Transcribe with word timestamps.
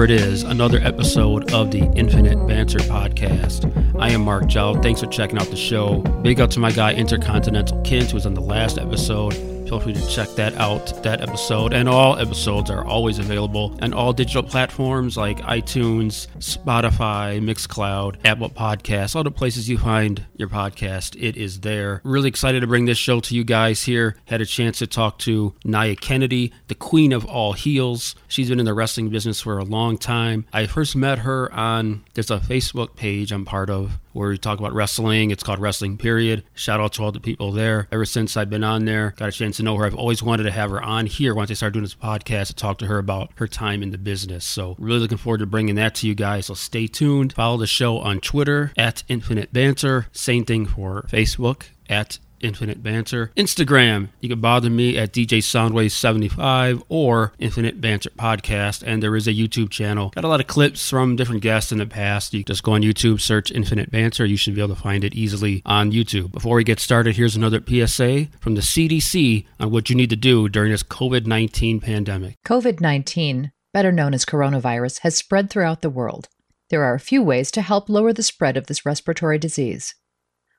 Here 0.00 0.06
it 0.06 0.10
is, 0.12 0.44
another 0.44 0.78
episode 0.78 1.52
of 1.52 1.70
the 1.70 1.82
Infinite 1.94 2.46
Banter 2.46 2.78
podcast. 2.78 3.70
I 4.00 4.08
am 4.08 4.22
Mark 4.22 4.44
Jolliffe. 4.44 4.82
Thanks 4.82 5.02
for 5.02 5.06
checking 5.08 5.36
out 5.36 5.48
the 5.48 5.56
show. 5.56 5.98
Big 6.22 6.40
up 6.40 6.48
to 6.52 6.58
my 6.58 6.72
guy 6.72 6.94
Intercontinental 6.94 7.78
Kent, 7.82 8.10
who 8.10 8.14
was 8.14 8.24
on 8.24 8.32
the 8.32 8.40
last 8.40 8.78
episode. 8.78 9.34
Feel 9.70 9.78
free 9.78 9.92
to 9.92 10.08
check 10.08 10.28
that 10.30 10.54
out, 10.54 11.00
that 11.04 11.20
episode. 11.20 11.72
And 11.72 11.88
all 11.88 12.18
episodes 12.18 12.70
are 12.70 12.84
always 12.84 13.20
available 13.20 13.78
on 13.80 13.92
all 13.92 14.12
digital 14.12 14.42
platforms 14.42 15.16
like 15.16 15.38
iTunes, 15.42 16.26
Spotify, 16.38 17.40
Mixcloud, 17.40 18.16
Apple 18.24 18.50
Podcasts, 18.50 19.14
all 19.14 19.22
the 19.22 19.30
places 19.30 19.68
you 19.68 19.78
find 19.78 20.26
your 20.36 20.48
podcast. 20.48 21.14
It 21.22 21.36
is 21.36 21.60
there. 21.60 22.00
Really 22.02 22.28
excited 22.28 22.62
to 22.62 22.66
bring 22.66 22.86
this 22.86 22.98
show 22.98 23.20
to 23.20 23.32
you 23.36 23.44
guys 23.44 23.84
here. 23.84 24.16
Had 24.24 24.40
a 24.40 24.44
chance 24.44 24.80
to 24.80 24.88
talk 24.88 25.20
to 25.20 25.54
Nyah 25.64 26.00
Kennedy, 26.00 26.52
the 26.66 26.74
queen 26.74 27.12
of 27.12 27.24
all 27.24 27.52
heels. 27.52 28.16
She's 28.26 28.48
been 28.48 28.58
in 28.58 28.66
the 28.66 28.74
wrestling 28.74 29.08
business 29.08 29.40
for 29.40 29.58
a 29.58 29.64
long 29.64 29.98
time. 29.98 30.46
I 30.52 30.66
first 30.66 30.96
met 30.96 31.20
her 31.20 31.52
on, 31.52 32.04
there's 32.14 32.32
a 32.32 32.38
Facebook 32.38 32.96
page 32.96 33.30
I'm 33.30 33.44
part 33.44 33.70
of 33.70 33.99
where 34.12 34.28
we 34.28 34.38
talk 34.38 34.58
about 34.58 34.72
wrestling. 34.72 35.30
It's 35.30 35.42
called 35.42 35.58
Wrestling 35.58 35.96
Period. 35.96 36.44
Shout 36.54 36.80
out 36.80 36.92
to 36.94 37.02
all 37.02 37.12
the 37.12 37.20
people 37.20 37.52
there. 37.52 37.88
Ever 37.92 38.04
since 38.04 38.36
I've 38.36 38.50
been 38.50 38.64
on 38.64 38.84
there, 38.84 39.14
got 39.16 39.28
a 39.28 39.32
chance 39.32 39.58
to 39.58 39.62
know 39.62 39.76
her. 39.76 39.86
I've 39.86 39.94
always 39.94 40.22
wanted 40.22 40.44
to 40.44 40.50
have 40.50 40.70
her 40.70 40.82
on 40.82 41.06
here 41.06 41.34
once 41.34 41.50
I 41.50 41.54
started 41.54 41.74
doing 41.74 41.84
this 41.84 41.94
podcast 41.94 42.48
to 42.48 42.54
talk 42.54 42.78
to 42.78 42.86
her 42.86 42.98
about 42.98 43.30
her 43.36 43.46
time 43.46 43.82
in 43.82 43.90
the 43.90 43.98
business. 43.98 44.44
So 44.44 44.76
really 44.78 45.00
looking 45.00 45.18
forward 45.18 45.38
to 45.38 45.46
bringing 45.46 45.76
that 45.76 45.94
to 45.96 46.06
you 46.06 46.14
guys. 46.14 46.46
So 46.46 46.54
stay 46.54 46.86
tuned. 46.86 47.32
Follow 47.32 47.56
the 47.56 47.66
show 47.66 47.98
on 47.98 48.20
Twitter 48.20 48.72
at 48.76 49.02
Infinite 49.08 49.52
Banter. 49.52 50.06
Same 50.12 50.44
thing 50.44 50.66
for 50.66 51.06
Facebook 51.10 51.64
at 51.88 52.18
Infinite 52.40 52.82
Banter. 52.82 53.30
Instagram, 53.36 54.08
you 54.20 54.28
can 54.28 54.40
bother 54.40 54.70
me 54.70 54.96
at 54.98 55.12
DJ 55.12 55.38
Soundwave75 55.38 56.82
or 56.88 57.32
Infinite 57.38 57.80
Banter 57.80 58.10
Podcast. 58.10 58.82
And 58.84 59.02
there 59.02 59.16
is 59.16 59.28
a 59.28 59.32
YouTube 59.32 59.70
channel. 59.70 60.10
Got 60.10 60.24
a 60.24 60.28
lot 60.28 60.40
of 60.40 60.46
clips 60.46 60.88
from 60.88 61.16
different 61.16 61.42
guests 61.42 61.72
in 61.72 61.78
the 61.78 61.86
past. 61.86 62.34
You 62.34 62.42
just 62.42 62.62
go 62.62 62.72
on 62.72 62.82
YouTube, 62.82 63.20
search 63.20 63.50
Infinite 63.50 63.90
Banter. 63.90 64.24
You 64.24 64.36
should 64.36 64.54
be 64.54 64.60
able 64.60 64.74
to 64.74 64.80
find 64.80 65.04
it 65.04 65.14
easily 65.14 65.62
on 65.64 65.92
YouTube. 65.92 66.32
Before 66.32 66.56
we 66.56 66.64
get 66.64 66.80
started, 66.80 67.16
here's 67.16 67.36
another 67.36 67.60
PSA 67.60 68.28
from 68.40 68.54
the 68.54 68.60
CDC 68.60 69.46
on 69.58 69.70
what 69.70 69.90
you 69.90 69.96
need 69.96 70.10
to 70.10 70.16
do 70.16 70.48
during 70.48 70.72
this 70.72 70.82
COVID 70.82 71.26
19 71.26 71.80
pandemic. 71.80 72.36
COVID 72.46 72.80
19, 72.80 73.52
better 73.72 73.92
known 73.92 74.14
as 74.14 74.24
coronavirus, 74.24 75.00
has 75.00 75.16
spread 75.16 75.50
throughout 75.50 75.82
the 75.82 75.90
world. 75.90 76.28
There 76.70 76.84
are 76.84 76.94
a 76.94 77.00
few 77.00 77.22
ways 77.22 77.50
to 77.52 77.62
help 77.62 77.88
lower 77.88 78.12
the 78.12 78.22
spread 78.22 78.56
of 78.56 78.66
this 78.66 78.86
respiratory 78.86 79.38
disease. 79.38 79.94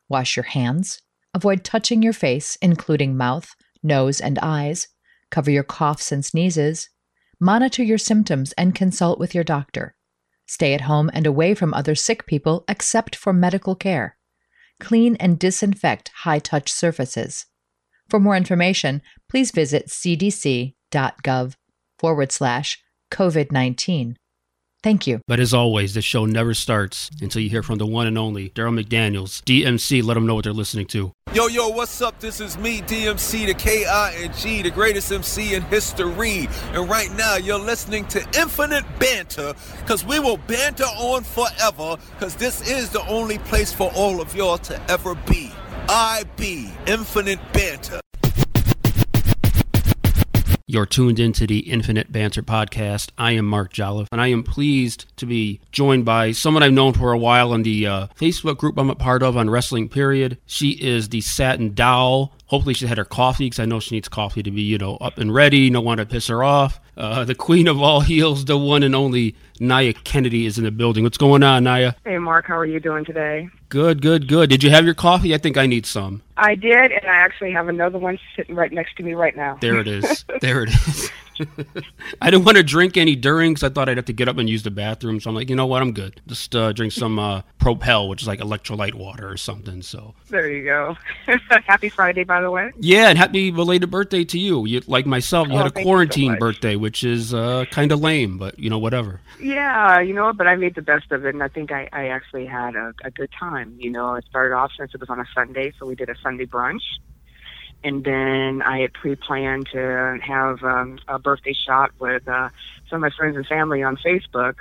Wash 0.10 0.36
your 0.36 0.44
hands 0.44 1.02
Avoid 1.34 1.64
touching 1.64 2.04
your 2.04 2.14
face, 2.14 2.58
including 2.62 3.16
mouth, 3.16 3.56
nose, 3.82 4.20
and 4.20 4.38
eyes. 4.40 4.88
Cover 5.30 5.50
your 5.50 5.64
coughs 5.64 6.12
and 6.12 6.26
sneezes. 6.26 6.90
Monitor 7.40 7.84
your 7.84 7.98
symptoms 7.98 8.52
and 8.54 8.76
consult 8.76 9.18
with 9.18 9.34
your 9.34 9.44
doctor. 9.44 9.96
Stay 10.46 10.74
at 10.74 10.82
home 10.82 11.10
and 11.14 11.26
away 11.26 11.56
from 11.56 11.74
other 11.74 11.96
sick 11.96 12.26
people 12.26 12.66
except 12.68 13.16
for 13.16 13.32
medical 13.32 13.76
care. 13.76 14.18
Clean 14.80 15.16
and 15.16 15.40
disinfect 15.40 16.12
high 16.24 16.40
touch 16.40 16.72
surfaces. 16.72 17.46
For 18.10 18.20
more 18.20 18.36
information, 18.36 19.02
please 19.30 19.52
visit 19.52 19.88
cdc.gov 19.88 21.56
forward 21.98 22.32
slash 22.32 22.84
COVID 23.12 23.52
19. 23.52 24.18
Thank 24.84 25.06
you. 25.06 25.22
But 25.28 25.40
as 25.40 25.54
always, 25.54 25.94
the 25.94 26.02
show 26.02 26.26
never 26.26 26.56
starts 26.56 27.12
until 27.22 27.42
you 27.42 27.50
hear 27.50 27.62
from 27.62 27.78
the 27.78 27.86
one 27.86 28.08
and 28.08 28.18
only 28.18 28.50
Darryl 28.50 28.84
McDaniels. 28.84 29.44
DMC, 29.44 30.04
let 30.04 30.16
them 30.16 30.26
know 30.26 30.34
what 30.34 30.44
they're 30.44 30.54
listening 30.54 30.88
to. 30.88 31.14
Yo, 31.34 31.48
yo, 31.48 31.70
what's 31.70 32.02
up? 32.02 32.20
This 32.20 32.42
is 32.42 32.58
me, 32.58 32.82
DMC, 32.82 33.46
the 33.46 33.54
K-I-N-G, 33.54 34.64
the 34.64 34.72
greatest 34.72 35.12
MC 35.12 35.54
in 35.54 35.62
history. 35.64 36.50
And 36.74 36.90
right 36.90 37.12
now, 37.16 37.36
you're 37.36 37.60
listening 37.60 38.06
to 38.08 38.28
Infinite 38.36 38.84
Banter, 39.00 39.54
because 39.82 40.04
we 40.04 40.20
will 40.20 40.38
banter 40.38 40.84
on 40.84 41.24
forever, 41.24 41.98
because 42.14 42.36
this 42.36 42.68
is 42.68 42.90
the 42.90 43.06
only 43.08 43.38
place 43.38 43.72
for 43.72 43.92
all 43.96 44.20
of 44.20 44.36
y'all 44.36 44.58
to 44.58 44.82
ever 44.92 45.14
be. 45.28 45.52
I 45.88 46.24
be 46.38 46.72
Infinite 46.88 47.40
Banter. 47.54 48.02
You're 50.72 50.86
tuned 50.86 51.20
into 51.20 51.46
the 51.46 51.70
Infinite 51.70 52.14
Banter 52.14 52.42
podcast. 52.42 53.10
I 53.18 53.34
am 53.34 53.46
Mark 53.46 53.74
Jolliffe, 53.74 54.08
and 54.10 54.22
I 54.22 54.28
am 54.28 54.42
pleased 54.42 55.06
to 55.18 55.26
be 55.26 55.60
joined 55.74 56.06
by 56.06 56.32
someone 56.32 56.64
I've 56.64 56.72
known 56.72 56.94
for 56.94 57.12
a 57.12 57.18
while 57.18 57.54
in 57.54 57.64
the 57.64 57.86
uh, 57.86 58.08
Facebook 58.18 58.56
group 58.56 58.78
I'm 58.78 58.90
a 58.90 58.96
part 58.96 59.22
of 59.22 59.36
on 59.36 59.50
Wrestling 59.50 59.90
Period. 59.90 60.38
She 60.46 60.70
is 60.70 61.10
the 61.10 61.20
Satin 61.20 61.74
Doll. 61.74 62.34
Hopefully, 62.46 62.74
she 62.74 62.88
had 62.88 62.98
her 62.98 63.04
coffee 63.04 63.48
because 63.48 63.60
I 63.60 63.66
know 63.66 63.82
she 63.82 63.96
needs 63.96 64.08
coffee 64.08 64.44
to 64.44 64.50
be, 64.50 64.62
you 64.62 64.78
know, 64.78 64.96
up 65.02 65.18
and 65.18 65.34
ready. 65.34 65.70
No 65.70 65.82
one 65.82 65.98
to 65.98 66.06
piss 66.06 66.28
her 66.28 66.42
off. 66.42 66.80
Uh, 67.02 67.26
the 67.26 67.34
queen 67.34 67.68
of 67.68 67.82
all 67.82 68.02
heels, 68.02 68.46
the 68.46 68.56
one 68.56 68.84
and 68.84 68.94
only 68.94 69.36
Nyah 69.60 70.04
Kennedy 70.04 70.46
is 70.46 70.60
in 70.60 70.66
the 70.66 70.70
building. 70.72 71.04
What's 71.04 71.18
going 71.18 71.42
on, 71.42 71.64
Nyah? 71.64 71.96
Hey, 72.06 72.20
Mark. 72.20 72.46
How 72.46 72.56
are 72.56 72.66
you 72.66 72.80
doing 72.80 73.06
today? 73.06 73.50
Good, 73.70 74.04
good, 74.04 74.28
good. 74.28 74.52
Did 74.52 74.62
you 74.62 74.70
have 74.70 74.86
your 74.86 74.94
coffee? 74.94 75.34
I 75.34 75.40
think 75.40 75.58
I 75.58 75.66
need 75.66 75.88
some. 75.88 76.22
I 76.38 76.54
did, 76.54 76.92
and 76.92 77.04
I 77.06 77.16
actually 77.16 77.54
have 77.54 77.70
another 77.70 77.98
one 77.98 78.20
sitting 78.36 78.54
right 78.54 78.72
next 78.72 78.98
to 78.98 79.04
me 79.04 79.16
right 79.16 79.36
now. 79.36 79.58
There 79.62 79.80
it 79.80 79.88
is. 79.88 80.26
there 80.42 80.62
it 80.62 80.70
is. 80.70 81.10
I 82.22 82.30
didn't 82.30 82.46
want 82.46 82.58
to 82.58 82.64
drink 82.64 82.98
any 82.98 83.16
during 83.16 83.54
because 83.54 83.64
I 83.64 83.74
thought 83.74 83.90
I'd 83.90 83.98
have 83.98 84.06
to 84.06 84.14
get 84.14 84.28
up 84.28 84.38
and 84.38 84.50
use 84.50 84.64
the 84.64 84.72
bathroom. 84.72 85.20
So 85.20 85.30
I'm 85.30 85.36
like, 85.36 85.50
you 85.50 85.56
know 85.56 85.66
what? 85.66 85.82
I'm 85.82 85.94
good. 85.94 86.22
Just 86.28 86.56
uh, 86.56 86.72
drink 86.72 86.92
some 86.92 87.20
uh, 87.20 87.42
Propel, 87.60 88.10
which 88.10 88.22
is 88.22 88.28
like 88.28 88.40
electrolyte 88.40 88.94
water 88.94 89.30
or 89.30 89.38
something. 89.38 89.82
So 89.82 90.14
there 90.30 90.50
you 90.50 90.64
go. 90.66 90.98
happy 91.66 91.90
Friday, 91.90 92.24
by 92.24 92.42
the 92.42 92.52
way. 92.52 92.72
Yeah, 92.80 93.10
and 93.10 93.18
happy 93.18 93.52
belated 93.52 93.90
birthday 93.92 94.24
to 94.26 94.40
you. 94.40 94.66
You 94.66 94.82
like 94.88 95.06
myself, 95.06 95.48
you 95.48 95.56
oh, 95.56 95.58
had 95.58 95.68
a 95.68 95.84
quarantine 95.84 96.34
so 96.34 96.40
birthday, 96.40 96.76
which 96.76 97.04
is 97.04 97.34
uh, 97.34 97.66
kind 97.72 97.92
of 97.92 98.00
lame, 98.02 98.38
but 98.38 98.58
you 98.60 98.70
know, 98.70 98.80
whatever. 98.80 99.22
Yeah, 99.40 100.00
you 100.00 100.14
know, 100.14 100.34
but 100.34 100.48
I 100.48 100.56
made 100.56 100.76
the 100.76 100.82
best 100.82 101.12
of 101.12 101.26
it, 101.26 101.34
and 101.34 101.44
I 101.44 101.48
think 101.48 101.72
I, 101.72 101.90
I 101.92 102.08
actually 102.08 102.46
had 102.46 102.76
a, 102.76 102.94
a 103.04 103.12
good 103.12 103.30
time. 103.38 103.76
You 103.78 103.92
know, 103.92 104.16
it 104.16 104.26
started 104.30 104.56
off 104.56 104.72
since 104.78 104.94
it 104.94 105.00
was 105.00 105.10
on 105.10 105.20
a 105.20 105.26
Sunday, 105.34 105.74
so 105.80 105.86
we 105.86 105.96
did 105.96 106.10
a 106.10 106.16
Sunday 106.22 106.46
brunch 106.46 106.82
and 107.84 108.04
then 108.04 108.62
I 108.62 108.80
had 108.80 108.94
pre-planned 108.94 109.70
to 109.74 110.20
have 110.22 110.64
um, 110.64 111.00
a 111.08 111.20
birthday 111.20 111.54
shot 111.54 111.92
with 112.00 112.28
uh, 112.28 112.50
some 112.90 112.98
of 112.98 113.02
my 113.02 113.10
friends 113.18 113.38
and 113.38 113.46
family 113.46 113.84
on 113.84 113.98
Facebook. 113.98 114.56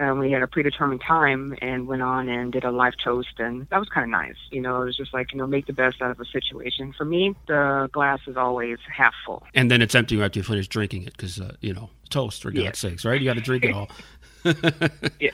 And 0.00 0.20
we 0.20 0.30
had 0.30 0.42
a 0.42 0.46
predetermined 0.46 1.00
time 1.00 1.56
and 1.60 1.88
went 1.88 2.02
on 2.02 2.28
and 2.28 2.52
did 2.52 2.62
a 2.62 2.70
live 2.70 2.92
toast, 3.02 3.40
and 3.40 3.66
that 3.70 3.80
was 3.80 3.88
kind 3.88 4.04
of 4.04 4.10
nice. 4.10 4.36
You 4.52 4.60
know, 4.60 4.82
it 4.82 4.84
was 4.84 4.96
just 4.96 5.12
like 5.12 5.32
you 5.32 5.38
know, 5.38 5.46
make 5.48 5.66
the 5.66 5.72
best 5.72 6.00
out 6.00 6.12
of 6.12 6.20
a 6.20 6.24
situation. 6.24 6.94
For 6.96 7.04
me, 7.04 7.34
the 7.48 7.90
glass 7.90 8.20
is 8.28 8.36
always 8.36 8.78
half 8.96 9.12
full. 9.26 9.42
And 9.54 9.72
then 9.72 9.82
it's 9.82 9.96
empty 9.96 10.22
after 10.22 10.38
you 10.38 10.44
finish 10.44 10.68
drinking 10.68 11.02
it, 11.02 11.16
because 11.16 11.40
uh, 11.40 11.56
you 11.60 11.74
know, 11.74 11.90
toast 12.10 12.42
for 12.42 12.52
God's 12.52 12.78
sakes, 12.78 13.04
right? 13.04 13.20
You 13.20 13.26
got 13.26 13.34
to 13.34 13.40
drink 13.40 13.64
it 13.64 13.72
all. 13.72 13.88
yeah 15.18 15.32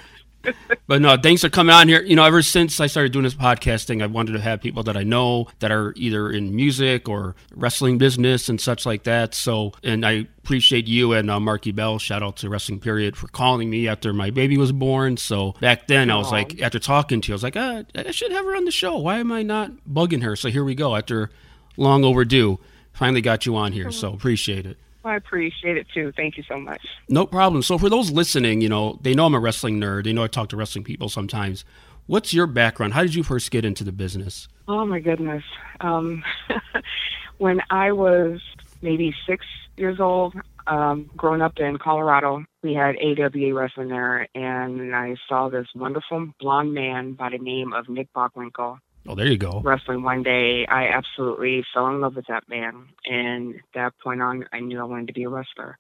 but 0.86 1.00
no, 1.00 1.16
thanks 1.16 1.42
for 1.42 1.48
coming 1.48 1.74
on 1.74 1.88
here. 1.88 2.02
You 2.02 2.16
know, 2.16 2.24
ever 2.24 2.42
since 2.42 2.80
I 2.80 2.86
started 2.86 3.12
doing 3.12 3.24
this 3.24 3.34
podcasting, 3.34 4.02
I 4.02 4.06
wanted 4.06 4.32
to 4.32 4.40
have 4.40 4.60
people 4.60 4.82
that 4.84 4.96
I 4.96 5.02
know 5.02 5.48
that 5.60 5.70
are 5.70 5.92
either 5.96 6.30
in 6.30 6.54
music 6.54 7.08
or 7.08 7.34
wrestling 7.54 7.98
business 7.98 8.48
and 8.48 8.60
such 8.60 8.86
like 8.86 9.04
that. 9.04 9.34
So, 9.34 9.72
and 9.82 10.04
I 10.04 10.26
appreciate 10.38 10.86
you 10.86 11.12
and 11.12 11.30
uh, 11.30 11.40
Marky 11.40 11.72
Bell. 11.72 11.98
Shout 11.98 12.22
out 12.22 12.36
to 12.38 12.48
Wrestling 12.48 12.80
Period 12.80 13.16
for 13.16 13.28
calling 13.28 13.70
me 13.70 13.88
after 13.88 14.12
my 14.12 14.30
baby 14.30 14.56
was 14.56 14.72
born. 14.72 15.16
So 15.16 15.52
back 15.60 15.86
then, 15.86 16.10
I 16.10 16.16
was 16.16 16.30
like, 16.30 16.60
after 16.60 16.78
talking 16.78 17.20
to 17.22 17.28
you, 17.28 17.34
I 17.34 17.36
was 17.36 17.42
like, 17.42 17.56
ah, 17.56 17.82
I 17.94 18.10
should 18.10 18.32
have 18.32 18.44
her 18.44 18.56
on 18.56 18.64
the 18.64 18.70
show. 18.70 18.98
Why 18.98 19.18
am 19.18 19.32
I 19.32 19.42
not 19.42 19.72
bugging 19.90 20.22
her? 20.22 20.36
So 20.36 20.48
here 20.50 20.64
we 20.64 20.74
go. 20.74 20.94
After 20.96 21.30
long 21.76 22.04
overdue, 22.04 22.58
finally 22.92 23.20
got 23.20 23.46
you 23.46 23.56
on 23.56 23.72
here. 23.72 23.90
So 23.90 24.12
appreciate 24.12 24.66
it. 24.66 24.78
I 25.04 25.16
appreciate 25.16 25.76
it 25.76 25.86
too. 25.92 26.12
Thank 26.16 26.36
you 26.36 26.44
so 26.48 26.58
much. 26.58 26.80
No 27.08 27.26
problem. 27.26 27.62
So 27.62 27.78
for 27.78 27.88
those 27.88 28.10
listening, 28.10 28.60
you 28.60 28.68
know, 28.68 28.98
they 29.02 29.14
know 29.14 29.26
I'm 29.26 29.34
a 29.34 29.40
wrestling 29.40 29.80
nerd. 29.80 30.04
They 30.04 30.12
know 30.12 30.24
I 30.24 30.28
talk 30.28 30.48
to 30.50 30.56
wrestling 30.56 30.84
people 30.84 31.08
sometimes. 31.08 31.64
What's 32.06 32.34
your 32.34 32.46
background? 32.46 32.94
How 32.94 33.02
did 33.02 33.14
you 33.14 33.22
first 33.22 33.50
get 33.50 33.64
into 33.64 33.84
the 33.84 33.92
business? 33.92 34.48
Oh 34.68 34.84
my 34.84 35.00
goodness. 35.00 35.42
Um, 35.80 36.22
when 37.38 37.60
I 37.70 37.92
was 37.92 38.40
maybe 38.82 39.14
six 39.26 39.46
years 39.76 40.00
old, 40.00 40.34
um, 40.66 41.10
growing 41.16 41.42
up 41.42 41.58
in 41.58 41.78
Colorado, 41.78 42.44
we 42.62 42.74
had 42.74 42.96
AWA 42.96 43.54
wrestling 43.54 43.88
there, 43.88 44.28
and 44.34 44.94
I 44.94 45.16
saw 45.28 45.48
this 45.48 45.66
wonderful 45.74 46.28
blonde 46.40 46.74
man 46.74 47.12
by 47.12 47.30
the 47.30 47.38
name 47.38 47.72
of 47.72 47.88
Nick 47.88 48.08
Bockwinkel. 48.14 48.78
Oh, 49.06 49.14
there 49.14 49.26
you 49.26 49.36
go. 49.36 49.60
Wrestling 49.62 50.02
one 50.02 50.22
day, 50.22 50.66
I 50.66 50.88
absolutely 50.88 51.64
fell 51.74 51.88
in 51.88 52.00
love 52.00 52.16
with 52.16 52.26
that 52.28 52.48
man. 52.48 52.86
And 53.04 53.56
that 53.74 53.92
point 54.02 54.22
on, 54.22 54.46
I 54.52 54.60
knew 54.60 54.80
I 54.80 54.84
wanted 54.84 55.08
to 55.08 55.12
be 55.12 55.24
a 55.24 55.28
wrestler. 55.28 55.78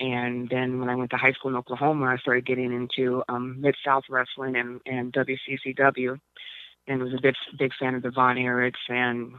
And 0.00 0.48
then 0.48 0.80
when 0.80 0.88
I 0.88 0.94
went 0.94 1.10
to 1.10 1.16
high 1.16 1.32
school 1.32 1.50
in 1.50 1.56
Oklahoma, 1.56 2.06
I 2.06 2.18
started 2.18 2.46
getting 2.46 2.72
into 2.72 3.22
um, 3.28 3.60
Mid 3.60 3.76
South 3.84 4.04
Wrestling 4.08 4.56
and, 4.56 4.80
and 4.86 5.12
WCCW, 5.12 6.18
and 6.86 7.02
was 7.02 7.14
a 7.14 7.22
big 7.22 7.34
big 7.58 7.72
fan 7.78 7.94
of 7.94 8.02
the 8.02 8.10
Von 8.10 8.36
Erichs 8.36 8.74
and 8.88 9.34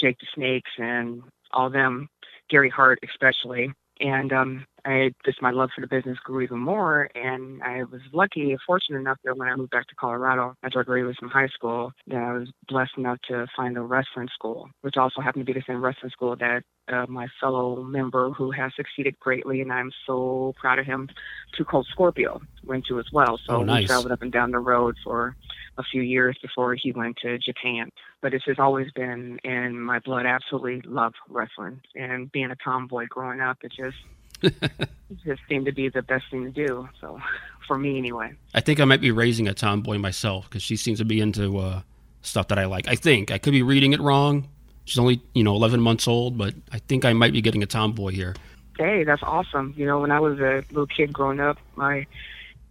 Jake 0.00 0.18
the 0.18 0.26
Snakes 0.34 0.70
and 0.78 1.22
all 1.52 1.68
them, 1.68 2.08
Gary 2.48 2.70
Hart 2.70 2.98
especially. 3.04 3.72
And 4.00 4.32
um, 4.32 4.66
I 4.84 5.12
just 5.24 5.40
my 5.42 5.50
love 5.50 5.70
for 5.74 5.80
the 5.80 5.86
business 5.86 6.18
grew 6.24 6.40
even 6.40 6.58
more. 6.58 7.08
And 7.14 7.62
I 7.62 7.84
was 7.84 8.00
lucky, 8.12 8.56
fortunate 8.66 8.98
enough 8.98 9.18
that 9.24 9.36
when 9.36 9.48
I 9.48 9.54
moved 9.54 9.70
back 9.70 9.86
to 9.88 9.94
Colorado 9.94 10.56
after 10.62 10.80
I 10.80 10.82
graduated 10.82 11.18
from 11.18 11.30
high 11.30 11.48
school, 11.48 11.92
that 12.08 12.16
I 12.16 12.32
was 12.32 12.48
blessed 12.68 12.92
enough 12.98 13.18
to 13.28 13.46
find 13.56 13.76
a 13.76 13.82
wrestling 13.82 14.28
school, 14.34 14.70
which 14.80 14.96
also 14.96 15.20
happened 15.20 15.46
to 15.46 15.52
be 15.52 15.58
the 15.58 15.64
same 15.66 15.82
wrestling 15.82 16.10
school 16.10 16.36
that 16.36 16.62
uh, 16.88 17.06
my 17.08 17.28
fellow 17.40 17.82
member 17.82 18.30
who 18.30 18.50
has 18.50 18.72
succeeded 18.74 19.18
greatly, 19.20 19.60
and 19.60 19.72
I'm 19.72 19.92
so 20.06 20.52
proud 20.60 20.78
of 20.78 20.86
him, 20.86 21.08
2 21.56 21.64
Cold 21.64 21.86
Scorpio 21.90 22.40
went 22.64 22.86
to 22.86 22.98
as 22.98 23.06
well. 23.12 23.38
So 23.46 23.56
oh, 23.56 23.62
nice. 23.62 23.82
we 23.82 23.86
traveled 23.86 24.12
up 24.12 24.22
and 24.22 24.32
down 24.32 24.50
the 24.50 24.58
road 24.58 24.96
for 25.04 25.36
a 25.78 25.82
few 25.82 26.02
years 26.02 26.36
before 26.42 26.74
he 26.74 26.92
went 26.92 27.16
to 27.22 27.38
Japan. 27.38 27.90
But 28.22 28.32
it's 28.32 28.44
just 28.44 28.58
always 28.58 28.90
been 28.92 29.38
in 29.44 29.78
my 29.80 29.98
blood. 29.98 30.24
I 30.24 30.30
absolutely 30.30 30.80
love 30.82 31.12
wrestling, 31.28 31.82
and 31.94 32.32
being 32.32 32.50
a 32.50 32.56
tomboy 32.56 33.06
growing 33.08 33.40
up, 33.40 33.58
it 33.62 33.72
just 33.72 33.96
it 34.42 35.18
just 35.24 35.42
seemed 35.48 35.66
to 35.66 35.72
be 35.72 35.88
the 35.88 36.02
best 36.02 36.24
thing 36.30 36.44
to 36.44 36.50
do. 36.50 36.88
So, 37.00 37.20
for 37.66 37.78
me 37.78 37.98
anyway. 37.98 38.32
I 38.54 38.60
think 38.60 38.80
I 38.80 38.84
might 38.84 39.00
be 39.00 39.10
raising 39.10 39.48
a 39.48 39.54
tomboy 39.54 39.98
myself 39.98 40.48
because 40.48 40.62
she 40.62 40.76
seems 40.76 40.98
to 40.98 41.04
be 41.04 41.20
into 41.20 41.58
uh, 41.58 41.82
stuff 42.22 42.48
that 42.48 42.58
I 42.58 42.66
like. 42.66 42.88
I 42.88 42.94
think 42.94 43.30
I 43.30 43.38
could 43.38 43.52
be 43.52 43.62
reading 43.62 43.92
it 43.92 44.00
wrong. 44.00 44.48
She's 44.84 44.98
only 44.98 45.20
you 45.34 45.44
know 45.44 45.54
11 45.54 45.80
months 45.80 46.08
old, 46.08 46.38
but 46.38 46.54
I 46.72 46.78
think 46.78 47.04
I 47.04 47.12
might 47.12 47.32
be 47.32 47.42
getting 47.42 47.62
a 47.62 47.66
tomboy 47.66 48.12
here. 48.12 48.34
Hey, 48.78 49.04
that's 49.04 49.22
awesome. 49.22 49.74
You 49.76 49.86
know, 49.86 50.00
when 50.00 50.10
I 50.10 50.20
was 50.20 50.38
a 50.38 50.64
little 50.70 50.86
kid 50.86 51.12
growing 51.12 51.40
up, 51.40 51.58
my 51.76 52.06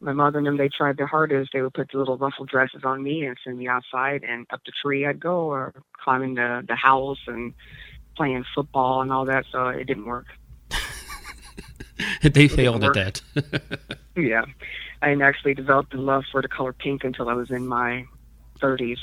my 0.01 0.13
mother 0.13 0.39
and 0.39 0.48
them 0.48 0.57
they 0.57 0.69
tried 0.69 0.98
their 0.98 1.07
hardest. 1.07 1.51
They 1.53 1.62
would 1.62 1.74
put 1.74 1.92
the 1.92 1.98
little 1.98 2.18
ruffle 2.18 2.45
dresses 2.45 2.81
on 2.83 3.03
me 3.03 3.25
and 3.25 3.38
send 3.44 3.57
me 3.57 3.68
outside 3.68 4.24
and 4.24 4.45
up 4.51 4.62
the 4.65 4.71
tree 4.81 5.06
I'd 5.06 5.19
go 5.19 5.50
or 5.50 5.74
climbing 6.03 6.36
the 6.36 6.63
the 6.68 6.75
house 6.75 7.19
and 7.27 7.53
playing 8.15 8.45
football 8.56 9.01
and 9.01 9.12
all 9.12 9.25
that. 9.25 9.45
So 9.51 9.68
it 9.68 9.86
didn't 9.86 10.06
work. 10.06 10.25
they 12.24 12.48
failed 12.48 12.83
at 12.83 12.94
that. 12.94 13.21
yeah, 14.15 14.45
I 15.01 15.13
actually 15.21 15.53
developed 15.53 15.94
a 15.94 16.01
love 16.01 16.24
for 16.31 16.42
the 16.42 16.47
color 16.47 16.74
pink 16.74 17.04
until 17.04 17.30
I 17.30 17.33
was 17.33 17.51
in 17.51 17.68
my 17.68 18.06
thirties. 18.59 19.00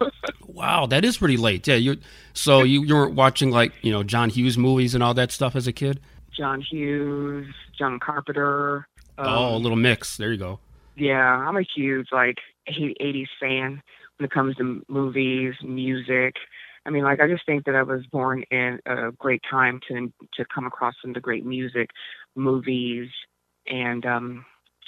wow, 0.46 0.86
that 0.86 1.04
is 1.04 1.18
pretty 1.18 1.36
late. 1.36 1.66
Yeah, 1.66 1.76
you. 1.76 1.98
So 2.32 2.62
you 2.62 2.82
you 2.84 2.94
were 2.94 3.08
watching 3.08 3.50
like 3.50 3.72
you 3.82 3.92
know 3.92 4.02
John 4.02 4.30
Hughes 4.30 4.56
movies 4.56 4.94
and 4.94 5.02
all 5.02 5.14
that 5.14 5.32
stuff 5.32 5.56
as 5.56 5.66
a 5.66 5.72
kid. 5.72 6.00
John 6.36 6.60
Hughes, 6.60 7.46
John 7.78 7.98
Carpenter. 7.98 8.86
Um, 9.18 9.28
oh, 9.28 9.56
a 9.56 9.58
little 9.58 9.76
mix. 9.76 10.16
There 10.16 10.32
you 10.32 10.38
go. 10.38 10.60
Yeah, 10.96 11.20
I'm 11.20 11.56
a 11.56 11.62
huge 11.62 12.08
like 12.12 12.38
80s 12.68 13.26
fan 13.40 13.82
when 14.18 14.24
it 14.24 14.30
comes 14.30 14.56
to 14.56 14.82
movies, 14.88 15.54
music. 15.62 16.36
I 16.86 16.90
mean, 16.90 17.02
like 17.02 17.20
I 17.20 17.28
just 17.28 17.44
think 17.44 17.64
that 17.66 17.74
I 17.74 17.82
was 17.82 18.06
born 18.06 18.44
in 18.50 18.78
a 18.86 19.10
great 19.12 19.42
time 19.48 19.80
to 19.88 20.12
to 20.34 20.44
come 20.54 20.66
across 20.66 20.94
some 21.02 21.10
of 21.10 21.14
the 21.14 21.20
great 21.20 21.44
music, 21.44 21.90
movies, 22.34 23.08
and 23.66 24.06
um, 24.06 24.44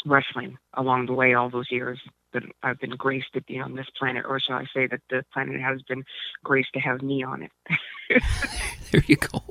wrestling 0.07 0.57
along 0.75 1.07
the 1.07 1.13
way 1.13 1.35
all 1.35 1.51
those 1.51 1.71
years 1.71 1.99
that 2.33 2.43
I've 2.63 2.79
been 2.79 2.97
graced 2.97 3.33
to 3.35 3.43
be 3.43 3.59
on 3.59 3.75
this 3.75 3.87
planet, 3.99 4.25
or 4.29 4.39
shall 4.39 4.57
I 4.57 4.65
say 4.75 4.87
that 4.87 5.01
the 5.11 5.25
planet 5.33 5.61
has 5.61 5.83
been 5.83 6.05
graced 6.45 6.73
to 6.75 6.81
have 6.81 7.03
me 7.03 7.23
on 7.23 7.43
it. 7.43 7.53
there 8.93 9.03
you 9.07 9.17
go. 9.17 9.43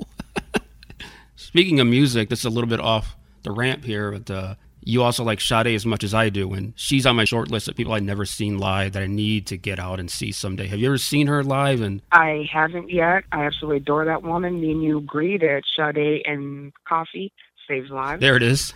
Speaking 1.36 1.80
of 1.80 1.86
music, 1.86 2.28
this 2.28 2.40
is 2.40 2.44
a 2.44 2.50
little 2.50 2.68
bit 2.68 2.80
off 2.80 3.16
the 3.42 3.50
ramp 3.50 3.84
here, 3.84 4.12
but 4.12 4.30
uh, 4.30 4.54
you 4.88 5.02
also 5.02 5.22
like 5.22 5.38
Sade 5.38 5.66
as 5.66 5.84
much 5.84 6.02
as 6.02 6.14
I 6.14 6.30
do, 6.30 6.54
and 6.54 6.72
she's 6.74 7.04
on 7.04 7.14
my 7.14 7.26
short 7.26 7.50
list 7.50 7.68
of 7.68 7.76
people 7.76 7.92
I've 7.92 8.02
never 8.02 8.24
seen 8.24 8.56
live 8.56 8.94
that 8.94 9.02
I 9.02 9.06
need 9.06 9.46
to 9.48 9.58
get 9.58 9.78
out 9.78 10.00
and 10.00 10.10
see 10.10 10.32
someday. 10.32 10.66
Have 10.66 10.78
you 10.78 10.86
ever 10.86 10.96
seen 10.96 11.26
her 11.26 11.44
live? 11.44 11.82
And 11.82 12.00
I 12.10 12.48
haven't 12.50 12.88
yet. 12.88 13.24
I 13.30 13.44
absolutely 13.44 13.76
adore 13.78 14.06
that 14.06 14.22
woman. 14.22 14.62
Me 14.62 14.70
and 14.70 14.82
you 14.82 14.96
agreed 14.96 15.42
that 15.42 15.64
Sade 15.76 16.22
and 16.24 16.72
coffee 16.88 17.34
saves 17.68 17.90
lives. 17.90 18.22
There 18.22 18.34
it 18.34 18.42
is. 18.42 18.72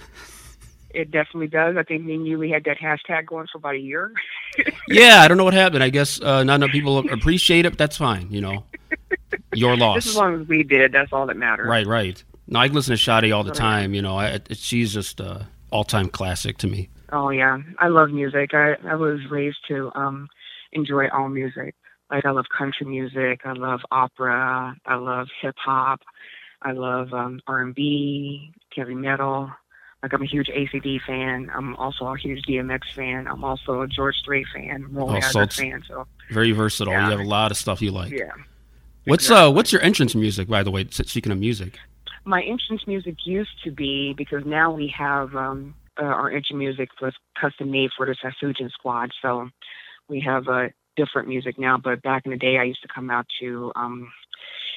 It 0.91 1.11
definitely 1.11 1.47
does. 1.47 1.79
I 1.79 1.83
think 1.83 2.05
me 2.05 2.17
and 2.17 2.27
you 2.27 2.39
we 2.39 2.51
had 2.51 2.65
that 2.65 2.77
hashtag 2.77 3.25
going 3.25 3.47
for 3.51 3.57
about 3.57 3.77
a 3.77 3.79
year. 3.79 4.13
yeah, 4.89 5.23
I 5.23 5.29
don't 5.29 5.39
know 5.39 5.45
what 5.45 5.55
happened. 5.55 5.83
I 5.83 5.89
guess 5.89 6.21
uh, 6.21 6.45
not 6.45 6.57
enough 6.57 6.73
people 6.73 6.99
appreciate 7.11 7.65
it. 7.65 7.71
but 7.71 7.79
That's 7.79 7.97
fine. 7.97 8.31
You 8.31 8.43
know, 8.43 8.65
your 9.55 9.79
loss. 9.79 10.05
Just 10.05 10.09
as 10.09 10.17
long 10.17 10.43
as 10.43 10.47
we 10.47 10.63
did, 10.63 10.93
that's 10.93 11.11
all 11.11 11.25
that 11.29 11.39
matters. 11.39 11.67
Right, 11.67 11.87
right. 11.87 12.23
No, 12.49 12.59
I 12.59 12.67
listen 12.67 12.95
to 12.95 13.03
Sade 13.03 13.33
all 13.33 13.45
the 13.45 13.53
time. 13.53 13.95
You 13.95 14.03
know, 14.03 14.19
I, 14.19 14.41
she's 14.51 14.93
just. 14.93 15.19
Uh, 15.19 15.45
all 15.73 15.85
time 15.85 16.09
classic 16.09 16.59
to 16.59 16.69
me. 16.69 16.89
Oh 17.11 17.31
yeah, 17.31 17.59
I 17.79 17.89
love 17.89 18.11
music. 18.11 18.55
I 18.55 18.75
I 18.87 18.95
was 18.95 19.19
raised 19.31 19.59
to 19.69 19.91
um 19.95 20.29
enjoy 20.73 21.09
all 21.09 21.29
music. 21.29 21.75
Like 22.11 22.25
I 22.25 22.31
love 22.31 22.45
country 22.57 22.87
music, 22.87 23.41
I 23.45 23.53
love 23.53 23.81
opera, 23.91 24.77
I 24.87 24.95
love 24.97 25.29
hip 25.41 25.57
hop, 25.59 26.01
I 26.61 26.73
love 26.73 27.13
um 27.13 27.41
R&B, 27.47 28.53
heavy 28.77 28.95
metal. 28.95 29.51
Like 30.03 30.13
I'm 30.13 30.23
a 30.23 30.27
huge 30.27 30.49
ACD 30.49 31.01
fan. 31.07 31.51
I'm 31.55 31.77
also 31.77 32.07
a 32.07 32.19
huge 32.19 32.45
DMX 32.45 32.93
fan. 32.93 33.29
I'm 33.29 33.45
also 33.45 33.83
a 33.83 33.89
George 33.89 34.17
Strait 34.17 34.47
fan, 34.53 34.89
Roll 34.91 35.17
oh, 35.17 35.21
so 35.21 35.47
fan. 35.47 35.83
So 35.87 36.07
very 36.31 36.53
versatile. 36.53 36.93
Yeah. 36.93 37.05
You 37.05 37.11
have 37.13 37.21
a 37.21 37.29
lot 37.29 37.51
of 37.51 37.57
stuff 37.57 37.81
you 37.81 37.93
like. 37.93 38.11
Yeah. 38.11 38.33
What's 39.05 39.25
exactly. 39.25 39.47
uh 39.47 39.51
What's 39.51 39.73
your 39.73 39.83
entrance 39.83 40.15
music, 40.15 40.49
by 40.49 40.63
the 40.63 40.71
way? 40.71 40.87
Speaking 40.91 41.33
of 41.33 41.39
music 41.39 41.79
my 42.25 42.43
entrance 42.43 42.83
music 42.87 43.17
used 43.25 43.51
to 43.65 43.71
be 43.71 44.15
because 44.17 44.43
now 44.47 44.73
we 44.73 44.93
have 44.97 45.35
um, 45.35 45.75
uh, 46.01 46.05
our 46.05 46.29
entrance 46.29 46.59
music 46.59 46.89
was 47.01 47.15
custom 47.41 47.71
made 47.71 47.91
for 47.97 48.07
the 48.07 48.17
Sassoon 48.23 48.55
Squad, 48.71 49.11
so 49.21 49.49
we 50.09 50.21
have 50.27 50.47
a 50.49 50.53
uh, 50.53 50.69
different 50.97 51.29
music 51.29 51.59
now. 51.59 51.79
But 51.83 52.03
back 52.03 52.23
in 52.25 52.33
the 52.33 52.37
day, 52.37 52.59
I 52.59 52.65
used 52.65 52.83
to 52.83 52.89
come 52.95 53.11
out 53.11 53.27
to. 53.41 53.73
Um, 53.77 54.13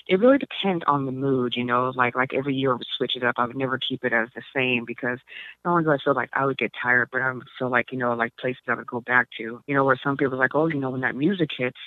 it 0.08 0.20
really 0.20 0.38
depends 0.38 0.84
on 0.88 1.06
the 1.06 1.12
mood, 1.12 1.54
you 1.56 1.64
know. 1.64 1.92
Like 1.96 2.16
like 2.16 2.34
every 2.34 2.54
year 2.54 2.72
I 2.72 2.76
would 2.76 2.88
switch 2.98 3.14
it 3.16 3.24
up. 3.24 3.36
I 3.38 3.46
would 3.46 3.56
never 3.56 3.80
keep 3.80 4.04
it 4.04 4.14
as 4.14 4.30
the 4.36 4.42
same 4.56 4.86
because 4.86 5.20
not 5.64 5.72
only 5.72 5.84
do 5.84 5.92
I 5.92 5.98
feel 6.04 6.14
like 6.14 6.30
I 6.34 6.46
would 6.46 6.58
get 6.58 6.72
tired, 6.82 7.10
but 7.12 7.22
I 7.22 7.32
would 7.32 7.48
feel 7.58 7.70
like 7.70 7.92
you 7.92 7.98
know 7.98 8.14
like 8.14 8.36
places 8.38 8.62
I 8.68 8.76
would 8.76 8.88
go 8.88 9.02
back 9.02 9.28
to. 9.38 9.62
You 9.68 9.76
know, 9.76 9.84
where 9.84 10.00
some 10.04 10.18
people 10.18 10.36
are 10.36 10.40
like, 10.40 10.56
oh, 10.56 10.68
you 10.68 10.80
know, 10.80 10.92
when 10.92 11.02
that 11.02 11.16
music 11.16 11.50
hits, 11.58 11.78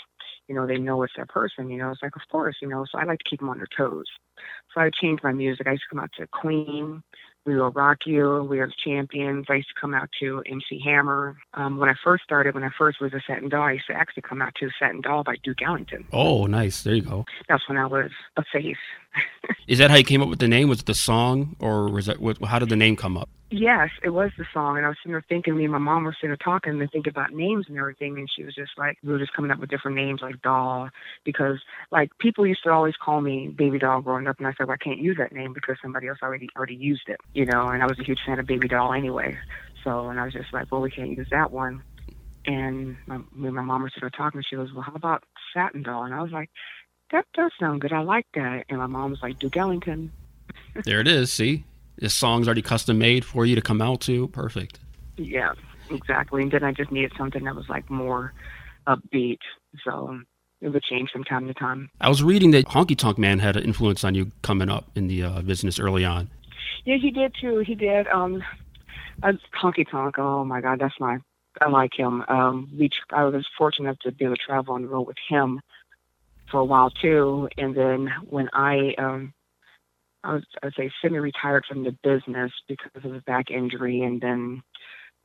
you 0.49 0.55
know, 0.55 0.67
they 0.67 0.79
know 0.79 1.03
it's 1.03 1.13
that 1.17 1.29
person, 1.29 1.71
you 1.71 1.79
know. 1.79 1.91
It's 1.91 2.03
like, 2.03 2.17
of 2.17 2.23
course, 2.31 2.57
you 2.61 2.69
know, 2.69 2.85
so 2.91 2.99
I 2.99 3.05
like 3.05 3.19
to 3.19 3.29
keep 3.29 3.41
them 3.41 3.51
on 3.51 3.59
their 3.59 3.69
toes. 3.77 4.07
So 4.75 4.81
I 4.81 4.91
changed 4.91 5.23
my 5.23 5.33
music. 5.33 5.67
I 5.67 5.73
used 5.73 5.85
to 5.89 5.95
come 5.95 6.03
out 6.03 6.11
to 6.19 6.27
Queen, 6.29 7.03
We 7.45 7.57
Will 7.57 7.71
Rock 7.71 7.99
You, 8.07 8.47
We 8.49 8.61
Are 8.61 8.67
the 8.67 8.73
Champions. 8.83 9.47
I 9.49 9.57
used 9.57 9.69
to 9.69 9.81
come 9.81 9.95
out 9.95 10.09
to 10.21 10.43
MC 10.47 10.81
Hammer. 10.85 11.37
Um, 11.55 11.79
when 11.79 11.89
I 11.89 11.95
first 12.03 12.25
started, 12.25 12.55
when 12.55 12.65
I 12.65 12.71
first 12.79 13.01
was 13.01 13.13
a 13.13 13.21
Satin 13.27 13.49
Doll, 13.49 13.63
I 13.63 13.73
used 13.73 13.87
to 13.89 13.95
actually 13.95 14.23
come 14.23 14.41
out 14.41 14.55
to 14.61 14.71
Satin 14.79 15.03
Doll 15.03 15.23
by 15.23 15.37
Duke 15.43 15.63
Ellington. 15.63 16.07
Oh, 16.13 16.47
nice. 16.47 16.83
There 16.83 16.95
you 16.95 17.03
go. 17.03 17.25
That's 17.49 17.69
when 17.69 17.79
I 17.79 17.87
was 17.87 18.11
a 18.37 18.45
face. 18.53 18.77
Is 19.69 19.79
that 19.79 19.91
how 19.91 19.97
you 19.97 20.05
came 20.05 20.23
up 20.23 20.29
with 20.29 20.39
the 20.39 20.49
name? 20.49 20.69
Was 20.69 20.81
it 20.81 20.87
the 20.87 20.95
song, 20.95 21.57
or 21.59 21.91
was 21.91 22.07
that 22.07 22.17
how 22.45 22.59
did 22.59 22.71
the 22.71 22.77
name 22.77 22.97
come 22.97 23.17
up? 23.19 23.29
Yes, 23.51 23.89
it 24.05 24.11
was 24.11 24.31
the 24.37 24.45
song, 24.53 24.77
and 24.77 24.85
I 24.85 24.91
was 24.91 24.99
sitting 25.01 25.13
there 25.13 25.25
thinking. 25.27 25.57
Me 25.57 25.65
and 25.65 25.73
my 25.73 25.79
mom 25.79 26.05
were 26.05 26.13
sitting 26.13 26.29
there 26.29 26.37
talking 26.37 26.79
and 26.79 26.91
thinking 26.91 27.11
about 27.11 27.33
names 27.33 27.65
and 27.69 27.79
everything, 27.79 28.19
and 28.19 28.29
she 28.35 28.45
was 28.45 28.55
just 28.55 28.73
like, 28.77 28.99
we 29.03 29.11
were 29.11 29.19
just 29.19 29.33
coming 29.33 29.51
up 29.51 29.59
with 29.59 29.71
different 29.71 29.97
names 29.97 30.21
like 30.21 30.43
doll, 30.43 30.91
because 31.25 31.59
like 31.91 32.11
people 32.19 32.47
used 32.47 32.63
to 32.65 32.71
always 32.71 32.95
call 33.03 33.23
me 33.23 33.49
baby 33.49 33.79
doll 33.79 34.03
growing 34.03 34.27
up, 34.27 34.37
and 34.37 34.47
I 34.47 34.53
said, 34.53 34.67
well, 34.67 34.77
I 34.79 34.85
can't 34.85 35.01
use 35.01 35.17
that 35.19 35.33
name 35.33 35.55
because 35.55 35.77
somebody 35.81 36.09
else 36.09 36.19
already 36.23 36.51
already 36.57 36.75
used 36.75 37.09
it, 37.09 37.21
you 37.33 37.47
know. 37.47 37.69
And 37.69 37.83
I 37.83 37.87
was 37.87 37.99
a 37.99 38.05
huge 38.05 38.21
fan 38.27 38.39
of 38.39 38.47
baby 38.47 38.69
doll 38.69 38.93
anyway, 38.93 39.39
so 39.83 40.09
and 40.09 40.21
I 40.21 40.25
was 40.25 40.35
just 40.35 40.53
like, 40.53 40.71
well, 40.71 40.83
we 40.83 40.91
can't 40.91 41.17
use 41.17 41.29
that 41.31 41.51
one. 41.51 41.83
And 42.45 42.99
my, 43.07 43.17
me 43.17 43.47
and 43.47 43.55
my 43.55 43.63
mom 43.63 43.81
were 43.81 43.89
sitting 43.89 44.03
there 44.03 44.11
talking, 44.11 44.39
and 44.39 44.47
she 44.47 44.57
goes, 44.57 44.75
well, 44.75 44.83
how 44.83 44.95
about 44.95 45.25
satin 45.55 45.83
doll? 45.83 46.05
And 46.05 46.15
I 46.15 46.21
was 46.21 46.33
like, 46.33 46.51
that 47.13 47.25
does 47.33 47.53
sound 47.59 47.81
good. 47.81 47.95
I 47.95 48.01
like 48.01 48.27
that. 48.35 48.65
And 48.69 48.79
my 48.79 48.87
mom 48.87 49.11
was 49.11 49.23
like, 49.23 49.39
Duke 49.39 49.57
Ellington. 49.57 50.13
there 50.85 51.01
it 51.01 51.09
is. 51.09 51.33
See, 51.33 51.65
this 51.99 52.15
song's 52.15 52.47
already 52.47 52.63
custom 52.63 52.99
made 52.99 53.25
for 53.25 53.45
you 53.45 53.55
to 53.55 53.63
come 53.63 53.83
out 53.83 54.01
to. 54.03 54.29
Perfect. 54.29 54.79
Yeah, 55.17 55.53
exactly. 55.91 56.43
And 56.43 56.51
then 56.51 56.65
I 56.65 56.73
just 56.73 56.93
needed 56.93 57.13
something 57.19 57.45
that 57.45 57.55
was 57.55 57.69
like 57.69 57.91
more 57.91 58.33
upbeat. 58.87 59.39
So 59.85 60.21
it 60.61 60.69
would 60.69 60.83
change 60.83 61.11
from 61.11 61.25
time 61.25 61.47
to 61.47 61.55
time. 61.55 61.91
I 62.01 62.09
was 62.09 62.23
reading 62.23 62.53
that 62.53 62.67
Honky 62.67 62.97
Tonk 62.97 63.19
Man 63.19 63.39
had 63.39 63.57
an 63.57 63.65
influence 63.65 64.05
on 64.05 64.15
you 64.15 64.31
coming 64.43 64.69
up 64.69 64.91
in 64.95 65.09
the 65.09 65.23
uh, 65.23 65.43
business 65.43 65.79
early 65.79 66.05
on. 66.05 66.31
Yeah, 66.85 66.97
he 67.01 67.11
did 67.11 67.35
too. 67.41 67.59
He 67.67 67.75
did. 67.75 68.07
Um, 68.09 68.43
uh, 69.23 69.33
Honky 69.61 69.89
Tonk. 69.89 70.19
Oh 70.19 70.45
my 70.45 70.61
God, 70.61 70.81
that's 70.81 70.99
my. 71.01 71.19
I 71.61 71.69
like 71.69 71.93
him. 71.97 72.25
Um, 72.29 72.71
we. 72.79 72.91
I 73.11 73.25
was 73.25 73.47
fortunate 73.57 73.99
to 74.03 74.13
be 74.13 74.25
able 74.25 74.37
to 74.37 74.43
travel 74.43 74.75
on 74.75 74.83
the 74.83 74.89
road 74.89 75.07
with 75.07 75.17
him 75.29 75.61
for 76.51 76.61
a 76.61 76.65
while 76.65 76.91
too. 76.91 77.49
And 77.59 77.75
then 77.75 78.09
when 78.29 78.49
I, 78.53 78.95
um, 78.99 79.35
I 80.25 80.35
was, 80.35 80.45
I 80.63 80.67
would 80.67 80.75
say, 80.77 80.91
semi-retired 81.01 81.65
from 81.69 81.85
the 81.85 81.97
business 82.03 82.51
because 82.67 83.05
of 83.05 83.15
a 83.15 83.21
back 83.21 83.51
injury, 83.51 84.03
and 84.03 84.21
then 84.21 84.63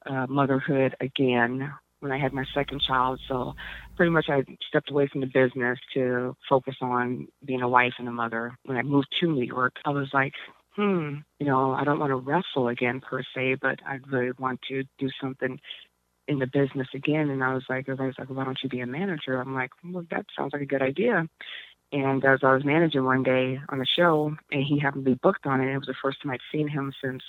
uh, 0.06 0.28
motherhood 0.28 0.96
again 1.00 1.72
when 2.00 2.12
I 2.12 2.20
had 2.20 2.34
my 2.34 2.44
second 2.54 2.82
child. 2.86 3.20
So 3.28 3.54
pretty 3.96 4.12
much 4.12 4.26
I 4.30 4.44
stepped 4.68 4.92
away 4.92 5.08
from 5.08 5.22
the 5.22 5.28
business 5.28 5.80
to 5.94 6.36
focus 6.50 6.76
on 6.82 7.28
being 7.46 7.62
a 7.62 7.70
wife 7.70 7.94
and 7.98 8.08
a 8.08 8.12
mother. 8.12 8.58
When 8.66 8.78
I 8.78 8.82
moved 8.82 9.08
to 9.22 9.32
New 9.32 9.46
York, 9.46 9.74
I 9.86 9.90
was 9.92 10.10
like, 10.14 10.34
hmm, 10.76 11.16
you 11.40 11.46
know, 11.46 11.72
I 11.72 11.84
don't 11.84 12.00
want 12.00 12.10
to 12.10 12.16
wrestle 12.16 12.68
again 12.68 13.00
per 13.00 13.24
se, 13.34 13.56
but 13.62 13.80
I 13.86 14.00
really 14.12 14.32
want 14.38 14.60
to 14.70 14.84
do 15.00 15.10
something 15.22 15.60
in 16.28 16.40
the 16.40 16.48
business 16.48 16.88
again. 16.94 17.30
And 17.30 17.44
I 17.44 17.54
was 17.54 17.64
like, 17.70 17.86
everybody's 17.88 18.20
like, 18.20 18.30
why 18.30 18.44
don't 18.44 18.60
you 18.64 18.70
be 18.70 18.82
a 18.82 18.88
manager? 18.88 19.40
I'm 19.40 19.54
like, 19.54 19.72
well, 19.84 20.06
that 20.12 20.26
sounds 20.38 20.52
like 20.54 20.62
a 20.62 20.68
good 20.68 20.82
idea. 20.82 21.28
And 21.94 22.26
as 22.26 22.40
I 22.42 22.54
was 22.54 22.66
managing 22.66 23.06
one 23.06 23.22
day 23.22 23.60
on 23.70 23.80
a 23.80 23.86
show, 23.86 24.36
and 24.52 24.64
he 24.64 24.80
happened 24.80 25.06
to 25.06 25.12
be 25.12 25.20
booked 25.22 25.46
on 25.46 25.62
it, 25.62 25.72
it 25.72 25.78
was 25.78 25.86
the 25.86 25.94
first 26.02 26.22
time 26.22 26.32
I'd 26.32 26.40
seen 26.52 26.68
him 26.68 26.92
since 27.02 27.22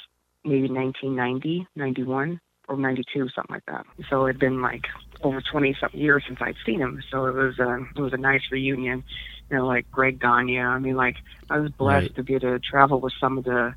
maybe 0.42 0.68
1990, 0.68 1.68
91, 1.76 2.40
or 2.66 2.76
92, 2.78 3.28
something 3.28 3.54
like 3.54 3.66
that. 3.66 3.84
So 4.08 4.26
it'd 4.26 4.40
been 4.40 4.62
like 4.62 4.86
over 5.22 5.42
20 5.42 5.76
something 5.78 6.00
years 6.00 6.24
since 6.26 6.38
I'd 6.40 6.56
seen 6.64 6.80
him. 6.80 7.02
So 7.10 7.26
it 7.26 7.34
was 7.34 7.58
a 7.58 7.84
it 7.94 8.00
was 8.00 8.14
a 8.14 8.18
nice 8.18 8.40
reunion. 8.50 9.04
You 9.50 9.58
know, 9.58 9.66
like 9.66 9.90
Greg 9.90 10.18
Gagne. 10.18 10.58
I 10.58 10.78
mean, 10.78 10.96
like 10.96 11.16
I 11.50 11.58
was 11.58 11.70
blessed 11.72 12.06
Right. 12.06 12.16
to 12.16 12.22
be 12.22 12.34
able 12.34 12.52
to 12.52 12.58
travel 12.58 13.00
with 13.00 13.12
some 13.20 13.36
of 13.36 13.44
the 13.44 13.74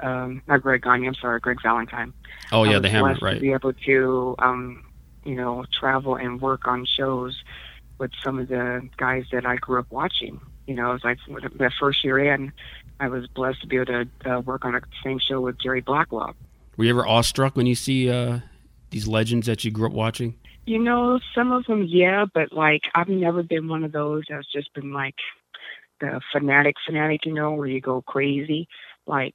um 0.00 0.40
not 0.46 0.62
Greg 0.62 0.82
Gagne, 0.82 1.08
I'm 1.08 1.14
sorry, 1.14 1.40
Greg 1.40 1.58
Valentine. 1.64 2.14
Oh 2.52 2.62
yeah, 2.62 2.78
the 2.78 2.88
hammer, 2.88 3.16
right? 3.20 3.34
To 3.34 3.40
be 3.40 3.52
able 3.52 3.72
to, 3.72 4.36
um, 4.38 4.84
you 5.24 5.34
know, 5.34 5.64
travel 5.80 6.14
and 6.14 6.40
work 6.40 6.68
on 6.68 6.86
shows 6.96 7.36
with 7.98 8.10
some 8.22 8.38
of 8.38 8.48
the 8.48 8.88
guys 8.96 9.24
that 9.32 9.44
I 9.46 9.56
grew 9.56 9.78
up 9.78 9.90
watching. 9.90 10.40
You 10.66 10.74
know, 10.74 10.90
it 10.90 10.94
was 10.94 11.04
like 11.04 11.18
the 11.26 11.70
first 11.80 12.04
year 12.04 12.18
in, 12.18 12.52
I 13.00 13.08
was 13.08 13.26
blessed 13.28 13.62
to 13.62 13.66
be 13.66 13.76
able 13.76 13.86
to 13.86 14.08
uh, 14.26 14.40
work 14.40 14.64
on 14.64 14.72
the 14.72 14.82
same 15.02 15.18
show 15.18 15.40
with 15.40 15.58
Jerry 15.58 15.80
Blackwell. 15.80 16.34
Were 16.76 16.84
you 16.84 16.90
ever 16.90 17.06
awestruck 17.06 17.56
when 17.56 17.66
you 17.66 17.74
see 17.74 18.10
uh, 18.10 18.40
these 18.90 19.08
legends 19.08 19.46
that 19.46 19.64
you 19.64 19.70
grew 19.70 19.86
up 19.86 19.92
watching? 19.92 20.36
You 20.66 20.78
know, 20.78 21.18
some 21.34 21.50
of 21.50 21.64
them, 21.64 21.84
yeah, 21.88 22.26
but 22.32 22.52
like 22.52 22.82
I've 22.94 23.08
never 23.08 23.42
been 23.42 23.68
one 23.68 23.84
of 23.84 23.92
those 23.92 24.24
that's 24.28 24.50
just 24.52 24.72
been 24.74 24.92
like 24.92 25.14
the 26.00 26.20
fanatic, 26.32 26.76
fanatic, 26.86 27.24
you 27.24 27.32
know, 27.32 27.52
where 27.52 27.66
you 27.66 27.80
go 27.80 28.02
crazy. 28.02 28.68
Like, 29.06 29.34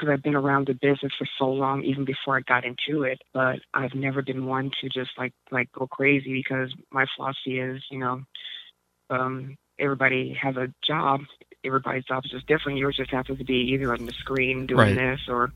because 0.00 0.12
I've 0.12 0.22
been 0.22 0.34
around 0.34 0.66
the 0.66 0.74
business 0.74 1.12
for 1.18 1.28
so 1.38 1.46
long, 1.46 1.82
even 1.82 2.04
before 2.04 2.36
I 2.36 2.40
got 2.40 2.64
into 2.64 3.02
it. 3.02 3.20
But 3.34 3.60
I've 3.74 3.94
never 3.94 4.22
been 4.22 4.46
one 4.46 4.70
to 4.80 4.88
just 4.88 5.10
like 5.18 5.32
like 5.50 5.70
go 5.72 5.86
crazy 5.86 6.32
because 6.32 6.72
my 6.90 7.04
philosophy 7.16 7.58
is, 7.58 7.82
you 7.90 7.98
know, 7.98 8.22
um, 9.10 9.56
everybody 9.78 10.36
has 10.40 10.56
a 10.56 10.72
job. 10.86 11.20
Everybody's 11.64 12.04
job 12.04 12.24
is 12.24 12.30
just 12.30 12.46
different. 12.46 12.78
Yours 12.78 12.96
just 12.96 13.10
happens 13.10 13.38
to 13.38 13.44
be 13.44 13.72
either 13.74 13.92
on 13.92 14.06
the 14.06 14.12
screen 14.20 14.66
doing 14.66 14.96
Right. 14.96 14.96
this 14.96 15.20
or 15.28 15.52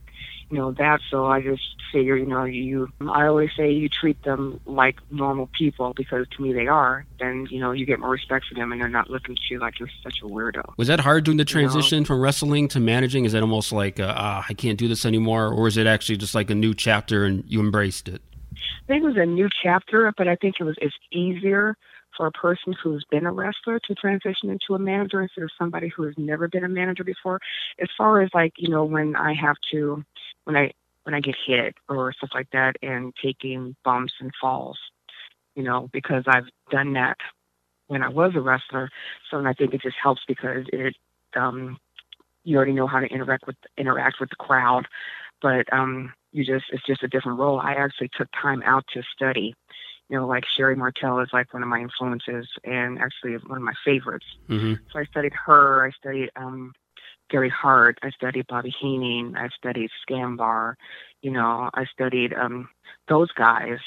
you 0.51 0.59
know 0.59 0.73
that 0.73 1.01
so 1.11 1.27
i 1.27 1.41
just 1.41 1.63
figure 1.93 2.17
you 2.17 2.27
know 2.27 2.45
you 2.45 2.89
i 3.13 3.27
always 3.27 3.51
say 3.57 3.71
you 3.71 3.89
treat 3.89 4.23
them 4.25 4.61
like 4.67 4.97
normal 5.11 5.49
people 5.57 5.93
because 5.95 6.27
to 6.37 6.43
me 6.43 6.53
they 6.53 6.67
are 6.67 7.07
then 7.19 7.47
you 7.51 7.61
know 7.61 7.73
you 7.73 7.87
get 7.87 7.99
more 8.01 8.11
respect 8.11 8.45
for 8.49 8.55
them 8.55 8.73
and 8.73 8.81
they're 8.81 8.89
not 8.89 9.11
looking 9.11 9.35
at 9.35 9.51
you 9.51 9.59
like 9.59 9.79
you're 9.79 9.89
such 10.03 10.21
a 10.23 10.27
weirdo 10.27 10.63
Was 10.77 10.89
that 10.89 11.01
hard 11.01 11.25
doing 11.25 11.37
the 11.37 11.45
transition 11.45 12.05
from 12.05 12.21
wrestling 12.21 12.69
to 12.69 12.81
managing? 12.81 13.25
Is 13.25 13.33
that 13.33 13.43
almost 13.43 13.73
like 13.73 14.01
uh, 14.01 14.15
ah, 14.17 14.45
I 14.49 14.55
can't 14.55 14.79
do 14.79 14.89
this 14.89 15.05
anymore, 15.05 15.49
or 15.49 15.69
is 15.69 15.77
it 15.77 15.87
actually 15.87 16.17
just 16.17 16.35
like 16.35 16.51
a 16.51 16.55
new 16.55 16.75
chapter 16.75 17.25
and 17.25 17.45
you 17.47 17.61
embraced 17.61 18.09
it? 18.09 18.23
i 18.85 18.87
think 18.87 19.03
it 19.03 19.07
was 19.07 19.17
a 19.17 19.27
new 19.27 19.49
chapter 19.63 20.13
but 20.17 20.29
i 20.29 20.37
think 20.37 20.57
it 20.61 20.65
was 20.65 20.77
it's 20.81 20.95
easier 21.13 21.77
for 22.17 22.27
a 22.27 22.33
person 22.33 22.75
who's 22.83 23.05
been 23.11 23.27
a 23.27 23.33
wrestler 23.33 23.81
to 23.81 23.95
transition 23.95 24.49
into 24.51 24.75
a 24.75 24.79
manager 24.79 25.21
instead 25.21 25.43
of 25.43 25.51
somebody 25.59 25.89
who 25.89 26.05
has 26.05 26.15
never 26.17 26.49
been 26.49 26.65
a 26.65 26.69
manager 26.69 27.03
before 27.03 27.41
as 27.81 27.89
far 27.97 28.23
as 28.23 28.31
like 28.35 28.53
you 28.57 28.69
know 28.69 28.85
when 28.85 29.17
i 29.17 29.33
have 29.33 29.57
to 29.73 30.05
when 30.45 30.57
i 30.57 30.73
when 31.05 31.15
i 31.15 31.21
get 31.21 31.35
hit 31.47 31.75
or 31.89 32.13
stuff 32.13 32.31
like 32.35 32.49
that 32.53 32.77
and 32.83 33.13
taking 33.23 33.75
bumps 33.85 34.13
and 34.21 34.31
falls 34.41 34.79
you 35.55 35.63
know 35.63 35.89
because 35.93 36.25
i've 36.27 36.49
done 36.71 36.93
that 36.95 37.17
when 37.87 38.03
i 38.03 38.09
was 38.09 38.33
a 38.35 38.41
wrestler. 38.41 38.89
So 39.31 39.39
and 39.39 39.49
i 39.49 39.53
think 39.53 39.75
it 39.75 39.83
just 39.83 39.97
helps 40.03 40.23
because 40.27 40.65
it 40.73 40.95
um 41.37 41.79
you 42.45 42.57
already 42.57 42.73
know 42.73 42.87
how 42.87 43.01
to 43.01 43.07
interact 43.07 43.47
with 43.47 43.57
interact 43.79 44.21
with 44.21 44.31
the 44.31 44.37
crowd. 44.37 44.87
But 45.43 45.71
um 45.73 46.13
you 46.33 46.45
just 46.45 46.67
it's 46.71 46.85
just 46.87 47.03
a 47.03 47.09
different 47.09 47.39
role. 47.39 47.61
I 47.61 47.73
actually 47.73 48.11
took 48.17 48.29
time 48.33 48.63
out 48.65 48.85
to 48.93 49.03
study. 49.15 49.55
You 50.09 50.19
know 50.19 50.27
like 50.27 50.45
Sherri 50.57 50.77
Martel 50.77 51.21
is 51.21 51.31
like 51.33 51.53
one 51.53 51.63
of 51.63 51.69
my 51.69 51.81
influences 51.81 52.47
and 52.65 52.99
actually 52.99 53.35
one 53.47 53.59
of 53.59 53.65
my 53.65 53.75
favorites. 53.85 54.27
Hmm 54.49 54.75
so 54.93 55.01
I 55.01 55.05
studied 55.07 55.33
her. 55.47 55.85
I 55.85 55.91
studied 55.91 56.31
um, 56.37 56.73
Gary 57.31 57.51
Hart. 57.51 57.99
I 58.03 58.11
studied 58.11 58.47
Bobby 58.49 58.75
Heenan. 58.81 59.37
I 59.37 59.49
studied 59.57 59.91
Scambar. 60.09 60.75
You 61.23 61.31
know, 61.31 61.71
I 61.75 61.85
studied 61.87 62.33
um, 62.35 62.69
those 63.09 63.31
guys 63.33 63.79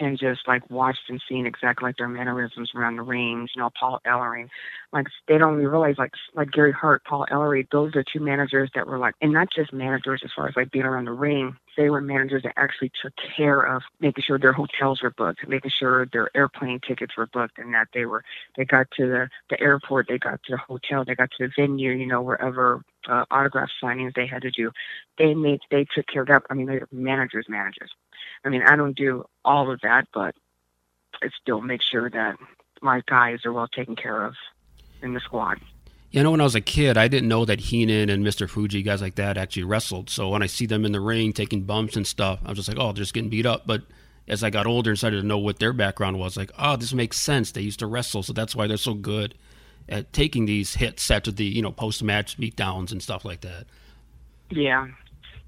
and 0.00 0.18
just 0.18 0.46
like 0.46 0.68
watched 0.70 1.08
and 1.08 1.20
seen 1.28 1.46
exactly 1.46 1.88
like 1.88 1.96
their 1.96 2.08
mannerisms 2.08 2.70
around 2.74 2.96
the 2.96 3.02
rings. 3.02 3.50
You 3.54 3.62
know, 3.62 3.70
Paul 3.78 4.00
Ellering. 4.06 4.48
Like 4.92 5.06
they 5.26 5.38
don't 5.38 5.54
even 5.54 5.68
realize 5.68 5.96
like 5.98 6.12
like 6.34 6.50
Gary 6.50 6.72
Hart, 6.72 7.04
Paul 7.04 7.26
Ellering. 7.30 7.66
Those 7.70 7.94
are 7.96 8.04
two 8.04 8.20
managers 8.20 8.70
that 8.74 8.86
were 8.86 8.98
like, 8.98 9.14
and 9.20 9.32
not 9.32 9.48
just 9.54 9.72
managers 9.72 10.22
as 10.24 10.30
far 10.34 10.48
as 10.48 10.56
like 10.56 10.70
being 10.70 10.84
around 10.84 11.06
the 11.06 11.12
ring. 11.12 11.56
They 11.76 11.90
were 11.90 12.00
managers 12.00 12.42
that 12.42 12.54
actually 12.56 12.90
took 13.00 13.12
care 13.36 13.60
of 13.60 13.82
making 14.00 14.24
sure 14.26 14.38
their 14.38 14.52
hotels 14.52 15.02
were 15.02 15.10
booked, 15.10 15.46
making 15.46 15.70
sure 15.78 16.06
their 16.06 16.30
airplane 16.36 16.80
tickets 16.86 17.16
were 17.16 17.26
booked, 17.26 17.58
and 17.58 17.74
that 17.74 17.88
they 17.94 18.04
were 18.04 18.24
they 18.56 18.64
got 18.64 18.90
to 18.96 19.06
the, 19.06 19.28
the 19.50 19.60
airport, 19.60 20.06
they 20.08 20.18
got 20.18 20.42
to 20.44 20.52
the 20.52 20.58
hotel, 20.58 21.04
they 21.04 21.14
got 21.14 21.30
to 21.38 21.46
the 21.46 21.52
venue, 21.56 21.92
you 21.92 22.06
know, 22.06 22.22
wherever 22.22 22.82
uh, 23.08 23.24
autograph 23.30 23.68
signings 23.82 24.14
they 24.14 24.26
had 24.26 24.42
to 24.42 24.50
do. 24.50 24.70
They 25.18 25.34
made, 25.34 25.60
they 25.70 25.86
took 25.94 26.06
care 26.06 26.22
of 26.22 26.28
that. 26.28 26.42
I 26.50 26.54
mean, 26.54 26.66
they're 26.66 26.88
managers, 26.92 27.46
managers. 27.48 27.90
I 28.44 28.48
mean, 28.48 28.62
I 28.62 28.76
don't 28.76 28.96
do 28.96 29.24
all 29.44 29.70
of 29.70 29.80
that, 29.82 30.06
but 30.12 30.34
I 31.22 31.28
still 31.40 31.60
make 31.60 31.80
sure 31.82 32.08
that 32.10 32.36
my 32.82 33.02
guys 33.06 33.40
are 33.44 33.52
well 33.52 33.68
taken 33.68 33.96
care 33.96 34.24
of 34.24 34.34
in 35.02 35.14
the 35.14 35.20
squad. 35.20 35.58
You 36.10 36.22
know, 36.22 36.30
when 36.30 36.40
I 36.40 36.44
was 36.44 36.54
a 36.54 36.60
kid, 36.62 36.96
I 36.96 37.06
didn't 37.08 37.28
know 37.28 37.44
that 37.44 37.60
Heenan 37.60 38.08
and 38.08 38.24
Mr. 38.24 38.48
Fuji, 38.48 38.82
guys 38.82 39.02
like 39.02 39.16
that, 39.16 39.36
actually 39.36 39.64
wrestled. 39.64 40.08
So 40.08 40.30
when 40.30 40.42
I 40.42 40.46
see 40.46 40.64
them 40.64 40.86
in 40.86 40.92
the 40.92 41.00
ring 41.00 41.34
taking 41.34 41.64
bumps 41.64 41.96
and 41.96 42.06
stuff, 42.06 42.40
I 42.44 42.48
was 42.48 42.56
just 42.56 42.68
like, 42.68 42.78
oh, 42.78 42.92
they're 42.92 43.02
just 43.02 43.12
getting 43.12 43.28
beat 43.28 43.44
up. 43.44 43.66
But 43.66 43.82
as 44.26 44.42
I 44.42 44.48
got 44.48 44.66
older 44.66 44.90
and 44.90 44.98
started 44.98 45.20
to 45.20 45.26
know 45.26 45.38
what 45.38 45.58
their 45.58 45.74
background 45.74 46.18
was, 46.18 46.36
like, 46.36 46.50
oh, 46.58 46.76
this 46.76 46.94
makes 46.94 47.20
sense. 47.20 47.52
They 47.52 47.60
used 47.60 47.80
to 47.80 47.86
wrestle, 47.86 48.22
so 48.22 48.32
that's 48.32 48.56
why 48.56 48.66
they're 48.66 48.78
so 48.78 48.94
good 48.94 49.34
at 49.88 50.12
taking 50.12 50.46
these 50.46 50.74
hits 50.74 51.10
after 51.10 51.30
the 51.30 51.44
you 51.44 51.62
know 51.62 51.72
post 51.72 52.02
match 52.02 52.38
beatdowns 52.38 52.92
and 52.92 53.02
stuff 53.02 53.24
like 53.24 53.40
that. 53.42 53.66
Yeah, 54.50 54.86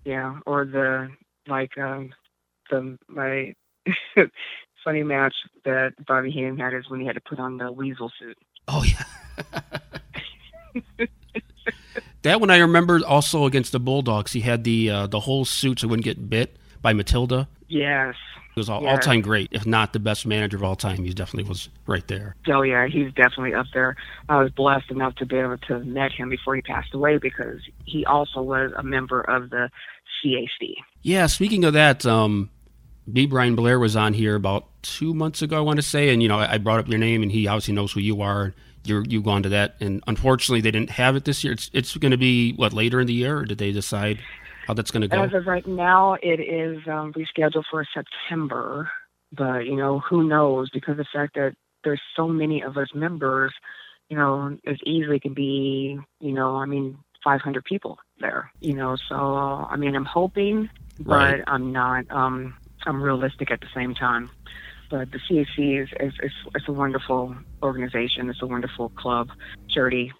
yeah. 0.04 0.40
Or 0.46 0.64
the 0.64 1.10
like 1.46 1.76
um, 1.78 2.10
the 2.70 2.98
my 3.08 3.54
funny 4.84 5.02
match 5.02 5.34
that 5.64 5.92
Bobby 6.06 6.30
Heenan 6.30 6.58
had 6.58 6.74
is 6.74 6.88
when 6.88 7.00
he 7.00 7.06
had 7.06 7.14
to 7.14 7.20
put 7.20 7.38
on 7.38 7.58
the 7.58 7.70
weasel 7.70 8.10
suit. 8.18 8.38
Oh 8.68 8.84
yeah. 8.84 9.04
that 12.22 12.40
one 12.40 12.50
I 12.50 12.58
remember 12.58 13.00
also 13.06 13.46
against 13.46 13.72
the 13.72 13.80
Bulldogs. 13.80 14.32
He 14.32 14.40
had 14.40 14.64
the 14.64 14.90
uh, 14.90 15.06
the 15.06 15.20
whole 15.20 15.44
suit 15.44 15.80
so 15.80 15.86
he 15.86 15.90
wouldn't 15.90 16.04
get 16.04 16.30
bit 16.30 16.56
by 16.82 16.92
Matilda. 16.92 17.48
Yes. 17.68 18.14
It 18.50 18.56
was 18.56 18.68
all, 18.68 18.84
all 18.84 18.98
time 18.98 19.20
great, 19.20 19.48
if 19.52 19.64
not 19.64 19.92
the 19.92 20.00
best 20.00 20.26
manager 20.26 20.56
of 20.56 20.64
all 20.64 20.74
time. 20.74 21.04
He 21.04 21.12
definitely 21.12 21.48
was 21.48 21.68
right 21.86 22.06
there. 22.08 22.34
Oh 22.48 22.62
yeah, 22.62 22.88
he's 22.88 23.12
definitely 23.14 23.54
up 23.54 23.66
there. 23.72 23.94
I 24.28 24.42
was 24.42 24.50
blessed 24.50 24.90
enough 24.90 25.14
to 25.16 25.26
be 25.26 25.36
able 25.36 25.56
to 25.56 25.74
have 25.74 25.86
met 25.86 26.10
him 26.10 26.28
before 26.28 26.56
he 26.56 26.62
passed 26.62 26.92
away 26.92 27.18
because 27.18 27.60
he 27.84 28.04
also 28.04 28.42
was 28.42 28.72
a 28.76 28.82
member 28.82 29.20
of 29.20 29.50
the 29.50 29.70
CAC. 30.24 30.74
Yeah, 31.02 31.26
speaking 31.26 31.64
of 31.64 31.74
that, 31.74 32.04
um, 32.04 32.50
B. 33.10 33.26
Brian 33.26 33.56
Blair 33.56 33.78
was 33.78 33.96
on 33.96 34.12
here 34.12 34.34
about 34.34 34.66
two 34.82 35.14
months 35.14 35.42
ago, 35.42 35.56
I 35.56 35.60
want 35.60 35.76
to 35.76 35.82
say, 35.82 36.10
and 36.10 36.22
you 36.22 36.28
know, 36.28 36.38
I 36.38 36.58
brought 36.58 36.80
up 36.80 36.88
your 36.88 36.98
name, 36.98 37.22
and 37.22 37.30
he 37.30 37.46
obviously 37.46 37.74
knows 37.74 37.92
who 37.92 38.00
you 38.00 38.22
are. 38.22 38.54
You're 38.84 39.04
you've 39.04 39.24
gone 39.24 39.42
to 39.42 39.48
that, 39.50 39.76
and 39.80 40.02
unfortunately, 40.06 40.60
they 40.60 40.70
didn't 40.70 40.90
have 40.90 41.16
it 41.16 41.24
this 41.24 41.44
year. 41.44 41.52
It's 41.52 41.70
it's 41.72 41.96
going 41.96 42.12
to 42.12 42.18
be 42.18 42.52
what 42.54 42.72
later 42.72 43.00
in 43.00 43.06
the 43.06 43.12
year, 43.12 43.38
or 43.38 43.44
did 43.44 43.58
they 43.58 43.72
decide 43.72 44.20
how 44.66 44.74
that's 44.74 44.90
going 44.90 45.02
to 45.02 45.08
go? 45.08 45.22
As 45.22 45.34
of 45.34 45.46
right 45.46 45.66
now, 45.66 46.14
it 46.22 46.40
is 46.40 46.78
um, 46.86 47.12
rescheduled 47.12 47.64
for 47.70 47.84
September, 47.92 48.90
but 49.32 49.66
you 49.66 49.76
know 49.76 50.00
who 50.00 50.26
knows 50.26 50.70
because 50.70 50.92
of 50.92 50.98
the 50.98 51.06
fact 51.12 51.34
that 51.34 51.54
there's 51.84 52.00
so 52.16 52.28
many 52.28 52.62
of 52.62 52.76
us 52.76 52.88
members, 52.94 53.52
you 54.08 54.16
know, 54.16 54.56
as 54.66 54.76
easily 54.84 55.20
can 55.20 55.34
be, 55.34 55.98
you 56.20 56.32
know, 56.32 56.56
I 56.56 56.66
mean, 56.66 56.98
500 57.24 57.64
people 57.64 57.98
there, 58.20 58.50
you 58.60 58.74
know. 58.74 58.96
So 59.08 59.14
I 59.14 59.76
mean, 59.76 59.94
I'm 59.94 60.04
hoping, 60.04 60.70
but 60.98 61.16
Right. 61.16 61.44
I'm 61.46 61.72
not. 61.72 62.10
Um, 62.10 62.54
I'm 62.86 63.02
realistic 63.02 63.50
at 63.50 63.60
the 63.60 63.66
same 63.74 63.94
time. 63.94 64.30
But 64.90 65.12
the 65.12 65.18
CAC 65.18 65.82
is, 65.82 65.88
is, 66.00 66.12
is 66.22 66.32
it's 66.54 66.68
a 66.68 66.72
wonderful 66.72 67.36
organization. 67.62 68.28
It's 68.28 68.42
a 68.42 68.46
wonderful 68.46 68.88
club, 68.90 69.28
charity, 69.68 70.12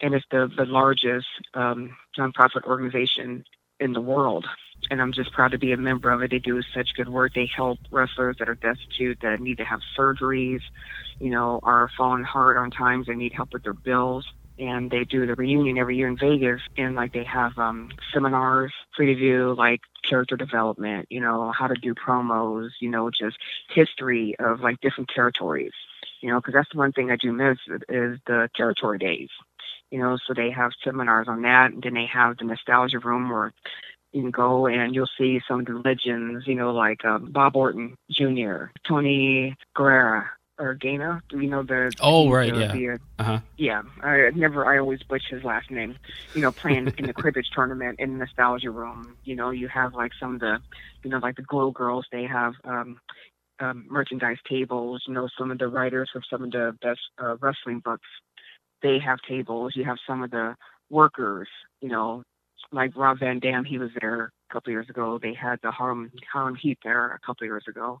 and 0.00 0.14
it's 0.14 0.24
the 0.30 0.48
the 0.56 0.64
largest 0.64 1.26
um, 1.54 1.94
nonprofit 2.18 2.64
organization 2.64 3.44
in 3.80 3.92
the 3.92 4.00
world. 4.00 4.46
And 4.90 5.00
I'm 5.00 5.12
just 5.12 5.32
proud 5.32 5.52
to 5.52 5.58
be 5.58 5.72
a 5.72 5.76
member 5.76 6.10
of 6.10 6.22
it. 6.22 6.30
They 6.30 6.38
do 6.38 6.60
such 6.74 6.88
good 6.96 7.08
work. 7.08 7.34
They 7.34 7.48
help 7.54 7.78
wrestlers 7.90 8.36
that 8.38 8.48
are 8.48 8.54
destitute, 8.56 9.18
that 9.22 9.40
need 9.40 9.58
to 9.58 9.64
have 9.64 9.80
surgeries, 9.96 10.60
you 11.20 11.30
know, 11.30 11.60
are 11.62 11.88
falling 11.96 12.24
hard 12.24 12.56
on 12.56 12.70
times. 12.70 13.06
They 13.06 13.14
need 13.14 13.32
help 13.32 13.52
with 13.52 13.62
their 13.62 13.74
bills. 13.74 14.26
And 14.62 14.90
they 14.90 15.04
do 15.04 15.26
the 15.26 15.34
reunion 15.34 15.76
every 15.78 15.96
year 15.96 16.08
in 16.08 16.16
Vegas. 16.16 16.60
And 16.76 16.94
like 16.94 17.12
they 17.12 17.24
have 17.24 17.58
um, 17.58 17.90
seminars, 18.14 18.72
free 18.96 19.06
to 19.06 19.18
view, 19.18 19.54
like 19.58 19.80
character 20.08 20.36
development, 20.36 21.06
you 21.10 21.20
know, 21.20 21.52
how 21.58 21.66
to 21.66 21.74
do 21.74 21.94
promos, 21.94 22.70
you 22.80 22.88
know, 22.88 23.10
just 23.10 23.36
history 23.74 24.36
of 24.38 24.60
like 24.60 24.80
different 24.80 25.10
territories, 25.14 25.72
you 26.20 26.30
know, 26.30 26.38
because 26.38 26.54
that's 26.54 26.68
the 26.72 26.78
one 26.78 26.92
thing 26.92 27.10
I 27.10 27.16
do 27.16 27.32
miss 27.32 27.58
is 27.88 28.18
the 28.26 28.48
territory 28.54 28.98
days 28.98 29.28
you 29.90 29.98
know, 29.98 30.16
so 30.26 30.32
they 30.34 30.50
have 30.50 30.72
seminars 30.82 31.28
on 31.28 31.42
that. 31.42 31.72
And 31.72 31.82
then 31.82 31.92
they 31.92 32.06
have 32.06 32.38
the 32.38 32.44
nostalgia 32.44 32.98
room 32.98 33.28
where 33.28 33.52
you 34.12 34.22
can 34.22 34.30
go 34.30 34.66
and 34.66 34.94
you'll 34.94 35.08
see 35.18 35.40
some 35.46 35.60
of 35.60 35.66
the 35.66 35.80
legends, 35.84 36.46
you 36.46 36.54
know, 36.54 36.72
like 36.72 37.04
um, 37.04 37.30
Bob 37.32 37.56
Orton 37.56 37.96
Jr., 38.10 38.66
Tony 38.86 39.56
Garea, 39.76 40.26
or 40.58 40.74
Gaina. 40.74 41.20
Do 41.28 41.40
you 41.40 41.48
know 41.48 41.62
the? 41.62 41.92
Oh 42.00 42.30
right, 42.30 42.52
the, 42.52 42.60
yeah. 42.60 42.72
The, 42.72 42.98
uh-huh. 43.18 43.40
Yeah, 43.56 43.82
I 44.02 44.30
never. 44.34 44.66
I 44.66 44.78
always 44.78 45.02
butcher 45.02 45.36
his 45.36 45.44
last 45.44 45.70
name. 45.70 45.96
You 46.34 46.42
know, 46.42 46.52
playing 46.52 46.92
in 46.98 47.06
the 47.06 47.12
cribbage 47.12 47.50
tournament 47.54 47.98
in 47.98 48.12
the 48.12 48.18
nostalgia 48.18 48.70
room. 48.70 49.16
You 49.24 49.36
know, 49.36 49.50
you 49.50 49.68
have 49.68 49.94
like 49.94 50.12
some 50.18 50.34
of 50.34 50.40
the, 50.40 50.58
you 51.02 51.10
know, 51.10 51.18
like 51.18 51.36
the 51.36 51.42
Glow 51.42 51.70
Girls. 51.70 52.06
They 52.12 52.24
have 52.24 52.54
um, 52.64 53.00
um, 53.60 53.86
merchandise 53.88 54.38
tables. 54.48 55.02
You 55.06 55.14
know, 55.14 55.28
some 55.38 55.50
of 55.50 55.58
the 55.58 55.68
writers 55.68 56.10
of 56.14 56.22
some 56.30 56.44
of 56.44 56.50
the 56.50 56.76
best 56.80 57.00
uh, 57.22 57.36
wrestling 57.36 57.80
books. 57.80 58.08
They 58.82 58.98
have 58.98 59.18
tables. 59.28 59.72
You 59.76 59.84
have 59.84 59.98
some 60.06 60.22
of 60.22 60.30
the 60.30 60.56
workers. 60.90 61.48
You 61.80 61.88
know, 61.88 62.22
like 62.70 62.96
Rob 62.96 63.18
Van 63.20 63.38
Dam. 63.38 63.64
He 63.64 63.78
was 63.78 63.90
there 64.00 64.32
a 64.50 64.52
couple 64.52 64.72
years 64.72 64.88
ago. 64.90 65.18
They 65.20 65.34
had 65.34 65.58
the 65.62 65.70
Harlem 65.70 66.12
Harlem 66.32 66.54
Heat 66.54 66.78
there 66.84 67.12
a 67.12 67.18
couple 67.26 67.46
years 67.46 67.64
ago 67.66 68.00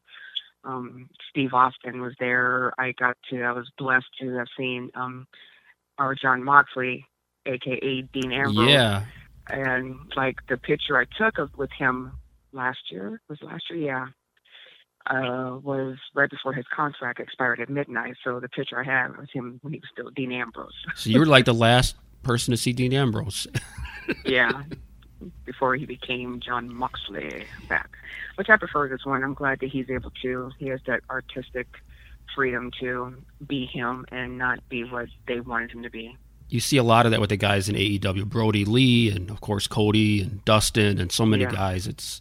um, 0.64 1.08
Steve 1.30 1.54
Austin 1.54 2.00
was 2.00 2.14
there. 2.18 2.72
I 2.78 2.92
got 2.92 3.16
to, 3.30 3.42
I 3.42 3.52
was 3.52 3.70
blessed 3.78 4.06
to 4.20 4.34
have 4.36 4.46
seen 4.56 4.90
um, 4.94 5.26
our 5.98 6.14
Jon 6.14 6.42
Moxley, 6.42 7.06
aka 7.46 8.02
Dean 8.12 8.32
Ambrose. 8.32 8.68
Yeah. 8.68 9.04
And 9.48 9.96
like 10.16 10.36
the 10.48 10.56
picture 10.56 10.98
I 10.98 11.04
took 11.18 11.38
of 11.38 11.56
with 11.56 11.70
him 11.72 12.12
last 12.52 12.78
year 12.90 13.20
was 13.28 13.38
last 13.42 13.64
year, 13.70 13.78
yeah. 13.80 14.06
Uh, 15.04 15.58
was 15.64 15.96
right 16.14 16.30
before 16.30 16.52
his 16.52 16.64
contract 16.72 17.18
expired 17.18 17.58
at 17.58 17.68
midnight. 17.68 18.14
So 18.22 18.38
the 18.38 18.48
picture 18.48 18.78
I 18.78 18.84
had 18.84 19.16
was 19.16 19.26
him 19.32 19.58
when 19.62 19.72
he 19.72 19.80
was 19.80 19.88
still 19.92 20.10
Dean 20.10 20.30
Ambrose. 20.30 20.70
so 20.94 21.10
you 21.10 21.18
were 21.18 21.26
like 21.26 21.44
the 21.44 21.54
last 21.54 21.96
person 22.22 22.52
to 22.52 22.56
see 22.56 22.72
Dean 22.72 22.92
Ambrose. 22.92 23.48
yeah, 24.24 24.62
before 25.44 25.76
he 25.76 25.86
became 25.86 26.40
Jon 26.40 26.72
Moxley 26.72 27.44
back, 27.68 27.90
which 28.36 28.48
I 28.50 28.56
prefer 28.56 28.88
this 28.88 29.04
one. 29.04 29.22
I'm 29.22 29.34
glad 29.34 29.60
that 29.60 29.70
he's 29.70 29.88
able 29.90 30.12
to. 30.22 30.50
He 30.58 30.68
has 30.68 30.80
that 30.86 31.00
artistic 31.10 31.66
freedom 32.34 32.70
to 32.80 33.14
be 33.46 33.66
him 33.66 34.06
and 34.10 34.38
not 34.38 34.66
be 34.68 34.84
what 34.84 35.08
they 35.26 35.40
wanted 35.40 35.70
him 35.72 35.82
to 35.82 35.90
be. 35.90 36.16
You 36.48 36.60
see 36.60 36.76
a 36.76 36.82
lot 36.82 37.06
of 37.06 37.12
that 37.12 37.20
with 37.20 37.30
the 37.30 37.36
guys 37.36 37.68
in 37.68 37.76
AEW, 37.76 38.26
Brodie 38.26 38.64
Lee, 38.64 39.10
and 39.10 39.30
of 39.30 39.40
course 39.40 39.66
Cody 39.66 40.20
and 40.20 40.44
Dustin, 40.44 40.98
and 40.98 41.10
so 41.10 41.24
many 41.24 41.44
Yeah. 41.44 41.52
guys. 41.52 41.86
It's 41.86 42.20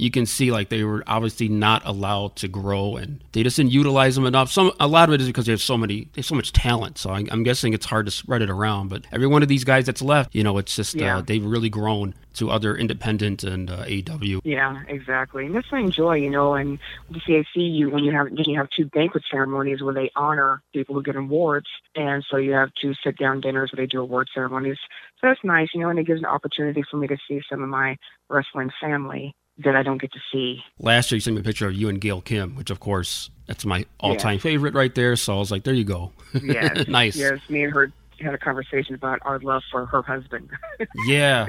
you 0.00 0.10
can 0.10 0.26
see 0.26 0.50
like 0.50 0.68
they 0.70 0.82
were 0.84 1.04
obviously 1.06 1.48
not 1.48 1.82
allowed 1.84 2.36
to 2.36 2.48
grow, 2.48 2.96
and 2.96 3.22
they 3.32 3.42
just 3.42 3.56
didn't 3.56 3.72
utilize 3.72 4.14
them 4.14 4.26
enough. 4.26 4.50
Some 4.50 4.72
a 4.80 4.86
lot 4.88 5.08
of 5.08 5.14
it 5.14 5.20
is 5.20 5.26
because 5.26 5.46
they 5.46 5.52
have 5.52 5.60
so 5.62 5.76
many, 5.76 6.04
they 6.14 6.20
have 6.20 6.26
so 6.26 6.34
much 6.34 6.52
talent. 6.52 6.98
So 6.98 7.10
I, 7.10 7.24
I'm 7.30 7.42
guessing 7.42 7.72
it's 7.72 7.86
hard 7.86 8.06
to 8.06 8.12
spread 8.12 8.42
it 8.42 8.50
around. 8.50 8.88
But 8.88 9.04
every 9.12 9.26
one 9.26 9.42
of 9.42 9.48
these 9.48 9.64
guys 9.64 9.86
that's 9.86 10.02
left, 10.02 10.34
you 10.34 10.42
know, 10.42 10.58
it's 10.58 10.74
just 10.74 10.94
Yeah. 10.94 11.18
uh, 11.18 11.20
they've 11.20 11.44
really 11.44 11.68
grown 11.68 12.14
to 12.34 12.50
other 12.50 12.76
independent 12.76 13.42
and 13.42 13.70
uh, 13.70 13.84
AEW. 13.84 14.40
Yeah, 14.44 14.82
exactly. 14.88 15.46
And 15.46 15.54
that's 15.54 15.70
what 15.70 15.78
I 15.78 15.84
enjoy, 15.84 16.16
you 16.16 16.30
know. 16.30 16.54
And 16.54 16.78
the 17.10 17.20
CAC, 17.20 17.46
you 17.54 17.90
when 17.90 18.04
you 18.04 18.12
have 18.12 18.26
then 18.28 18.44
you 18.46 18.58
have 18.58 18.68
two 18.76 18.86
banquet 18.86 19.24
ceremonies 19.30 19.82
where 19.82 19.94
they 19.94 20.10
honor 20.16 20.62
people 20.72 20.94
who 20.94 21.02
get 21.02 21.16
awards, 21.16 21.66
and 21.94 22.24
so 22.30 22.36
you 22.36 22.52
have 22.52 22.70
two 22.80 22.94
sit 23.04 23.18
down 23.18 23.40
dinners 23.40 23.70
where 23.72 23.84
they 23.84 23.86
do 23.90 24.00
award 24.00 24.28
ceremonies. 24.32 24.78
So 25.20 25.26
that's 25.26 25.40
nice, 25.44 25.68
you 25.74 25.80
know, 25.80 25.90
and 25.90 25.98
it 25.98 26.06
gives 26.06 26.20
an 26.20 26.26
opportunity 26.26 26.82
for 26.90 26.96
me 26.96 27.06
to 27.08 27.16
see 27.28 27.42
some 27.50 27.62
of 27.62 27.68
my 27.68 27.96
wrestling 28.30 28.70
family 28.80 29.34
that 29.64 29.76
I 29.76 29.82
don't 29.82 30.00
get 30.00 30.12
to 30.12 30.18
see. 30.32 30.62
Last 30.78 31.10
year, 31.10 31.16
you 31.16 31.20
sent 31.20 31.36
me 31.36 31.40
a 31.40 31.44
picture 31.44 31.66
of 31.66 31.74
you 31.74 31.88
and 31.88 32.00
Gail 32.00 32.20
Kim, 32.20 32.54
which 32.56 32.70
of 32.70 32.80
course 32.80 33.30
that's 33.46 33.64
my 33.64 33.84
all-time 33.98 34.38
favorite 34.38 34.74
right 34.74 34.94
there. 34.94 35.16
So 35.16 35.34
I 35.34 35.38
was 35.38 35.50
like, 35.50 35.64
there 35.64 35.74
you 35.74 35.84
go. 35.84 36.12
Yes, 36.42 36.86
nice. 36.88 37.16
Yes, 37.16 37.40
me 37.48 37.64
and 37.64 37.72
her 37.72 37.92
had 38.20 38.34
a 38.34 38.38
conversation 38.38 38.94
about 38.94 39.18
our 39.22 39.38
love 39.40 39.62
for 39.70 39.86
her 39.86 40.02
husband. 40.02 40.50
Yeah. 41.06 41.46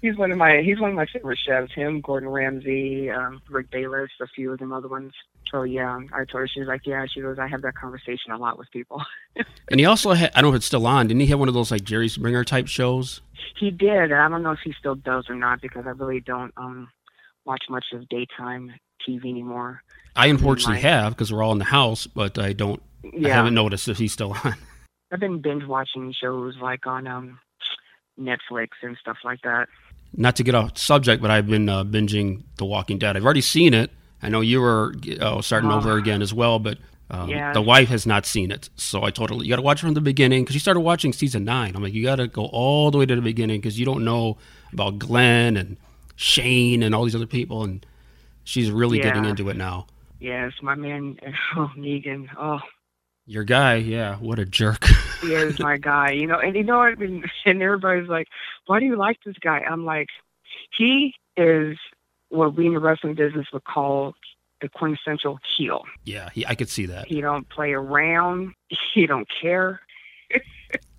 he's 0.00 0.16
one 0.16 0.30
of 0.30 0.38
my 0.38 0.62
he's 0.62 0.78
one 0.80 0.90
of 0.90 0.96
my 0.96 1.06
favorite 1.12 1.38
chefs. 1.44 1.72
Him, 1.72 2.00
Gordon 2.00 2.28
Ramsay, 2.28 3.10
um, 3.10 3.40
Rick 3.50 3.70
Bayless, 3.70 4.10
a 4.20 4.26
few 4.28 4.52
of 4.52 4.58
them 4.58 4.72
other 4.72 4.88
ones. 4.88 5.12
So 5.50 5.62
yeah, 5.62 5.98
I 6.12 6.18
told 6.18 6.32
her 6.40 6.48
she 6.48 6.60
was 6.60 6.68
like, 6.68 6.82
yeah. 6.86 7.04
She 7.12 7.20
goes, 7.20 7.38
I 7.38 7.46
have 7.48 7.62
that 7.62 7.74
conversation 7.74 8.32
a 8.32 8.36
lot 8.38 8.58
with 8.58 8.70
people. 8.70 9.02
And 9.70 9.80
he 9.80 9.86
also 9.86 10.12
had, 10.12 10.30
I 10.36 10.40
don't 10.40 10.50
know 10.50 10.54
if 10.54 10.58
it's 10.58 10.66
still 10.66 10.86
on, 10.86 11.08
didn't 11.08 11.22
he 11.22 11.26
have 11.28 11.40
one 11.40 11.48
of 11.48 11.54
those 11.54 11.70
like 11.72 11.82
Jerry 11.82 12.08
Springer 12.08 12.44
type 12.44 12.68
shows? 12.68 13.20
he 13.58 13.70
did. 13.70 14.12
I 14.12 14.28
don't 14.28 14.42
know 14.42 14.52
if 14.52 14.60
he 14.64 14.72
still 14.78 14.94
does 14.94 15.24
or 15.28 15.34
not 15.34 15.60
because 15.60 15.84
I 15.86 15.90
really 15.90 16.20
don't 16.20 16.52
um 16.56 16.88
watch 17.44 17.64
much 17.68 17.86
of 17.92 18.08
daytime 18.08 18.72
TV 19.08 19.24
anymore. 19.30 19.82
I 20.14 20.28
unfortunately 20.28 20.80
have 20.82 21.12
because 21.14 21.32
we're 21.32 21.42
all 21.42 21.52
in 21.52 21.58
the 21.58 21.64
house, 21.64 22.06
but 22.06 22.38
I 22.38 22.52
don't, 22.52 22.80
I 23.04 23.10
Yeah, 23.14 23.34
haven't 23.34 23.54
noticed 23.54 23.88
if 23.88 23.98
he's 23.98 24.12
still 24.12 24.32
on. 24.44 24.54
I've 25.14 25.20
been 25.20 25.40
binge 25.40 25.64
watching 25.64 26.12
shows 26.20 26.56
like 26.60 26.88
on 26.88 27.06
um 27.06 27.38
Netflix 28.20 28.68
and 28.82 28.96
stuff 29.00 29.18
like 29.24 29.40
that. 29.42 29.68
Not 30.16 30.34
to 30.36 30.42
get 30.42 30.56
off 30.56 30.76
subject, 30.76 31.22
but 31.22 31.30
I've 31.30 31.46
been 31.46 31.68
uh, 31.68 31.84
binging 31.84 32.42
The 32.58 32.64
Walking 32.64 32.98
Dead. 32.98 33.16
I've 33.16 33.24
already 33.24 33.40
seen 33.40 33.74
it. 33.74 33.90
I 34.22 34.28
know 34.28 34.40
you 34.40 34.60
were 34.60 34.94
uh, 35.20 35.40
starting 35.40 35.70
Oh. 35.70 35.76
over 35.76 35.96
again 35.96 36.20
as 36.20 36.34
well, 36.34 36.58
but 36.58 36.78
um, 37.10 37.28
Yes. 37.28 37.54
the 37.54 37.62
wife 37.62 37.88
has 37.90 38.06
not 38.06 38.26
seen 38.26 38.50
it. 38.50 38.70
So 38.76 39.04
I 39.04 39.10
told 39.10 39.30
her, 39.30 39.36
you 39.36 39.48
got 39.48 39.56
to 39.56 39.62
watch 39.62 39.78
it 39.78 39.86
from 39.86 39.94
the 39.94 40.00
beginning 40.00 40.42
because 40.42 40.54
she 40.54 40.60
started 40.60 40.80
watching 40.80 41.12
season 41.12 41.44
nine. 41.44 41.76
I'm 41.76 41.82
like, 41.82 41.94
you 41.94 42.02
got 42.02 42.16
to 42.16 42.26
go 42.26 42.46
all 42.46 42.90
the 42.90 42.98
way 42.98 43.06
to 43.06 43.14
the 43.14 43.22
beginning 43.22 43.60
because 43.60 43.78
you 43.78 43.84
don't 43.84 44.04
know 44.04 44.36
about 44.72 44.98
Glenn 44.98 45.56
and 45.56 45.76
Shane 46.16 46.82
and 46.82 46.92
all 46.94 47.04
these 47.04 47.14
other 47.16 47.26
people. 47.26 47.62
And 47.62 47.84
she's 48.44 48.70
really 48.70 48.98
getting 48.98 49.24
into 49.24 49.48
it 49.48 49.56
now. 49.56 49.86
Yes, 50.20 50.52
my 50.62 50.74
man 50.74 51.18
oh, 51.56 51.70
Negan. 51.76 52.28
Oh, 52.38 52.58
Your 53.26 53.44
guy, 53.44 53.76
yeah, 53.76 54.16
what 54.16 54.38
a 54.38 54.44
jerk. 54.44 54.84
he 55.22 55.34
is 55.34 55.58
my 55.58 55.78
guy. 55.78 56.10
You 56.12 56.26
know, 56.26 56.38
and 56.38 56.54
you 56.54 56.62
know 56.62 56.78
what? 56.78 56.88
I 56.88 56.94
mean, 56.96 57.24
and 57.46 57.62
everybody's 57.62 58.08
like, 58.08 58.28
"Why 58.66 58.80
do 58.80 58.86
you 58.86 58.96
like 58.96 59.18
this 59.24 59.36
guy?" 59.40 59.60
I'm 59.60 59.84
like, 59.84 60.08
he 60.76 61.14
is 61.36 61.76
what 62.28 62.56
we 62.56 62.66
in 62.66 62.74
the 62.74 62.80
wrestling 62.80 63.14
business 63.14 63.46
would 63.52 63.64
call 63.64 64.14
the 64.60 64.68
quintessential 64.68 65.38
heel. 65.56 65.82
yeah, 66.04 66.30
he, 66.32 66.46
I 66.46 66.54
could 66.54 66.68
see 66.68 66.86
that. 66.86 67.06
He 67.06 67.20
don't 67.20 67.48
play 67.48 67.72
around. 67.72 68.54
He 68.94 69.06
don't 69.06 69.28
care. 69.40 69.80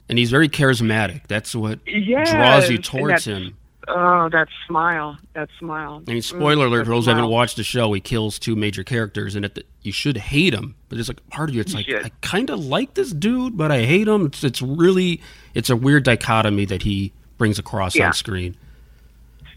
And 0.07 0.19
he's 0.19 0.29
very 0.29 0.49
charismatic. 0.49 1.25
That's 1.27 1.55
what 1.55 1.79
Yes, 1.87 2.29
draws 2.29 2.69
you 2.69 2.77
towards 2.77 3.25
him. 3.25 3.57
Oh, 3.87 4.29
that 4.29 4.47
smile, 4.67 5.17
that 5.33 5.49
smile. 5.59 6.01
I 6.07 6.13
mean, 6.13 6.21
spoiler 6.21 6.65
Mm, 6.65 6.69
alert 6.69 6.85
for 6.85 6.91
those 6.91 7.05
who 7.05 7.11
haven't 7.11 7.29
watched 7.29 7.55
the 7.57 7.63
show. 7.63 7.91
He 7.93 8.01
kills 8.01 8.39
two 8.39 8.55
major 8.55 8.83
characters, 8.83 9.35
and 9.35 9.45
at 9.45 9.55
the, 9.55 9.63
you 9.81 9.91
should 9.91 10.17
hate 10.17 10.53
him. 10.53 10.75
But 10.89 10.95
there's 10.95 11.07
like 11.07 11.27
part 11.29 11.49
of 11.49 11.55
you, 11.55 11.61
it's 11.61 11.71
You 11.73 11.77
like 11.77 11.85
should. 11.87 12.05
I 12.05 12.11
kind 12.21 12.49
of 12.49 12.59
like 12.65 12.95
this 12.95 13.11
dude, 13.11 13.57
but 13.57 13.71
I 13.71 13.83
hate 13.83 14.07
him. 14.07 14.25
It's, 14.27 14.43
it's 14.43 14.61
really 14.61 15.21
it's 15.53 15.69
a 15.69 15.75
weird 15.75 16.03
dichotomy 16.03 16.65
that 16.65 16.81
he 16.83 17.13
brings 17.37 17.59
across 17.59 17.95
Yeah. 17.95 18.07
on 18.07 18.13
screen. 18.13 18.55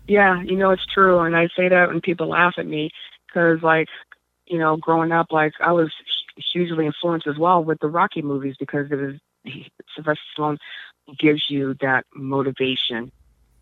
Yeah, 0.07 0.43
you 0.43 0.57
know 0.57 0.71
it's 0.71 0.87
true, 0.87 1.21
and 1.21 1.37
I 1.37 1.49
say 1.57 1.69
that 1.69 1.88
when 1.88 2.01
people 2.01 2.29
laugh 2.29 2.55
at 2.59 2.67
me 2.67 2.91
because, 3.27 3.62
like, 3.62 3.88
you 4.47 4.59
know, 4.59 4.77
growing 4.77 5.12
up, 5.12 5.33
like 5.33 5.53
I 5.61 5.73
was 5.73 5.93
hugely 6.53 6.87
influenced 6.87 7.27
as 7.27 7.37
well 7.37 7.62
with 7.62 7.79
the 7.81 7.88
Rocky 7.88 8.23
movies 8.23 8.57
because 8.59 8.91
it 8.91 8.97
was 8.97 9.14
Sylvester 9.95 10.21
Stallone 10.37 10.59
gives 11.19 11.45
you 11.49 11.75
that 11.81 12.05
motivation 12.14 13.11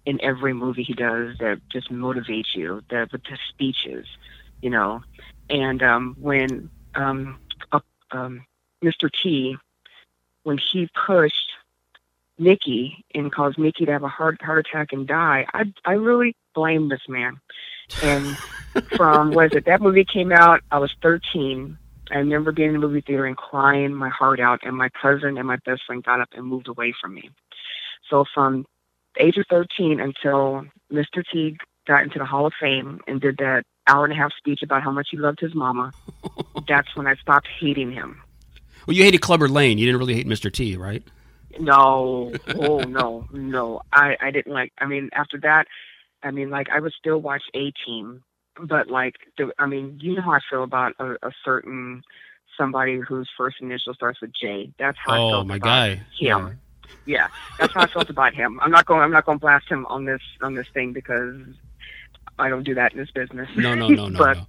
in 0.07 0.23
every 0.23 0.55
movie 0.55 0.85
he 0.85 0.95
does 0.95 1.37
that 1.39 1.61
just 1.71 1.93
motivates 1.93 2.55
you. 2.55 2.83
That 2.91 3.13
with 3.13 3.23
the 3.25 3.37
speeches, 3.51 4.07
you 4.63 4.71
know, 4.71 5.03
and 5.51 5.83
um, 5.83 6.17
when 6.19 6.71
um, 6.95 7.39
uh, 7.73 7.81
um, 8.13 8.47
Mr. 8.83 9.11
T, 9.23 9.57
when 10.45 10.59
he 10.73 10.89
pushed 11.07 11.35
Nikki 12.39 13.05
and 13.15 13.33
caused 13.33 13.59
Nikki 13.59 13.85
to 13.85 13.93
have 13.93 14.05
a 14.05 14.09
heart 14.09 14.41
heart 14.41 14.67
attack 14.67 14.89
and 14.93 15.07
die, 15.07 15.47
I 15.53 15.65
I 15.85 15.93
really 15.93 16.37
blame 16.55 16.89
this 16.89 17.03
man. 17.09 17.39
And 18.03 18.37
from 18.97 19.31
was 19.33 19.51
it 19.53 19.67
that 19.67 19.83
movie 19.83 20.05
came 20.05 20.33
out? 20.33 20.61
I 20.71 20.79
was 20.79 20.93
13. 21.03 21.77
I 22.11 22.19
remember 22.19 22.53
being 22.53 22.69
in 22.69 22.81
the 22.81 22.87
movie 22.87 23.01
theater 23.01 23.27
and 23.27 23.37
crying 23.37 23.93
my 23.93 24.09
heart 24.09 24.39
out, 24.39 24.61
and 24.63 24.77
my 24.77 24.89
cousin 25.03 25.39
and 25.39 25.47
my 25.47 25.57
best 25.65 25.83
friend 25.87 26.05
got 26.05 26.21
up 26.21 26.29
and 26.37 26.47
moved 26.47 26.69
away 26.69 26.95
from 27.01 27.15
me. 27.15 27.31
So 28.09 28.25
from 28.33 28.63
the 28.63 28.67
age 29.21 29.37
of 29.37 29.45
13 29.51 30.01
until 30.01 30.65
Mr. 30.93 31.23
Teague 31.33 31.59
got 31.87 32.03
into 32.03 32.19
the 32.19 32.25
Hall 32.25 32.47
of 32.47 32.53
Fame 32.61 33.01
and 33.07 33.21
did 33.21 33.37
that 33.39 33.63
hour 33.89 34.05
and 34.05 34.13
a 34.13 34.17
half 34.17 34.33
speech 34.37 34.61
about 34.63 34.83
how 34.83 34.91
much 34.91 35.09
he 35.11 35.17
loved 35.17 35.41
his 35.41 35.55
mama, 35.55 35.93
that's 36.69 36.95
when 36.97 37.07
I 37.07 37.15
stopped 37.17 37.49
hating 37.61 37.93
him. 37.93 38.21
Well, 38.87 38.97
you 38.97 39.05
hated 39.05 39.21
Clubber 39.21 39.49
Lang. 39.49 39.79
You 39.79 39.87
didn't 39.87 39.99
really 39.99 40.15
hate 40.15 40.27
Mr. 40.27 40.53
T, 40.53 40.77
right? 40.77 41.03
No, 41.59 42.33
oh 42.57 42.81
no, 42.85 43.27
no. 43.33 43.83
I 43.93 44.17
I 44.21 44.31
didn't 44.31 44.53
like. 44.53 44.73
I 44.79 44.87
mean, 44.87 45.09
after 45.13 45.39
that, 45.41 45.67
I 46.23 46.31
mean, 46.31 46.51
like 46.51 46.69
I 46.71 46.81
would 46.81 46.93
still 46.99 47.19
watch 47.19 47.43
A 47.55 47.73
Team, 47.85 48.23
but 48.61 48.89
like, 48.89 49.15
the, 49.39 49.53
I 49.59 49.67
mean, 49.67 49.99
you 50.01 50.15
know 50.17 50.23
how 50.23 50.33
I 50.33 50.41
feel 50.51 50.63
about 50.63 50.93
a, 50.99 51.13
a 51.23 51.33
certain 51.45 52.03
somebody 52.59 52.99
whose 53.01 53.29
first 53.37 53.57
initial 53.61 53.95
starts 53.95 54.21
with 54.21 54.33
J. 54.41 54.73
That's 54.79 54.97
how 55.05 55.13
I 55.13 55.19
Oh, 55.19 55.31
felt 55.31 55.47
my 55.47 55.57
about 55.57 55.67
guy. 55.67 55.89
him. 55.95 56.05
Yeah, 56.21 56.51
that's 57.59 57.73
how 57.73 57.83
I 57.83 57.87
felt 57.87 58.11
about 58.11 58.35
him. 58.35 58.59
I'm 58.63 58.71
not 58.71 58.87
going. 58.87 59.01
I'm 59.01 59.13
not 59.13 59.25
going 59.27 59.39
to 59.39 59.41
blast 59.41 59.69
him 59.69 59.87
on 59.87 60.05
this 60.05 60.23
on 60.43 60.55
this 60.55 60.67
thing 60.75 60.93
because 60.93 61.37
I 62.39 62.49
don't 62.49 62.65
do 62.65 62.75
that 62.75 62.93
in 62.93 62.99
this 62.99 63.11
business. 63.11 63.49
No, 63.57 63.75
no, 63.75 63.89
no, 63.89 64.09
no, 64.09 64.19
but 64.25 64.37
no. 64.39 64.47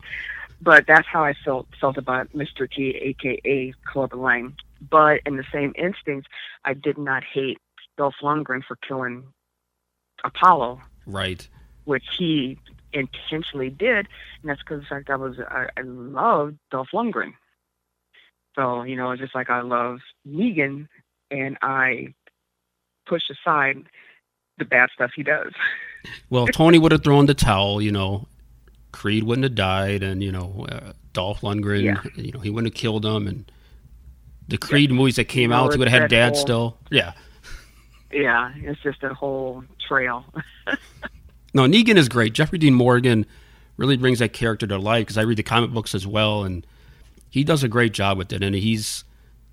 but 0.61 0.85
that's 0.87 1.07
how 1.07 1.23
I 1.23 1.33
felt 1.45 1.67
felt 1.79 1.97
about 1.97 2.31
Mr. 2.33 2.69
T, 2.69 2.89
aka 2.95 3.73
Clubber 3.85 4.17
Lang. 4.17 4.55
But 4.89 5.21
in 5.25 5.37
the 5.37 5.45
same 5.51 5.73
instinct, 5.77 6.27
I 6.65 6.73
did 6.73 6.97
not 6.97 7.23
hate 7.23 7.57
Dolph 7.97 8.15
Lundgren 8.21 8.63
for 8.63 8.75
killing 8.77 9.23
Apollo, 10.23 10.81
Right. 11.05 11.47
which 11.85 12.05
he 12.17 12.59
intentionally 12.93 13.69
did, 13.69 14.07
and 14.41 14.49
that's 14.49 14.61
because 14.61 14.81
the 14.81 14.87
fact 14.87 15.09
I 15.09 15.15
was 15.15 15.37
I, 15.39 15.67
I 15.77 15.81
loved 15.81 16.57
Dolph 16.71 16.89
Lundgren. 16.93 17.33
So, 18.55 18.83
you 18.83 18.95
know, 18.95 19.11
it's 19.11 19.21
just 19.21 19.35
like 19.35 19.49
I 19.51 19.61
love 19.61 19.99
Negan 20.27 20.87
and 21.29 21.57
I 21.61 22.13
push 23.07 23.23
aside 23.29 23.83
the 24.57 24.65
bad 24.65 24.89
stuff 24.93 25.11
he 25.15 25.23
does. 25.23 25.51
Well, 26.29 26.47
Tony 26.47 26.77
would 26.77 26.93
have 26.93 27.03
thrown 27.03 27.25
the 27.25 27.33
towel, 27.33 27.81
you 27.81 27.91
know, 27.91 28.27
Creed 28.93 29.23
wouldn't 29.23 29.43
have 29.43 29.55
died, 29.55 30.03
and 30.03 30.23
you 30.23 30.31
know, 30.31 30.65
uh, 30.71 30.93
Dolph 31.11 31.41
Lundgren, 31.41 31.83
Yeah. 31.83 32.01
you 32.15 32.31
know, 32.31 32.39
he 32.39 32.49
wouldn't 32.49 32.73
have 32.73 32.79
killed 32.79 33.05
him, 33.05 33.27
and 33.27 33.51
the 34.47 34.57
Creed 34.57 34.89
Yeah. 34.89 34.95
movies 34.95 35.17
that 35.17 35.25
came 35.25 35.51
out, 35.51 35.73
he 35.73 35.79
would 35.79 35.89
have 35.89 36.01
had 36.03 36.09
Dad 36.09 36.33
whole- 36.33 36.41
still. 36.41 36.77
Yeah. 36.91 37.11
Yeah, 38.11 38.53
it's 38.55 38.81
just 38.81 39.03
a 39.03 39.13
whole 39.13 39.63
trail. 39.85 40.23
No, 41.53 41.63
Negan 41.63 41.95
is 41.97 42.07
great. 42.07 42.33
Jeffrey 42.33 42.59
Dean 42.59 42.73
Morgan 42.75 43.25
really 43.77 43.97
brings 43.97 44.19
that 44.19 44.31
character 44.31 44.67
to 44.67 44.77
life 44.77 45.07
because 45.07 45.17
I 45.17 45.23
read 45.23 45.37
the 45.37 45.43
comic 45.43 45.71
books 45.71 45.95
as 45.95 46.05
well, 46.05 46.43
and 46.43 46.65
he 47.29 47.43
does 47.43 47.63
a 47.63 47.67
great 47.67 47.93
job 47.93 48.17
with 48.17 48.31
it. 48.31 48.43
And 48.43 48.53
he's 48.55 49.03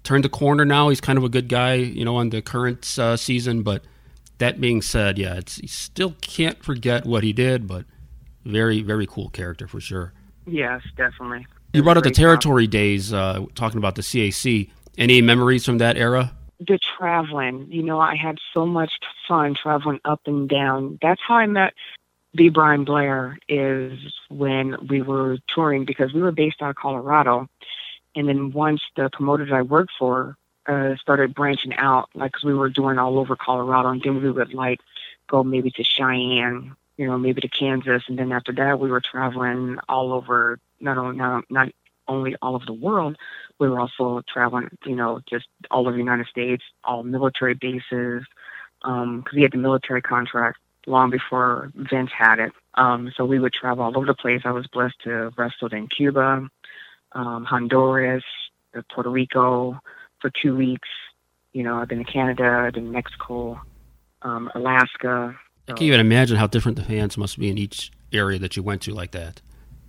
turned 0.05 0.25
the 0.25 0.29
corner 0.29 0.65
now. 0.65 0.89
He's 0.91 1.01
kind 1.01 1.19
of 1.19 1.25
a 1.25 1.29
good 1.29 1.49
guy, 1.49 1.75
you 1.75 2.05
know, 2.05 2.17
on 2.17 2.31
the 2.31 2.41
current 2.41 2.99
uh, 2.99 3.17
season. 3.17 3.63
But 3.63 3.83
that 4.39 4.61
being 4.61 4.81
said, 4.83 5.19
yeah, 5.19 5.35
it's 5.35 5.57
he 5.57 5.67
still 5.67 6.15
can't 6.21 6.63
forget 6.63 7.05
what 7.05 7.25
he 7.25 7.33
did, 7.33 7.67
but 7.67 7.85
very, 8.45 8.83
very 8.83 9.07
cool 9.07 9.31
character 9.31 9.67
for 9.67 9.81
sure. 9.81 10.13
yes, 10.47 10.83
definitely. 10.97 11.47
You 11.73 11.83
brought 11.83 11.97
up 11.97 12.05
the 12.05 12.11
Great 12.11 12.17
job. 12.17 12.23
territory 12.23 12.67
days, 12.69 13.13
uh, 13.13 13.45
talking 13.57 13.79
about 13.79 13.97
the 13.97 14.03
CAC. 14.03 14.71
Any 14.97 15.21
memories 15.23 15.65
from 15.65 15.79
that 15.79 15.97
era? 15.97 16.33
the 16.61 16.79
traveling. 16.97 17.67
You 17.69 17.83
know, 17.83 17.99
I 17.99 18.15
had 18.15 18.39
so 18.55 18.65
much 18.65 18.93
fun 19.27 19.55
traveling 19.61 20.01
up 20.05 20.21
and 20.27 20.49
down. 20.49 20.99
That's 21.03 21.21
how 21.27 21.35
I 21.35 21.47
met 21.47 21.75
B. 22.35 22.49
Brian 22.49 22.85
Blair 22.85 23.39
is 23.49 23.99
when 24.29 24.77
we 24.89 25.03
were 25.03 25.39
touring 25.53 25.85
because 25.85 26.13
we 26.15 26.23
were 26.23 26.33
based 26.33 26.63
out 26.63 26.71
of 26.71 26.77
Colorado. 26.77 27.49
And 28.17 28.29
then 28.29 28.53
once 28.53 28.83
the 28.97 29.11
promoters 29.11 29.51
I 29.53 29.63
worked 29.63 29.93
for 29.99 30.37
uh, 30.67 30.97
started 30.97 31.35
branching 31.35 31.75
out, 31.75 32.09
like 32.15 32.33
'cause 32.33 32.45
we 32.45 32.55
were 32.55 32.71
doing 32.71 32.99
all 32.99 33.19
over 33.19 33.37
Colorado, 33.37 33.89
and 33.91 34.03
then 34.03 34.23
we 34.23 34.31
would 34.31 34.55
like 34.55 34.81
go 35.29 35.43
maybe 35.45 35.71
to 35.73 35.85
Cheyenne, 35.85 36.75
you 36.97 37.07
know, 37.07 37.19
maybe 37.19 37.41
to 37.41 37.49
Kansas, 37.49 38.05
and 38.09 38.19
then 38.19 38.33
after 38.33 38.53
that 38.53 38.79
we 38.81 38.91
were 38.91 39.01
traveling 39.01 39.79
all 39.89 40.13
over, 40.13 40.59
not 40.81 40.97
only 40.97 41.17
not, 41.17 41.45
not 41.51 41.69
only 42.09 42.37
all 42.43 42.55
over 42.55 42.67
the 42.67 42.73
world, 42.73 43.17
we 43.59 43.69
were 43.69 43.81
also 43.81 44.23
traveling, 44.29 44.69
you 44.85 44.95
know, 44.95 45.21
just 45.27 45.47
all 45.71 45.83
over 45.83 45.93
the 45.93 45.99
United 45.99 46.27
States, 46.27 46.63
all 46.85 47.03
military 47.03 47.55
bases, 47.55 48.25
because 48.83 49.33
we 49.35 49.43
had 49.43 49.53
the 49.53 49.59
military 49.59 50.03
contract 50.03 50.59
long 50.87 51.11
before 51.11 51.73
Vince 51.75 52.11
had 52.13 52.39
it. 52.39 52.53
Um, 52.75 53.11
so 53.17 53.25
we 53.25 53.39
would 53.39 53.55
travel 53.55 53.85
all 53.85 53.97
over 53.97 54.07
the 54.07 54.15
place. 54.15 54.43
I 54.45 54.51
was 54.51 54.67
blessed 54.67 54.99
to 55.05 55.11
have 55.11 55.39
wrestled 55.39 55.73
in 55.73 55.89
Cuba, 55.89 56.47
um, 57.15 57.45
Honduras, 57.45 58.25
uh, 58.77 58.83
Puerto 58.93 59.11
Rico 59.11 59.81
for 60.21 60.31
two 60.43 60.57
weeks. 60.57 60.89
You 61.53 61.63
know, 61.63 61.77
I've 61.77 61.89
been 61.89 62.05
to 62.05 62.11
Canada, 62.11 62.65
I've 62.67 62.75
been 62.75 62.87
to 62.87 62.91
Mexico, 62.91 63.61
um, 64.23 64.51
Alaska. 64.55 65.37
I 65.69 65.73
can't 65.73 65.83
even 65.83 66.01
imagine 66.01 66.37
how 66.37 66.47
different 66.47 66.77
the 66.77 66.85
fans 66.85 67.17
must 67.17 67.39
be 67.39 67.49
in 67.49 67.57
each 67.57 67.91
area 68.13 68.39
that 68.39 68.57
you 68.57 68.63
went 68.63 68.83
to 68.83 68.93
like 68.93 69.13
that. 69.13 69.41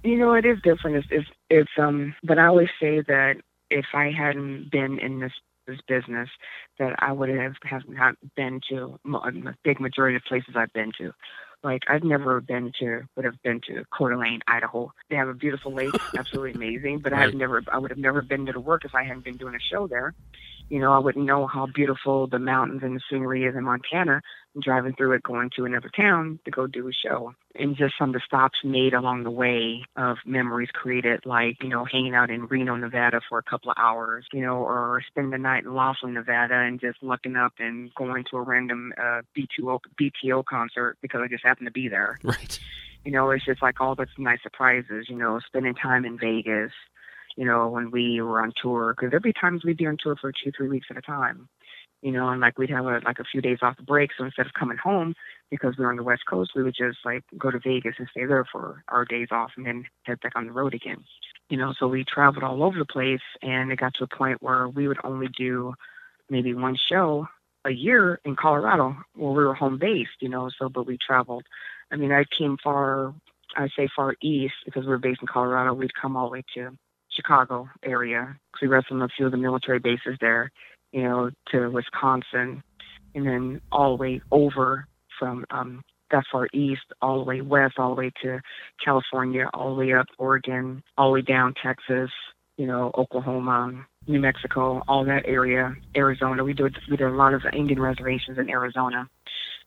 You 0.03 0.17
know, 0.17 0.33
it 0.33 0.45
is 0.45 0.57
different. 0.63 0.97
It's, 0.97 1.07
it's, 1.09 1.27
it's 1.49 1.71
um, 1.77 2.13
but 2.23 2.37
I 2.37 2.45
always 2.45 2.69
say 2.79 3.01
that 3.07 3.37
if 3.69 3.85
I 3.93 4.11
hadn't 4.11 4.71
been 4.71 4.99
in 4.99 5.19
this 5.19 5.33
this 5.67 5.79
business, 5.87 6.29
that 6.77 6.95
I 6.99 7.11
would 7.11 7.29
have 7.29 7.55
have 7.63 7.81
not 7.87 8.15
been 8.35 8.61
to 8.69 8.99
a 9.05 9.55
big 9.63 9.79
majority 9.79 10.15
of 10.15 10.21
places 10.23 10.55
I've 10.55 10.73
been 10.73 10.91
to. 10.99 11.11
Like 11.65 11.81
I've 11.87 12.03
never 12.03 12.41
been 12.41 12.71
to, 12.79 13.01
would 13.15 13.25
have 13.25 13.41
been 13.41 13.59
to 13.61 13.83
Coeur 13.89 14.11
d'Alene, 14.11 14.39
Idaho. 14.47 14.93
They 15.09 15.15
have 15.15 15.29
a 15.29 15.33
beautiful 15.33 15.73
lake, 15.73 15.95
absolutely 16.17 16.51
amazing. 16.51 16.99
But 16.99 17.11
I've 17.11 17.33
never, 17.33 17.63
I 17.73 17.79
would 17.79 17.89
have 17.89 17.97
never 17.97 18.21
been 18.21 18.45
to 18.45 18.51
the 18.51 18.59
work 18.59 18.85
if 18.85 18.93
I 18.93 19.03
hadn't 19.03 19.23
been 19.23 19.37
doing 19.37 19.55
a 19.55 19.59
show 19.59 19.87
there. 19.87 20.13
You 20.69 20.79
know, 20.79 20.91
I 20.91 20.99
wouldn't 20.99 21.25
know 21.25 21.47
how 21.47 21.67
beautiful 21.67 22.27
the 22.27 22.39
mountains 22.39 22.81
and 22.83 22.95
the 22.95 23.01
scenery 23.09 23.43
is 23.43 23.55
in 23.55 23.63
Montana 23.63 24.21
driving 24.61 24.93
through 24.93 25.13
it, 25.13 25.23
going 25.23 25.49
to 25.55 25.65
another 25.65 25.91
town 25.95 26.39
to 26.45 26.51
go 26.51 26.67
do 26.67 26.87
a 26.87 26.91
show. 26.91 27.33
And 27.55 27.75
just 27.75 27.95
some 27.97 28.09
of 28.09 28.13
the 28.13 28.21
stops 28.25 28.59
made 28.63 28.93
along 28.93 29.23
the 29.23 29.31
way 29.31 29.83
of 29.95 30.17
memories 30.25 30.69
created, 30.73 31.25
like, 31.25 31.61
you 31.61 31.69
know, 31.69 31.85
hanging 31.85 32.15
out 32.15 32.29
in 32.29 32.47
Reno, 32.47 32.75
Nevada 32.75 33.21
for 33.27 33.37
a 33.37 33.43
couple 33.43 33.71
of 33.71 33.77
hours, 33.77 34.25
you 34.33 34.41
know, 34.41 34.57
or 34.57 35.01
spending 35.07 35.31
the 35.31 35.37
night 35.37 35.63
in 35.65 35.73
Laughlin, 35.73 36.13
Nevada 36.13 36.55
and 36.55 36.79
just 36.79 37.01
looking 37.01 37.35
up 37.35 37.53
and 37.59 37.93
going 37.95 38.23
to 38.31 38.37
a 38.37 38.41
random 38.41 38.93
uh, 38.97 39.21
B2O, 39.37 39.79
BTO 39.99 40.45
concert 40.45 40.97
because 41.01 41.21
I 41.23 41.27
just 41.27 41.45
happened 41.45 41.67
to 41.67 41.71
be 41.71 41.87
there. 41.87 42.17
Right. 42.23 42.59
You 43.03 43.11
know, 43.11 43.29
it's 43.29 43.45
just 43.45 43.61
like 43.61 43.79
all 43.79 43.95
the 43.95 44.07
nice 44.17 44.41
surprises, 44.41 45.05
you 45.09 45.15
know, 45.15 45.39
spending 45.45 45.75
time 45.75 46.05
in 46.05 46.17
Vegas, 46.17 46.71
you 47.35 47.45
know, 47.45 47.67
when 47.69 47.91
we 47.91 48.21
were 48.21 48.41
on 48.41 48.53
tour, 48.61 48.93
because 48.95 49.11
there'd 49.11 49.23
be 49.23 49.33
times 49.33 49.63
we'd 49.63 49.77
be 49.77 49.87
on 49.87 49.97
tour 50.01 50.15
for 50.19 50.31
two, 50.31 50.51
three 50.55 50.69
weeks 50.69 50.87
at 50.89 50.97
a 50.97 51.01
time 51.01 51.49
you 52.05 52.11
know, 52.11 52.29
and 52.29 52.39
like 52.39 52.59
we'd 52.59 52.69
have 52.69 52.85
a, 52.85 53.01
like 53.03 53.17
a 53.17 53.23
few 53.23 53.41
days 53.41 53.57
off 53.63 53.77
the 53.77 53.83
break. 53.83 54.11
So 54.15 54.25
instead 54.25 54.45
of 54.45 54.53
coming 54.53 54.77
home 54.77 55.15
because 55.49 55.75
we 55.75 55.83
were 55.83 55.89
on 55.89 55.97
the 55.97 56.03
West 56.03 56.21
Coast, 56.29 56.51
we 56.55 56.61
would 56.61 56.75
just 56.75 56.99
like 57.03 57.23
go 57.35 57.49
to 57.49 57.57
Vegas 57.57 57.95
and 57.97 58.07
stay 58.11 58.25
there 58.25 58.45
for 58.51 58.83
our 58.89 59.05
days 59.05 59.29
off 59.31 59.53
and 59.57 59.65
then 59.65 59.85
head 60.03 60.19
back 60.19 60.33
on 60.35 60.45
the 60.45 60.51
road 60.51 60.75
again. 60.75 61.03
You 61.49 61.57
know, 61.57 61.73
so 61.79 61.87
we 61.87 62.03
traveled 62.03 62.43
all 62.43 62.61
over 62.61 62.77
the 62.77 62.85
place 62.85 63.21
and 63.41 63.71
it 63.71 63.79
got 63.79 63.95
to 63.95 64.03
a 64.03 64.15
point 64.15 64.43
where 64.43 64.67
we 64.67 64.87
would 64.87 64.99
only 65.03 65.29
do 65.35 65.73
maybe 66.29 66.53
one 66.53 66.77
show 66.89 67.27
a 67.65 67.71
year 67.71 68.19
in 68.23 68.35
Colorado 68.35 68.95
where 69.15 69.31
we 69.31 69.43
were 69.43 69.55
home 69.55 69.79
based, 69.79 70.21
you 70.21 70.29
know, 70.29 70.51
so 70.59 70.69
but 70.69 70.85
we 70.85 70.99
traveled. 70.99 71.45
I 71.91 71.95
mean, 71.95 72.11
I 72.11 72.25
came 72.37 72.57
far 72.63 73.15
I 73.55 73.69
say 73.75 73.87
far 73.95 74.15
east 74.21 74.53
because 74.65 74.83
we 74.83 74.89
were 74.89 74.99
based 74.99 75.21
in 75.21 75.27
Colorado. 75.27 75.73
We'd 75.73 75.95
come 75.99 76.15
all 76.15 76.27
the 76.27 76.33
way 76.33 76.43
to 76.53 76.77
Chicago 77.15 77.69
area 77.83 78.37
we 78.61 78.67
wrestled 78.67 79.01
on 79.01 79.05
a 79.05 79.09
few 79.09 79.25
of 79.25 79.31
the 79.31 79.37
military 79.37 79.79
bases 79.79 80.17
there 80.21 80.51
you 80.95 81.03
know, 81.03 81.29
to 81.51 81.67
Wisconsin, 81.67 82.63
and 83.13 83.27
then 83.27 83.61
all 83.69 83.97
the 83.97 84.01
way 84.01 84.21
over 84.31 84.87
from 85.19 85.45
um, 85.51 85.83
that 86.09 86.23
far 86.31 86.47
east, 86.53 86.83
all 87.01 87.19
the 87.19 87.25
way 87.25 87.41
west, 87.41 87.75
all 87.77 87.93
the 87.93 87.99
way 87.99 88.11
to 88.23 88.39
California, 88.83 89.49
all 89.53 89.75
the 89.75 89.79
way 89.81 89.93
up 89.93 90.07
Oregon, 90.17 90.81
all 90.97 91.09
the 91.09 91.15
way 91.15 91.21
down 91.21 91.53
Texas, 91.61 92.09
you 92.55 92.65
know, 92.65 92.91
Oklahoma, 92.97 93.85
New 94.07 94.21
Mexico, 94.21 94.81
all 94.87 95.03
that 95.03 95.23
area, 95.25 95.75
Arizona. 95.97 96.45
We 96.45 96.53
did 96.53 96.77
we 96.89 96.95
did 96.95 97.07
a 97.07 97.11
lot 97.11 97.33
of 97.33 97.41
Indian 97.51 97.81
reservations 97.81 98.37
in 98.37 98.49
Arizona. 98.49 99.09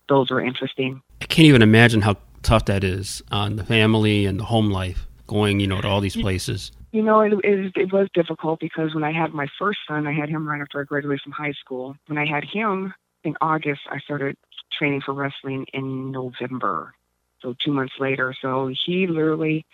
Those 0.09 0.31
were 0.31 0.41
interesting. 0.41 1.03
I 1.21 1.27
can't 1.27 1.47
even 1.47 1.61
imagine 1.61 2.01
how 2.01 2.17
tough 2.43 2.65
that 2.65 2.85
is 2.85 3.21
on 3.31 3.57
the 3.57 3.65
family 3.65 4.25
and 4.25 4.41
the 4.41 4.45
home 4.45 4.71
life 4.71 5.07
going, 5.27 5.61
you 5.61 5.67
know, 5.67 5.83
to 5.83 5.89
all 5.89 6.01
these 6.01 6.17
places. 6.17 6.73
You 6.93 7.03
know, 7.03 7.21
it, 7.21 7.33
it, 7.45 7.73
it 7.77 7.93
was 7.93 8.09
difficult 8.15 8.61
because 8.61 8.95
when 8.95 9.05
I 9.05 9.13
had 9.13 9.35
my 9.35 9.47
first 9.59 9.79
son, 9.87 10.07
I 10.07 10.13
had 10.13 10.31
him 10.31 10.49
right 10.49 10.61
after 10.61 10.81
I 10.81 10.85
graduated 10.85 11.21
from 11.23 11.33
high 11.33 11.53
school. 11.53 11.97
When 12.07 12.19
I 12.19 12.27
had 12.27 12.45
him 12.45 12.95
in 13.25 13.37
August, 13.41 13.81
I 13.91 13.99
started 14.01 14.37
training 14.79 15.03
for 15.05 15.13
wrestling 15.13 15.67
in 15.75 16.11
November. 16.11 16.95
So 17.41 17.55
two 17.63 17.73
months 17.73 17.95
later. 18.01 18.35
So 18.41 18.73
he 18.87 19.07
literally, 19.07 19.67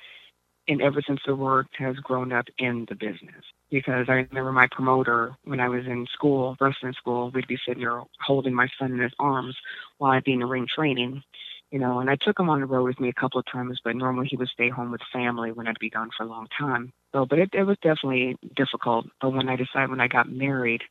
and 0.66 0.83
ever 0.83 1.03
since 1.07 1.20
the 1.24 1.37
work, 1.37 1.66
has 1.79 1.96
grown 1.96 2.33
up 2.33 2.46
in 2.59 2.85
the 2.88 2.96
business. 2.96 3.44
Because 3.70 4.07
I 4.09 4.27
remember 4.31 4.53
my 4.53 4.68
promoter 4.72 5.37
when 5.44 5.61
I 5.61 5.68
was 5.68 5.87
in 5.87 6.07
school, 6.12 6.57
wrestling 6.61 6.94
school, 6.94 7.31
we'd 7.31 7.46
be 7.46 7.59
sitting 7.66 7.83
there 7.83 8.03
holding 8.20 8.55
my 8.55 8.68
son 8.79 8.92
in 8.92 8.98
his 8.98 9.12
arms 9.20 9.57
while 9.98 10.12
I'd 10.12 10.24
be 10.24 10.33
in 10.33 10.40
the 10.40 10.46
ring 10.46 10.66
training 10.72 11.22
you 11.70 11.79
know, 11.79 11.98
and 11.98 12.09
I 12.09 12.16
took 12.16 12.38
him 12.38 12.48
on 12.48 12.61
the 12.61 12.66
road 12.66 12.85
with 12.85 13.00
me 13.00 13.09
a 13.09 13.20
couple 13.20 13.40
of 13.40 13.46
times, 13.50 13.81
but 13.83 13.96
normally 13.96 14.29
he 14.31 14.37
would 14.37 14.48
stay 14.48 14.68
home 14.68 14.90
with 14.90 15.00
family 15.12 15.53
when 15.53 15.66
I'd 15.66 15.79
be 15.79 15.90
gone 15.90 16.11
for 16.16 16.22
a 16.22 16.29
long 16.29 16.46
time. 16.57 16.92
So, 17.12 17.27
but 17.27 17.38
it, 17.38 17.50
it 17.53 17.64
was 17.64 17.77
definitely 17.83 18.37
difficult. 18.55 19.07
But 19.20 19.31
when 19.31 19.48
I 19.48 19.57
decided 19.57 19.90
when 19.90 20.00
I 20.00 20.09
got 20.09 20.31
married, 20.31 20.83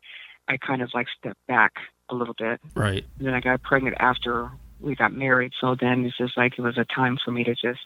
I 0.48 0.58
kind 0.58 0.82
of 0.82 0.90
like 0.94 1.08
stepped 1.18 1.46
back 1.48 1.74
a 2.10 2.16
little 2.16 2.36
bit. 2.38 2.60
Right. 2.76 3.06
And 3.18 3.28
then 3.28 3.34
I 3.34 3.40
got 3.40 3.62
pregnant 3.64 3.98
after 4.00 4.52
we 4.80 4.96
got 4.96 5.14
married. 5.14 5.54
So 5.60 5.76
then 5.80 6.06
it's 6.06 6.18
just 6.18 6.38
like 6.38 6.54
it 6.58 6.62
was 6.62 6.78
a 6.78 6.86
time 6.86 7.18
for 7.24 7.32
me 7.32 7.44
to 7.46 7.56
just 7.56 7.80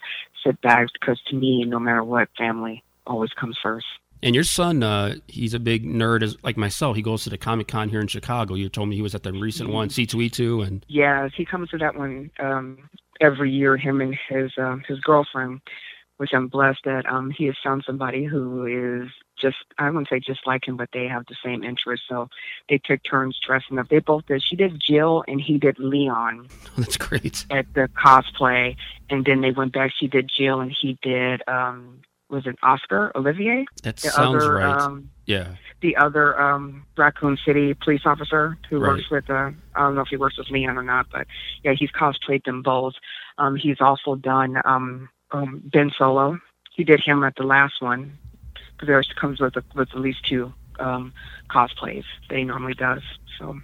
sit 0.43 0.59
back 0.61 0.87
because 0.99 1.21
to 1.27 1.35
me, 1.35 1.63
no 1.65 1.79
matter 1.79 2.03
what, 2.03 2.29
family 2.37 2.83
always 3.05 3.31
comes 3.31 3.57
first. 3.61 3.85
And 4.23 4.33
your 4.33 4.43
son, 4.43 4.83
uh, 4.83 5.15
he's 5.27 5.53
a 5.53 5.59
big 5.59 5.85
nerd, 5.85 6.23
as 6.23 6.35
like 6.43 6.57
myself. 6.57 6.95
He 6.95 7.01
goes 7.01 7.23
to 7.23 7.29
the 7.29 7.37
Comic 7.37 7.67
Con 7.67 7.89
here 7.89 8.01
in 8.01 8.07
Chicago. 8.07 8.55
You 8.55 8.69
told 8.69 8.89
me 8.89 8.95
he 8.95 9.01
was 9.01 9.15
at 9.15 9.23
the 9.23 9.31
recent 9.33 9.69
one, 9.69 9.89
C2E2, 9.89 10.65
and 10.65 10.85
Yes, 10.87 11.31
he 11.35 11.45
comes 11.45 11.69
to 11.69 11.77
that 11.77 11.95
one 11.95 12.31
um, 12.39 12.89
every 13.21 13.51
year. 13.51 13.77
Him 13.77 14.01
and 14.01 14.17
his 14.29 14.51
um, 14.57 14.83
his 14.87 14.99
girlfriend, 14.99 15.61
which 16.17 16.31
I'm 16.33 16.47
blessed 16.47 16.81
that 16.85 17.05
um, 17.05 17.31
he 17.31 17.45
has 17.45 17.55
found 17.63 17.83
somebody 17.85 18.25
who 18.25 18.65
is 18.65 19.09
just 19.39 19.57
I 19.77 19.89
wouldn't 19.89 20.09
say 20.09 20.19
just 20.19 20.47
like 20.47 20.67
him, 20.67 20.77
but 20.77 20.89
they 20.93 21.05
have 21.05 21.25
the 21.27 21.35
same 21.43 21.63
interests. 21.63 22.07
So 22.09 22.29
they 22.69 22.79
took 22.83 23.01
turns 23.03 23.39
dressing 23.45 23.77
up. 23.77 23.89
They 23.89 23.99
both 23.99 24.25
did. 24.25 24.43
She 24.43 24.55
did 24.55 24.81
Jill 24.81 25.23
and 25.27 25.39
he 25.39 25.57
did 25.59 25.77
Leon 25.77 26.47
that's 26.77 26.97
great. 26.97 27.45
at 27.51 27.71
the 27.75 27.89
cosplay, 27.89 28.75
and 29.09 29.25
then 29.25 29.41
they 29.41 29.51
went 29.51 29.73
back. 29.73 29.91
She 29.97 30.07
did 30.07 30.29
Jill 30.35 30.59
and 30.59 30.75
he 30.81 30.97
did 31.03 31.43
um, 31.47 32.01
was 32.29 32.45
it 32.45 32.55
Oscar 32.63 33.11
Olivier? 33.15 33.65
That 33.83 33.97
The 33.97 34.09
sounds 34.09 34.43
other 34.43 34.53
right. 34.55 34.65
um, 34.81 35.09
yeah. 35.25 35.55
the 35.81 35.95
other 35.95 36.39
um 36.39 36.85
Raccoon 36.97 37.37
City 37.45 37.73
police 37.73 38.01
officer 38.05 38.57
who 38.69 38.79
Right. 38.79 38.89
works 38.97 39.09
with 39.09 39.29
uh 39.29 39.51
I 39.75 39.79
don't 39.81 39.95
know 39.95 40.01
if 40.01 40.09
he 40.09 40.17
works 40.17 40.37
with 40.37 40.49
Leon 40.49 40.77
or 40.77 40.83
not, 40.83 41.07
but 41.11 41.27
yeah, 41.63 41.73
he's 41.77 41.91
cosplayed 41.91 42.43
them 42.45 42.61
both. 42.63 42.93
Um 43.37 43.55
he's 43.55 43.79
also 43.81 44.15
done 44.15 44.57
um 44.65 45.09
um 45.31 45.61
Ben 45.65 45.91
Solo. 45.97 46.39
He 46.73 46.83
did 46.83 47.01
him 47.03 47.23
at 47.23 47.35
the 47.35 47.43
last 47.43 47.81
one. 47.81 48.17
Because 48.73 48.87
there 48.87 49.03
comes 49.19 49.39
with 49.39 49.55
with 49.73 49.89
at 49.91 49.99
least 49.99 50.23
two 50.23 50.53
um, 50.79 51.11
cosplays 51.49 52.03
that 52.29 52.37
he 52.37 52.43
normally 52.43 52.75
does. 52.75 53.01
So. 53.39 53.59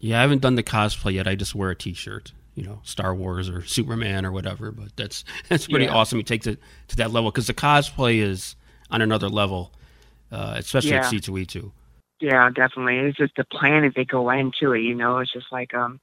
Yeah, 0.00 0.18
I 0.18 0.22
haven't 0.22 0.42
done 0.42 0.56
the 0.56 0.64
cosplay 0.64 1.14
yet. 1.14 1.28
I 1.28 1.36
just 1.36 1.54
wear 1.54 1.70
a 1.70 1.76
T-shirt, 1.76 2.32
you 2.58 2.66
know, 2.66 2.80
Star 2.82 3.14
Wars 3.14 3.48
or 3.48 3.64
Superman 3.64 4.26
or 4.26 4.32
whatever. 4.32 4.72
But 4.72 4.96
that's 4.96 5.24
that's 5.48 5.66
pretty 5.66 5.86
yeah. 5.86 5.94
awesome. 5.94 6.18
He 6.18 6.24
takes 6.24 6.46
it 6.46 6.58
to 6.88 6.96
that 6.96 7.12
level 7.12 7.30
because 7.30 7.46
the 7.46 7.54
cosplay 7.54 8.20
is 8.20 8.56
on 8.90 9.00
another 9.00 9.28
level, 9.28 9.72
uh, 10.32 10.54
especially 10.56 10.90
yeah. 10.90 11.06
at 11.06 11.12
C2E2. 11.12 11.70
Yeah, 12.20 12.50
definitely. 12.50 12.98
It's 12.98 13.16
just 13.16 13.34
the 13.36 13.44
planet 13.44 13.92
they 13.94 14.04
go 14.04 14.28
into 14.30 14.72
it. 14.72 14.80
You 14.80 14.94
know, 14.94 15.18
it's 15.18 15.32
just 15.32 15.46
like 15.52 15.72
um, 15.72 16.00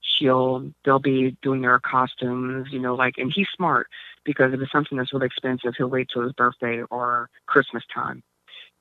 she'll 0.00 0.72
they'll 0.84 0.98
be 0.98 1.36
doing 1.42 1.62
their 1.62 1.78
costumes. 1.78 2.68
You 2.72 2.80
know, 2.80 2.94
like 2.94 3.14
and 3.18 3.32
he's 3.32 3.46
smart 3.56 3.86
because 4.24 4.52
if 4.52 4.60
it's 4.60 4.72
something 4.72 4.98
that's 4.98 5.12
really 5.12 5.26
expensive, 5.26 5.74
he'll 5.76 5.88
wait 5.88 6.08
till 6.12 6.22
his 6.22 6.32
birthday 6.32 6.82
or 6.90 7.30
Christmas 7.46 7.84
time, 7.94 8.24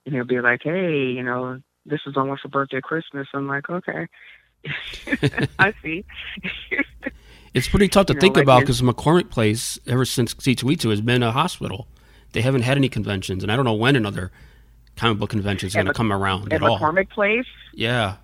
and 0.05 0.15
he'll 0.15 0.25
be 0.25 0.41
like, 0.41 0.61
hey, 0.63 1.03
you 1.03 1.21
know, 1.21 1.59
this 1.85 2.01
is 2.07 2.17
almost 2.17 2.45
a 2.45 2.49
birthday 2.49 2.81
Christmas. 2.81 3.27
I'm 3.33 3.47
like, 3.47 3.69
okay. 3.69 4.07
I 5.59 5.73
see. 5.81 6.05
it's 7.53 7.67
pretty 7.67 7.87
tough 7.87 8.07
to 8.07 8.13
you 8.13 8.19
think 8.19 8.35
like 8.35 8.43
about 8.43 8.61
because 8.61 8.81
McCormick 8.81 9.29
Place, 9.29 9.79
ever 9.87 10.05
since 10.05 10.33
C2E2, 10.33 10.89
has 10.89 11.01
been 11.01 11.23
a 11.23 11.31
hospital. 11.31 11.87
They 12.33 12.41
haven't 12.41 12.61
had 12.61 12.77
any 12.77 12.89
conventions, 12.89 13.43
and 13.43 13.51
I 13.51 13.55
don't 13.55 13.65
know 13.65 13.73
when 13.73 13.95
another 13.95 14.31
comic 14.95 15.19
book 15.19 15.29
convention 15.29 15.67
is 15.67 15.73
going 15.73 15.87
to 15.87 15.93
come 15.93 16.11
around 16.11 16.53
at, 16.53 16.61
at 16.61 16.69
McCormick 16.69 17.09
Place. 17.09 17.45
Yeah. 17.73 18.17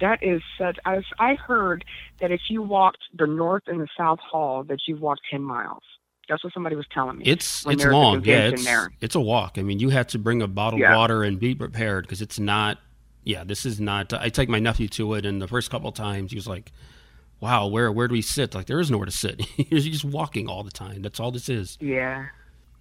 That 0.00 0.22
is 0.22 0.42
such. 0.58 0.78
I, 0.84 1.00
I 1.18 1.34
heard 1.34 1.84
that 2.20 2.30
if 2.30 2.42
you 2.50 2.62
walked 2.62 3.02
the 3.16 3.26
north 3.26 3.62
and 3.66 3.80
the 3.80 3.88
south 3.96 4.18
hall, 4.18 4.62
that 4.64 4.80
you've 4.86 5.00
walked 5.00 5.22
ten 5.30 5.42
miles. 5.42 5.82
That's 6.28 6.42
what 6.42 6.52
somebody 6.52 6.76
was 6.76 6.86
telling 6.92 7.18
me. 7.18 7.24
It's 7.24 7.64
it's 7.66 7.84
long. 7.84 8.22
Yeah, 8.24 8.48
it's 8.48 8.68
it's 9.00 9.14
a 9.14 9.20
walk. 9.20 9.58
I 9.58 9.62
mean, 9.62 9.78
you 9.78 9.90
have 9.90 10.08
to 10.08 10.18
bring 10.18 10.42
a 10.42 10.48
bottle 10.48 10.78
yeah. 10.78 10.92
of 10.92 10.98
water 10.98 11.22
and 11.22 11.38
be 11.38 11.54
prepared 11.54 12.04
because 12.04 12.20
it's 12.20 12.38
not 12.38 12.78
yeah, 13.26 13.42
this 13.42 13.66
is 13.66 13.80
not. 13.80 14.12
I 14.12 14.28
take 14.28 14.48
my 14.48 14.60
nephew 14.60 14.86
to 14.90 15.14
it, 15.14 15.26
and 15.26 15.42
the 15.42 15.48
first 15.48 15.68
couple 15.68 15.90
times 15.90 16.30
he 16.30 16.36
was 16.36 16.46
like, 16.46 16.70
"Wow, 17.40 17.66
where 17.66 17.90
where 17.90 18.06
do 18.06 18.12
we 18.12 18.22
sit? 18.22 18.54
Like 18.54 18.66
there 18.66 18.78
is 18.78 18.88
nowhere 18.88 19.06
to 19.06 19.12
sit. 19.12 19.44
You're 19.70 19.80
just 19.80 20.04
walking 20.04 20.48
all 20.48 20.62
the 20.62 20.70
time. 20.70 21.02
That's 21.02 21.18
all 21.18 21.32
this 21.32 21.48
is." 21.48 21.76
Yeah, 21.80 22.26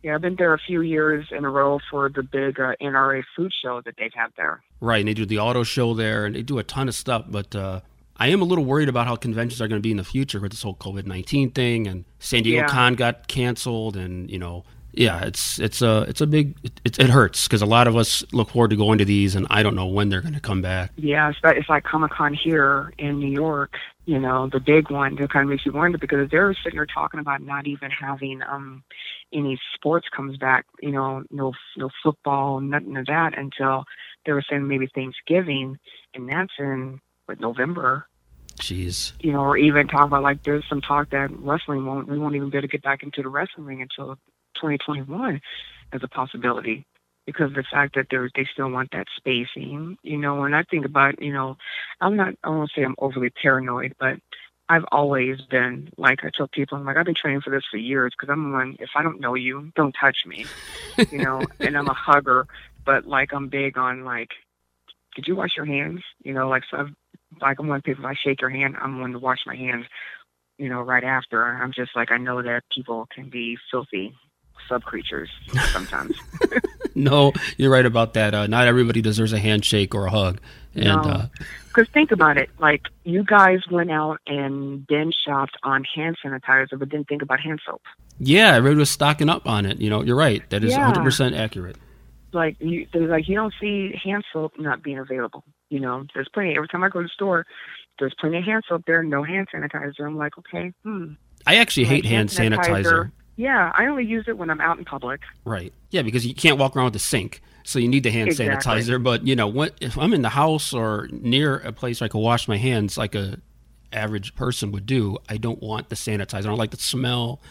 yeah. 0.04 0.14
I've 0.14 0.22
been 0.22 0.36
there 0.36 0.54
a 0.54 0.60
few 0.60 0.82
years 0.82 1.26
in 1.32 1.46
a 1.46 1.50
row 1.50 1.80
for 1.90 2.10
the 2.10 2.22
big 2.22 2.60
uh, 2.60 2.74
NRA 2.80 3.24
food 3.36 3.52
show 3.60 3.82
that 3.86 3.96
they 3.98 4.04
have 4.04 4.14
had 4.14 4.32
there. 4.38 4.62
Right, 4.80 5.00
and 5.00 5.08
they 5.08 5.16
do 5.16 5.26
the 5.26 5.40
auto 5.40 5.64
show 5.64 5.96
there, 5.96 6.28
and 6.28 6.36
they 6.36 6.44
do 6.44 6.60
a 6.60 6.64
ton 6.64 6.88
of 6.88 6.94
stuff. 6.94 7.26
But 7.28 7.56
uh, 7.56 7.82
I 8.18 8.28
am 8.28 8.44
a 8.44 8.46
little 8.46 8.66
worried 8.66 8.88
about 8.88 9.08
how 9.08 9.16
conventions 9.16 9.64
are 9.64 9.68
going 9.68 9.82
to 9.82 9.84
be 9.84 9.92
in 9.92 9.98
the 9.98 10.04
future 10.04 10.40
with 10.40 10.52
this 10.52 10.62
whole 10.62 10.76
COVID 10.76 11.08
nineteen 11.08 11.50
thing, 11.50 11.88
and 11.88 12.06
San 12.20 12.44
Diego 12.44 12.62
yeah. 12.62 12.68
Con 12.68 12.94
got 12.94 13.28
canceled, 13.28 13.98
and 13.98 14.30
you 14.30 14.38
know 14.38 14.64
yeah, 14.96 15.26
it's 15.26 15.60
it's 15.60 15.82
a 15.82 16.02
it's 16.04 16.22
a 16.22 16.28
big 16.28 16.56
it, 16.84 16.98
it 17.00 17.10
hurts 17.10 17.48
because 17.48 17.62
a 17.62 17.66
lot 17.66 17.88
of 17.88 17.98
us 17.98 18.24
look 18.32 18.50
forward 18.50 18.70
to 18.70 18.76
going 18.76 18.98
to 19.00 19.06
these, 19.06 19.36
and 19.36 19.46
I 19.50 19.62
don't 19.62 19.76
know 19.76 19.88
when 19.88 20.10
they're 20.10 20.22
going 20.22 20.34
to 20.34 20.40
come 20.40 20.62
back. 20.62 20.92
Yeah, 20.96 21.30
it's 21.30 21.40
like, 21.44 21.58
it's 21.58 21.70
like 21.70 21.84
Comic 21.84 22.12
Con 22.12 22.34
here 22.34 22.94
in 22.98 23.20
New 23.20 23.32
York. 23.32 23.74
You 24.06 24.20
know, 24.20 24.48
the 24.48 24.60
big 24.60 24.90
one 24.90 25.16
that 25.16 25.32
kind 25.32 25.44
of 25.44 25.50
makes 25.50 25.66
you 25.66 25.74
wonder 25.74 25.98
because 25.98 26.30
they're 26.30 26.56
sitting 26.64 26.78
there 26.78 26.86
talking 26.86 27.20
about 27.20 27.42
not 27.42 27.68
even 27.68 27.92
having 27.92 28.42
um 28.44 28.84
any 29.34 29.60
sports 29.74 30.08
comes 30.16 30.38
back. 30.38 30.66
You 30.82 30.92
know, 30.92 31.24
no 31.30 31.54
no 31.76 31.90
football, 32.02 32.62
nothing 32.62 32.96
of 32.96 33.08
that 33.08 33.38
until 33.38 33.84
they 34.26 34.32
were 34.32 34.44
saying 34.50 34.68
maybe 34.68 34.88
Thanksgiving, 34.94 35.78
and 36.14 36.30
that's 36.30 36.54
in 36.58 37.02
what 37.26 37.40
November. 37.40 38.08
Jeez. 38.62 39.12
You 39.20 39.34
know, 39.34 39.42
or 39.42 39.58
even 39.58 39.88
talk 39.88 40.06
about 40.06 40.24
like 40.24 40.44
there's 40.44 40.64
some 40.70 40.80
talk 40.80 41.10
that 41.10 41.30
wrestling 41.32 41.86
won't 41.86 42.08
we 42.08 42.18
won't 42.18 42.36
even 42.36 42.50
be 42.50 42.58
able 42.58 42.68
to 42.68 42.72
get 42.72 42.84
back 42.84 43.04
into 43.04 43.22
the 43.22 43.28
wrestling 43.30 43.66
ring 43.66 43.82
until 43.82 44.18
2021 44.56 45.42
as 45.94 46.02
a 46.04 46.08
possibility 46.08 46.86
because 47.26 47.48
of 47.48 47.56
the 47.56 47.64
fact 47.72 47.96
that 47.96 48.08
they 48.12 48.18
they 48.36 48.48
still 48.54 48.70
want 48.70 48.92
that 48.92 49.08
spacing, 49.16 49.98
you 50.04 50.18
know. 50.18 50.44
And 50.44 50.56
I 50.56 50.64
think 50.64 50.86
about, 50.86 51.22
you 51.22 51.34
know, 51.34 51.58
I'm 52.02 52.16
not, 52.16 52.36
I 52.44 52.50
won't 52.50 52.72
say 52.76 52.84
I'm 52.84 52.96
overly 53.00 53.30
paranoid, 53.30 53.96
but 54.00 54.18
I've 54.70 54.86
always 54.92 55.42
been 55.42 55.90
like 55.98 56.24
I 56.24 56.30
tell 56.36 56.48
people, 56.48 56.78
I'm 56.78 56.86
like 56.86 56.98
I've 56.98 57.06
been 57.06 57.16
training 57.16 57.42
for 57.42 57.50
this 57.50 57.64
for 57.70 57.78
years 57.78 58.14
because 58.18 58.32
I'm 58.32 58.52
one. 58.52 58.78
If 58.80 58.90
I 58.96 59.04
don't 59.04 59.20
know 59.20 59.36
you, 59.36 59.72
don't 59.76 59.96
touch 60.00 60.18
me, 60.26 60.46
you 61.12 61.20
know. 61.20 61.42
and 61.60 61.78
I'm 61.78 61.88
a 61.88 61.94
hugger, 61.94 62.48
but 62.86 63.06
like 63.06 63.34
I'm 63.34 63.50
big 63.50 63.78
on 63.78 64.04
like, 64.04 64.30
did 65.16 65.28
you 65.28 65.36
wash 65.36 65.52
your 65.56 65.66
hands? 65.66 66.02
You 66.24 66.34
know, 66.34 66.50
like 66.50 66.64
so. 66.70 66.78
I've, 66.78 66.90
like 67.42 67.60
I'm 67.60 67.68
one 67.68 67.82
people. 67.82 68.06
If 68.06 68.10
I 68.10 68.16
shake 68.24 68.42
your 68.42 68.50
hand, 68.50 68.76
I'm 68.80 69.02
one 69.02 69.12
to 69.12 69.20
wash 69.20 69.40
my 69.46 69.56
hands. 69.56 69.86
You 70.58 70.70
know, 70.70 70.82
right 70.82 71.04
after. 71.04 71.44
I'm 71.44 71.74
just 71.74 71.96
like 71.96 72.12
I 72.12 72.18
know 72.18 72.42
that 72.42 72.64
people 72.74 73.08
can 73.14 73.30
be 73.30 73.58
filthy 73.72 74.14
sub 74.68 74.84
creatures 74.84 75.30
sometimes. 75.72 76.16
no, 76.96 77.34
you're 77.58 77.72
right 77.72 77.86
about 77.86 78.14
that. 78.14 78.34
Uh, 78.34 78.48
not 78.48 78.68
everybody 78.68 79.02
deserves 79.02 79.34
a 79.34 79.40
handshake 79.40 79.94
or 79.94 80.08
a 80.08 80.12
hug. 80.12 80.40
And 80.74 80.86
no. 80.86 81.24
Because 81.68 81.88
uh, 81.88 81.94
think 81.94 82.12
about 82.12 82.38
it, 82.38 82.50
like 82.60 82.84
you 83.04 83.24
guys 83.24 83.60
went 83.72 83.92
out 83.92 84.20
and 84.28 84.86
then 84.90 85.12
shopped 85.26 85.58
on 85.64 85.86
hand 85.96 86.18
sanitizer, 86.24 86.78
but 86.78 86.90
didn't 86.90 87.08
think 87.08 87.22
about 87.22 87.40
hand 87.40 87.62
soap. 87.66 87.82
Yeah, 88.20 88.56
everybody 88.56 88.80
was 88.80 88.90
stocking 88.90 89.30
up 89.30 89.48
on 89.48 89.66
it. 89.66 89.80
You 89.80 89.90
know, 89.90 90.02
you're 90.02 90.16
right. 90.16 90.48
That 90.50 90.64
is 90.64 90.72
yeah. 90.72 90.92
100% 90.92 91.38
accurate. 91.38 91.78
Like 92.34 92.58
you, 92.60 92.88
like 92.94 93.30
you 93.30 93.36
don't 93.36 93.54
see 93.62 93.98
hand 94.04 94.26
soap 94.34 94.54
not 94.60 94.84
being 94.84 95.00
available. 95.00 95.46
You 95.70 95.80
know, 95.80 96.06
there's 96.14 96.28
plenty. 96.34 96.56
Every 96.56 96.68
time 96.68 96.84
I 96.84 96.90
go 96.90 97.00
to 97.00 97.04
the 97.04 97.10
store, 97.10 97.46
there's 97.98 98.14
plenty 98.20 98.40
of 98.40 98.44
hand 98.44 98.64
soap 98.68 98.84
there, 98.86 99.04
no 99.04 99.24
hand 99.24 99.48
sanitizer. 99.54 100.06
I'm 100.06 100.18
like, 100.18 100.38
okay, 100.38 100.74
hmm. 100.84 101.14
I 101.48 101.56
actually 101.58 101.86
hate 101.86 102.04
hand 102.04 102.30
sanitizer. 102.30 102.84
sanitizer 102.84 103.12
yeah, 103.38 103.72
I 103.76 103.88
only 103.88 104.06
use 104.06 104.26
it 104.28 104.38
when 104.38 104.50
I'm 104.50 104.62
out 104.62 104.78
in 104.78 104.86
public. 104.86 105.22
Right. 105.44 105.74
Yeah, 105.90 106.04
because 106.04 106.26
you 106.26 106.34
can't 106.34 106.58
walk 106.58 106.76
around 106.76 106.86
with 106.86 106.96
a 106.96 107.00
sink, 107.00 107.42
so 107.64 107.80
you 107.80 107.88
need 107.88 108.04
the 108.04 108.12
hand 108.12 108.30
exactly. 108.30 108.72
sanitizer. 108.72 109.02
But 109.02 109.28
you 109.28 109.36
know, 109.36 109.48
what 109.48 109.76
if 109.82 109.98
I'm 109.98 110.14
in 110.14 110.22
the 110.22 110.30
house 110.30 110.74
or 110.74 111.08
near 111.12 111.58
a 111.58 111.72
place 111.72 112.00
where 112.00 112.06
I 112.06 112.10
can 112.10 112.22
wash 112.22 112.48
my 112.48 112.58
hands 112.58 112.98
like 112.98 113.16
a 113.16 113.40
average 113.92 114.36
person 114.36 114.72
would 114.72 114.86
do? 114.86 115.18
I 115.28 115.38
don't 115.38 115.62
want 115.62 115.90
the 115.90 115.96
sanitizer. 115.96 116.38
I 116.38 116.42
don't 116.42 116.58
like 116.58 116.72
the 116.72 116.78
smell. 116.78 117.42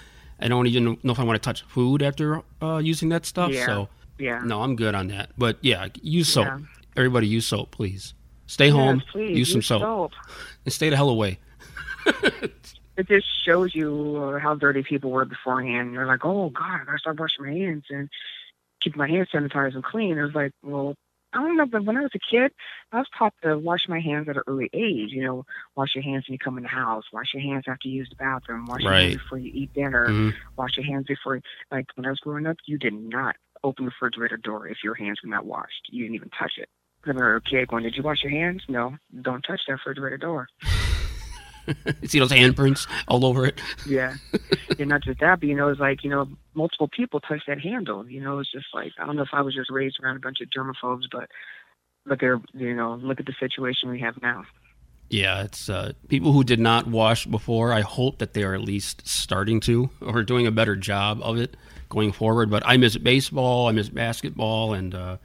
I 0.40 0.48
don't 0.48 0.66
even 0.66 0.98
know 1.02 1.12
if 1.12 1.18
I 1.18 1.24
want 1.24 1.40
to 1.40 1.46
touch 1.46 1.62
food 1.62 2.02
after 2.02 2.42
uh, 2.62 2.78
using 2.78 3.10
that 3.10 3.26
stuff. 3.26 3.52
Yeah. 3.52 3.66
So 3.66 3.88
yeah, 4.18 4.40
no, 4.44 4.62
I'm 4.62 4.76
good 4.76 4.94
on 4.94 5.08
that. 5.08 5.30
But 5.36 5.58
yeah, 5.60 5.88
use 6.02 6.32
soap. 6.32 6.46
Yeah. 6.46 6.58
Everybody, 6.96 7.26
use 7.26 7.46
soap, 7.46 7.72
please. 7.72 8.14
Stay 8.46 8.66
yes, 8.66 8.74
home. 8.74 9.02
Please, 9.10 9.30
use, 9.30 9.38
use 9.38 9.52
some 9.52 9.62
soap. 9.62 9.82
soap. 9.82 10.12
And 10.64 10.72
stay 10.72 10.90
the 10.90 10.96
hell 10.96 11.10
away. 11.10 11.38
it 12.96 13.08
just 13.08 13.26
shows 13.44 13.74
you 13.74 14.38
how 14.40 14.54
dirty 14.54 14.82
people 14.82 15.10
were 15.10 15.24
beforehand. 15.24 15.94
They're 15.94 16.06
like, 16.06 16.24
oh 16.24 16.50
God, 16.50 16.80
I 16.82 16.84
gotta 16.84 16.98
start 16.98 17.18
washing 17.18 17.44
my 17.44 17.52
hands 17.52 17.84
and 17.90 18.08
keep 18.80 18.96
my 18.96 19.08
hands 19.08 19.28
sanitized 19.34 19.74
and 19.74 19.84
clean. 19.84 20.18
It 20.18 20.22
was 20.22 20.34
like, 20.34 20.52
well, 20.62 20.94
I 21.32 21.38
don't 21.38 21.56
know, 21.56 21.66
but 21.66 21.84
when 21.84 21.96
I 21.96 22.02
was 22.02 22.12
a 22.14 22.18
kid, 22.18 22.52
I 22.92 22.98
was 22.98 23.08
taught 23.18 23.34
to 23.42 23.58
wash 23.58 23.88
my 23.88 23.98
hands 23.98 24.28
at 24.28 24.36
an 24.36 24.42
early 24.46 24.70
age. 24.72 25.10
You 25.10 25.24
know, 25.24 25.44
wash 25.76 25.94
your 25.94 26.04
hands 26.04 26.24
when 26.28 26.34
you 26.34 26.38
come 26.38 26.56
in 26.56 26.62
the 26.62 26.68
house, 26.68 27.04
wash 27.12 27.34
your 27.34 27.42
hands 27.42 27.64
after 27.66 27.88
you 27.88 27.94
use 27.96 28.08
the 28.08 28.16
bathroom, 28.16 28.66
wash 28.66 28.84
right. 28.84 28.90
your 28.90 29.08
hands 29.08 29.16
before 29.16 29.38
you 29.38 29.50
eat 29.52 29.74
dinner, 29.74 30.06
mm-hmm. 30.08 30.30
wash 30.56 30.76
your 30.76 30.86
hands 30.86 31.06
before. 31.06 31.40
Like 31.72 31.86
when 31.96 32.06
I 32.06 32.10
was 32.10 32.20
growing 32.20 32.46
up, 32.46 32.56
you 32.66 32.78
did 32.78 32.94
not 32.94 33.34
open 33.64 33.86
the 33.86 33.90
refrigerator 33.90 34.36
door 34.36 34.68
if 34.68 34.78
your 34.84 34.94
hands 34.94 35.18
were 35.24 35.30
not 35.30 35.44
washed. 35.44 35.88
You 35.90 36.04
didn't 36.04 36.14
even 36.16 36.30
touch 36.38 36.52
it. 36.58 36.68
I 37.04 37.08
remember 37.08 37.36
a 37.36 37.40
kid 37.40 37.68
going, 37.68 37.82
"Did 37.82 37.96
you 37.96 38.02
wash 38.02 38.22
your 38.22 38.30
hands?" 38.30 38.62
No, 38.68 38.96
don't 39.22 39.42
touch 39.42 39.60
that 39.66 39.72
refrigerator 39.72 40.16
door. 40.16 40.48
see 42.04 42.18
those 42.18 42.32
handprints 42.32 42.86
all 43.08 43.24
over 43.24 43.46
it. 43.46 43.60
yeah, 43.86 44.14
and 44.78 44.88
not 44.88 45.02
just 45.02 45.20
that, 45.20 45.40
but 45.40 45.48
you 45.48 45.54
know, 45.54 45.68
it's 45.68 45.80
like 45.80 46.04
you 46.04 46.10
know, 46.10 46.28
multiple 46.54 46.88
people 46.88 47.20
touch 47.20 47.42
that 47.46 47.60
handle. 47.60 48.08
You 48.08 48.20
know, 48.20 48.38
it's 48.38 48.50
just 48.50 48.66
like 48.74 48.92
I 48.98 49.06
don't 49.06 49.16
know 49.16 49.22
if 49.22 49.28
I 49.32 49.42
was 49.42 49.54
just 49.54 49.70
raised 49.70 49.98
around 50.02 50.16
a 50.16 50.20
bunch 50.20 50.38
of 50.40 50.48
germaphobes, 50.50 51.04
but 51.10 51.28
look 52.06 52.22
at 52.22 52.40
you 52.54 52.74
know, 52.74 52.94
look 52.94 53.20
at 53.20 53.26
the 53.26 53.34
situation 53.38 53.90
we 53.90 54.00
have 54.00 54.20
now. 54.22 54.44
Yeah, 55.10 55.42
it's 55.44 55.68
uh, 55.68 55.92
people 56.08 56.32
who 56.32 56.44
did 56.44 56.58
not 56.58 56.86
wash 56.86 57.26
before. 57.26 57.72
I 57.72 57.82
hope 57.82 58.18
that 58.18 58.32
they 58.32 58.42
are 58.42 58.54
at 58.54 58.62
least 58.62 59.06
starting 59.06 59.60
to 59.60 59.90
or 60.00 60.22
doing 60.22 60.46
a 60.46 60.50
better 60.50 60.76
job 60.76 61.20
of 61.22 61.36
it 61.36 61.56
going 61.88 62.10
forward. 62.10 62.50
But 62.50 62.62
I 62.66 62.78
miss 62.78 62.96
baseball, 62.96 63.68
I 63.68 63.72
miss 63.72 63.88
basketball, 63.88 64.74
and 64.74 64.94
uh, 64.94 65.16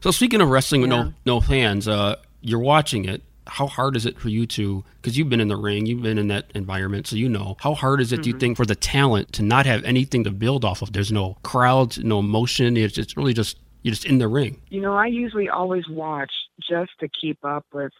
so 0.00 0.10
speaking 0.10 0.40
of 0.40 0.48
wrestling 0.48 0.82
with 0.82 0.90
no 0.90 1.12
no 1.24 1.40
fans, 1.40 1.88
uh, 1.88 2.16
you're 2.40 2.60
watching 2.60 3.04
it 3.04 3.22
how 3.46 3.66
hard 3.66 3.96
is 3.96 4.06
it 4.06 4.18
for 4.18 4.28
you 4.28 4.46
to 4.46 4.84
because 5.00 5.18
you've 5.18 5.28
been 5.28 5.40
in 5.40 5.48
the 5.48 5.56
ring 5.56 5.86
you've 5.86 6.02
been 6.02 6.18
in 6.18 6.28
that 6.28 6.50
environment 6.54 7.06
so 7.06 7.16
you 7.16 7.28
know 7.28 7.56
how 7.60 7.74
hard 7.74 8.00
is 8.00 8.12
it 8.12 8.16
mm-hmm. 8.16 8.22
do 8.22 8.28
you 8.28 8.34
mm-hmm. 8.34 8.40
think 8.40 8.56
for 8.56 8.66
the 8.66 8.74
talent 8.74 9.32
to 9.32 9.42
not 9.42 9.66
have 9.66 9.82
anything 9.84 10.24
to 10.24 10.30
build 10.30 10.64
off 10.64 10.82
of 10.82 10.92
there's 10.92 11.12
no 11.12 11.36
crowds 11.42 11.98
no 11.98 12.18
emotion 12.18 12.76
it's, 12.76 12.98
it's 12.98 13.16
really 13.16 13.34
just 13.34 13.58
you're 13.82 13.92
just 13.92 14.04
in 14.04 14.18
the 14.18 14.28
ring 14.28 14.60
you 14.70 14.80
know 14.80 14.94
i 14.94 15.06
usually 15.06 15.48
always 15.48 15.88
watch 15.88 16.32
just 16.60 16.90
to 17.00 17.08
keep 17.08 17.44
up 17.44 17.66
with 17.72 17.92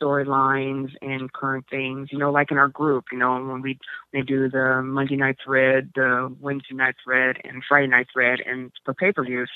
storylines 0.00 0.90
and 1.02 1.32
current 1.32 1.64
things 1.70 2.08
you 2.10 2.18
know 2.18 2.30
like 2.30 2.50
in 2.50 2.58
our 2.58 2.68
group 2.68 3.04
you 3.12 3.18
know 3.18 3.32
when 3.32 3.62
we 3.62 3.78
they 4.12 4.22
do 4.22 4.48
the 4.48 4.82
monday 4.82 5.16
night 5.16 5.36
thread 5.44 5.90
the 5.94 6.34
wednesday 6.40 6.74
night 6.74 6.94
thread 7.04 7.36
and 7.44 7.62
friday 7.68 7.86
night 7.86 8.06
thread 8.12 8.40
and 8.46 8.72
for 8.84 8.94
pay-per-views 8.94 9.50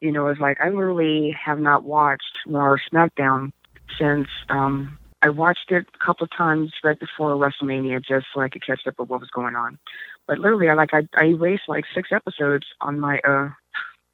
you 0.00 0.12
know 0.12 0.28
it's 0.28 0.40
like 0.40 0.58
i 0.60 0.68
literally 0.68 1.34
have 1.44 1.58
not 1.58 1.84
watched 1.84 2.38
our 2.54 2.80
smackdown 2.92 3.52
since 3.98 4.28
um, 4.48 4.98
I 5.22 5.30
watched 5.30 5.70
it 5.70 5.86
a 5.94 6.04
couple 6.04 6.24
of 6.24 6.30
times 6.36 6.72
right 6.84 6.98
before 6.98 7.34
WrestleMania 7.34 8.04
just 8.04 8.26
so 8.34 8.40
I 8.40 8.48
could 8.48 8.64
catch 8.64 8.86
up 8.86 8.94
with 8.98 9.08
what 9.08 9.20
was 9.20 9.30
going 9.30 9.56
on. 9.56 9.78
But 10.26 10.38
literally, 10.38 10.68
I 10.68 10.74
like 10.74 10.90
I, 10.92 11.08
I 11.16 11.26
erased 11.26 11.64
like 11.68 11.84
six 11.94 12.10
episodes 12.12 12.66
on 12.80 13.00
my 13.00 13.18
uh 13.26 13.48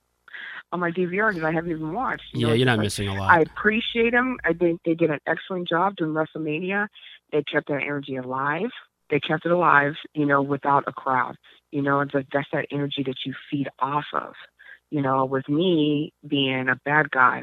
on 0.73 0.81
my 0.81 0.91
DVR 0.91 1.31
because 1.31 1.45
I 1.45 1.53
haven't 1.53 1.71
even 1.71 1.93
watched. 1.93 2.25
You 2.33 2.41
yeah, 2.41 2.47
know, 2.49 2.55
you're 2.55 2.67
not 2.67 2.79
missing 2.79 3.09
a 3.09 3.15
lot. 3.15 3.31
I 3.31 3.41
appreciate 3.41 4.13
them. 4.13 4.39
I 4.45 4.55
think 4.55 4.81
they 4.85 4.95
did 4.95 5.11
an 5.11 5.21
excellent 5.27 5.69
job 5.69 5.97
during 5.97 6.15
WrestleMania. 6.15 6.89
They 7.33 7.43
kept 7.43 7.69
that 7.69 7.83
energy 7.83 8.17
alive. 8.17 8.71
They 9.11 9.21
kept 9.21 9.45
it 9.45 9.53
alive, 9.53 9.95
you 10.15 10.25
know, 10.25 10.41
without 10.41 10.85
a 10.87 10.93
crowd. 10.93 11.37
You 11.71 11.83
know, 11.83 12.01
it's 12.01 12.15
like 12.15 12.29
that's 12.33 12.49
that 12.53 12.67
energy 12.71 13.03
that 13.05 13.17
you 13.27 13.35
feed 13.51 13.69
off 13.79 14.07
of. 14.15 14.33
You 14.91 15.03
know, 15.03 15.25
with 15.25 15.49
me 15.49 16.13
being 16.27 16.69
a 16.69 16.81
bad 16.85 17.11
guy, 17.11 17.43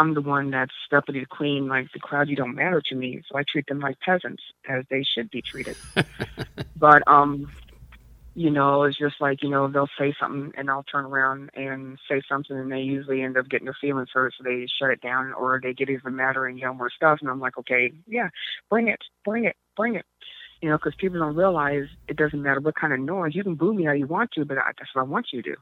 I'm 0.00 0.14
the 0.14 0.22
one 0.22 0.50
that's 0.50 0.72
deputy 0.90 1.20
the 1.20 1.26
queen. 1.26 1.68
Like 1.68 1.92
the 1.92 1.98
crowd, 1.98 2.28
you 2.28 2.36
don't 2.36 2.54
matter 2.54 2.82
to 2.86 2.94
me, 2.94 3.22
so 3.30 3.36
I 3.36 3.42
treat 3.42 3.66
them 3.66 3.80
like 3.80 4.00
peasants, 4.00 4.42
as 4.66 4.84
they 4.88 5.04
should 5.04 5.30
be 5.30 5.42
treated. 5.42 5.76
but 6.76 7.06
um, 7.06 7.50
you 8.34 8.50
know, 8.50 8.84
it's 8.84 8.98
just 8.98 9.16
like, 9.20 9.42
you 9.42 9.50
know, 9.50 9.68
they'll 9.68 9.90
say 9.98 10.14
something 10.18 10.52
and 10.56 10.70
I'll 10.70 10.84
turn 10.84 11.04
around 11.04 11.50
and 11.54 11.98
say 12.08 12.22
something 12.26 12.56
and 12.56 12.72
they 12.72 12.80
usually 12.80 13.20
end 13.20 13.36
up 13.36 13.50
getting 13.50 13.66
their 13.66 13.76
feelings 13.78 14.08
hurt 14.14 14.32
so 14.38 14.44
they 14.44 14.66
shut 14.78 14.90
it 14.90 15.02
down 15.02 15.34
or 15.34 15.60
they 15.62 15.74
get 15.74 15.90
even 15.90 16.16
madder 16.16 16.46
and 16.46 16.58
yell 16.58 16.72
more 16.72 16.90
stuff 16.90 17.18
and 17.20 17.28
I'm 17.28 17.40
like, 17.40 17.58
okay, 17.58 17.92
yeah, 18.06 18.28
bring 18.70 18.88
it, 18.88 19.00
bring 19.24 19.44
it, 19.44 19.56
bring 19.76 19.96
it. 19.96 20.06
You 20.62 20.70
know, 20.70 20.78
because 20.78 20.94
people 20.96 21.18
don't 21.18 21.36
realize 21.36 21.88
it 22.08 22.16
doesn't 22.16 22.40
matter 22.40 22.60
what 22.60 22.76
kind 22.76 22.94
of 22.94 23.00
noise. 23.00 23.34
You 23.34 23.42
can 23.42 23.56
boo 23.56 23.74
me 23.74 23.84
how 23.84 23.92
you 23.92 24.06
want 24.06 24.30
to, 24.32 24.46
but 24.46 24.56
I, 24.56 24.72
that's 24.78 24.94
what 24.94 25.02
I 25.02 25.04
want 25.04 25.28
you 25.32 25.42
to 25.42 25.50
do. 25.50 25.56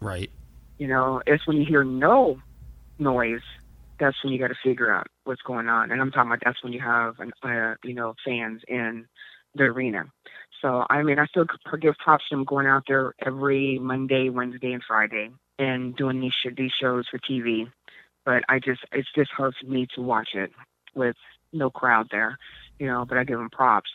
Right. 0.00 0.30
You 0.78 0.88
know, 0.88 1.20
it's 1.26 1.46
when 1.46 1.58
you 1.58 1.66
hear 1.66 1.84
no 1.84 2.40
noise, 2.98 3.42
that's 3.98 4.16
when 4.22 4.32
you 4.32 4.38
got 4.38 4.48
to 4.48 4.56
figure 4.62 4.92
out 4.92 5.06
what's 5.24 5.42
going 5.42 5.68
on. 5.68 5.90
And 5.90 6.00
I'm 6.00 6.10
talking 6.10 6.30
about 6.30 6.42
that's 6.44 6.62
when 6.62 6.72
you 6.72 6.80
have, 6.80 7.20
an, 7.20 7.32
uh, 7.42 7.74
you 7.84 7.94
know, 7.94 8.14
fans 8.24 8.62
in 8.68 9.06
the 9.54 9.64
arena. 9.64 10.04
So 10.60 10.86
I 10.88 11.02
mean, 11.02 11.18
I 11.18 11.26
still 11.26 11.46
give 11.80 11.96
props 11.98 12.24
to 12.28 12.36
him 12.36 12.44
going 12.44 12.66
out 12.66 12.84
there 12.86 13.14
every 13.24 13.78
Monday, 13.80 14.28
Wednesday, 14.28 14.72
and 14.72 14.82
Friday 14.86 15.30
and 15.58 15.94
doing 15.96 16.20
these 16.20 16.32
sh- 16.32 16.54
these 16.56 16.70
shows 16.80 17.06
for 17.10 17.18
TV. 17.18 17.70
But 18.24 18.44
I 18.48 18.60
just 18.60 18.80
it's 18.92 19.08
just 19.14 19.32
hard 19.32 19.54
for 19.60 19.66
me 19.66 19.88
to 19.94 20.02
watch 20.02 20.30
it 20.34 20.52
with 20.94 21.16
no 21.52 21.68
crowd 21.68 22.08
there, 22.10 22.38
you 22.78 22.86
know. 22.86 23.04
But 23.04 23.18
I 23.18 23.24
give 23.24 23.40
him 23.40 23.50
props. 23.50 23.90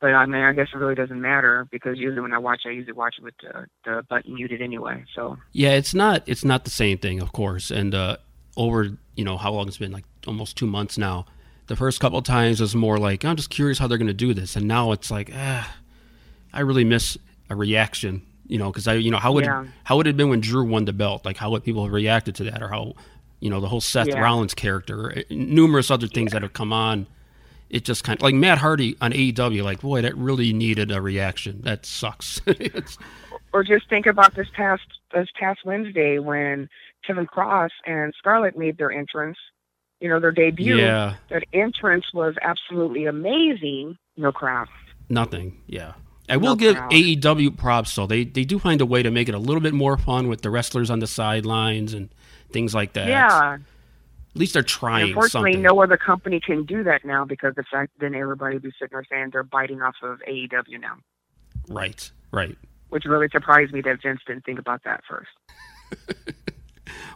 But 0.00 0.14
I 0.14 0.26
mean, 0.26 0.42
I 0.42 0.52
guess 0.52 0.68
it 0.74 0.76
really 0.76 0.94
doesn't 0.94 1.20
matter 1.20 1.66
because 1.70 1.96
usually 1.96 2.20
when 2.20 2.34
I 2.34 2.38
watch, 2.38 2.62
I 2.66 2.70
usually 2.70 2.92
watch 2.92 3.14
it 3.18 3.24
with 3.24 3.34
the, 3.40 3.66
the 3.84 4.02
button 4.10 4.34
muted 4.34 4.60
anyway. 4.60 5.04
So 5.14 5.38
yeah, 5.52 5.70
it's 5.70 5.94
not 5.94 6.22
it's 6.26 6.44
not 6.44 6.64
the 6.64 6.70
same 6.70 6.98
thing, 6.98 7.22
of 7.22 7.32
course. 7.32 7.70
And 7.70 7.94
uh, 7.94 8.18
over 8.56 8.98
you 9.16 9.24
know 9.24 9.36
how 9.36 9.52
long 9.52 9.68
it's 9.68 9.78
been 9.78 9.92
like 9.92 10.04
almost 10.26 10.56
two 10.56 10.66
months 10.66 10.98
now. 10.98 11.26
The 11.66 11.76
first 11.76 12.00
couple 12.00 12.20
times 12.22 12.60
was 12.60 12.74
more 12.74 12.98
like 12.98 13.24
I'm 13.24 13.36
just 13.36 13.50
curious 13.50 13.78
how 13.78 13.86
they're 13.86 13.98
going 13.98 14.08
to 14.08 14.14
do 14.14 14.34
this, 14.34 14.56
and 14.56 14.66
now 14.66 14.92
it's 14.92 15.10
like 15.10 15.30
ah 15.34 15.76
I 16.52 16.60
really 16.60 16.84
miss 16.84 17.16
a 17.50 17.56
reaction. 17.56 18.22
You 18.46 18.58
know, 18.58 18.70
because 18.70 18.86
I, 18.86 18.94
you 18.94 19.10
know, 19.10 19.18
how 19.18 19.32
would 19.32 19.44
yeah. 19.44 19.64
how 19.84 19.96
would 19.96 20.06
it 20.06 20.10
have 20.10 20.16
been 20.16 20.28
when 20.28 20.40
Drew 20.40 20.64
won 20.64 20.84
the 20.84 20.92
belt? 20.92 21.24
Like, 21.24 21.36
how 21.36 21.50
would 21.50 21.64
people 21.64 21.84
have 21.84 21.92
reacted 21.92 22.34
to 22.36 22.44
that, 22.44 22.62
or 22.62 22.68
how, 22.68 22.94
you 23.40 23.48
know, 23.48 23.60
the 23.60 23.68
whole 23.68 23.80
Seth 23.80 24.08
yeah. 24.08 24.20
Rollins 24.20 24.52
character, 24.52 25.16
eh, 25.16 25.22
numerous 25.30 25.90
other 25.90 26.06
things 26.06 26.30
yeah. 26.30 26.40
that 26.40 26.42
have 26.42 26.52
come 26.52 26.72
on. 26.72 27.06
It 27.70 27.86
just 27.86 28.04
kind 28.04 28.18
of 28.18 28.22
like 28.22 28.34
Matt 28.34 28.58
Hardy 28.58 28.96
on 29.00 29.12
AEW. 29.12 29.62
Like, 29.62 29.80
boy, 29.80 30.02
that 30.02 30.14
really 30.18 30.52
needed 30.52 30.90
a 30.90 31.00
reaction. 31.00 31.62
That 31.62 31.86
sucks. 31.86 32.42
or 33.54 33.64
just 33.64 33.88
think 33.88 34.04
about 34.04 34.34
this 34.34 34.48
past 34.54 34.82
this 35.14 35.28
past 35.38 35.60
Wednesday 35.64 36.18
when 36.18 36.68
Kevin 37.06 37.26
Kross 37.26 37.70
and 37.86 38.12
Scarlett 38.18 38.56
made 38.56 38.78
their 38.78 38.92
entrance. 38.92 39.38
You 40.00 40.08
know, 40.08 40.18
their 40.18 40.32
debut. 40.32 40.78
Yeah. 40.78 41.14
That 41.30 41.44
entrance 41.52 42.06
was 42.12 42.34
absolutely 42.42 43.06
amazing. 43.06 43.96
No 44.16 44.32
crowd. 44.32 44.68
Nothing. 45.08 45.60
Yeah. 45.66 45.92
I 46.28 46.36
will 46.36 46.50
no 46.50 46.56
give 46.56 46.76
crowd. 46.76 46.90
AEW 46.90 47.56
props 47.56 47.94
though. 47.94 48.06
They 48.06 48.24
they 48.24 48.44
do 48.44 48.58
find 48.58 48.80
a 48.80 48.86
way 48.86 49.02
to 49.02 49.10
make 49.10 49.28
it 49.28 49.34
a 49.34 49.38
little 49.38 49.60
bit 49.60 49.74
more 49.74 49.96
fun 49.96 50.28
with 50.28 50.42
the 50.42 50.50
wrestlers 50.50 50.90
on 50.90 50.98
the 50.98 51.06
sidelines 51.06 51.94
and 51.94 52.08
things 52.50 52.74
like 52.74 52.94
that. 52.94 53.08
Yeah. 53.08 53.58
At 54.34 54.38
least 54.40 54.54
they're 54.54 54.62
trying. 54.62 55.08
unfortunately, 55.08 55.52
something. 55.52 55.62
no 55.62 55.82
other 55.82 55.96
company 55.98 56.40
can 56.40 56.64
do 56.64 56.82
that 56.84 57.04
now 57.04 57.24
because 57.24 57.54
the 57.54 57.64
fact 57.70 57.92
then 58.00 58.14
everybody 58.14 58.58
be 58.58 58.70
sitting 58.78 58.88
there 58.92 59.04
saying 59.10 59.30
they're 59.32 59.42
biting 59.42 59.82
off 59.82 59.96
of 60.02 60.20
AEW 60.28 60.80
now. 60.80 60.96
Right. 61.68 62.10
Right. 62.30 62.56
Which 62.88 63.04
really 63.04 63.28
surprised 63.30 63.72
me 63.72 63.82
that 63.82 64.02
Vince 64.02 64.20
didn't 64.26 64.44
think 64.44 64.58
about 64.58 64.84
that 64.84 65.02
first. 65.08 65.30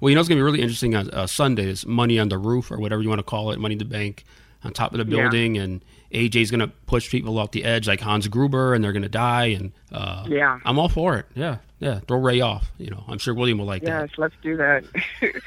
well, 0.01 0.11
you 0.11 0.15
know, 0.15 0.21
it's 0.21 0.29
going 0.29 0.39
to 0.39 0.41
be 0.41 0.45
really 0.45 0.63
interesting 0.63 0.95
on 0.95 1.11
uh, 1.11 1.27
Sundays, 1.27 1.87
Money 1.87 2.19
on 2.19 2.29
the 2.29 2.39
Roof 2.39 2.71
or 2.71 2.79
whatever 2.79 3.03
you 3.03 3.09
want 3.09 3.19
to 3.19 3.25
call 3.25 3.51
it, 3.51 3.59
Money 3.59 3.75
in 3.75 3.79
the 3.79 3.85
Bank 3.85 4.25
on 4.65 4.73
top 4.73 4.93
of 4.93 4.99
the 4.99 5.05
building, 5.05 5.55
yeah. 5.55 5.63
and 5.63 5.85
AJ's 6.13 6.51
going 6.51 6.61
to 6.61 6.69
push 6.87 7.11
people 7.11 7.39
off 7.39 7.53
the 7.53 7.65
edge 7.65 7.87
like 7.87 8.01
Hans 8.01 8.29
Gruber, 8.29 8.75
and 8.75 8.83
they're 8.83 8.93
going 8.93 9.03
to 9.03 9.09
die. 9.09 9.47
And 9.47 9.73
uh, 9.93 10.25
yeah, 10.29 10.59
I'm 10.65 10.79
all 10.79 10.89
for 10.89 11.17
it. 11.17 11.27
Yeah, 11.35 11.59
yeah, 11.79 12.01
throw 12.01 12.19
Rey 12.19 12.41
off. 12.41 12.73
You 12.79 12.91
know, 12.91 13.05
I'm 13.09 13.19
sure 13.19 13.35
William 13.35 13.59
will 13.59 13.67
like 13.67 13.83
yes, 13.83 13.91
that. 13.91 14.11
Yes, 14.11 14.19
let's 14.19 14.35
do 14.43 14.57
that. 14.57 14.85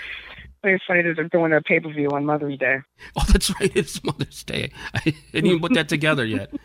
it's 0.64 0.84
funny 0.86 1.02
that 1.04 1.16
they're 1.16 1.26
doing 1.26 1.54
a 1.54 1.62
pay 1.62 1.80
per 1.80 1.90
view 1.90 2.10
on 2.10 2.26
Mother's 2.26 2.58
Day. 2.58 2.80
Oh, 3.16 3.26
that's 3.28 3.50
right. 3.60 3.72
It's 3.76 4.04
Mother's 4.04 4.44
Day. 4.44 4.72
I 4.94 5.16
didn't 5.32 5.48
even 5.48 5.60
put 5.60 5.74
that 5.74 5.90
together 5.90 6.26
yet. 6.26 6.52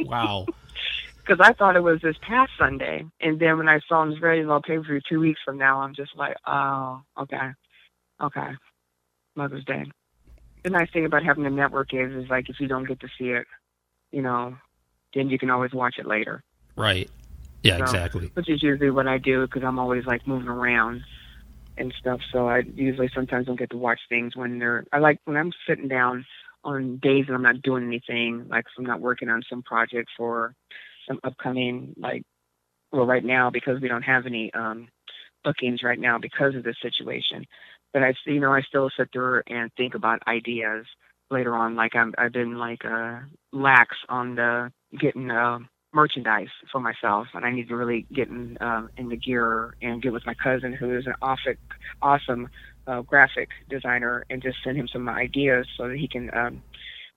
Wow. 0.00 0.46
Because 1.26 1.40
I 1.40 1.54
thought 1.54 1.76
it 1.76 1.82
was 1.82 2.00
this 2.02 2.16
past 2.20 2.52
Sunday, 2.58 3.04
and 3.20 3.40
then 3.40 3.56
when 3.56 3.68
I 3.68 3.80
saw 3.88 4.04
this 4.04 4.18
very 4.18 4.44
low 4.44 4.60
pay 4.60 4.78
two 5.08 5.20
weeks 5.20 5.40
from 5.44 5.56
now, 5.56 5.80
I'm 5.80 5.94
just 5.94 6.14
like, 6.16 6.36
oh, 6.46 7.00
okay, 7.18 7.50
okay, 8.20 8.50
Mother's 9.34 9.64
Day 9.64 9.84
the 10.64 10.70
nice 10.70 10.90
thing 10.90 11.04
about 11.04 11.22
having 11.22 11.46
a 11.46 11.50
network 11.50 11.92
is, 11.92 12.10
is 12.12 12.28
like 12.28 12.48
if 12.48 12.58
you 12.58 12.66
don't 12.66 12.88
get 12.88 12.98
to 13.00 13.08
see 13.18 13.28
it, 13.28 13.46
you 14.10 14.22
know, 14.22 14.56
then 15.14 15.28
you 15.28 15.38
can 15.38 15.50
always 15.50 15.72
watch 15.72 15.96
it 15.98 16.06
later. 16.06 16.42
Right. 16.74 17.08
Yeah, 17.62 17.76
so, 17.76 17.84
exactly. 17.84 18.30
Which 18.34 18.48
is 18.48 18.62
usually 18.62 18.90
what 18.90 19.06
I 19.06 19.18
do 19.18 19.46
because 19.46 19.62
I'm 19.62 19.78
always 19.78 20.06
like 20.06 20.26
moving 20.26 20.48
around 20.48 21.02
and 21.76 21.94
stuff. 22.00 22.20
So 22.32 22.48
I 22.48 22.62
usually 22.74 23.10
sometimes 23.14 23.46
don't 23.46 23.58
get 23.58 23.70
to 23.70 23.76
watch 23.76 24.00
things 24.08 24.34
when 24.34 24.58
they're. 24.58 24.84
I 24.92 24.98
like 24.98 25.20
when 25.24 25.36
I'm 25.36 25.52
sitting 25.68 25.88
down 25.88 26.24
on 26.64 26.96
days 26.96 27.26
that 27.28 27.34
I'm 27.34 27.42
not 27.42 27.62
doing 27.62 27.84
anything, 27.84 28.46
like 28.48 28.64
if 28.66 28.72
I'm 28.78 28.86
not 28.86 29.00
working 29.00 29.28
on 29.28 29.42
some 29.48 29.62
project 29.62 30.08
for 30.16 30.54
some 31.08 31.20
upcoming 31.24 31.94
like. 31.96 32.22
Well, 32.92 33.06
right 33.06 33.24
now 33.24 33.50
because 33.50 33.80
we 33.80 33.88
don't 33.88 34.02
have 34.02 34.24
any 34.24 34.52
um 34.54 34.88
bookings 35.42 35.82
right 35.82 35.98
now 35.98 36.18
because 36.18 36.54
of 36.54 36.62
this 36.62 36.76
situation 36.80 37.44
but 37.94 38.02
I, 38.02 38.12
you 38.26 38.40
know, 38.40 38.52
I 38.52 38.60
still 38.62 38.90
sit 38.98 39.08
there 39.14 39.42
and 39.46 39.70
think 39.76 39.94
about 39.94 40.20
ideas 40.26 40.84
later 41.30 41.54
on. 41.54 41.76
Like 41.76 41.94
I'm, 41.94 42.12
I've 42.18 42.32
been 42.32 42.58
like 42.58 42.84
uh, 42.84 43.20
lax 43.52 43.96
on 44.08 44.34
the 44.34 44.72
getting 45.00 45.30
uh, 45.30 45.60
merchandise 45.94 46.48
for 46.72 46.80
myself, 46.80 47.28
and 47.32 47.44
I 47.46 47.52
need 47.52 47.68
to 47.68 47.76
really 47.76 48.04
get 48.12 48.28
in, 48.28 48.58
uh, 48.60 48.88
in 48.98 49.08
the 49.08 49.16
gear 49.16 49.74
and 49.80 50.02
get 50.02 50.12
with 50.12 50.26
my 50.26 50.34
cousin, 50.34 50.72
who 50.72 50.98
is 50.98 51.06
an 51.06 51.14
awesome, 51.22 51.56
awesome 52.02 52.48
uh, 52.88 53.02
graphic 53.02 53.48
designer, 53.70 54.24
and 54.28 54.42
just 54.42 54.58
send 54.64 54.76
him 54.76 54.88
some 54.92 55.08
ideas 55.08 55.66
so 55.78 55.88
that 55.88 55.96
he 55.96 56.08
can. 56.08 56.30
Um, 56.36 56.62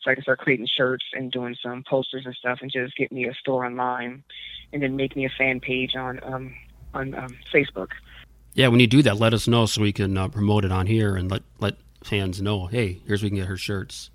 so 0.07 0.11
I 0.11 0.15
can 0.15 0.23
start 0.23 0.39
creating 0.39 0.67
shirts 0.73 1.03
and 1.13 1.29
doing 1.29 1.55
some 1.61 1.83
posters 1.83 2.23
and 2.25 2.33
stuff, 2.33 2.59
and 2.61 2.71
just 2.71 2.95
get 2.95 3.11
me 3.11 3.25
a 3.25 3.33
store 3.33 3.65
online, 3.65 4.23
and 4.71 4.81
then 4.81 4.95
make 4.95 5.15
me 5.15 5.25
a 5.25 5.31
fan 5.37 5.59
page 5.59 5.95
on 5.95 6.19
um, 6.23 6.55
on 6.93 7.13
um, 7.13 7.37
Facebook 7.53 7.89
yeah, 8.57 8.69
when 8.69 8.79
you 8.79 8.87
do 8.87 9.03
that, 9.03 9.17
let 9.17 9.35
us 9.35 9.47
know 9.47 9.67
so 9.67 9.83
we 9.83 9.93
can 9.93 10.17
uh, 10.17 10.29
promote 10.29 10.65
it 10.65 10.71
on 10.71 10.87
here 10.87 11.15
and 11.15 11.29
let 11.29 11.43
let 11.59 11.75
fans 12.03 12.41
know. 12.41 12.65
Hey, 12.65 12.99
here's 13.05 13.21
where 13.21 13.27
we 13.27 13.29
can 13.29 13.37
get 13.37 13.47
her 13.47 13.55
shirts. 13.55 14.09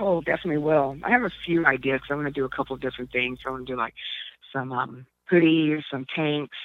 Oh, 0.00 0.20
definitely 0.20 0.58
will. 0.58 0.98
I 1.04 1.10
have 1.10 1.22
a 1.22 1.30
few 1.46 1.64
ideas. 1.64 2.00
I 2.10 2.14
want 2.16 2.26
to 2.26 2.32
do 2.32 2.44
a 2.44 2.48
couple 2.48 2.74
of 2.74 2.82
different 2.82 3.12
things. 3.12 3.38
I 3.46 3.50
want 3.50 3.64
to 3.64 3.72
do 3.72 3.78
like 3.78 3.94
some 4.52 4.72
um, 4.72 5.06
hoodies, 5.30 5.84
some 5.88 6.06
tanks, 6.14 6.56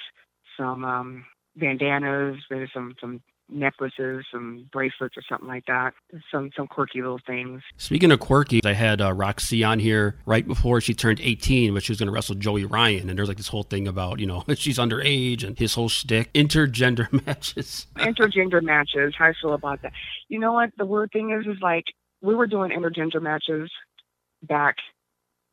some 0.56 0.84
um, 0.84 1.24
bandanas, 1.54 2.38
maybe 2.50 2.66
some 2.74 2.96
some 3.00 3.22
necklaces, 3.52 4.24
some 4.32 4.68
bracelets, 4.72 5.16
or 5.16 5.22
something 5.28 5.48
like 5.48 5.66
that. 5.66 5.94
Some 6.30 6.50
some 6.56 6.66
quirky 6.66 7.00
little 7.02 7.20
things. 7.26 7.62
Speaking 7.76 8.10
of 8.12 8.20
quirky, 8.20 8.60
I 8.64 8.72
had 8.72 9.00
uh, 9.00 9.12
Roxy 9.12 9.64
on 9.64 9.78
here 9.78 10.16
right 10.26 10.46
before 10.46 10.80
she 10.80 10.94
turned 10.94 11.20
18, 11.20 11.74
but 11.74 11.82
she 11.82 11.92
was 11.92 11.98
going 11.98 12.06
to 12.06 12.12
wrestle 12.12 12.34
Joey 12.34 12.64
Ryan, 12.64 13.08
and 13.08 13.18
there's 13.18 13.28
like 13.28 13.36
this 13.36 13.48
whole 13.48 13.62
thing 13.62 13.86
about 13.86 14.20
you 14.20 14.26
know 14.26 14.44
she's 14.54 14.78
underage 14.78 15.44
and 15.44 15.58
his 15.58 15.74
whole 15.74 15.88
shtick. 15.88 16.32
Intergender 16.32 17.10
matches. 17.26 17.86
intergender 17.96 18.62
matches. 18.62 19.14
How 19.16 19.26
I 19.26 19.32
feel 19.40 19.54
about 19.54 19.82
that? 19.82 19.92
You 20.28 20.38
know 20.38 20.52
what? 20.52 20.70
The 20.76 20.86
weird 20.86 21.10
thing 21.12 21.30
is, 21.30 21.46
is 21.46 21.60
like 21.62 21.84
we 22.20 22.34
were 22.34 22.46
doing 22.46 22.70
intergender 22.70 23.20
matches 23.20 23.70
back 24.42 24.76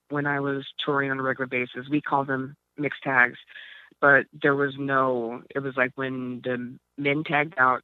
when 0.10 0.26
I 0.26 0.40
was 0.40 0.66
touring 0.84 1.12
on 1.12 1.20
a 1.20 1.24
regular 1.24 1.48
basis. 1.48 1.90
We 1.90 2.02
call 2.02 2.26
them 2.26 2.56
mixed 2.78 3.04
tags 3.04 3.38
but 4.02 4.26
there 4.42 4.56
was 4.56 4.74
no 4.78 5.42
it 5.54 5.60
was 5.60 5.74
like 5.76 5.92
when 5.96 6.42
the 6.44 6.78
men 6.98 7.24
tagged 7.24 7.56
out 7.58 7.82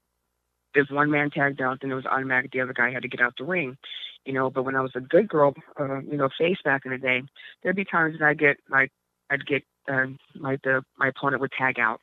if 0.76 0.90
one 0.90 1.12
man 1.12 1.30
tagged 1.30 1.62
out, 1.62 1.80
then 1.82 1.92
it 1.92 1.96
was 1.96 2.06
automatic 2.06 2.52
the 2.52 2.62
other 2.62 2.74
guy 2.74 2.92
had 2.92 3.04
to 3.04 3.08
get 3.08 3.22
out 3.22 3.34
the 3.38 3.46
ring, 3.46 3.78
you 4.26 4.34
know. 4.34 4.50
But 4.50 4.64
when 4.64 4.76
I 4.76 4.82
was 4.82 4.92
a 4.96 5.02
good 5.02 5.28
girl, 5.28 5.54
uh, 5.80 6.00
you 6.02 6.18
know, 6.18 6.30
face 6.38 6.58
back 6.64 6.86
in 6.86 6.92
the 6.92 6.98
day, 6.98 7.22
there'd 7.64 7.76
be 7.76 7.86
times 7.86 8.20
that 8.20 8.26
I 8.26 8.34
get 8.34 8.58
like 8.70 8.92
I'd 9.30 9.46
get 9.46 9.64
uh, 9.92 10.06
like 10.36 10.62
the 10.64 10.84
my 10.98 11.10
opponent 11.10 11.42
would 11.42 11.52
tag 11.58 11.80
out, 11.80 12.02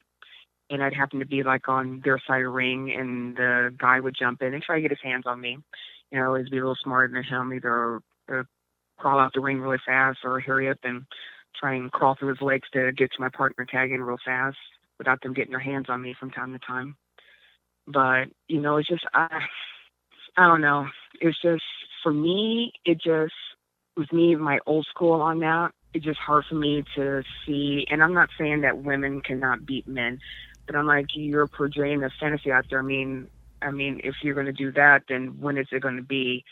and 0.71 0.83
I'd 0.83 0.95
happen 0.95 1.21
to 1.21 1.27
be 1.27 1.43
like 1.43 1.69
on 1.69 2.01
their 2.05 2.21
side 2.27 2.41
of 2.41 2.45
the 2.45 2.49
ring, 2.49 2.93
and 2.97 3.37
the 3.37 3.75
guy 3.79 4.01
would 4.01 4.17
jump 4.19 4.43
in 4.43 4.55
and 4.55 4.63
try 4.63 4.77
to 4.77 4.83
get 4.83 4.91
his 4.91 5.03
hands 5.03 5.25
on 5.27 5.41
me. 5.41 5.59
You 6.11 6.19
know, 6.19 6.27
always 6.27 6.49
be 6.49 6.59
a 6.59 6.61
little 6.61 6.77
smarter 6.83 7.13
than 7.13 7.25
him, 7.25 7.53
either 7.53 8.01
uh, 8.33 8.43
crawl 8.99 9.19
out 9.19 9.33
the 9.35 9.41
ring 9.41 9.61
really 9.61 9.79
fast 9.85 10.19
or 10.25 10.41
hurry 10.41 10.69
up 10.69 10.79
and 10.85 11.03
try 11.59 11.75
and 11.75 11.91
crawl 11.91 12.17
through 12.19 12.31
his 12.31 12.41
legs 12.41 12.69
to 12.73 12.93
get 12.93 13.11
to 13.13 13.21
my 13.21 13.29
partner 13.29 13.67
tagging 13.71 14.01
real 14.01 14.19
fast 14.25 14.57
without 14.99 15.21
them 15.23 15.35
getting 15.35 15.51
their 15.51 15.61
hands 15.61 15.87
on 15.89 16.01
me 16.01 16.15
from 16.19 16.31
time 16.31 16.53
to 16.53 16.59
time. 16.61 16.97
But 17.87 18.27
you 18.49 18.61
know, 18.61 18.77
it's 18.77 18.89
just 18.89 19.05
I, 19.15 19.41
I 20.37 20.47
don't 20.47 20.61
know. 20.61 20.87
It's 21.21 21.41
just 21.41 21.63
for 22.03 22.13
me, 22.13 22.73
it 22.85 23.01
just 23.01 23.35
with 23.97 24.13
me, 24.13 24.35
my 24.37 24.59
old 24.67 24.87
school 24.87 25.21
on 25.21 25.41
that. 25.41 25.73
It's 25.95 26.05
just 26.05 26.19
hard 26.19 26.45
for 26.49 26.55
me 26.55 26.85
to 26.97 27.23
see. 27.45 27.87
And 27.91 28.03
I'm 28.03 28.15
not 28.15 28.31
saying 28.39 28.63
that 28.63 28.83
women 28.83 29.21
cannot 29.21 29.67
beat 29.67 29.87
men, 29.87 30.19
but 30.67 30.75
I'm 30.75 30.87
like, 30.87 31.07
you're 31.15 31.47
portraying 31.47 32.03
a 32.03 32.09
fantasy 32.19 32.51
out 32.51 32.65
there. 32.71 32.79
I 32.79 32.83
mean, 32.83 33.29
I 33.61 33.71
mean, 33.71 34.01
if 34.03 34.15
you're 34.23 34.35
going 34.35 34.47
to 34.47 34.53
do 34.53 34.73
that, 34.73 35.03
then 35.09 35.39
when 35.41 35.59
is 35.59 35.67
it 35.71 35.83
going 35.83 35.97
to 35.97 36.03
be? 36.03 36.45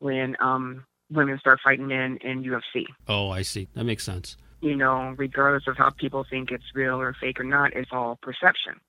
When 0.00 0.36
um, 0.40 0.84
women 1.10 1.38
start 1.38 1.60
fighting 1.64 1.86
men 1.86 2.18
in 2.20 2.44
UFC? 2.44 2.84
Oh, 3.08 3.30
I 3.30 3.42
see. 3.42 3.68
That 3.74 3.84
makes 3.84 4.04
sense. 4.04 4.36
You 4.60 4.76
know, 4.76 5.14
regardless 5.16 5.66
of 5.66 5.76
how 5.76 5.90
people 5.90 6.26
think 6.28 6.50
it's 6.50 6.64
real 6.74 7.00
or 7.00 7.14
fake 7.18 7.40
or 7.40 7.44
not, 7.44 7.74
it's 7.74 7.90
all 7.92 8.18
perception. 8.20 8.80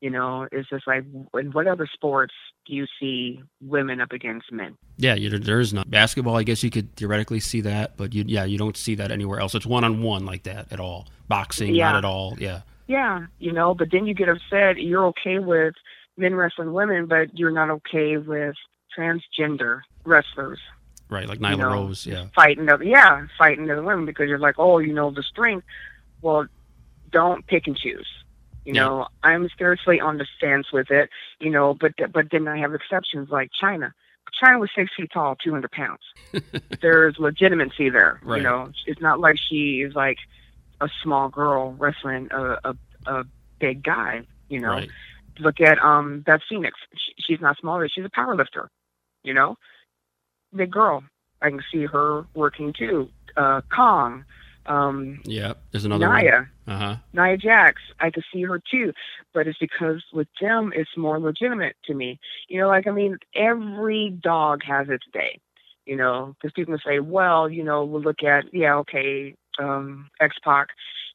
You 0.00 0.10
know, 0.10 0.46
it's 0.52 0.68
just 0.68 0.86
like 0.86 1.04
in 1.38 1.52
what 1.52 1.66
other 1.66 1.88
sports 1.92 2.34
do 2.66 2.74
you 2.74 2.86
see 3.00 3.42
women 3.62 4.00
up 4.00 4.12
against 4.12 4.52
men? 4.52 4.76
Yeah, 4.98 5.14
you, 5.14 5.30
there 5.30 5.60
is 5.60 5.72
not 5.72 5.90
basketball. 5.90 6.36
I 6.36 6.42
guess 6.42 6.62
you 6.62 6.70
could 6.70 6.94
theoretically 6.96 7.40
see 7.40 7.62
that, 7.62 7.96
but 7.96 8.14
you, 8.14 8.24
yeah, 8.26 8.44
you 8.44 8.58
don't 8.58 8.76
see 8.76 8.94
that 8.96 9.10
anywhere 9.10 9.40
else. 9.40 9.54
It's 9.54 9.66
one 9.66 9.84
on 9.84 10.02
one 10.02 10.26
like 10.26 10.42
that 10.42 10.70
at 10.70 10.80
all. 10.80 11.06
Boxing, 11.28 11.74
Yeah. 11.74 11.92
not 11.92 11.98
at 11.98 12.04
all. 12.04 12.36
Yeah, 12.38 12.60
Yeah, 12.86 13.26
you 13.38 13.52
know, 13.52 13.74
but 13.74 13.88
then 13.90 14.06
you 14.06 14.14
get 14.14 14.28
upset. 14.28 14.78
You're 14.78 15.06
okay 15.06 15.38
with 15.38 15.74
men 16.16 16.34
wrestling 16.34 16.72
women, 16.72 17.06
but 17.06 17.36
you're 17.38 17.50
not 17.50 17.70
okay 17.70 18.18
with 18.18 18.54
transgender 18.96 19.80
wrestlers 20.04 20.60
right. 21.08 21.28
Like 21.28 21.38
Nyla 21.38 21.58
know, 21.58 21.72
Rose. 21.72 22.06
Yeah, 22.06 22.26
fighting 22.34 22.68
other 22.68 22.84
yeah 22.84 23.26
fighting 23.38 23.70
other 23.70 23.82
women 23.82 24.06
because 24.06 24.28
you're 24.28 24.38
like, 24.38 24.56
oh, 24.58 24.78
you 24.78 24.92
know, 24.92 25.10
the 25.10 25.22
strength. 25.22 25.66
Well, 26.22 26.46
don't 27.10 27.46
pick 27.46 27.66
and 27.66 27.76
choose. 27.76 28.08
You 28.66 28.74
Yeah. 28.74 28.84
know, 28.84 29.06
I'm 29.22 29.48
seriously 29.56 30.00
on 30.00 30.18
the 30.18 30.26
fence 30.40 30.66
with 30.72 30.90
it. 30.90 31.08
You 31.40 31.50
know, 31.50 31.72
but 31.74 31.92
but 32.12 32.26
then 32.30 32.48
I 32.48 32.58
have 32.58 32.74
exceptions 32.74 33.30
like 33.30 33.50
Chyna. 33.62 33.92
Chyna 34.42 34.58
was 34.60 34.70
six 34.74 34.90
feet 34.96 35.10
tall, 35.14 35.36
200 35.36 35.70
pounds. 35.70 36.00
There's 36.82 37.16
legitimacy 37.18 37.88
there. 37.90 38.20
Right. 38.22 38.38
You 38.38 38.42
know, 38.42 38.70
it's 38.86 39.00
not 39.00 39.20
like 39.20 39.36
she 39.38 39.82
is 39.82 39.94
like 39.94 40.18
a 40.80 40.88
small 41.02 41.28
girl 41.28 41.74
wrestling 41.78 42.28
a 42.32 42.58
a, 42.64 42.76
a 43.06 43.24
big 43.60 43.82
guy. 43.84 44.22
You 44.48 44.60
know, 44.60 44.68
right. 44.68 44.90
look 45.38 45.60
at 45.60 45.78
um 45.78 46.20
Beth 46.26 46.42
Phoenix. 46.48 46.76
She, 46.94 47.14
she's 47.20 47.40
not 47.40 47.56
smaller. 47.58 47.88
She's 47.88 48.04
a 48.04 48.10
power 48.10 48.34
lifter. 48.34 48.68
You 49.22 49.32
know, 49.34 49.56
big 50.54 50.72
girl. 50.72 51.04
I 51.40 51.50
can 51.50 51.62
see 51.72 51.86
her 51.86 52.26
working 52.34 52.72
too. 52.72 53.10
Uh, 53.36 53.60
Kong, 53.74 54.24
um, 54.68 55.20
Yeah, 55.24 55.54
there's 55.70 55.84
another 55.84 56.06
Naya, 56.06 56.44
one. 56.66 56.74
Uh 56.74 56.78
huh. 56.78 56.96
Nia 57.12 57.36
Jax. 57.36 57.80
I 58.00 58.10
could 58.10 58.24
see 58.32 58.42
her 58.42 58.60
too, 58.70 58.92
but 59.32 59.46
it's 59.46 59.58
because 59.58 60.02
with 60.12 60.28
them 60.40 60.72
it's 60.74 60.90
more 60.96 61.18
legitimate 61.18 61.76
to 61.84 61.94
me. 61.94 62.18
You 62.48 62.60
know, 62.60 62.68
like 62.68 62.86
I 62.86 62.90
mean, 62.90 63.18
every 63.34 64.10
dog 64.10 64.62
has 64.64 64.88
its 64.88 65.06
day. 65.12 65.40
You 65.84 65.96
know, 65.96 66.34
because 66.34 66.52
people 66.52 66.76
say, 66.84 66.98
well, 66.98 67.48
you 67.48 67.62
know, 67.62 67.84
we'll 67.84 68.02
look 68.02 68.24
at 68.24 68.52
yeah, 68.52 68.74
okay, 68.76 69.36
um, 69.58 70.10
X 70.20 70.36
Pac. 70.42 70.68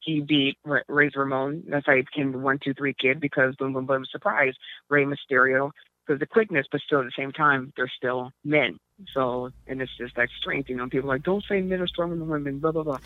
He 0.04 0.22
beat 0.22 0.58
Ra- 0.66 0.82
Razor 0.88 1.20
Ramon. 1.20 1.64
That's 1.68 1.86
how 1.86 1.94
he 1.94 2.02
became 2.02 2.32
the 2.32 2.40
one, 2.40 2.58
two, 2.64 2.74
three 2.74 2.96
kid 2.98 3.20
because 3.20 3.56
boom, 3.58 3.74
boom, 3.74 3.86
boom, 3.86 4.06
surprise. 4.10 4.54
Rey 4.90 5.06
Mysterio 5.06 5.72
because 6.06 6.20
the 6.20 6.26
quickness, 6.26 6.66
but 6.72 6.82
still 6.82 7.00
at 7.00 7.06
the 7.06 7.12
same 7.18 7.32
time, 7.32 7.72
they're 7.76 7.92
still 7.96 8.32
men. 8.44 8.80
So, 9.14 9.52
and 9.68 9.82
it's 9.82 9.96
just 9.98 10.16
that 10.16 10.30
strength. 10.40 10.70
You 10.70 10.78
know, 10.78 10.88
people 10.90 11.10
are 11.10 11.16
like, 11.16 11.24
don't 11.24 11.44
say 11.48 11.62
men 11.62 11.82
are 11.82 11.88
stronger 11.88 12.16
than 12.16 12.28
women, 12.28 12.60
blah 12.60 12.72
blah 12.72 12.84
blah. 12.84 13.00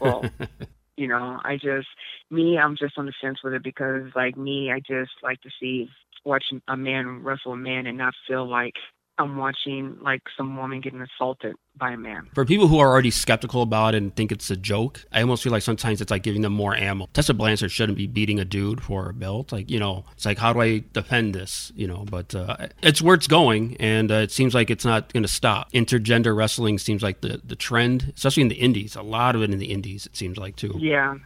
Well, 0.00 0.24
you 0.96 1.08
know, 1.08 1.40
I 1.44 1.56
just 1.56 1.88
me, 2.30 2.58
I'm 2.58 2.76
just 2.76 2.98
on 2.98 3.06
the 3.06 3.12
fence 3.20 3.38
with 3.42 3.54
it 3.54 3.62
because, 3.62 4.10
like 4.14 4.36
me, 4.36 4.70
I 4.72 4.80
just 4.80 5.12
like 5.22 5.40
to 5.42 5.50
see 5.60 5.88
watch 6.24 6.44
a 6.68 6.76
man 6.76 7.22
wrestle 7.22 7.52
a 7.52 7.56
man 7.56 7.86
and 7.86 7.98
not 7.98 8.14
feel 8.26 8.48
like 8.48 8.74
I'm 9.18 9.36
watching 9.36 9.96
like 10.02 10.22
some 10.36 10.56
woman 10.56 10.80
getting 10.80 11.00
assaulted 11.00 11.56
by 11.76 11.92
a 11.92 11.96
man. 11.96 12.28
For 12.34 12.44
people 12.44 12.68
who 12.68 12.78
are 12.78 12.88
already 12.88 13.10
skeptical 13.10 13.62
about 13.62 13.94
it 13.94 13.98
and 13.98 14.14
think 14.14 14.30
it's 14.30 14.50
a 14.50 14.56
joke, 14.56 15.04
I 15.10 15.22
almost 15.22 15.42
feel 15.42 15.52
like 15.52 15.62
sometimes 15.62 16.00
it's 16.00 16.10
like 16.10 16.22
giving 16.22 16.42
them 16.42 16.52
more 16.52 16.74
ammo. 16.74 17.08
Tessa 17.12 17.32
Blanchard 17.32 17.70
shouldn't 17.70 17.96
be 17.96 18.06
beating 18.06 18.38
a 18.38 18.44
dude 18.44 18.82
for 18.82 19.08
a 19.08 19.14
belt. 19.14 19.52
Like, 19.52 19.70
you 19.70 19.78
know, 19.78 20.04
it's 20.12 20.26
like, 20.26 20.38
how 20.38 20.52
do 20.52 20.60
I 20.60 20.84
defend 20.92 21.34
this? 21.34 21.72
You 21.74 21.86
know, 21.86 22.04
but 22.10 22.34
uh, 22.34 22.68
it's 22.82 23.00
where 23.00 23.14
it's 23.14 23.26
going, 23.26 23.76
and 23.80 24.10
uh, 24.12 24.16
it 24.16 24.32
seems 24.32 24.54
like 24.54 24.70
it's 24.70 24.84
not 24.84 25.12
going 25.12 25.22
to 25.22 25.28
stop. 25.28 25.72
Intergender 25.72 26.36
wrestling 26.36 26.78
seems 26.78 27.02
like 27.02 27.22
the, 27.22 27.40
the 27.44 27.56
trend, 27.56 28.12
especially 28.16 28.42
in 28.42 28.48
the 28.48 28.56
indies. 28.56 28.96
A 28.96 29.02
lot 29.02 29.34
of 29.34 29.42
it 29.42 29.50
in 29.50 29.58
the 29.58 29.72
indies, 29.72 30.06
it 30.06 30.16
seems 30.16 30.36
like, 30.36 30.56
too. 30.56 30.74
Yeah, 30.78 31.16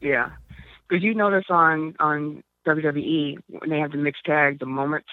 yeah. 0.00 0.30
Because 0.88 1.02
you 1.02 1.14
notice 1.14 1.46
on 1.50 1.96
on 1.98 2.44
WWE 2.66 3.38
when 3.48 3.70
they 3.70 3.80
have 3.80 3.90
the 3.90 3.98
mixed 3.98 4.24
tag, 4.24 4.60
the 4.60 4.66
moment 4.66 5.04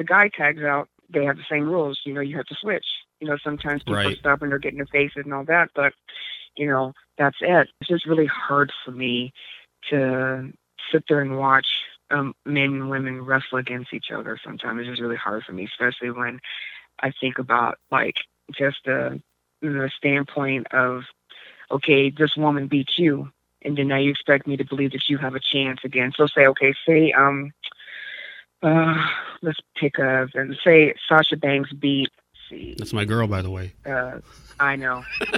the 0.00 0.04
guy 0.04 0.30
tags 0.34 0.62
out, 0.62 0.88
they 1.12 1.24
have 1.24 1.36
the 1.36 1.44
same 1.50 1.68
rules. 1.68 2.00
You 2.04 2.14
know, 2.14 2.20
you 2.20 2.36
have 2.36 2.46
to 2.46 2.56
switch. 2.60 2.86
You 3.20 3.28
know, 3.28 3.36
sometimes 3.42 3.82
people 3.82 3.96
Right. 3.96 4.18
stubborn, 4.18 4.50
they're 4.50 4.58
getting 4.58 4.78
their 4.78 4.86
faces 4.86 5.22
and 5.24 5.34
all 5.34 5.44
that, 5.44 5.70
but 5.74 5.92
you 6.56 6.66
know, 6.66 6.92
that's 7.18 7.36
it. 7.40 7.68
It's 7.80 7.88
just 7.88 8.06
really 8.06 8.26
hard 8.26 8.72
for 8.84 8.90
me 8.90 9.32
to 9.90 10.52
sit 10.92 11.04
there 11.08 11.20
and 11.20 11.38
watch 11.38 11.66
um, 12.10 12.34
men 12.44 12.64
and 12.64 12.90
women 12.90 13.24
wrestle 13.24 13.58
against 13.58 13.92
each 13.92 14.10
other. 14.14 14.38
Sometimes 14.42 14.80
it's 14.80 14.88
just 14.88 15.00
really 15.00 15.16
hard 15.16 15.44
for 15.44 15.52
me, 15.52 15.64
especially 15.64 16.10
when 16.10 16.40
I 17.00 17.12
think 17.20 17.38
about 17.38 17.78
like 17.90 18.16
just 18.56 18.78
the 18.84 19.20
the 19.62 19.90
standpoint 19.96 20.66
of 20.72 21.02
okay, 21.70 22.10
this 22.10 22.36
woman 22.36 22.66
beat 22.66 22.90
you, 22.98 23.30
and 23.62 23.76
then 23.76 23.88
now 23.88 23.98
you 23.98 24.10
expect 24.10 24.46
me 24.46 24.56
to 24.56 24.64
believe 24.64 24.92
that 24.92 25.08
you 25.08 25.18
have 25.18 25.34
a 25.34 25.40
chance 25.40 25.80
again. 25.84 26.12
So 26.16 26.26
say, 26.26 26.46
okay, 26.46 26.74
say, 26.86 27.12
um, 27.12 27.52
uh, 28.62 29.06
let's 29.42 29.58
pick 29.76 29.98
a, 29.98 30.28
and 30.34 30.56
say 30.64 30.94
Sasha 31.08 31.36
Banks 31.36 31.72
beat. 31.72 32.08
See, 32.48 32.74
That's 32.78 32.92
my 32.92 33.04
girl, 33.04 33.26
by 33.26 33.42
the 33.42 33.50
way. 33.50 33.72
uh, 33.86 34.20
I 34.58 34.76
know. 34.76 35.04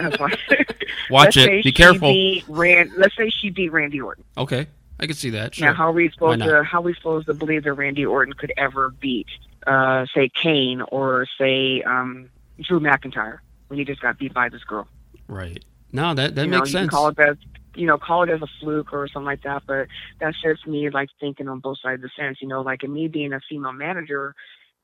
Watch 1.10 1.36
it. 1.36 1.62
Be 1.62 1.72
careful. 1.72 2.12
Rand, 2.48 2.90
let's 2.96 3.14
say 3.16 3.30
she 3.30 3.50
beat 3.50 3.70
Randy 3.70 4.00
Orton. 4.00 4.24
Okay. 4.36 4.66
I 4.98 5.06
can 5.06 5.14
see 5.14 5.30
that. 5.30 5.54
Sure. 5.54 5.68
Now, 5.68 5.74
how 5.74 5.88
are 5.88 5.92
we 5.92 6.10
supposed 6.10 6.40
to 6.42 6.62
how 6.64 6.78
are 6.78 6.82
we 6.82 6.94
supposed 6.94 7.26
to 7.26 7.34
believe 7.34 7.64
that 7.64 7.72
Randy 7.74 8.04
Orton 8.06 8.34
could 8.34 8.52
ever 8.56 8.90
beat, 8.90 9.26
uh, 9.66 10.06
say 10.14 10.28
Kane 10.28 10.80
or 10.80 11.26
say 11.38 11.82
um, 11.82 12.30
Drew 12.60 12.80
McIntyre 12.80 13.38
when 13.68 13.78
he 13.78 13.84
just 13.84 14.00
got 14.00 14.18
beat 14.18 14.32
by 14.32 14.48
this 14.48 14.64
girl? 14.64 14.88
right. 15.28 15.62
No, 15.94 16.14
that, 16.14 16.34
that 16.36 16.44
you 16.44 16.50
makes 16.50 16.60
know, 16.60 16.64
you 16.64 16.72
sense. 16.72 16.80
can 16.80 16.88
call 16.88 17.08
it 17.08 17.18
as 17.18 17.36
you 17.74 17.86
know, 17.86 17.98
call 17.98 18.22
it 18.22 18.30
as 18.30 18.42
a 18.42 18.46
fluke 18.60 18.92
or 18.92 19.08
something 19.08 19.26
like 19.26 19.42
that. 19.42 19.62
But 19.66 19.88
that's 20.20 20.40
just 20.42 20.66
me 20.66 20.90
like 20.90 21.08
thinking 21.20 21.48
on 21.48 21.60
both 21.60 21.78
sides 21.82 22.02
of 22.02 22.10
the 22.10 22.10
fence. 22.16 22.38
You 22.40 22.48
know, 22.48 22.62
like 22.62 22.82
in 22.82 22.92
me 22.92 23.08
being 23.08 23.32
a 23.32 23.40
female 23.48 23.72
manager, 23.72 24.34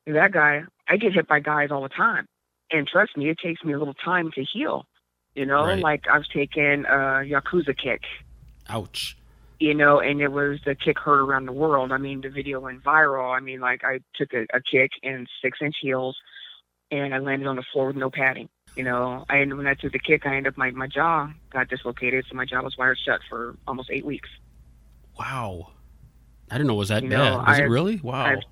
that 0.07 0.33
guy, 0.33 0.63
I 0.89 0.97
get 0.97 1.13
hit 1.13 1.29
by 1.29 1.41
guys 1.41 1.71
all 1.71 1.83
the 1.83 1.89
time, 1.89 2.27
and 2.71 2.87
trust 2.87 3.17
me, 3.17 3.29
it 3.29 3.39
takes 3.43 3.63
me 3.65 3.73
a 3.73 3.79
little 3.79 3.95
time 3.95 4.31
to 4.35 4.45
heal. 4.45 4.87
You 5.35 5.47
know, 5.47 5.65
Right. 5.67 5.83
like 5.83 6.05
I've 6.11 6.27
taken 6.35 6.85
a 6.87 7.23
yakuza 7.25 7.77
kick. 7.77 8.03
Ouch. 8.69 9.17
You 9.61 9.75
know, 9.75 10.01
and 10.01 10.21
it 10.21 10.29
was 10.29 10.61
the 10.65 10.75
kick 10.75 10.99
heard 10.99 11.21
around 11.21 11.47
the 11.47 11.53
world. 11.53 11.93
I 11.93 11.99
mean, 11.99 12.21
the 12.21 12.29
video 12.29 12.61
went 12.61 12.83
viral. 12.83 13.37
I 13.37 13.41
mean, 13.41 13.61
like 13.61 13.83
I 13.85 14.01
took 14.15 14.33
a, 14.33 14.47
a 14.55 14.61
kick 14.61 14.91
in 15.03 15.27
six 15.43 15.59
inch 15.61 15.77
heels, 15.81 16.17
and 16.91 17.15
I 17.15 17.19
landed 17.19 17.49
on 17.49 17.57
the 17.57 17.65
floor 17.73 17.89
with 17.89 17.97
no 17.97 18.11
padding. 18.11 18.49
You 18.79 18.85
know, 18.85 19.25
I 19.29 19.39
when 19.45 19.67
I 19.67 19.75
took 19.75 19.91
the 19.93 19.99
kick, 19.99 20.25
I 20.25 20.37
ended 20.37 20.53
up 20.53 20.57
my 20.57 20.71
my 20.71 20.87
jaw 20.87 21.29
got 21.51 21.69
dislocated, 21.69 22.25
so 22.31 22.37
my 22.37 22.45
jaw 22.45 22.63
was 22.63 22.79
wired 22.79 22.97
shut 23.05 23.21
for 23.29 23.57
almost 23.67 23.91
eight 23.91 24.07
weeks. 24.07 24.29
Wow. 25.19 25.73
I 26.49 26.55
didn't 26.55 26.69
know 26.69 26.77
was 26.77 26.89
that 26.91 27.03
You 27.03 27.11
bad. 27.11 27.17
know, 27.19 27.39
Was 27.39 27.59
it 27.59 27.63
I've- 27.63 27.71
really? 27.73 27.97
Wow. 27.97 28.25
I've- 28.25 28.47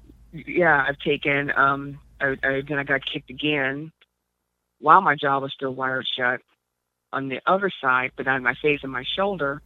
Yeah, 0.53 0.85
I've 0.87 0.99
taken. 0.99 1.53
Um, 1.57 2.01
I, 2.21 2.37
I 2.43 2.61
then 2.69 2.79
I 2.79 2.83
got 2.83 3.03
kicked 3.07 3.31
again, 3.31 3.93
while 4.81 5.01
my 5.01 5.15
jaw 5.15 5.39
was 5.39 5.53
still 5.55 5.73
wired 5.75 6.07
shut. 6.19 6.41
On 7.13 7.29
the 7.29 7.41
other 7.47 7.71
side, 7.81 8.11
but 8.17 8.27
on 8.27 8.43
my 8.43 8.55
face 8.61 8.81
and 8.83 8.91
my 8.91 9.05
shoulder, 9.17 9.63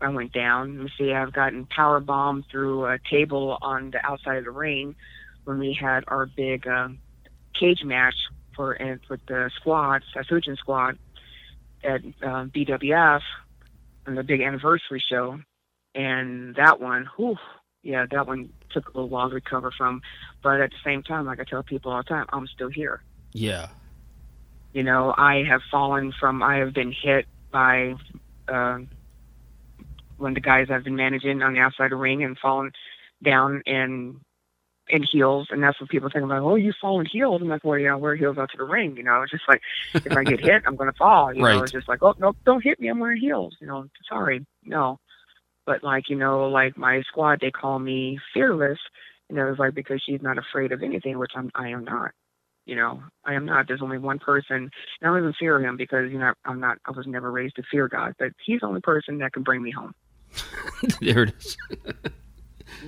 I 0.00 0.08
went 0.10 0.32
down. 0.32 0.84
Me 0.84 0.90
see, 0.96 1.12
I've 1.12 1.32
gotten 1.32 1.66
power 1.66 1.98
bombed 1.98 2.44
through 2.52 2.86
a 2.86 2.98
table 3.10 3.58
on 3.60 3.90
the 3.90 4.06
outside 4.06 4.36
of 4.38 4.44
the 4.44 4.52
ring 4.52 4.94
when 5.42 5.58
we 5.58 5.72
had 5.78 6.04
our 6.06 6.24
big 6.26 6.68
um, 6.68 7.00
cage 7.58 7.82
match 7.84 8.14
for 8.54 8.72
and 8.72 9.00
with 9.08 9.20
the 9.26 9.50
squad, 9.56 10.02
Sasujin 10.14 10.56
squad, 10.56 10.98
at 11.82 12.02
um, 12.22 12.50
BWF 12.50 13.20
on 14.06 14.14
the 14.14 14.22
big 14.22 14.40
anniversary 14.40 15.02
show, 15.10 15.38
and 15.94 16.54
that 16.56 16.80
one, 16.80 17.08
whew, 17.16 17.36
yeah, 17.82 18.06
that 18.10 18.26
one 18.26 18.50
took 18.70 18.88
a 18.88 18.92
little 18.92 19.08
while 19.08 19.28
to 19.28 19.34
recover 19.34 19.70
from. 19.76 20.00
But 20.42 20.60
at 20.60 20.70
the 20.70 20.76
same 20.84 21.02
time, 21.02 21.26
like 21.26 21.40
I 21.40 21.44
tell 21.44 21.62
people 21.62 21.92
all 21.92 21.98
the 21.98 22.04
time, 22.04 22.26
I'm 22.32 22.46
still 22.46 22.70
here. 22.70 23.02
yeah. 23.32 23.68
You 24.72 24.82
know, 24.82 25.14
I 25.16 25.44
have 25.48 25.60
fallen 25.70 26.12
from, 26.18 26.42
I 26.42 26.56
have 26.56 26.74
been 26.74 26.92
hit 26.92 27.26
by 27.52 27.94
uh, 28.48 28.78
one 30.16 30.32
of 30.32 30.34
the 30.34 30.40
guys 30.40 30.66
I've 30.68 30.82
been 30.82 30.96
managing 30.96 31.42
on 31.42 31.54
the 31.54 31.60
outside 31.60 31.84
of 31.84 31.90
the 31.90 31.96
ring 31.96 32.24
and 32.24 32.36
fallen 32.36 32.72
down 33.22 33.62
in 33.66 34.20
in 34.88 35.02
heels, 35.02 35.48
and 35.50 35.62
that's 35.62 35.80
what 35.80 35.90
people 35.90 36.10
think 36.12 36.24
about. 36.24 36.42
Oh, 36.42 36.56
you 36.56 36.72
fallen 36.80 37.06
heels? 37.06 37.40
I'm 37.40 37.48
like, 37.48 37.64
well, 37.64 37.78
yeah, 37.78 37.92
I 37.92 37.96
wear 37.96 38.16
heels 38.16 38.38
out 38.38 38.50
to 38.50 38.56
the 38.58 38.64
ring. 38.64 38.96
You 38.96 39.02
know, 39.02 39.22
it's 39.22 39.32
just 39.32 39.44
like 39.48 39.62
if 39.94 40.14
I 40.16 40.24
get 40.24 40.40
hit, 40.44 40.62
I'm 40.66 40.76
gonna 40.76 40.92
fall. 40.98 41.32
You 41.34 41.42
Right. 41.42 41.56
know, 41.56 41.62
it's 41.62 41.72
just 41.72 41.88
like, 41.88 42.02
oh 42.02 42.14
no, 42.18 42.34
don't 42.44 42.62
hit 42.62 42.80
me. 42.80 42.88
I'm 42.88 42.98
wearing 42.98 43.20
heels. 43.20 43.56
You 43.60 43.66
know, 43.66 43.86
sorry, 44.08 44.44
no. 44.64 44.98
But 45.66 45.82
like 45.82 46.08
you 46.10 46.16
know, 46.16 46.48
like 46.48 46.76
my 46.76 47.02
squad, 47.08 47.38
they 47.40 47.50
call 47.50 47.78
me 47.78 48.18
fearless 48.34 48.78
And 49.28 49.38
it 49.38 49.44
was 49.44 49.58
like 49.58 49.74
because 49.74 50.02
she's 50.04 50.22
not 50.22 50.38
afraid 50.38 50.72
of 50.72 50.82
anything, 50.82 51.18
which 51.18 51.32
I'm 51.34 51.50
I 51.54 51.68
am 51.68 51.84
not. 51.84 52.12
You 52.66 52.76
know, 52.76 53.02
I 53.24 53.34
am 53.34 53.44
not. 53.44 53.66
There's 53.68 53.82
only 53.82 53.98
one 53.98 54.18
person, 54.18 54.56
and 54.56 54.70
I 55.02 55.06
don't 55.06 55.18
even 55.18 55.34
fear 55.38 55.62
him 55.62 55.76
because 55.76 56.10
you 56.10 56.18
know 56.18 56.32
I'm 56.44 56.60
not. 56.60 56.78
I 56.86 56.92
was 56.92 57.06
never 57.06 57.30
raised 57.30 57.56
to 57.56 57.62
fear 57.70 57.88
God, 57.88 58.14
but 58.18 58.28
he's 58.44 58.60
the 58.60 58.66
only 58.66 58.80
person 58.80 59.18
that 59.18 59.32
can 59.32 59.42
bring 59.42 59.62
me 59.62 59.70
home. 59.70 59.92
there 61.00 61.24
it 61.24 61.34
is. 61.38 61.56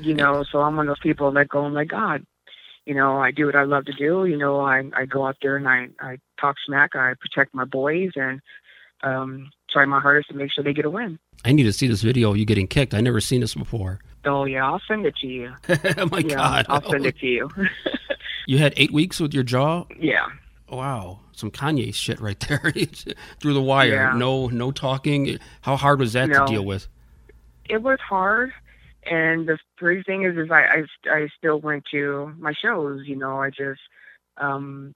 you 0.00 0.14
know, 0.14 0.44
so 0.50 0.60
I'm 0.60 0.76
one 0.76 0.86
of 0.88 0.90
those 0.90 1.02
people 1.02 1.30
that 1.32 1.48
go 1.48 1.64
and 1.64 1.74
let 1.74 1.88
God. 1.88 2.24
You 2.84 2.94
know, 2.94 3.18
I 3.18 3.30
do 3.32 3.46
what 3.46 3.56
I 3.56 3.64
love 3.64 3.84
to 3.86 3.92
do. 3.92 4.26
You 4.26 4.36
know, 4.36 4.60
I 4.60 4.84
I 4.94 5.06
go 5.06 5.26
out 5.26 5.36
there 5.42 5.56
and 5.56 5.68
I 5.68 5.88
I 6.00 6.18
talk 6.40 6.56
smack. 6.64 6.94
I 6.94 7.14
protect 7.20 7.54
my 7.54 7.64
boys 7.64 8.10
and 8.14 8.40
um 9.02 9.50
try 9.70 9.84
my 9.84 10.00
hardest 10.00 10.28
to 10.30 10.34
make 10.34 10.52
sure 10.52 10.62
they 10.62 10.72
get 10.72 10.84
a 10.84 10.90
win. 10.90 11.18
I 11.44 11.52
need 11.52 11.64
to 11.64 11.72
see 11.72 11.86
this 11.88 12.02
video 12.02 12.30
of 12.30 12.36
you 12.36 12.44
getting 12.46 12.66
kicked. 12.68 12.94
I 12.94 13.00
never 13.00 13.20
seen 13.20 13.40
this 13.40 13.54
before. 13.54 13.98
Oh 14.24 14.44
yeah, 14.44 14.64
I'll 14.64 14.80
send 14.86 15.04
it 15.04 15.16
to 15.16 15.26
you. 15.26 15.52
oh 15.68 16.06
my 16.10 16.18
yeah, 16.18 16.34
god! 16.36 16.66
I'll 16.68 16.88
send 16.90 17.06
it 17.06 17.18
to 17.18 17.26
you. 17.26 17.50
you 18.46 18.58
had 18.58 18.72
eight 18.76 18.92
weeks 18.92 19.18
with 19.20 19.34
your 19.34 19.42
jaw. 19.42 19.84
Yeah. 19.98 20.26
Wow, 20.68 21.20
some 21.32 21.50
Kanye 21.52 21.94
shit 21.94 22.20
right 22.20 22.38
there. 22.40 22.72
Through 23.40 23.54
the 23.54 23.62
wire. 23.62 23.94
Yeah. 23.94 24.16
No, 24.16 24.48
no 24.48 24.72
talking. 24.72 25.38
How 25.60 25.76
hard 25.76 26.00
was 26.00 26.12
that 26.14 26.28
No. 26.28 26.44
to 26.46 26.52
deal 26.52 26.64
with? 26.64 26.88
it 27.68 27.82
was 27.82 27.98
hard 27.98 28.52
and 29.10 29.48
the 29.48 29.58
crazy 29.78 30.02
thing 30.02 30.24
is 30.24 30.36
is 30.36 30.50
I, 30.50 30.62
I 30.62 30.84
i 31.10 31.28
still 31.38 31.60
went 31.60 31.84
to 31.92 32.32
my 32.38 32.52
shows 32.52 33.02
you 33.06 33.16
know 33.16 33.40
i 33.40 33.50
just 33.50 33.80
um 34.38 34.94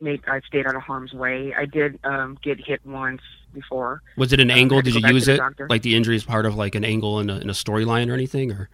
made 0.00 0.22
i 0.26 0.40
stayed 0.46 0.66
out 0.66 0.74
of 0.74 0.82
harm's 0.82 1.12
way 1.12 1.54
i 1.56 1.64
did 1.64 1.98
um 2.04 2.36
get 2.42 2.58
hit 2.64 2.84
once 2.84 3.22
before 3.52 4.02
Was 4.16 4.32
it 4.32 4.40
an 4.40 4.50
Um, 4.50 4.58
angle? 4.58 4.82
Did 4.82 4.96
you 4.96 5.08
use 5.08 5.28
it? 5.28 5.36
doctor. 5.36 5.68
Like 5.70 5.82
the 5.82 5.94
injury 5.94 6.16
is 6.16 6.24
part 6.24 6.44
of 6.44 6.56
like 6.56 6.74
an 6.74 6.84
angle 6.84 7.20
in 7.20 7.30
a, 7.30 7.38
in 7.38 7.48
a 7.48 7.52
storyline 7.52 8.10
or 8.10 8.14
anything? 8.14 8.50
Or 8.50 8.68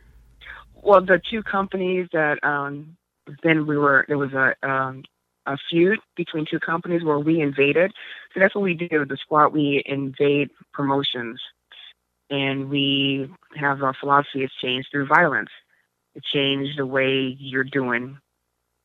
well 0.82 1.02
the 1.04 1.20
two 1.30 1.42
companies 1.42 2.08
that 2.12 2.42
um 2.42 2.96
then 3.42 3.66
we 3.66 3.76
were 3.76 4.06
there 4.08 4.16
was 4.18 4.32
a 4.32 4.54
um 4.66 5.02
a 5.46 5.56
feud 5.68 5.98
between 6.16 6.46
two 6.50 6.58
companies 6.60 7.04
where 7.04 7.18
we 7.18 7.40
invaded 7.40 7.92
so 8.32 8.40
that's 8.40 8.54
what 8.54 8.62
we 8.64 8.74
do 8.74 9.04
the 9.04 9.18
squad 9.20 9.48
we 9.48 9.82
invade 9.84 10.48
promotions 10.72 11.38
and 12.30 12.70
we 12.70 13.28
have 13.56 13.82
our 13.82 13.94
philosophy 13.98 14.44
is 14.44 14.50
changed 14.62 14.88
through 14.90 15.06
violence 15.06 15.50
It 16.14 16.24
change 16.32 16.76
the 16.76 16.86
way 16.86 17.36
you're 17.38 17.64
doing 17.64 18.18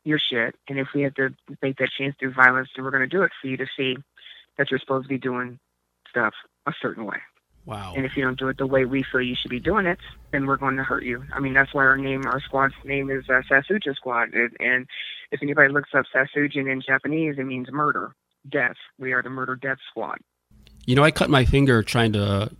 your 0.04 0.20
shit 0.20 0.56
and 0.68 0.80
if 0.80 0.88
we 0.94 1.04
have 1.04 1.16
to 1.16 1.30
make 1.62 1.78
that 1.78 1.90
change 1.98 2.16
through 2.20 2.34
violence 2.34 2.70
then 2.76 2.84
we're 2.84 2.92
going 2.92 3.08
to 3.08 3.18
do 3.18 3.24
it 3.24 3.32
for 3.42 3.48
you 3.48 3.58
to 3.58 3.68
see 3.78 3.96
that 4.58 4.70
you're 4.70 4.80
supposed 4.80 5.06
to 5.06 5.10
be 5.10 5.18
doing 5.18 5.60
stuff 6.10 6.34
a 6.68 6.74
certain 6.82 7.06
way 7.06 7.18
wow. 7.66 7.94
and 7.96 8.06
if 8.06 8.16
you 8.16 8.24
don't 8.24 8.40
do 8.40 8.48
it 8.48 8.58
the 8.58 8.68
way 8.68 8.86
we 8.86 9.04
feel 9.12 9.22
you 9.22 9.36
should 9.40 9.52
be 9.52 9.60
doing 9.60 9.86
it, 9.86 10.00
then 10.32 10.46
we're 10.46 10.58
going 10.58 10.78
to 10.78 10.84
hurt 10.84 11.04
you. 11.04 11.24
I 11.34 11.40
mean, 11.40 11.54
that's 11.54 11.74
why 11.74 11.84
our 11.84 11.98
name, 11.98 12.24
our 12.26 12.42
squad's 12.42 12.74
name 12.84 13.10
is 13.10 13.26
uh, 13.30 13.42
Sasuja 13.50 13.96
Squad. 13.96 14.34
And, 14.34 14.52
and 14.60 14.88
if 15.32 15.42
anybody 15.42 15.72
looks 15.72 15.90
up 15.96 16.06
Sasujin 16.14 16.72
in 16.72 16.82
Japanese, 16.86 17.36
it 17.38 17.44
means 17.44 17.68
murder, 17.72 18.14
death. 18.50 18.76
We 19.00 19.14
are 19.14 19.22
the 19.22 19.30
murder 19.30 19.56
death 19.56 19.78
squad. 19.90 20.18
You 20.86 20.96
know, 20.96 21.04
I 21.04 21.12
cut 21.12 21.30
my 21.30 21.46
finger 21.46 21.82
trying 21.82 22.14
to 22.14 22.52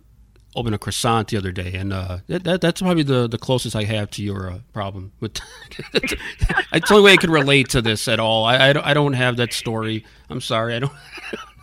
open 0.56 0.74
a 0.74 0.78
croissant 0.78 1.28
the 1.28 1.36
other 1.36 1.52
day, 1.52 1.74
and 1.74 1.92
uh, 1.92 2.18
that, 2.26 2.44
that 2.44 2.60
that's 2.60 2.80
probably 2.80 3.02
the, 3.02 3.28
the 3.28 3.38
closest 3.38 3.76
I 3.76 3.84
have 3.84 4.10
to 4.12 4.22
your 4.22 4.50
uh, 4.50 4.58
problem. 4.72 5.12
With 5.20 5.40
it's 5.94 6.88
the 6.88 6.88
only 6.90 7.04
way 7.04 7.12
I 7.12 7.16
could 7.16 7.30
relate 7.30 7.68
to 7.70 7.82
this 7.82 8.08
at 8.08 8.18
all. 8.18 8.44
I, 8.44 8.70
I, 8.70 8.72
don't, 8.72 8.86
I 8.86 8.94
don't 8.94 9.12
have 9.12 9.36
that 9.36 9.52
story. 9.52 10.04
I'm 10.30 10.40
sorry. 10.40 10.74
I 10.74 10.78
don't. 10.80 10.92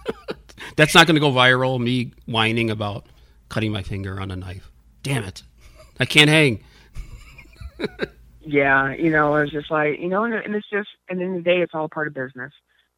that's 0.76 0.96
not 0.96 1.08
going 1.08 1.16
to 1.16 1.22
go 1.22 1.32
viral. 1.32 1.80
Me 1.80 2.14
whining 2.26 2.70
about 2.70 3.06
cutting 3.50 3.72
my 3.72 3.84
finger 3.84 4.22
on 4.22 4.32
a 4.32 4.36
knife. 4.36 4.72
Damn 5.02 5.24
it! 5.24 5.44
I 6.00 6.06
can't 6.06 6.30
hang. 6.30 6.64
Yeah, 8.46 8.94
you 8.94 9.10
know, 9.10 9.36
it's 9.36 9.52
just 9.52 9.72
like, 9.72 10.00
you 10.00 10.10
know, 10.10 10.24
and, 10.24 10.34
and 10.34 10.56
it's 10.56 10.70
just, 10.70 10.90
and 11.10 11.22
in 11.22 11.36
the 11.36 11.42
day, 11.42 11.62
it's 11.62 11.74
all 11.74 11.88
part 11.88 12.08
of 12.08 12.14
business. 12.14 12.52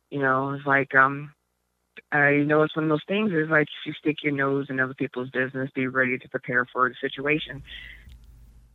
You 0.10 0.20
know, 0.20 0.52
it's 0.54 0.66
like, 0.66 0.96
um, 0.96 1.34
you 2.14 2.46
know, 2.46 2.64
it's 2.64 2.76
one 2.76 2.86
of 2.86 2.90
those 2.90 3.04
things 3.08 3.32
is 3.32 3.50
like 3.50 3.68
if 3.68 3.86
you 3.86 3.94
stick 3.94 4.24
your 4.24 4.34
nose 4.34 4.68
in 4.70 4.80
other 4.80 4.94
people's 4.94 5.30
business, 5.30 5.70
be 5.74 5.88
ready 5.88 6.18
to 6.18 6.30
prepare 6.30 6.66
for 6.72 6.90
the 6.90 6.96
situation. 7.00 7.64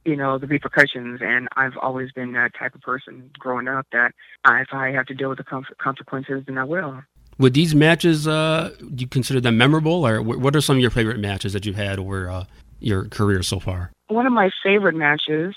You 0.05 0.16
know, 0.16 0.39
the 0.39 0.47
repercussions. 0.47 1.21
And 1.23 1.49
I've 1.57 1.77
always 1.77 2.11
been 2.12 2.33
that 2.33 2.53
type 2.59 2.75
of 2.75 2.81
person 2.81 3.31
growing 3.39 3.68
up 3.68 3.87
that 3.93 4.12
if 4.47 4.68
I 4.73 4.93
have 4.93 5.07
to 5.07 5.14
deal 5.14 5.29
with 5.29 5.39
the 5.39 5.64
consequences, 5.79 6.45
then 6.47 6.57
I 6.59 6.64
will. 6.64 7.03
Would 7.39 7.55
these 7.55 7.75
matches, 7.75 8.29
uh, 8.29 8.75
do 8.95 9.03
you 9.03 9.07
consider 9.09 9.41
them 9.41 9.57
memorable, 9.57 10.07
or 10.07 10.21
what 10.21 10.55
are 10.55 10.61
some 10.61 10.77
of 10.77 10.83
your 10.83 10.91
favorite 10.91 11.18
matches 11.18 11.55
that 11.55 11.64
you've 11.64 11.77
had 11.77 11.99
over 11.99 12.29
uh, 12.29 12.45
your 12.81 13.07
career 13.07 13.43
so 13.43 13.59
far? 13.59 13.93
One 14.09 14.27
of 14.27 14.33
my 14.33 14.51
favorite 14.62 14.95
matches 14.95 15.55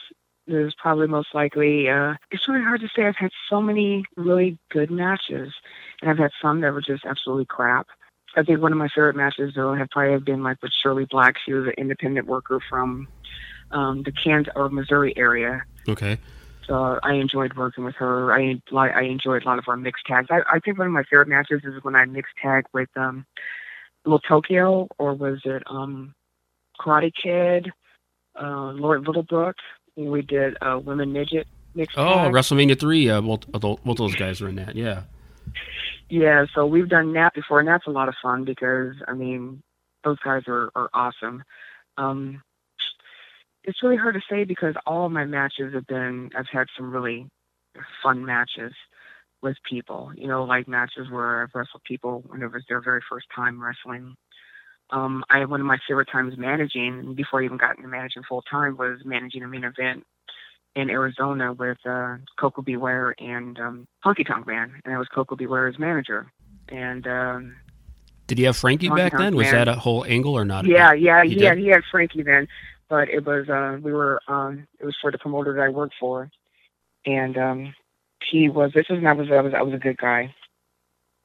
is 0.47 0.73
probably 0.77 1.07
most 1.07 1.29
likely, 1.33 1.89
uh, 1.89 2.13
it's 2.31 2.47
really 2.47 2.63
hard 2.63 2.81
to 2.81 2.89
say. 2.95 3.05
I've 3.05 3.15
had 3.17 3.31
so 3.49 3.61
many 3.61 4.05
really 4.15 4.57
good 4.71 4.91
matches, 4.91 5.53
and 6.03 6.11
I've 6.11 6.17
had 6.17 6.31
some 6.41 6.61
that 6.61 6.73
were 6.73 6.81
just 6.81 7.05
absolutely 7.05 7.45
crap. 7.45 7.87
I 8.35 8.43
think 8.43 8.61
one 8.61 8.71
of 8.71 8.77
my 8.77 8.89
favorite 8.89 9.15
matches, 9.15 9.53
though, 9.55 9.73
have 9.73 9.89
probably 9.89 10.19
been 10.19 10.43
like 10.43 10.61
with 10.61 10.71
Shirley 10.81 11.05
Black. 11.09 11.35
She 11.45 11.53
was 11.53 11.65
an 11.67 11.73
independent 11.77 12.27
worker 12.27 12.59
from 12.69 13.07
um, 13.71 14.03
the 14.03 14.11
Kansas 14.11 14.51
or 14.55 14.69
Missouri 14.69 15.13
area. 15.15 15.63
Okay. 15.87 16.17
So 16.67 16.99
I 17.03 17.13
enjoyed 17.13 17.55
working 17.55 17.83
with 17.83 17.95
her. 17.95 18.33
I 18.33 18.61
like 18.71 18.93
I 18.93 19.03
enjoyed 19.03 19.43
a 19.43 19.45
lot 19.45 19.59
of 19.59 19.65
our 19.67 19.77
mixed 19.77 20.05
tags. 20.05 20.27
I, 20.31 20.39
I 20.51 20.59
think 20.59 20.77
one 20.77 20.87
of 20.87 20.93
my 20.93 21.03
favorite 21.03 21.27
matches 21.27 21.61
is 21.63 21.83
when 21.83 21.95
I 21.95 22.05
mixed 22.05 22.33
tag 22.41 22.65
with 22.73 22.89
um, 22.95 23.25
Little 24.05 24.19
Tokyo, 24.19 24.87
or 24.97 25.13
was 25.13 25.39
it 25.45 25.63
um, 25.67 26.13
Karate 26.79 27.11
Kid, 27.21 27.71
uh, 28.41 28.71
Lord 28.71 29.05
Littlebrook. 29.05 29.53
We 29.95 30.21
did 30.21 30.57
uh, 30.61 30.79
women 30.83 31.13
midget 31.13 31.47
mixed 31.75 31.97
Oh, 31.97 32.15
tag. 32.15 32.33
WrestleMania 32.33 32.79
three. 32.79 33.09
Uh, 33.09 33.21
both, 33.21 33.47
both 33.51 33.83
both 33.83 33.97
those 33.97 34.15
guys 34.15 34.41
were 34.41 34.49
in 34.49 34.55
that. 34.55 34.75
Yeah. 34.75 35.03
Yeah, 36.13 36.45
so 36.53 36.67
we've 36.67 36.89
done 36.89 37.13
that 37.13 37.33
before, 37.33 37.59
and 37.59 37.67
that's 37.67 37.87
a 37.87 37.89
lot 37.89 38.07
of 38.07 38.13
fun 38.21 38.45
because 38.45 38.93
I 39.07 39.13
mean, 39.13 39.63
those 40.03 40.19
guys 40.23 40.43
are 40.47 40.69
are 40.75 40.87
awesome. 40.93 41.43
Um, 41.97 42.43
it's 43.63 43.81
really 43.81 43.97
hard 43.97 44.13
to 44.13 44.21
say 44.29 44.43
because 44.43 44.75
all 44.85 45.07
of 45.07 45.11
my 45.11 45.25
matches 45.25 45.73
have 45.73 45.87
been 45.87 46.29
I've 46.37 46.45
had 46.53 46.67
some 46.77 46.91
really 46.91 47.27
fun 48.03 48.23
matches 48.25 48.73
with 49.41 49.57
people. 49.67 50.11
You 50.15 50.27
know, 50.27 50.43
like 50.43 50.67
matches 50.67 51.09
where 51.09 51.41
I've 51.41 51.55
wrestled 51.55 51.83
people 51.83 52.23
when 52.27 52.43
it 52.43 52.53
was 52.53 52.63
their 52.69 52.79
very 52.79 53.01
first 53.09 53.25
time 53.35 53.59
wrestling. 53.59 54.15
Um, 54.91 55.23
I 55.31 55.43
one 55.45 55.61
of 55.61 55.65
my 55.65 55.79
favorite 55.87 56.09
times 56.11 56.35
managing 56.37 57.15
before 57.15 57.41
I 57.41 57.45
even 57.45 57.57
got 57.57 57.77
into 57.77 57.89
managing 57.89 58.21
full 58.29 58.43
time 58.43 58.77
was 58.77 58.99
managing 59.03 59.41
a 59.41 59.47
main 59.47 59.63
event 59.63 60.03
in 60.75 60.89
Arizona 60.89 61.53
with 61.53 61.77
uh, 61.85 62.17
Koko 62.37 62.61
B. 62.61 62.77
Ware 62.77 63.15
and 63.19 63.59
um, 63.59 63.87
Honky 64.03 64.25
Tonk 64.25 64.47
Man, 64.47 64.81
and 64.83 64.93
I 64.93 64.97
was 64.97 65.07
Koko 65.07 65.35
B. 65.35 65.45
Ware's 65.45 65.77
manager. 65.77 66.31
And 66.69 67.05
um, 67.07 67.55
Did 68.27 68.37
he 68.37 68.43
have 68.45 68.57
Frankie 68.57 68.89
Honky 68.89 68.97
back 68.97 69.11
Tonk 69.11 69.23
then? 69.23 69.35
Was 69.35 69.51
that 69.51 69.67
a 69.67 69.75
whole 69.75 70.05
angle 70.05 70.33
or 70.33 70.45
not? 70.45 70.65
yeah, 70.65 70.93
yeah, 70.93 71.23
He 71.23 71.35
he 71.35 71.43
had 71.43 71.57
he 71.57 71.67
had 71.67 71.83
Frankie 71.91 72.23
then, 72.23 72.47
but 72.89 73.09
it 73.09 73.25
was 73.25 73.49
uh, 73.49 73.77
we 73.81 73.93
were 73.93 74.21
um, 74.27 74.67
it 74.79 74.85
was 74.85 74.95
for 75.01 75.11
the 75.11 75.17
promoter 75.17 75.53
that 75.53 75.61
I 75.61 75.69
worked 75.69 75.95
for, 75.99 76.31
and 77.05 77.37
um, 77.37 77.75
he 78.31 78.49
was 78.49 78.71
this 78.73 78.85
is 78.89 79.03
I 79.05 79.13
was 79.13 79.29
I 79.31 79.41
was 79.41 79.53
I 79.53 79.61
was 79.61 79.73
a 79.73 79.79
good 79.79 79.97
guy, 79.97 80.33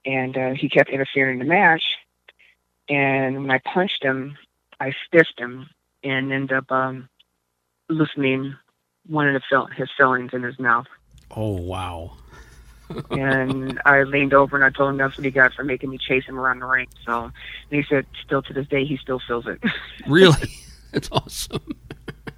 and 0.04 0.36
uh, 0.36 0.50
he 0.50 0.68
kept 0.68 0.90
interfering 0.90 1.40
in 1.40 1.46
the 1.46 1.52
match, 1.52 1.82
and 2.88 3.36
when 3.36 3.50
I 3.50 3.58
punched 3.58 4.02
him, 4.02 4.36
I 4.78 4.92
stiffed 5.06 5.38
him 5.38 5.70
and 6.04 6.32
ended 6.32 6.52
up 6.52 6.70
um, 6.70 7.08
loosening 7.88 8.54
one 9.08 9.26
of 9.28 9.34
the 9.34 9.40
fill- 9.48 9.66
his 9.66 9.88
fillings 9.96 10.32
in 10.32 10.42
his 10.42 10.58
mouth. 10.58 10.86
Oh 11.30 11.52
wow. 11.60 12.12
and 13.10 13.80
I 13.84 14.02
leaned 14.04 14.32
over 14.32 14.56
and 14.56 14.64
I 14.64 14.70
told 14.70 14.90
him 14.90 14.96
that's 14.96 15.16
what 15.18 15.24
he 15.24 15.30
got 15.30 15.52
for 15.52 15.62
making 15.62 15.90
me 15.90 15.98
chase 15.98 16.24
him 16.24 16.38
around 16.38 16.60
the 16.60 16.66
ring. 16.66 16.88
So 17.04 17.24
and 17.24 17.32
he 17.70 17.82
said, 17.82 18.06
still 18.24 18.42
to 18.42 18.52
this 18.52 18.66
day, 18.68 18.84
he 18.84 18.96
still 18.96 19.20
feels 19.26 19.46
it. 19.46 19.62
Really? 20.06 20.50
That's 20.92 21.10
awesome. 21.12 21.60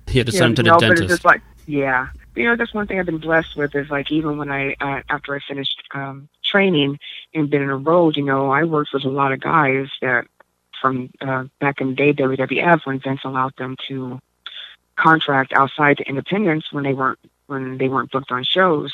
he 0.09 0.19
had 0.19 0.27
to 0.27 0.33
send 0.33 0.51
him 0.51 0.55
to 0.57 0.63
the 0.65 0.69
no, 0.71 0.79
but 0.79 0.91
it's 0.91 1.01
dentist. 1.01 1.09
just 1.09 1.25
like, 1.25 1.41
yeah. 1.67 2.09
You 2.35 2.47
know, 2.47 2.57
that's 2.57 2.75
one 2.75 2.87
thing 2.87 2.99
I've 2.99 3.07
been 3.07 3.19
blessed 3.19 3.57
with 3.57 3.75
is 3.77 3.91
like 3.91 4.11
even 4.11 4.39
when 4.39 4.51
I 4.51 4.75
uh, 4.81 5.03
after 5.09 5.37
I 5.37 5.41
finished 5.47 5.83
um, 5.95 6.29
training 6.45 6.99
and 7.35 7.49
been 7.51 7.63
in 7.63 7.71
a 7.71 7.77
road, 7.77 8.17
you 8.17 8.25
know, 8.25 8.51
I 8.51 8.65
worked 8.65 8.91
with 8.93 9.05
a 9.05 9.09
lot 9.09 9.33
of 9.33 9.41
guys 9.41 9.89
that 10.01 10.27
from 10.81 11.11
uh, 11.21 11.45
back 11.61 11.81
in 11.81 11.91
the 11.91 11.95
day 11.95 12.13
WWF 12.13 12.87
when 12.87 12.99
Vince 13.01 13.21
allowed 13.25 13.55
them 13.57 13.77
to 13.89 14.19
contract 15.01 15.53
outside 15.53 15.99
the 15.99 16.09
independence 16.09 16.67
when 16.73 16.85
they 16.85 16.95
weren't 16.95 17.19
when 17.47 17.79
they 17.79 17.89
weren't 17.89 18.11
booked 18.11 18.31
on 18.31 18.45
shows. 18.45 18.93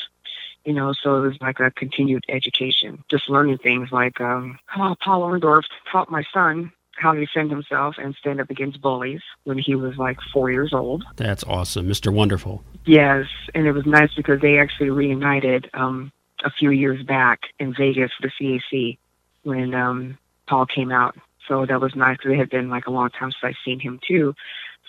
You 0.65 0.73
know, 0.73 0.91
so 0.91 1.23
it 1.23 1.27
was 1.27 1.37
like 1.39 1.61
a 1.61 1.71
continued 1.71 2.25
education, 2.27 3.03
just 3.09 3.29
learning 3.29 3.59
things 3.59 3.89
like 3.91 4.19
um, 4.19 4.59
how 4.65 4.95
Paul 5.01 5.21
Orndorff 5.21 5.63
taught 5.89 6.11
my 6.11 6.23
son 6.33 6.73
how 6.97 7.13
to 7.13 7.19
defend 7.19 7.51
himself 7.51 7.95
and 7.97 8.15
stand 8.15 8.41
up 8.41 8.49
against 8.49 8.81
bullies 8.81 9.21
when 9.43 9.57
he 9.57 9.75
was 9.75 9.97
like 9.97 10.17
four 10.33 10.51
years 10.51 10.73
old. 10.73 11.05
That's 11.15 11.43
awesome, 11.43 11.87
Mr. 11.87 12.11
Wonderful. 12.11 12.63
Yes, 12.85 13.27
and 13.53 13.67
it 13.67 13.71
was 13.71 13.85
nice 13.85 14.13
because 14.15 14.41
they 14.41 14.57
actually 14.57 14.89
reunited 14.89 15.69
um, 15.73 16.11
a 16.43 16.49
few 16.49 16.71
years 16.71 17.03
back 17.03 17.41
in 17.59 17.73
Vegas 17.73 18.11
for 18.19 18.27
the 18.27 18.31
CAC 18.71 18.97
when 19.43 19.73
um, 19.73 20.17
Paul 20.47 20.65
came 20.65 20.91
out. 20.91 21.15
So 21.47 21.65
that 21.65 21.79
was 21.79 21.95
nice 21.95 22.17
because 22.17 22.31
it 22.33 22.37
had 22.37 22.49
been 22.49 22.69
like 22.69 22.87
a 22.87 22.91
long 22.91 23.09
time 23.09 23.31
since 23.31 23.43
I'd 23.43 23.55
seen 23.63 23.79
him 23.79 23.99
too. 24.05 24.35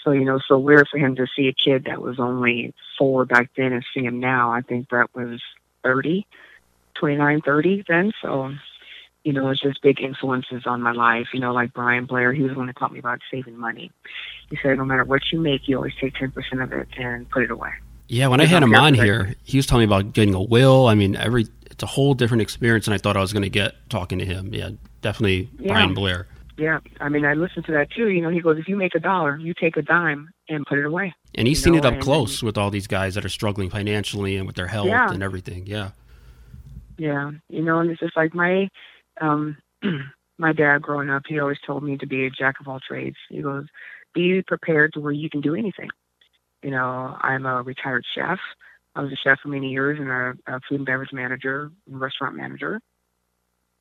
So, 0.09 0.13
you 0.13 0.25
know, 0.25 0.41
so 0.49 0.59
weird 0.59 0.89
for 0.89 0.97
him 0.97 1.17
to 1.17 1.27
see 1.37 1.49
a 1.49 1.53
kid 1.53 1.85
that 1.85 2.01
was 2.01 2.19
only 2.19 2.73
four 2.97 3.27
back 3.27 3.51
then 3.59 3.75
and 3.75 3.85
see 3.93 4.05
him 4.05 4.21
now. 4.21 4.51
I 4.51 4.63
think 4.63 4.89
Brett 4.89 5.15
was 5.15 5.39
30, 5.83 6.27
29, 6.95 7.43
30 7.43 7.85
then. 7.87 8.13
So, 8.23 8.55
you 9.23 9.35
know, 9.35 9.51
it's 9.51 9.61
just 9.61 9.83
big 9.83 10.01
influences 10.01 10.63
on 10.65 10.81
my 10.81 10.93
life. 10.93 11.27
You 11.35 11.41
know, 11.41 11.53
like 11.53 11.75
Brian 11.75 12.07
Blair, 12.07 12.33
he 12.33 12.41
was 12.41 12.53
the 12.53 12.57
one 12.57 12.69
that 12.69 12.79
taught 12.79 12.91
me 12.91 12.99
about 12.99 13.21
saving 13.31 13.59
money. 13.59 13.91
He 14.49 14.57
said, 14.63 14.79
no 14.79 14.87
matter 14.87 15.05
what 15.05 15.31
you 15.31 15.41
make, 15.41 15.69
you 15.69 15.77
always 15.77 15.93
take 16.01 16.15
10% 16.15 16.33
of 16.63 16.73
it 16.73 16.89
and 16.97 17.29
put 17.29 17.43
it 17.43 17.51
away. 17.51 17.73
Yeah, 18.07 18.29
when 18.29 18.41
I 18.41 18.47
had 18.47 18.63
him 18.63 18.75
on 18.75 18.95
here, 18.95 19.35
he 19.45 19.59
was 19.59 19.67
telling 19.67 19.87
me 19.87 19.95
about 19.95 20.15
getting 20.15 20.33
a 20.33 20.43
will. 20.43 20.87
I 20.87 20.95
mean, 20.95 21.17
every 21.17 21.49
it's 21.67 21.83
a 21.83 21.87
whole 21.87 22.15
different 22.15 22.41
experience 22.41 22.87
than 22.87 22.95
I 22.95 22.99
thought 22.99 23.19
I 23.19 23.21
was 23.21 23.35
going 23.35 23.43
to 23.43 23.51
get 23.51 23.75
talking 23.91 24.19
to 24.21 24.25
him. 24.25 24.55
Yeah, 24.55 24.71
definitely 25.03 25.51
yeah. 25.59 25.75
Brian 25.75 25.93
Blair. 25.93 26.29
Yeah, 26.59 26.81
I 27.01 27.09
mean, 27.09 27.25
I 27.25 27.35
listened 27.35 27.67
to 27.67 27.73
that 27.73 27.91
too. 27.93 28.09
You 28.09 28.21
know, 28.21 28.31
he 28.31 28.41
goes, 28.41 28.59
if 28.59 28.67
you 28.67 28.77
make 28.77 28.97
a 28.97 29.01
dollar, 29.01 29.39
you 29.39 29.55
take 29.55 29.77
a 29.77 29.83
dime 29.83 30.29
and 30.49 30.67
put 30.67 30.79
it 30.79 30.85
away. 30.85 31.15
And 31.37 31.47
he's 31.47 31.63
seen 31.63 31.75
know? 31.75 31.79
it 31.79 31.85
up 31.85 31.95
and, 31.95 32.03
close 32.03 32.43
with 32.43 32.59
all 32.59 32.71
these 32.71 32.89
guys 32.89 33.15
that 33.15 33.25
are 33.25 33.29
struggling 33.29 33.71
financially 33.71 34.37
and 34.37 34.45
with 34.45 34.57
their 34.57 34.67
health 34.67 34.89
yeah. 34.89 35.09
and 35.11 35.23
everything. 35.23 35.67
Yeah. 35.67 35.91
Yeah, 36.99 37.31
you 37.49 37.63
know, 37.63 37.79
and 37.79 37.91
it's 37.93 38.01
just 38.01 38.17
like 38.17 38.35
my 38.35 38.69
um, 39.21 39.57
my 40.39 40.53
dad 40.53 40.83
growing 40.83 41.11
up, 41.11 41.23
he 41.29 41.39
always 41.39 41.59
told 41.65 41.85
me 41.85 41.97
to 41.99 42.07
be 42.07 42.27
a 42.27 42.31
jack 42.31 42.57
of 42.61 42.67
all 42.67 42.81
trades. 42.81 43.17
He 43.31 43.41
goes, 43.41 43.67
be 44.15 44.43
prepared 44.45 44.93
to 44.95 45.01
where 45.01 45.13
you 45.13 45.31
can 45.31 45.41
do 45.41 45.55
anything. 45.55 45.91
You 46.63 46.73
know, 46.73 47.17
I'm 47.21 47.47
a 47.47 47.63
retired 47.63 48.05
chef. 48.17 48.39
I 48.97 49.03
was 49.03 49.13
a 49.13 49.17
chef 49.17 49.39
for 49.41 49.49
many 49.49 49.69
years 49.69 49.99
and 50.01 50.11
a, 50.11 50.57
a 50.57 50.61
food 50.69 50.81
and 50.81 50.87
beverage 50.87 51.13
manager, 51.13 51.71
restaurant 51.89 52.35
manager. 52.35 52.81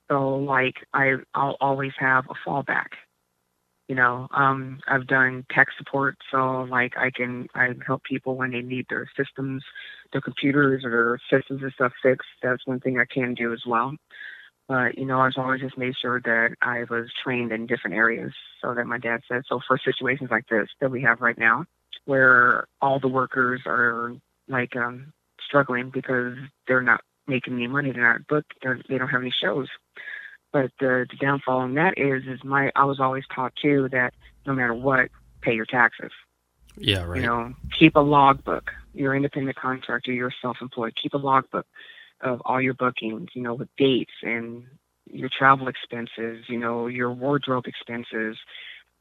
So 0.09 0.37
like 0.37 0.75
I, 0.93 1.15
I'll 1.33 1.57
always 1.61 1.93
have 1.99 2.25
a 2.29 2.49
fallback. 2.49 2.87
You 3.87 3.95
know, 3.95 4.27
um, 4.31 4.79
I've 4.87 5.07
done 5.07 5.45
tech 5.49 5.67
support, 5.77 6.17
so 6.29 6.63
like 6.69 6.93
I 6.97 7.09
can 7.09 7.47
I 7.55 7.69
help 7.85 8.03
people 8.03 8.35
when 8.35 8.51
they 8.51 8.61
need 8.61 8.85
their 8.89 9.09
systems, 9.15 9.63
their 10.11 10.19
computers 10.19 10.83
or 10.83 10.91
their 10.91 11.39
systems 11.39 11.63
and 11.63 11.71
stuff 11.73 11.93
fixed. 12.03 12.27
That's 12.43 12.67
one 12.67 12.81
thing 12.81 12.99
I 12.99 13.05
can 13.05 13.33
do 13.33 13.53
as 13.53 13.61
well. 13.65 13.93
But, 14.67 14.97
you 14.97 15.05
know, 15.05 15.21
I've 15.21 15.31
always 15.37 15.61
just 15.61 15.77
made 15.77 15.93
sure 16.01 16.19
that 16.25 16.55
I 16.61 16.83
was 16.89 17.09
trained 17.23 17.53
in 17.53 17.67
different 17.67 17.95
areas 17.95 18.33
so 18.61 18.73
that 18.73 18.85
my 18.85 18.97
dad 18.97 19.21
said, 19.27 19.43
so 19.47 19.61
for 19.65 19.79
situations 19.83 20.29
like 20.29 20.45
this 20.49 20.67
that 20.81 20.91
we 20.91 21.01
have 21.03 21.21
right 21.21 21.37
now, 21.37 21.63
where 22.05 22.67
all 22.81 22.99
the 22.99 23.07
workers 23.07 23.61
are 23.65 24.13
like 24.49 24.75
um, 24.75 25.13
struggling 25.45 25.89
because 25.93 26.35
they're 26.67 26.81
not 26.81 26.99
making 27.27 27.53
any 27.53 27.67
money, 27.67 27.91
they're 27.91 28.13
not 28.13 28.27
booked, 28.27 28.53
they're, 28.61 28.79
they 28.87 28.97
don't 28.97 29.09
have 29.09 29.21
any 29.21 29.31
shows. 29.31 29.67
But 30.53 30.71
the, 30.79 31.05
the 31.09 31.17
downfall 31.19 31.63
in 31.63 31.73
that 31.75 31.97
is, 31.97 32.23
is 32.25 32.43
my 32.43 32.71
I 32.75 32.85
was 32.85 32.99
always 32.99 33.25
taught 33.33 33.53
too 33.61 33.89
that 33.91 34.13
no 34.45 34.53
matter 34.53 34.73
what, 34.73 35.09
pay 35.41 35.53
your 35.53 35.65
taxes. 35.65 36.11
Yeah, 36.77 37.03
right. 37.03 37.21
You 37.21 37.27
know, 37.27 37.53
keep 37.77 37.95
a 37.95 37.99
logbook. 37.99 38.71
You're 38.93 39.13
an 39.13 39.17
independent 39.17 39.57
contractor. 39.57 40.13
You're 40.13 40.33
self-employed. 40.41 40.95
Keep 41.01 41.13
a 41.15 41.17
logbook 41.17 41.65
of 42.21 42.41
all 42.45 42.61
your 42.61 42.73
bookings, 42.73 43.29
you 43.33 43.41
know, 43.41 43.55
with 43.55 43.67
dates 43.77 44.13
and 44.23 44.65
your 45.11 45.29
travel 45.29 45.67
expenses, 45.67 46.45
you 46.47 46.57
know, 46.57 46.87
your 46.87 47.11
wardrobe 47.11 47.67
expenses, 47.67 48.37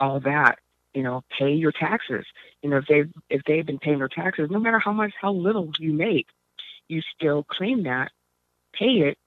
all 0.00 0.20
that. 0.20 0.58
You 0.94 1.02
know, 1.02 1.22
pay 1.38 1.52
your 1.52 1.72
taxes. 1.72 2.24
You 2.62 2.70
know, 2.70 2.78
if 2.78 2.86
they 2.86 3.04
if 3.28 3.42
they've 3.44 3.66
been 3.66 3.78
paying 3.78 3.98
their 3.98 4.08
taxes, 4.08 4.50
no 4.50 4.58
matter 4.58 4.78
how 4.78 4.92
much 4.92 5.12
how 5.20 5.32
little 5.32 5.70
you 5.78 5.92
make, 5.92 6.26
you 6.88 7.02
still 7.14 7.44
claim 7.44 7.84
that, 7.84 8.10
pay 8.74 9.08
it, 9.08 9.18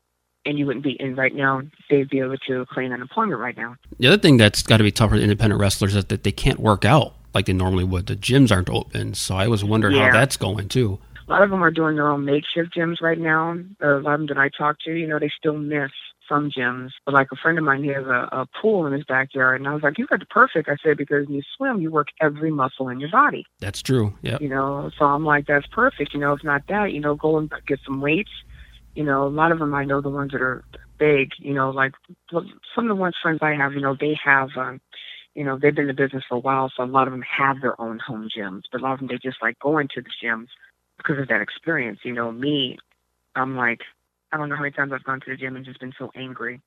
and 0.45 0.57
you 0.57 0.66
wouldn't 0.66 0.84
be 0.84 0.97
in 0.99 1.16
right 1.16 1.34
now. 1.34 1.62
They'd 1.89 2.10
be 2.10 2.20
able 2.20 2.38
to 2.47 2.66
claim 2.72 2.91
unemployment 2.91 3.39
right 3.39 3.57
now. 3.57 3.76
The 3.99 4.07
other 4.07 4.18
thing 4.18 4.38
that's 4.38 4.64
got 4.64 4.78
to 4.78 4.84
be 4.84 4.91
tough 4.91 5.12
for 5.12 5.18
the 5.18 5.24
independent 5.24 5.60
wrestlers 5.60 5.95
is 5.95 6.05
that 6.05 6.24
they 6.24 6.32
can't 6.32 6.60
work 6.60 6.86
out 6.86 7.14
like 7.34 7.45
they 7.45 7.53
normally 7.53 7.84
would. 7.84 8.07
The 8.07 8.16
gyms 8.16 8.51
aren't 8.51 8.70
open, 8.70 9.14
so 9.14 9.36
I 9.36 9.47
was 9.47 9.64
wondering 9.64 9.95
yeah. 9.95 10.07
how 10.07 10.14
that's 10.14 10.38
going 10.38 10.70
too 10.70 10.99
a 11.30 11.32
lot 11.32 11.43
of 11.43 11.51
them 11.51 11.64
are 11.64 11.72
doing 11.72 11.95
their 11.95 12.10
own 12.10 12.26
makeshift 12.26 12.76
gyms 12.76 13.01
right 13.01 13.20
now. 13.20 13.51
A 13.82 13.86
lot 13.86 13.97
of 13.97 14.03
them 14.03 14.26
that 14.28 14.38
I 14.38 14.49
talk 14.49 14.78
to, 14.86 14.91
you 14.91 15.07
know, 15.07 15.20
they 15.20 15.32
still 15.38 15.57
miss 15.57 15.91
some 16.30 16.49
gyms. 16.49 16.91
But 17.05 17.13
like 17.13 17.27
a 17.32 17.36
friend 17.36 17.57
of 17.57 17.63
mine, 17.63 17.84
he 17.84 17.89
has 17.89 18.05
a, 18.05 18.30
a 18.32 18.47
pool 18.61 18.86
in 18.86 18.93
his 18.93 19.03
backyard, 19.03 19.59
and 19.59 19.67
I 19.67 19.73
was 19.73 19.84
like, 19.84 19.97
"You 19.97 20.07
got 20.07 20.19
the 20.19 20.25
perfect." 20.27 20.69
I 20.69 20.75
said 20.84 20.97
because 20.97 21.25
when 21.25 21.36
you 21.36 21.41
swim, 21.57 21.82
you 21.82 21.91
work 21.91 22.07
every 22.21 22.51
muscle 22.51 22.88
in 22.89 22.99
your 22.99 23.09
body. 23.09 23.45
That's 23.59 23.82
true. 23.82 24.13
Yeah. 24.21 24.38
You 24.39 24.49
know, 24.49 24.91
so 24.97 25.05
I'm 25.05 25.25
like, 25.25 25.47
that's 25.47 25.67
perfect. 25.67 26.13
You 26.13 26.19
know, 26.19 26.34
if 26.34 26.43
not 26.43 26.63
that, 26.69 26.93
you 26.93 27.01
know, 27.01 27.15
go 27.15 27.38
and 27.38 27.51
get 27.67 27.80
some 27.86 27.99
weights. 27.99 28.32
You 28.95 29.03
know, 29.03 29.27
a 29.27 29.30
lot 29.30 29.51
of 29.51 29.59
them 29.59 29.73
I 29.73 29.84
know 29.84 30.01
the 30.01 30.09
ones 30.09 30.32
that 30.32 30.41
are 30.41 30.63
big. 30.97 31.32
You 31.39 31.53
know, 31.53 31.71
like 31.71 31.93
some 32.32 32.45
of 32.77 32.88
the 32.88 32.95
ones 32.95 33.15
friends 33.21 33.39
I 33.41 33.55
have, 33.55 33.73
you 33.73 33.82
know, 33.82 33.95
they 33.99 34.17
have. 34.23 34.49
um 34.55 34.80
you 35.36 35.45
know, 35.45 35.57
they've 35.57 35.73
been 35.73 35.88
in 35.88 35.95
the 35.95 36.03
business 36.03 36.23
for 36.27 36.36
a 36.36 36.39
while, 36.39 36.71
so 36.75 36.84
a 36.84 36.86
lot 36.86 37.07
of 37.07 37.13
them 37.13 37.21
have 37.21 37.61
their 37.61 37.80
own 37.80 37.99
home 37.99 38.27
gyms. 38.36 38.63
But 38.71 38.82
a 38.82 38.84
lot 38.84 38.93
of 38.93 38.99
them, 38.99 39.07
they 39.07 39.17
just 39.23 39.41
like 39.41 39.57
going 39.59 39.88
to 39.93 40.01
the 40.01 40.09
gyms 40.21 40.47
because 40.97 41.19
of 41.19 41.27
that 41.30 41.39
experience. 41.39 41.99
You 42.03 42.13
know, 42.13 42.32
me, 42.32 42.77
I'm 43.36 43.55
like, 43.55 43.82
I 44.32 44.38
don't 44.38 44.49
know 44.49 44.55
how 44.55 44.61
many 44.61 44.73
times 44.73 44.91
I've 44.93 45.03
gone 45.03 45.19
to 45.21 45.30
the 45.30 45.38
gym 45.38 45.55
and 45.55 45.65
just 45.65 45.80
been 45.80 45.93
so 45.97 46.11
angry 46.15 46.61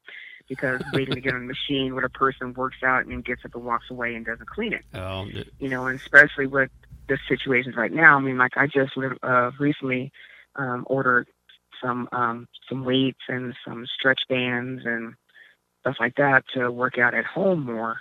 because 0.48 0.80
waiting 0.92 1.14
to 1.14 1.20
get 1.20 1.34
on 1.34 1.46
the 1.46 1.46
machine 1.46 1.94
where 1.94 2.04
a 2.04 2.10
person 2.10 2.54
works 2.54 2.82
out 2.84 3.06
and 3.06 3.24
gets 3.24 3.44
up 3.44 3.54
and 3.54 3.64
walks 3.64 3.90
away 3.90 4.14
and 4.14 4.26
doesn't 4.26 4.48
clean 4.48 4.72
it. 4.72 4.84
Oh, 4.94 5.26
you 5.58 5.68
know, 5.68 5.86
and 5.86 5.98
especially 6.00 6.46
with 6.46 6.70
the 7.08 7.18
situations 7.28 7.76
right 7.76 7.92
now. 7.92 8.16
I 8.16 8.20
mean, 8.20 8.38
like 8.38 8.56
I 8.56 8.66
just 8.66 8.92
uh, 9.22 9.50
recently 9.58 10.12
um, 10.56 10.84
ordered 10.86 11.28
some 11.82 12.08
um, 12.12 12.48
some 12.68 12.84
weights 12.84 13.20
and 13.28 13.54
some 13.66 13.86
stretch 13.98 14.20
bands 14.28 14.82
and 14.84 15.14
stuff 15.80 15.96
like 16.00 16.14
that 16.16 16.44
to 16.54 16.70
work 16.70 16.98
out 16.98 17.14
at 17.14 17.24
home 17.24 17.64
more 17.64 17.96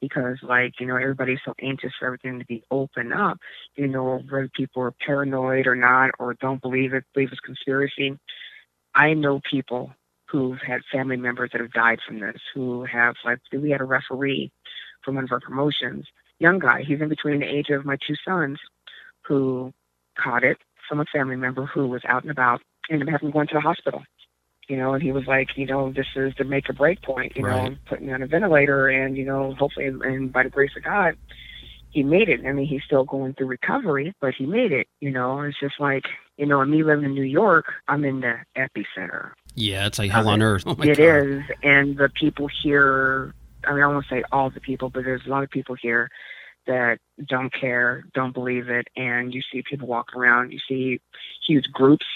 because 0.00 0.38
like 0.42 0.74
you 0.80 0.86
know 0.86 0.96
everybody's 0.96 1.38
so 1.44 1.54
anxious 1.60 1.92
for 1.98 2.06
everything 2.06 2.38
to 2.38 2.44
be 2.46 2.62
open 2.70 3.12
up 3.12 3.38
you 3.76 3.86
know 3.86 4.20
whether 4.30 4.50
people 4.54 4.82
are 4.82 4.92
paranoid 5.04 5.66
or 5.66 5.74
not 5.74 6.10
or 6.18 6.34
don't 6.34 6.60
believe 6.60 6.92
it 6.92 7.04
believe 7.14 7.30
it's 7.30 7.40
conspiracy 7.40 8.18
i 8.96 9.14
know 9.14 9.40
people 9.48 9.92
who've 10.30 10.58
had 10.58 10.80
family 10.92 11.16
members 11.16 11.50
that 11.52 11.60
have 11.60 11.72
died 11.72 11.98
from 12.06 12.20
this 12.20 12.40
who 12.54 12.84
have 12.84 13.14
like 13.24 13.38
we 13.52 13.70
had 13.70 13.80
a 13.80 13.84
referee 13.84 14.50
from 15.04 15.14
one 15.14 15.24
of 15.24 15.32
our 15.32 15.40
promotions 15.40 16.06
young 16.38 16.58
guy 16.58 16.82
he's 16.82 17.00
in 17.00 17.08
between 17.08 17.40
the 17.40 17.46
age 17.46 17.68
of 17.70 17.84
my 17.84 17.96
two 18.06 18.14
sons 18.24 18.58
who 19.22 19.72
caught 20.18 20.42
it 20.42 20.58
from 20.88 21.00
a 21.00 21.04
family 21.12 21.36
member 21.36 21.66
who 21.66 21.86
was 21.86 22.02
out 22.08 22.22
and 22.22 22.30
about 22.30 22.60
and 22.90 23.08
having 23.08 23.28
to 23.28 23.32
go 23.32 23.40
into 23.40 23.54
the 23.54 23.60
hospital 23.60 24.02
you 24.68 24.76
know, 24.76 24.94
and 24.94 25.02
he 25.02 25.12
was 25.12 25.24
like, 25.26 25.56
you 25.56 25.66
know, 25.66 25.92
this 25.92 26.06
is 26.16 26.32
the 26.38 26.44
make 26.44 26.68
or 26.68 26.72
break 26.72 27.02
point, 27.02 27.36
you 27.36 27.46
right. 27.46 27.70
know, 27.70 27.76
putting 27.88 28.06
me 28.06 28.12
on 28.12 28.22
a 28.22 28.26
ventilator, 28.26 28.88
and 28.88 29.16
you 29.16 29.24
know, 29.24 29.54
hopefully, 29.54 29.86
and 29.86 30.32
by 30.32 30.42
the 30.42 30.50
grace 30.50 30.72
of 30.76 30.82
God, 30.82 31.16
he 31.90 32.02
made 32.02 32.28
it. 32.28 32.44
I 32.44 32.52
mean, 32.52 32.66
he's 32.66 32.82
still 32.84 33.04
going 33.04 33.34
through 33.34 33.46
recovery, 33.46 34.14
but 34.20 34.34
he 34.34 34.46
made 34.46 34.72
it. 34.72 34.86
You 35.00 35.10
know, 35.10 35.40
it's 35.42 35.58
just 35.58 35.80
like, 35.80 36.04
you 36.36 36.46
know, 36.46 36.60
and 36.60 36.70
me 36.70 36.82
living 36.82 37.04
in 37.04 37.14
New 37.14 37.22
York, 37.22 37.66
I'm 37.88 38.04
in 38.04 38.20
the 38.20 38.36
epicenter. 38.56 39.32
Yeah, 39.54 39.86
it's 39.86 39.98
like 39.98 40.10
hell 40.10 40.28
on 40.28 40.42
earth. 40.42 40.64
Oh 40.66 40.72
it 40.82 40.98
God. 40.98 40.98
is, 40.98 41.42
and 41.62 41.96
the 41.96 42.08
people 42.08 42.48
here. 42.62 43.34
I 43.66 43.72
mean, 43.72 43.82
I 43.82 43.86
won't 43.88 44.06
say 44.08 44.22
all 44.30 44.50
the 44.50 44.60
people, 44.60 44.90
but 44.90 45.04
there's 45.04 45.26
a 45.26 45.30
lot 45.30 45.42
of 45.42 45.50
people 45.50 45.76
here 45.80 46.08
that 46.66 46.98
don't 47.26 47.52
care, 47.52 48.04
don't 48.14 48.34
believe 48.34 48.68
it, 48.68 48.86
and 48.96 49.32
you 49.32 49.40
see 49.52 49.62
people 49.68 49.88
walking 49.88 50.20
around. 50.20 50.52
You 50.52 50.58
see 50.68 51.00
huge 51.46 51.64
groups, 51.72 52.06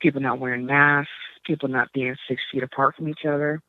people 0.00 0.20
not 0.20 0.38
wearing 0.38 0.66
masks 0.66 1.10
people 1.44 1.68
not 1.68 1.92
being 1.92 2.16
six 2.28 2.40
feet 2.50 2.62
apart 2.62 2.96
from 2.96 3.08
each 3.08 3.24
other. 3.26 3.60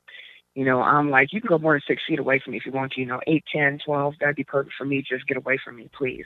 You 0.55 0.65
know, 0.65 0.81
I'm 0.81 1.09
like, 1.09 1.33
you 1.33 1.41
can 1.41 1.47
go 1.47 1.57
more 1.57 1.73
than 1.73 1.81
six 1.87 2.03
feet 2.07 2.19
away 2.19 2.39
from 2.39 2.51
me 2.51 2.57
if 2.57 2.65
you 2.65 2.71
want 2.71 2.91
to. 2.93 2.99
You 2.99 3.07
know, 3.07 3.21
eight, 3.25 3.43
ten, 3.51 3.79
twelve, 3.83 4.15
that'd 4.19 4.35
be 4.35 4.43
perfect 4.43 4.75
for 4.77 4.85
me. 4.85 5.01
Just 5.01 5.27
get 5.27 5.37
away 5.37 5.57
from 5.63 5.77
me, 5.77 5.89
please. 5.93 6.25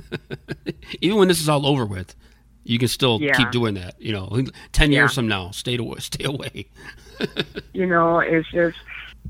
Even 1.00 1.18
when 1.18 1.28
this 1.28 1.40
is 1.40 1.48
all 1.48 1.66
over 1.66 1.84
with, 1.84 2.14
you 2.62 2.78
can 2.78 2.88
still 2.88 3.20
yeah. 3.20 3.34
keep 3.34 3.50
doing 3.50 3.74
that. 3.74 4.00
You 4.00 4.12
know, 4.12 4.44
ten 4.72 4.90
years 4.90 5.12
yeah. 5.12 5.14
from 5.14 5.28
now, 5.28 5.50
stay 5.50 5.76
away. 5.76 5.98
Stay 6.00 6.24
away. 6.24 6.66
you 7.74 7.86
know, 7.86 8.20
it's 8.20 8.50
just, 8.50 8.78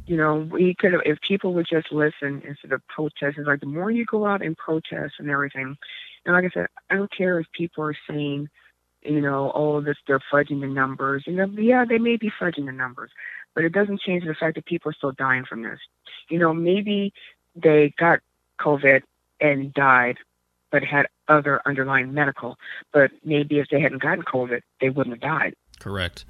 you 0.06 0.16
know, 0.16 0.36
we 0.36 0.74
could 0.78 0.92
have 0.92 1.02
if 1.04 1.20
people 1.20 1.52
would 1.54 1.66
just 1.68 1.90
listen 1.90 2.42
instead 2.46 2.72
of 2.72 2.86
protest. 2.86 3.38
It's 3.38 3.46
like 3.46 3.60
the 3.60 3.66
more 3.66 3.90
you 3.90 4.04
go 4.04 4.24
out 4.24 4.40
and 4.40 4.56
protest 4.56 5.14
and 5.18 5.28
everything. 5.30 5.76
And 6.24 6.34
like 6.34 6.44
I 6.44 6.50
said, 6.54 6.66
I 6.90 6.94
don't 6.94 7.14
care 7.14 7.40
if 7.40 7.46
people 7.52 7.84
are 7.84 7.96
saying 8.08 8.48
you 9.04 9.20
know, 9.20 9.52
oh, 9.54 9.80
this 9.80 9.96
they're 10.06 10.20
fudging 10.32 10.60
the 10.60 10.66
numbers. 10.66 11.24
You 11.26 11.34
know, 11.34 11.46
yeah, 11.58 11.84
they 11.86 11.98
may 11.98 12.16
be 12.16 12.32
fudging 12.40 12.66
the 12.66 12.72
numbers, 12.72 13.10
but 13.54 13.64
it 13.64 13.72
doesn't 13.72 14.00
change 14.00 14.24
the 14.24 14.34
fact 14.34 14.56
that 14.56 14.66
people 14.66 14.90
are 14.90 14.94
still 14.94 15.12
dying 15.12 15.44
from 15.44 15.62
this. 15.62 15.78
You 16.28 16.38
know, 16.38 16.52
maybe 16.52 17.12
they 17.54 17.94
got 17.98 18.20
COVID 18.60 19.02
and 19.40 19.72
died, 19.74 20.18
but 20.70 20.82
had 20.82 21.06
other 21.28 21.60
underlying 21.66 22.12
medical. 22.12 22.56
But 22.92 23.10
maybe 23.24 23.58
if 23.58 23.68
they 23.70 23.80
hadn't 23.80 24.02
gotten 24.02 24.24
COVID, 24.24 24.60
they 24.80 24.90
wouldn't 24.90 25.14
have 25.14 25.20
died. 25.20 25.54
Correct. 25.78 26.24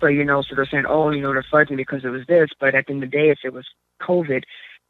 But 0.00 0.08
you 0.08 0.24
know, 0.24 0.42
so 0.42 0.54
they're 0.54 0.66
saying, 0.66 0.84
oh, 0.88 1.10
you 1.10 1.20
know, 1.20 1.32
they're 1.32 1.44
fudging 1.52 1.76
because 1.76 2.04
it 2.04 2.08
was 2.08 2.26
this. 2.26 2.50
But 2.58 2.74
at 2.74 2.86
the 2.86 2.92
end 2.92 3.04
of 3.04 3.10
the 3.10 3.16
day, 3.16 3.30
if 3.30 3.38
it 3.44 3.52
was 3.52 3.66
COVID 4.02 4.42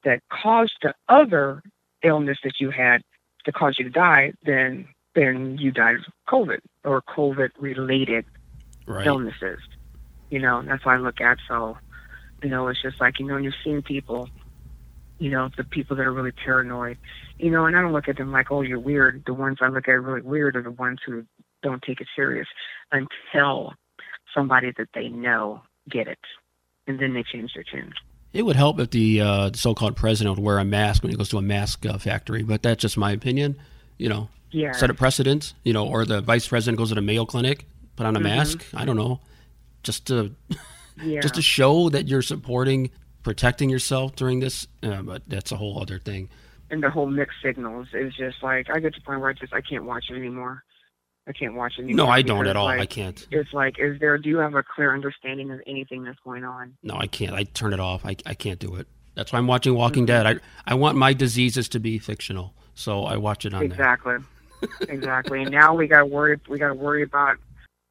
that 0.04 0.20
caused 0.30 0.74
the 0.82 0.94
other 1.08 1.62
illness 2.02 2.38
that 2.44 2.54
you 2.60 2.70
had 2.70 3.02
to 3.44 3.52
cause 3.52 3.76
you 3.78 3.84
to 3.84 3.90
die, 3.90 4.32
then 4.44 4.88
then 5.14 5.56
you 5.58 5.70
died 5.70 5.96
of 5.96 6.04
COVID 6.28 6.58
or 6.84 7.02
COVID 7.02 7.50
related 7.58 8.24
right. 8.86 9.06
illnesses. 9.06 9.60
You 10.34 10.40
know, 10.40 10.62
that's 10.62 10.84
why 10.84 10.94
I 10.94 10.98
look 10.98 11.20
at 11.20 11.38
so, 11.46 11.78
you 12.42 12.48
know, 12.48 12.66
it's 12.66 12.82
just 12.82 13.00
like, 13.00 13.20
you 13.20 13.26
know, 13.26 13.36
you're 13.36 13.54
seeing 13.62 13.82
people 13.82 14.28
you 15.18 15.30
know, 15.30 15.48
the 15.56 15.64
people 15.64 15.96
that 15.96 16.04
are 16.04 16.12
really 16.12 16.32
paranoid, 16.32 16.98
you 17.38 17.50
know, 17.50 17.66
and 17.66 17.76
I 17.76 17.80
don't 17.80 17.92
look 17.92 18.08
at 18.08 18.16
them 18.16 18.32
like, 18.32 18.50
oh, 18.50 18.62
you're 18.62 18.80
weird. 18.80 19.22
The 19.26 19.34
ones 19.34 19.58
I 19.60 19.68
look 19.68 19.88
at 19.88 19.92
really 19.92 20.22
weird 20.22 20.56
are 20.56 20.62
the 20.62 20.72
ones 20.72 20.98
who 21.06 21.24
don't 21.62 21.82
take 21.82 22.00
it 22.00 22.08
serious 22.16 22.48
until 22.90 23.72
somebody 24.34 24.72
that 24.76 24.88
they 24.94 25.08
know 25.08 25.62
get 25.88 26.08
it, 26.08 26.18
and 26.86 26.98
then 26.98 27.14
they 27.14 27.22
change 27.22 27.54
their 27.54 27.64
tune. 27.64 27.92
It 28.32 28.42
would 28.42 28.56
help 28.56 28.80
if 28.80 28.90
the, 28.90 29.20
uh, 29.20 29.50
so-called 29.54 29.94
president 29.96 30.36
would 30.36 30.44
wear 30.44 30.58
a 30.58 30.64
mask 30.64 31.04
when 31.04 31.10
he 31.10 31.16
goes 31.16 31.28
to 31.28 31.38
a 31.38 31.42
mask 31.42 31.86
uh, 31.86 31.98
factory, 31.98 32.42
but 32.42 32.62
that's 32.62 32.82
just 32.82 32.96
my 32.96 33.12
opinion. 33.12 33.56
You 33.98 34.08
know, 34.08 34.28
yeah. 34.50 34.72
set 34.72 34.90
a 34.90 34.94
precedent. 34.94 35.54
You 35.62 35.72
know, 35.72 35.86
or 35.86 36.04
the 36.04 36.20
vice 36.20 36.48
president 36.48 36.78
goes 36.78 36.88
to 36.88 36.96
the 36.96 37.02
Mayo 37.02 37.24
Clinic, 37.24 37.66
put 37.94 38.06
on 38.06 38.16
a 38.16 38.18
mm-hmm. 38.18 38.28
mask. 38.28 38.64
I 38.74 38.84
don't 38.84 38.96
know, 38.96 39.20
just 39.86 40.06
to 40.06 40.34
yeah. 41.02 41.20
just 41.20 41.34
to 41.34 41.42
show 41.42 41.88
that 41.90 42.08
you're 42.08 42.22
supporting 42.22 42.90
protecting 43.22 43.70
yourself 43.70 44.14
during 44.14 44.40
this. 44.40 44.68
Uh, 44.82 45.02
but 45.02 45.22
that's 45.26 45.52
a 45.52 45.56
whole 45.56 45.80
other 45.80 45.98
thing. 45.98 46.28
And 46.70 46.82
the 46.82 46.90
whole 46.90 47.06
mixed 47.06 47.38
signals 47.42 47.88
is 47.92 48.14
just 48.14 48.42
like 48.42 48.68
I 48.70 48.78
get 48.80 48.94
to 48.94 49.00
the 49.00 49.04
point 49.04 49.20
where 49.20 49.30
I 49.30 49.32
just 49.32 49.52
I 49.52 49.60
can't 49.60 49.84
watch 49.84 50.06
it 50.10 50.14
anymore. 50.14 50.62
I 51.26 51.32
can't 51.32 51.54
watch 51.54 51.74
it 51.78 51.82
anymore. 51.82 52.06
No, 52.06 52.12
I 52.12 52.22
don't 52.22 52.46
at 52.46 52.56
all. 52.56 52.66
Like, 52.66 52.80
I 52.80 52.86
can't. 52.86 53.26
It's 53.30 53.52
like, 53.52 53.78
is 53.78 53.98
there? 53.98 54.18
Do 54.18 54.28
you 54.28 54.38
have 54.38 54.54
a 54.54 54.62
clear 54.62 54.92
understanding 54.92 55.50
of 55.50 55.60
anything 55.66 56.04
that's 56.04 56.18
going 56.20 56.44
on? 56.44 56.76
No, 56.82 56.96
I 56.96 57.06
can't. 57.06 57.32
I 57.32 57.44
turn 57.44 57.72
it 57.72 57.80
off. 57.80 58.04
I, 58.04 58.16
I 58.26 58.34
can't 58.34 58.58
do 58.58 58.76
it. 58.76 58.86
That's 59.14 59.32
why 59.32 59.38
I'm 59.38 59.46
watching 59.46 59.74
Walking 59.74 60.06
mm-hmm. 60.06 60.24
Dead. 60.24 60.40
I 60.66 60.72
I 60.72 60.74
want 60.74 60.98
my 60.98 61.12
diseases 61.12 61.68
to 61.70 61.80
be 61.80 61.98
fictional, 61.98 62.54
so 62.74 63.04
I 63.04 63.16
watch 63.16 63.46
it 63.46 63.54
on 63.54 63.62
exactly. 63.62 64.16
exactly. 64.88 65.42
And 65.42 65.50
now 65.50 65.74
we 65.74 65.86
got 65.86 66.00
to 66.00 66.06
worry. 66.06 66.38
We 66.48 66.58
got 66.58 66.68
to 66.68 66.74
worry 66.74 67.02
about 67.02 67.36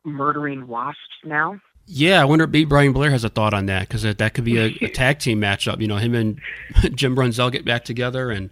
murdering 0.04 0.68
wasps 0.68 1.00
now. 1.24 1.60
Yeah, 1.86 2.22
I 2.22 2.26
wonder 2.26 2.46
if 2.46 2.52
B. 2.52 2.64
Brian 2.64 2.94
Blair 2.94 3.12
has 3.12 3.24
a 3.24 3.30
thought 3.30 3.54
on 3.54 3.66
that 3.66 3.88
because 3.88 4.04
that 4.04 4.34
could 4.34 4.46
be 4.46 4.58
a, 4.58 4.78
a, 4.82 4.90
tag 4.94 5.20
team 5.20 5.42
matchup. 5.42 5.82
You 5.82 5.88
know, 5.88 5.98
him 5.98 6.16
and 6.16 6.40
Jim 6.96 7.16
Brunzell 7.16 7.52
get 7.52 7.66
back 7.66 7.86
together 7.86 8.32
and. 8.32 8.50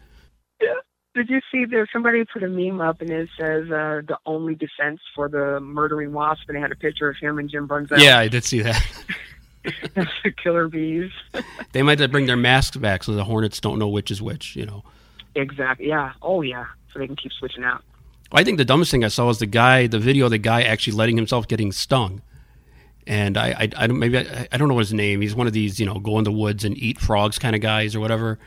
Yeah. 0.62 0.74
Did 1.16 1.30
you 1.30 1.40
see 1.52 1.66
there? 1.66 1.88
Somebody 1.92 2.24
put 2.26 2.44
a 2.44 2.48
meme 2.48 2.82
up 2.82 3.02
and 3.02 3.10
it 3.10 3.30
says 3.40 3.66
uh, 3.66 4.02
the 4.08 4.18
only 4.26 4.56
defense 4.56 5.00
for 5.16 5.30
the 5.30 5.60
murdering 5.60 6.14
wasp, 6.14 6.44
and 6.48 6.58
it 6.58 6.62
had 6.62 6.72
a 6.72 6.76
picture 6.76 7.10
of 7.10 7.18
him 7.18 7.38
and 7.38 7.50
Jim 7.50 7.68
Brunzell. 7.68 8.00
Yeah, 8.00 8.20
I 8.20 8.28
did 8.28 8.44
see 8.44 8.62
that. 8.62 8.82
the 9.96 10.32
killer 10.44 10.68
bees. 10.68 11.12
they 11.72 11.84
might 11.84 12.00
bring 12.12 12.26
their 12.26 12.38
masks 12.38 12.78
back 12.78 13.04
so 13.04 13.14
the 13.14 13.24
hornets 13.24 13.60
don't 13.60 13.80
know 13.80 13.88
which 13.88 14.12
is 14.12 14.22
which. 14.22 14.56
You 14.56 14.66
know. 14.66 14.84
Exactly. 15.36 15.88
Yeah. 15.88 16.14
Oh 16.22 16.42
yeah. 16.42 16.66
So 16.92 17.00
they 17.00 17.08
can 17.08 17.16
keep 17.16 17.32
switching 17.32 17.64
out. 17.64 17.84
I 18.34 18.44
think 18.44 18.58
the 18.58 18.66
dumbest 18.66 18.92
thing 18.92 19.04
I 19.04 19.10
saw 19.10 19.28
was 19.28 19.40
the 19.40 19.46
guy, 19.46 19.88
the 19.88 20.00
video 20.00 20.26
of 20.26 20.32
the 20.32 20.38
guy 20.38 20.64
actually 20.64 20.94
letting 20.94 21.18
himself 21.18 21.48
getting 21.48 21.72
stung 21.72 22.22
and 23.12 23.38
I, 23.38 23.50
I, 23.50 23.70
I 23.76 23.88
don't 23.88 24.00
maybe 24.00 24.20
I, 24.20 24.48
I, 24.54 24.58
don't 24.58 24.70
know 24.70 24.78
his 24.78 24.94
name. 24.94 25.20
He's 25.20 25.36
one 25.36 25.46
of 25.46 25.52
these 25.52 25.82
you 25.82 25.86
know 25.86 26.00
go 26.00 26.18
in 26.18 26.24
the 26.24 26.32
woods 26.32 26.64
and 26.64 26.78
eat 26.78 26.98
frogs 26.98 27.38
kind 27.38 27.56
of 27.56 27.62
guys 27.62 27.94
or 27.94 28.00
whatever. 28.00 28.40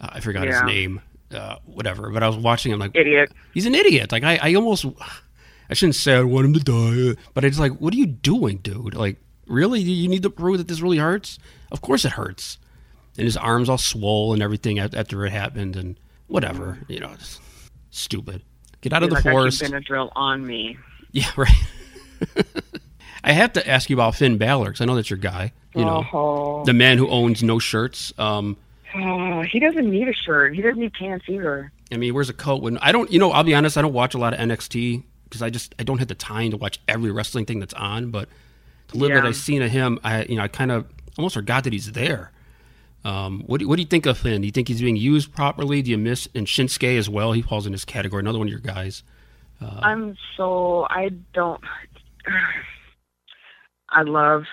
Uh, 0.00 0.08
I 0.10 0.20
forgot 0.20 0.48
yeah. 0.48 0.54
his 0.54 0.62
name, 0.64 1.00
uh, 1.32 1.56
whatever. 1.66 2.10
But 2.10 2.24
I 2.24 2.26
was 2.26 2.36
watching 2.36 2.72
him 2.72 2.80
like 2.80 2.96
idiot. 2.96 3.30
He's 3.54 3.66
an 3.66 3.76
idiot. 3.76 4.10
Like 4.10 4.24
I, 4.24 4.38
I 4.42 4.54
almost 4.54 4.84
I 5.70 5.74
shouldn't 5.74 5.94
say 5.94 6.16
I 6.16 6.22
want 6.22 6.46
him 6.46 6.54
to 6.54 6.60
die, 7.14 7.22
but 7.32 7.44
it's 7.44 7.60
like, 7.60 7.80
what 7.80 7.94
are 7.94 7.96
you 7.96 8.06
doing, 8.06 8.58
dude? 8.58 8.94
Like 8.94 9.18
really, 9.46 9.80
you 9.80 10.08
need 10.08 10.24
to 10.24 10.30
prove 10.30 10.58
that 10.58 10.66
this 10.66 10.80
really 10.80 10.98
hurts? 10.98 11.38
Of 11.70 11.80
course 11.80 12.04
it 12.04 12.12
hurts. 12.12 12.58
And 13.16 13.24
his 13.24 13.36
arms 13.36 13.68
all 13.68 13.78
swole 13.78 14.32
and 14.32 14.42
everything 14.42 14.80
after 14.80 15.24
it 15.26 15.30
happened 15.30 15.76
and 15.76 15.98
whatever. 16.26 16.78
You 16.88 16.98
know, 16.98 17.12
stupid. 17.90 18.42
Get 18.80 18.92
out 18.92 19.04
of 19.04 19.10
the 19.10 19.16
like 19.16 19.24
forest. 19.24 19.62
Benadryl 19.62 20.10
on 20.16 20.44
me. 20.44 20.76
Yeah, 21.10 21.30
right. 21.38 21.48
I 23.24 23.32
have 23.32 23.52
to 23.54 23.68
ask 23.68 23.90
you 23.90 23.96
about 23.96 24.14
Finn 24.14 24.38
Balor 24.38 24.66
because 24.66 24.80
I 24.80 24.84
know 24.84 24.94
that's 24.94 25.10
your 25.10 25.18
guy. 25.18 25.52
You 25.74 25.84
know, 25.84 25.98
uh-huh. 25.98 26.64
the 26.64 26.72
man 26.72 26.98
who 26.98 27.08
owns 27.08 27.42
no 27.42 27.58
shirts. 27.58 28.12
Um, 28.18 28.56
uh, 28.94 29.42
he 29.42 29.60
doesn't 29.60 29.88
need 29.88 30.08
a 30.08 30.12
shirt. 30.12 30.54
He 30.54 30.62
doesn't 30.62 30.78
need 30.78 30.92
pants 30.92 31.26
either. 31.28 31.70
I 31.92 31.94
mean, 31.94 32.02
he 32.04 32.12
wears 32.12 32.28
a 32.28 32.34
coat 32.34 32.62
when 32.62 32.78
I 32.78 32.90
don't. 32.90 33.10
You 33.12 33.18
know, 33.18 33.30
I'll 33.30 33.44
be 33.44 33.54
honest. 33.54 33.76
I 33.76 33.82
don't 33.82 33.92
watch 33.92 34.14
a 34.14 34.18
lot 34.18 34.32
of 34.32 34.40
NXT 34.40 35.02
because 35.24 35.42
I 35.42 35.50
just 35.50 35.74
I 35.78 35.84
don't 35.84 35.98
have 35.98 36.08
the 36.08 36.14
time 36.14 36.50
to 36.50 36.56
watch 36.56 36.80
every 36.88 37.10
wrestling 37.10 37.44
thing 37.44 37.60
that's 37.60 37.74
on. 37.74 38.10
But 38.10 38.28
the 38.88 38.98
little 38.98 39.16
yeah. 39.16 39.22
bit 39.22 39.28
I've 39.28 39.36
seen 39.36 39.62
of 39.62 39.70
him, 39.70 39.98
I 40.02 40.24
you 40.24 40.36
know 40.36 40.42
I 40.42 40.48
kind 40.48 40.72
of 40.72 40.86
almost 41.16 41.34
forgot 41.34 41.64
that 41.64 41.72
he's 41.72 41.92
there. 41.92 42.32
Um, 43.04 43.44
what, 43.46 43.60
do, 43.60 43.68
what 43.68 43.76
do 43.76 43.82
you 43.82 43.88
think 43.88 44.06
of 44.06 44.18
Finn? 44.18 44.40
Do 44.40 44.46
you 44.46 44.52
think 44.52 44.68
he's 44.68 44.80
being 44.80 44.96
used 44.96 45.32
properly? 45.32 45.82
Do 45.82 45.90
you 45.90 45.98
miss 45.98 46.28
and 46.34 46.46
Shinsuke 46.46 46.98
as 46.98 47.08
well? 47.08 47.32
He 47.32 47.42
falls 47.42 47.64
in 47.64 47.72
this 47.72 47.84
category. 47.84 48.20
Another 48.20 48.38
one 48.38 48.48
of 48.48 48.50
your 48.50 48.60
guys. 48.60 49.02
Uh, 49.60 49.80
I'm 49.82 50.16
so 50.36 50.86
I 50.90 51.10
don't. 51.32 51.62
I 53.90 54.02
love 54.02 54.44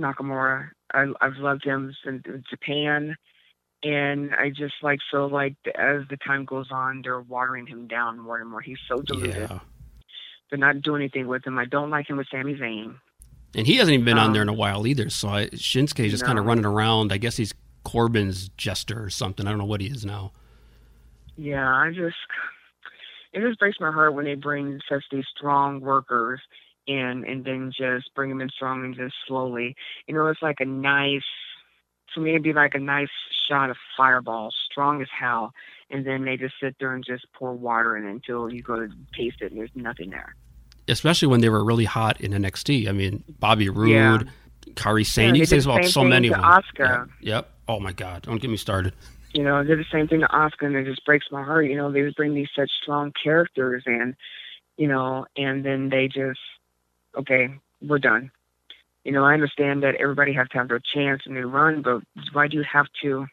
Nakamura. 0.00 0.70
I, 0.92 1.06
I've 1.20 1.36
loved 1.36 1.64
him 1.64 1.94
since 2.04 2.22
Japan, 2.48 3.16
and 3.82 4.34
I 4.34 4.50
just 4.50 4.74
like 4.82 4.98
so 5.10 5.26
like 5.26 5.54
as 5.76 6.02
the 6.10 6.16
time 6.26 6.44
goes 6.44 6.68
on, 6.70 7.02
they're 7.02 7.20
watering 7.20 7.66
him 7.66 7.86
down 7.86 8.18
more 8.18 8.40
and 8.40 8.50
more. 8.50 8.60
He's 8.60 8.78
so 8.88 9.02
diluted. 9.02 9.50
Yeah. 9.50 9.58
They're 10.50 10.58
not 10.58 10.80
doing 10.82 11.02
anything 11.02 11.26
with 11.26 11.46
him. 11.46 11.58
I 11.58 11.66
don't 11.66 11.90
like 11.90 12.08
him 12.08 12.16
with 12.16 12.26
Sami 12.30 12.54
Zayn. 12.54 12.94
And 13.54 13.66
he 13.66 13.76
hasn't 13.76 13.94
even 13.94 14.04
been 14.04 14.18
um, 14.18 14.28
on 14.28 14.32
there 14.32 14.42
in 14.42 14.48
a 14.48 14.54
while 14.54 14.86
either. 14.86 15.10
So 15.10 15.28
I, 15.28 15.46
Shinsuke's 15.48 16.10
just 16.10 16.22
no. 16.22 16.26
kind 16.28 16.38
of 16.38 16.46
running 16.46 16.64
around. 16.64 17.12
I 17.12 17.18
guess 17.18 17.36
he's 17.36 17.52
Corbin's 17.84 18.48
jester 18.50 19.02
or 19.02 19.10
something. 19.10 19.46
I 19.46 19.50
don't 19.50 19.58
know 19.58 19.64
what 19.64 19.80
he 19.80 19.88
is 19.88 20.04
now. 20.04 20.32
Yeah, 21.36 21.70
I 21.70 21.90
just 21.90 22.16
it 23.32 23.40
just 23.40 23.58
breaks 23.58 23.78
my 23.80 23.92
heart 23.92 24.14
when 24.14 24.24
they 24.24 24.34
bring 24.34 24.80
such 24.88 25.04
these 25.10 25.24
strong 25.36 25.80
workers 25.80 26.40
in 26.88 27.24
and 27.24 27.44
then 27.44 27.70
just 27.76 28.12
bring 28.16 28.30
them 28.30 28.40
in 28.40 28.48
strong 28.48 28.84
and 28.84 28.96
just 28.96 29.14
slowly. 29.26 29.76
You 30.06 30.14
know, 30.14 30.26
it's 30.26 30.42
like 30.42 30.58
a 30.58 30.64
nice, 30.64 31.22
for 32.12 32.20
me, 32.20 32.30
it'd 32.30 32.42
be 32.42 32.52
like 32.52 32.74
a 32.74 32.80
nice 32.80 33.08
shot 33.48 33.70
of 33.70 33.76
fireball, 33.96 34.50
strong 34.70 35.00
as 35.00 35.08
hell. 35.16 35.52
And 35.90 36.06
then 36.06 36.24
they 36.24 36.36
just 36.36 36.54
sit 36.60 36.76
there 36.80 36.94
and 36.94 37.04
just 37.04 37.26
pour 37.32 37.54
water 37.54 37.96
in 37.96 38.04
until 38.04 38.52
you 38.52 38.62
go 38.62 38.76
to 38.76 38.88
taste 39.16 39.36
it 39.40 39.52
and 39.52 39.60
there's 39.60 39.70
nothing 39.74 40.10
there. 40.10 40.34
Especially 40.88 41.28
when 41.28 41.40
they 41.40 41.48
were 41.48 41.64
really 41.64 41.84
hot 41.84 42.20
in 42.20 42.32
NXT. 42.32 42.88
I 42.88 42.92
mean, 42.92 43.22
Bobby 43.38 43.68
Roode, 43.68 44.22
yeah. 44.22 44.72
Kairi 44.74 45.06
Sane. 45.06 45.34
Yeah, 45.34 45.40
you 45.40 45.46
say 45.46 45.58
about 45.58 45.84
so 45.84 46.02
many 46.02 46.28
of 46.28 46.34
them. 46.34 46.42
Asuka. 46.42 47.08
Yeah. 47.20 47.36
Yep. 47.36 47.50
Oh 47.68 47.80
my 47.80 47.92
God! 47.92 48.22
Don't 48.22 48.40
get 48.40 48.50
me 48.50 48.56
started. 48.56 48.94
You 49.34 49.42
know, 49.42 49.62
they're 49.62 49.76
the 49.76 49.84
same 49.92 50.08
thing 50.08 50.20
to 50.20 50.32
Oscar, 50.34 50.66
and 50.66 50.76
it 50.76 50.86
just 50.86 51.04
breaks 51.04 51.26
my 51.30 51.42
heart. 51.42 51.66
You 51.66 51.76
know, 51.76 51.92
they 51.92 52.00
just 52.00 52.16
bring 52.16 52.34
these 52.34 52.48
such 52.56 52.70
strong 52.82 53.12
characters, 53.22 53.82
and 53.84 54.14
you 54.78 54.88
know, 54.88 55.26
and 55.36 55.64
then 55.64 55.90
they 55.90 56.08
just 56.08 56.40
okay, 57.16 57.48
we're 57.82 57.98
done. 57.98 58.30
You 59.04 59.12
know, 59.12 59.24
I 59.24 59.34
understand 59.34 59.82
that 59.84 59.94
everybody 59.96 60.32
has 60.34 60.48
to 60.48 60.58
have 60.58 60.68
their 60.68 60.80
chance 60.94 61.22
and 61.24 61.34
their 61.34 61.46
run, 61.46 61.82
but 61.82 62.02
why 62.32 62.48
do 62.48 62.56
you 62.56 62.64
have 62.70 62.86
to 63.02 63.26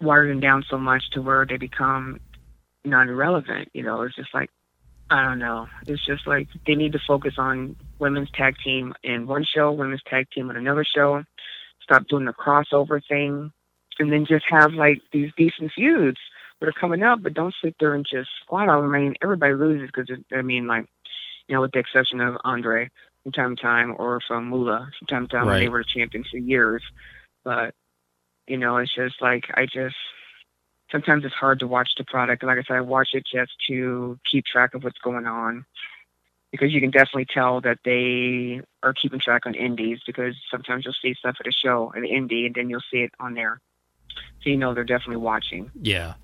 water 0.00 0.26
them 0.26 0.40
down 0.40 0.64
so 0.68 0.78
much 0.78 1.02
to 1.12 1.22
where 1.22 1.46
they 1.46 1.56
become 1.56 2.20
non-relevant? 2.84 3.68
You 3.72 3.82
know, 3.82 4.02
it's 4.02 4.16
just 4.16 4.34
like 4.34 4.50
I 5.10 5.24
don't 5.24 5.40
know. 5.40 5.66
It's 5.86 6.04
just 6.06 6.26
like 6.26 6.48
they 6.66 6.76
need 6.76 6.92
to 6.92 7.00
focus 7.06 7.34
on 7.36 7.76
women's 7.98 8.30
tag 8.30 8.54
team 8.62 8.94
in 9.02 9.26
one 9.26 9.44
show, 9.44 9.72
women's 9.72 10.02
tag 10.08 10.26
team 10.32 10.50
in 10.50 10.56
another 10.56 10.84
show. 10.84 11.24
Stop 11.82 12.06
doing 12.06 12.24
the 12.24 12.32
crossover 12.32 13.00
thing, 13.08 13.52
and 13.98 14.12
then 14.12 14.24
just 14.24 14.44
have 14.48 14.72
like 14.72 15.00
these 15.12 15.32
decent 15.36 15.72
feuds 15.74 16.18
that 16.60 16.68
are 16.68 16.80
coming 16.80 17.02
up. 17.02 17.24
But 17.24 17.34
don't 17.34 17.54
sit 17.62 17.74
there 17.80 17.94
and 17.94 18.06
just 18.08 18.30
squat 18.44 18.68
on. 18.68 18.84
I 18.84 18.98
mean, 18.98 19.14
everybody 19.20 19.54
loses 19.54 19.90
because 19.92 20.16
I 20.32 20.42
mean, 20.42 20.68
like 20.68 20.86
you 21.48 21.56
know, 21.56 21.62
with 21.62 21.72
the 21.72 21.80
exception 21.80 22.20
of 22.20 22.36
Andre, 22.44 22.88
from 23.22 23.32
time 23.32 23.56
to 23.56 23.62
time, 23.62 23.94
or 23.98 24.20
from 24.26 24.48
Moolah 24.48 24.90
from 24.98 25.06
time 25.06 25.26
to 25.26 25.36
time 25.36 25.48
right. 25.48 25.60
they 25.60 25.68
were 25.68 25.84
champions 25.84 26.28
for 26.30 26.38
years. 26.38 26.82
But 27.44 27.74
you 28.46 28.56
know, 28.56 28.78
it's 28.78 28.94
just 28.94 29.20
like 29.20 29.44
I 29.54 29.66
just 29.66 29.96
sometimes 30.90 31.24
it's 31.24 31.34
hard 31.34 31.60
to 31.60 31.66
watch 31.66 31.90
the 31.96 32.04
product. 32.04 32.42
Like 32.42 32.58
I 32.58 32.62
said, 32.62 32.76
I 32.76 32.80
watch 32.80 33.10
it 33.12 33.24
just 33.30 33.52
to 33.68 34.18
keep 34.30 34.44
track 34.44 34.74
of 34.74 34.84
what's 34.84 34.98
going 34.98 35.26
on 35.26 35.64
because 36.52 36.72
you 36.72 36.80
can 36.80 36.90
definitely 36.90 37.26
tell 37.32 37.60
that 37.60 37.78
they 37.84 38.60
are 38.82 38.92
keeping 38.92 39.20
track 39.20 39.46
on 39.46 39.54
indies 39.54 40.00
because 40.06 40.34
sometimes 40.50 40.84
you'll 40.84 40.94
see 41.00 41.14
stuff 41.14 41.36
at 41.40 41.46
a 41.46 41.52
show 41.52 41.92
at 41.94 42.02
an 42.02 42.08
indie 42.08 42.46
and 42.46 42.54
then 42.54 42.68
you'll 42.68 42.82
see 42.90 42.98
it 42.98 43.12
on 43.20 43.34
there. 43.34 43.60
So 44.42 44.50
you 44.50 44.56
know 44.56 44.74
they're 44.74 44.84
definitely 44.84 45.18
watching. 45.18 45.70
Yeah. 45.80 46.14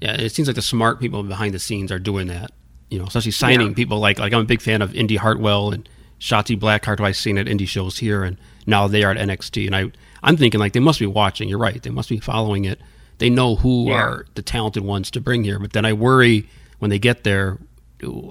Yeah, 0.00 0.20
it 0.20 0.30
seems 0.30 0.48
like 0.48 0.56
the 0.56 0.62
smart 0.62 1.00
people 1.00 1.22
behind 1.22 1.54
the 1.54 1.58
scenes 1.58 1.92
are 1.92 1.98
doing 1.98 2.26
that. 2.28 2.50
You 2.90 2.98
know, 2.98 3.06
especially 3.06 3.32
signing 3.32 3.68
yeah. 3.68 3.74
people 3.74 3.98
like 3.98 4.18
like 4.18 4.32
I'm 4.32 4.40
a 4.40 4.44
big 4.44 4.60
fan 4.60 4.82
of 4.82 4.94
Indi 4.94 5.16
Hartwell 5.16 5.72
and 5.72 5.88
Shotzi 6.20 6.58
Blackheart, 6.58 6.98
who 6.98 7.04
I've 7.04 7.16
seen 7.16 7.38
at 7.38 7.46
indie 7.46 7.68
shows 7.68 7.98
here, 7.98 8.24
and 8.24 8.36
now 8.66 8.88
they 8.88 9.04
are 9.04 9.10
at 9.10 9.16
NXT. 9.16 9.66
And 9.66 9.76
I, 9.76 9.92
I'm 10.22 10.36
thinking 10.36 10.60
like 10.60 10.72
they 10.72 10.80
must 10.80 10.98
be 10.98 11.06
watching. 11.06 11.48
You're 11.48 11.58
right. 11.58 11.82
They 11.82 11.90
must 11.90 12.08
be 12.08 12.18
following 12.18 12.64
it. 12.64 12.80
They 13.18 13.30
know 13.30 13.56
who 13.56 13.88
yeah. 13.88 13.94
are 13.94 14.26
the 14.34 14.42
talented 14.42 14.84
ones 14.84 15.10
to 15.12 15.20
bring 15.20 15.44
here. 15.44 15.58
But 15.58 15.72
then 15.72 15.84
I 15.84 15.92
worry 15.92 16.48
when 16.78 16.90
they 16.90 16.98
get 16.98 17.24
there, 17.24 17.58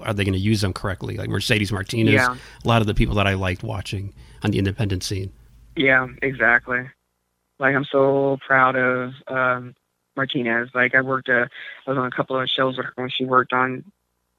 are 0.03 0.13
they 0.13 0.23
going 0.23 0.33
to 0.33 0.39
use 0.39 0.61
them 0.61 0.73
correctly? 0.73 1.17
Like 1.17 1.29
Mercedes 1.29 1.71
Martinez, 1.71 2.13
yeah. 2.13 2.35
a 2.63 2.67
lot 2.67 2.81
of 2.81 2.87
the 2.87 2.93
people 2.93 3.15
that 3.15 3.27
I 3.27 3.33
liked 3.33 3.63
watching 3.63 4.13
on 4.43 4.51
the 4.51 4.59
independent 4.59 5.03
scene. 5.03 5.31
Yeah, 5.75 6.07
exactly. 6.21 6.89
Like 7.59 7.75
I'm 7.75 7.85
so 7.85 8.37
proud 8.45 8.75
of 8.75 9.13
um, 9.27 9.75
Martinez. 10.15 10.69
Like 10.73 10.95
I 10.95 11.01
worked, 11.01 11.29
a, 11.29 11.43
uh, 11.43 11.47
was 11.87 11.97
on 11.97 12.05
a 12.05 12.11
couple 12.11 12.39
of 12.39 12.49
shows 12.49 12.77
with 12.77 12.85
her 12.85 12.93
when 12.95 13.09
she 13.09 13.25
worked 13.25 13.53
on 13.53 13.83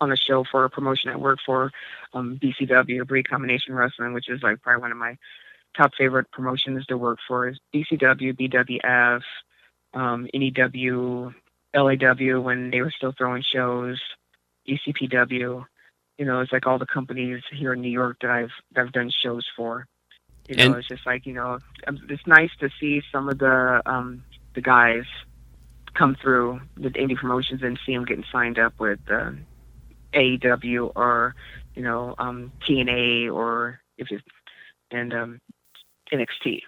on 0.01 0.13
a 0.13 0.17
show 0.17 0.45
for 0.51 0.65
a 0.65 0.71
promotion 0.71 1.11
I 1.11 1.17
work 1.17 1.39
for, 1.45 1.71
um, 2.13 2.39
BCW, 2.43 3.07
Breed 3.07 3.29
Combination 3.29 3.75
Wrestling, 3.75 4.13
which 4.13 4.29
is 4.29 4.43
like 4.43 4.61
probably 4.63 4.83
one 4.83 4.93
of 4.93 4.99
my 4.99 5.17
top 5.77 5.93
favorite 5.97 6.31
promotions 6.31 6.87
to 6.87 6.97
work 6.97 7.19
for 7.27 7.49
is 7.49 7.59
BCW, 7.75 8.33
BWF, 8.39 9.23
um, 9.95 10.29
NEW, 10.35 11.33
LAW 11.75 12.41
when 12.41 12.71
they 12.71 12.81
were 12.81 12.93
still 12.97 13.13
throwing 13.17 13.43
shows, 13.43 14.01
ECPW. 14.69 15.65
You 16.19 16.25
know, 16.25 16.41
it's 16.41 16.53
like 16.53 16.67
all 16.67 16.79
the 16.79 16.87
companies 16.87 17.43
here 17.53 17.73
in 17.73 17.81
New 17.81 17.91
York 17.91 18.19
that 18.21 18.31
I've 18.31 18.53
that 18.73 18.83
I've 18.83 18.93
done 18.93 19.11
shows 19.23 19.45
for. 19.57 19.87
You 20.49 20.57
know, 20.57 20.65
And- 20.67 20.77
it's 20.77 20.89
just 20.89 21.07
like 21.07 21.27
you 21.27 21.33
know, 21.35 21.59
um, 21.87 21.99
it's 22.09 22.27
nice 22.27 22.51
to 22.61 22.71
see 22.79 23.03
some 23.11 23.29
of 23.29 23.39
the 23.39 23.83
um, 23.87 24.23
the 24.55 24.61
guys 24.61 25.05
come 25.95 26.17
through 26.21 26.61
the 26.77 26.91
indie 26.91 27.17
promotions 27.17 27.63
and 27.63 27.79
see 27.85 27.95
them 27.95 28.05
getting 28.05 28.25
signed 28.31 28.59
up 28.59 28.75
with 28.79 28.99
uh, 29.11 29.31
AEW 30.15 30.93
or 30.95 31.35
you 31.75 31.83
know 31.83 32.15
um, 32.19 32.53
TNA 32.67 33.33
or 33.33 33.81
if 33.99 34.09
it's 34.11 34.23
and 34.91 35.13
um, 35.13 35.41
NXT. 36.13 36.63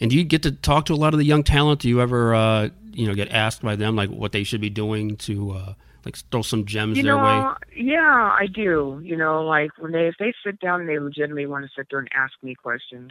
And 0.00 0.10
do 0.10 0.16
you 0.16 0.24
get 0.24 0.42
to 0.44 0.52
talk 0.52 0.86
to 0.86 0.94
a 0.94 0.96
lot 0.96 1.12
of 1.12 1.18
the 1.18 1.26
young 1.26 1.42
talent? 1.42 1.80
Do 1.80 1.88
you 1.88 2.00
ever, 2.00 2.34
uh, 2.34 2.68
you 2.92 3.06
know, 3.06 3.14
get 3.14 3.30
asked 3.32 3.62
by 3.62 3.76
them 3.76 3.96
like 3.96 4.10
what 4.10 4.32
they 4.32 4.44
should 4.44 4.60
be 4.60 4.70
doing 4.70 5.16
to 5.16 5.52
uh, 5.52 5.74
like 6.04 6.16
throw 6.30 6.42
some 6.42 6.64
gems 6.64 6.96
You 6.96 7.02
their 7.02 7.16
way? 7.16 7.22
know, 7.22 7.56
yeah, 7.76 8.36
I 8.38 8.46
do. 8.52 9.00
You 9.02 9.16
know, 9.16 9.44
like 9.44 9.70
when 9.78 9.92
they 9.92 10.06
if 10.06 10.14
they 10.18 10.32
sit 10.44 10.60
down 10.60 10.80
and 10.80 10.88
they 10.88 10.98
legitimately 10.98 11.46
want 11.46 11.64
to 11.64 11.70
sit 11.76 11.88
there 11.90 11.98
and 11.98 12.08
ask 12.14 12.32
me 12.42 12.54
questions, 12.54 13.10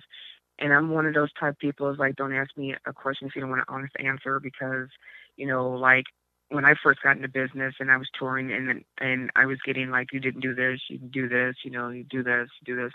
and 0.59 0.73
I'm 0.73 0.89
one 0.89 1.05
of 1.05 1.13
those 1.13 1.31
type 1.33 1.53
of 1.53 1.59
people 1.59 1.89
is 1.91 1.99
like, 1.99 2.15
don't 2.15 2.33
ask 2.33 2.55
me 2.57 2.73
a 2.85 2.93
question 2.93 3.27
if 3.27 3.35
you 3.35 3.41
don't 3.41 3.49
want 3.49 3.61
an 3.61 3.73
honest 3.73 3.93
answer 3.99 4.39
because, 4.39 4.87
you 5.35 5.45
know, 5.45 5.69
like 5.69 6.05
when 6.49 6.65
I 6.65 6.75
first 6.81 7.01
got 7.01 7.17
into 7.17 7.27
business 7.27 7.75
and 7.79 7.91
I 7.91 7.97
was 7.97 8.07
touring 8.17 8.51
and 8.51 8.83
and 8.99 9.29
I 9.35 9.45
was 9.45 9.57
getting 9.65 9.89
like, 9.89 10.13
you 10.13 10.19
didn't 10.19 10.41
do 10.41 10.55
this, 10.55 10.79
you 10.87 10.97
do 10.97 11.27
this, 11.27 11.55
you 11.63 11.71
know, 11.71 11.89
you 11.89 12.03
do 12.03 12.23
this, 12.23 12.49
you 12.61 12.75
do 12.75 12.81
this, 12.81 12.93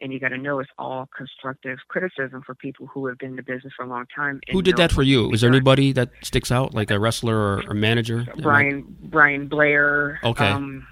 and 0.00 0.12
you 0.12 0.20
got 0.20 0.28
to 0.28 0.38
know 0.38 0.58
it's 0.58 0.70
all 0.78 1.08
constructive 1.16 1.78
criticism 1.88 2.42
for 2.44 2.54
people 2.54 2.86
who 2.86 3.06
have 3.06 3.18
been 3.18 3.30
in 3.30 3.36
the 3.36 3.42
business 3.42 3.72
for 3.76 3.84
a 3.84 3.88
long 3.88 4.04
time. 4.14 4.40
Who 4.50 4.62
did 4.62 4.76
that 4.76 4.92
for 4.92 5.02
you? 5.02 5.32
Is 5.32 5.40
there 5.40 5.50
anybody 5.50 5.92
that 5.92 6.10
sticks 6.22 6.50
out, 6.50 6.74
like 6.74 6.90
a 6.90 6.98
wrestler 6.98 7.36
or, 7.36 7.62
or 7.68 7.74
manager? 7.74 8.26
Brian 8.42 8.84
Brian 9.00 9.48
Blair. 9.48 10.20
Okay. 10.22 10.48
Um, 10.48 10.86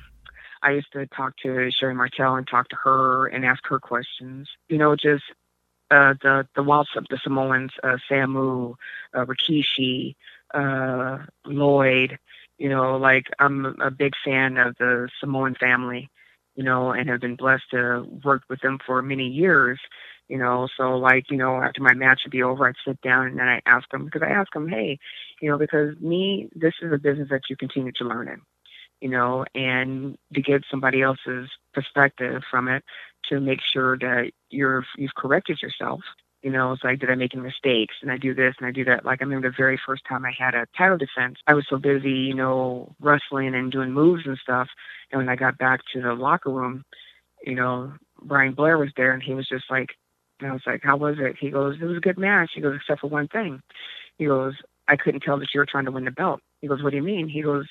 I 0.62 0.72
used 0.72 0.92
to 0.92 1.06
talk 1.06 1.36
to 1.42 1.70
Sherri 1.70 1.94
Martel 1.94 2.36
and 2.36 2.46
talk 2.46 2.68
to 2.68 2.76
her 2.76 3.26
and 3.26 3.44
ask 3.44 3.66
her 3.66 3.78
questions. 3.78 4.48
You 4.68 4.78
know, 4.78 4.96
just 4.96 5.24
uh, 5.90 6.14
the 6.22 6.46
the 6.54 6.62
of 6.62 7.04
the 7.10 7.18
Samoans, 7.22 7.72
uh, 7.82 7.96
Samu, 8.08 8.74
uh, 9.14 9.24
Rikishi, 9.24 10.14
uh, 10.54 11.18
Lloyd. 11.46 12.18
You 12.58 12.68
know, 12.68 12.96
like 12.96 13.26
I'm 13.38 13.76
a 13.80 13.90
big 13.90 14.12
fan 14.24 14.58
of 14.58 14.76
the 14.78 15.08
Samoan 15.20 15.54
family. 15.54 16.08
You 16.56 16.64
know, 16.64 16.90
and 16.90 17.08
have 17.08 17.20
been 17.20 17.36
blessed 17.36 17.70
to 17.70 18.06
work 18.24 18.42
with 18.50 18.60
them 18.60 18.78
for 18.84 19.00
many 19.00 19.28
years. 19.28 19.80
You 20.28 20.38
know, 20.38 20.68
so 20.76 20.96
like 20.96 21.30
you 21.30 21.36
know, 21.36 21.60
after 21.60 21.82
my 21.82 21.94
match 21.94 22.22
would 22.24 22.32
be 22.32 22.42
over, 22.42 22.68
I'd 22.68 22.74
sit 22.86 23.00
down 23.00 23.26
and 23.26 23.38
then 23.38 23.48
I 23.48 23.60
ask 23.66 23.88
them 23.90 24.04
because 24.04 24.22
I 24.22 24.30
ask 24.30 24.52
them, 24.52 24.68
hey, 24.68 24.98
you 25.40 25.50
know, 25.50 25.58
because 25.58 25.98
me, 26.00 26.48
this 26.54 26.74
is 26.82 26.92
a 26.92 26.98
business 26.98 27.28
that 27.30 27.42
you 27.48 27.56
continue 27.56 27.92
to 27.96 28.04
learn 28.04 28.28
in, 28.28 28.40
you 29.00 29.08
know, 29.08 29.44
and 29.54 30.16
to 30.34 30.42
get 30.42 30.62
somebody 30.70 31.02
else's 31.02 31.48
perspective 31.72 32.42
from 32.50 32.68
it 32.68 32.84
to 33.28 33.40
make 33.40 33.60
sure 33.60 33.98
that 33.98 34.30
you're 34.50 34.84
you've 34.96 35.14
corrected 35.16 35.60
yourself. 35.62 36.00
You 36.42 36.50
know, 36.50 36.72
it's 36.72 36.82
like, 36.82 37.00
did 37.00 37.10
I 37.10 37.16
make 37.16 37.34
any 37.34 37.42
mistakes? 37.42 37.96
And 38.00 38.10
I 38.10 38.16
do 38.16 38.34
this 38.34 38.54
and 38.58 38.66
I 38.66 38.70
do 38.70 38.84
that. 38.84 39.04
Like 39.04 39.20
I 39.20 39.24
remember 39.24 39.50
the 39.50 39.54
very 39.56 39.78
first 39.84 40.04
time 40.08 40.24
I 40.24 40.32
had 40.36 40.54
a 40.54 40.66
title 40.76 40.96
defense, 40.96 41.36
I 41.46 41.54
was 41.54 41.66
so 41.68 41.76
busy, 41.76 42.10
you 42.10 42.34
know, 42.34 42.94
wrestling 42.98 43.54
and 43.54 43.70
doing 43.70 43.92
moves 43.92 44.26
and 44.26 44.38
stuff. 44.38 44.68
And 45.10 45.18
when 45.18 45.28
I 45.28 45.36
got 45.36 45.58
back 45.58 45.80
to 45.92 46.00
the 46.00 46.14
locker 46.14 46.50
room, 46.50 46.84
you 47.44 47.54
know, 47.54 47.92
Brian 48.22 48.54
Blair 48.54 48.78
was 48.78 48.90
there 48.96 49.12
and 49.12 49.22
he 49.22 49.34
was 49.34 49.48
just 49.48 49.64
like, 49.70 49.90
and 50.40 50.48
I 50.48 50.52
was 50.52 50.62
like, 50.66 50.80
how 50.82 50.96
was 50.96 51.16
it? 51.18 51.36
He 51.38 51.50
goes, 51.50 51.76
it 51.80 51.84
was 51.84 51.98
a 51.98 52.00
good 52.00 52.18
match. 52.18 52.52
He 52.54 52.62
goes, 52.62 52.76
except 52.76 53.02
for 53.02 53.08
one 53.08 53.28
thing. 53.28 53.60
He 54.16 54.24
goes, 54.26 54.54
I 54.88 54.96
couldn't 54.96 55.20
tell 55.20 55.38
that 55.38 55.48
you 55.52 55.60
were 55.60 55.66
trying 55.66 55.84
to 55.84 55.92
win 55.92 56.06
the 56.06 56.10
belt. 56.10 56.40
He 56.60 56.68
goes, 56.68 56.82
what 56.82 56.90
do 56.90 56.96
you 56.96 57.02
mean? 57.02 57.28
He 57.28 57.42
goes, 57.42 57.66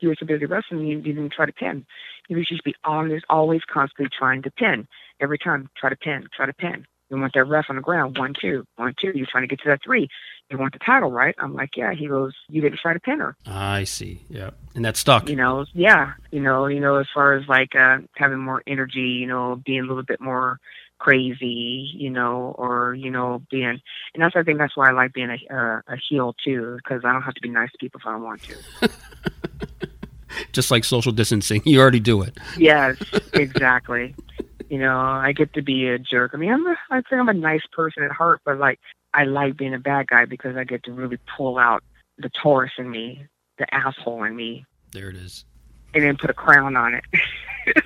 you 0.00 0.08
were 0.08 0.16
so 0.18 0.26
busy 0.26 0.46
wrestling, 0.46 0.86
you, 0.86 0.96
you 0.98 1.12
didn't 1.12 1.32
try 1.32 1.46
to 1.46 1.52
pin. 1.52 1.84
Was 2.30 2.46
just 2.46 2.64
be 2.64 2.74
always, 2.84 3.22
always 3.28 3.62
constantly 3.70 4.10
trying 4.16 4.42
to 4.42 4.50
pin. 4.50 4.86
Every 5.20 5.38
time, 5.38 5.68
try 5.76 5.90
to 5.90 5.96
pin, 5.96 6.28
try 6.34 6.46
to 6.46 6.52
pin. 6.52 6.86
You 7.10 7.18
want 7.18 7.32
that 7.34 7.44
ref 7.44 7.66
on 7.68 7.76
the 7.76 7.82
ground, 7.82 8.18
one, 8.18 8.34
two, 8.38 8.64
one, 8.76 8.94
two. 9.00 9.12
You're 9.14 9.26
trying 9.30 9.44
to 9.44 9.48
get 9.48 9.60
to 9.60 9.68
that 9.70 9.80
three. 9.82 10.08
You 10.50 10.58
want 10.58 10.72
the 10.72 10.78
title, 10.78 11.10
right? 11.10 11.34
I'm 11.38 11.54
like, 11.54 11.76
yeah. 11.76 11.92
He 11.92 12.06
goes, 12.06 12.32
you 12.48 12.60
didn't 12.60 12.78
try 12.78 12.92
to 12.92 13.00
pin 13.00 13.20
her. 13.20 13.36
I 13.46 13.84
see. 13.84 14.22
Yeah, 14.28 14.50
and 14.74 14.84
that 14.84 14.96
stuck. 14.96 15.28
You 15.28 15.36
know, 15.36 15.66
yeah. 15.74 16.12
You 16.30 16.40
know, 16.40 16.66
you 16.66 16.80
know, 16.80 16.96
as 16.96 17.06
far 17.12 17.34
as 17.34 17.46
like 17.48 17.74
uh, 17.74 17.98
having 18.16 18.38
more 18.38 18.62
energy, 18.66 19.00
you 19.00 19.26
know, 19.26 19.60
being 19.64 19.80
a 19.80 19.86
little 19.86 20.02
bit 20.02 20.20
more 20.20 20.58
crazy, 20.98 21.90
you 21.94 22.10
know, 22.10 22.54
or 22.58 22.94
you 22.94 23.10
know, 23.10 23.42
being, 23.50 23.80
and 24.14 24.22
that's 24.22 24.36
I 24.36 24.42
think 24.42 24.58
that's 24.58 24.76
why 24.76 24.88
I 24.88 24.92
like 24.92 25.12
being 25.12 25.30
a 25.30 25.54
uh, 25.54 25.80
a 25.86 25.96
heel 26.08 26.34
too, 26.44 26.76
because 26.76 27.04
I 27.04 27.12
don't 27.12 27.22
have 27.22 27.34
to 27.34 27.40
be 27.40 27.48
nice 27.48 27.70
to 27.72 27.78
people 27.78 28.00
if 28.00 28.06
I 28.06 28.12
don't 28.12 28.22
want 28.22 28.42
to. 28.42 28.90
Just 30.52 30.70
like 30.70 30.84
social 30.84 31.12
distancing, 31.12 31.62
you 31.66 31.80
already 31.80 32.00
do 32.00 32.22
it. 32.22 32.36
Yes, 32.56 32.96
exactly. 33.32 34.14
You 34.68 34.78
know, 34.78 34.98
I 34.98 35.32
get 35.32 35.52
to 35.54 35.62
be 35.62 35.86
a 35.88 35.98
jerk. 35.98 36.32
I 36.34 36.36
mean, 36.36 36.52
I'm 36.52 36.66
a, 36.66 36.76
I 36.90 36.96
think 37.02 37.20
I'm 37.20 37.28
a 37.28 37.34
nice 37.34 37.62
person 37.72 38.02
at 38.02 38.10
heart, 38.10 38.40
but 38.44 38.58
like 38.58 38.78
I 39.14 39.24
like 39.24 39.56
being 39.56 39.74
a 39.74 39.78
bad 39.78 40.08
guy 40.08 40.24
because 40.24 40.56
I 40.56 40.64
get 40.64 40.82
to 40.84 40.92
really 40.92 41.18
pull 41.36 41.58
out 41.58 41.82
the 42.18 42.28
Taurus 42.30 42.72
in 42.78 42.90
me, 42.90 43.24
the 43.58 43.72
asshole 43.74 44.24
in 44.24 44.36
me, 44.36 44.64
There 44.92 45.08
it 45.10 45.16
is. 45.16 45.44
and 45.94 46.02
then 46.04 46.16
put 46.16 46.30
a 46.30 46.34
crown 46.34 46.76
on 46.76 46.94
it. 46.94 47.04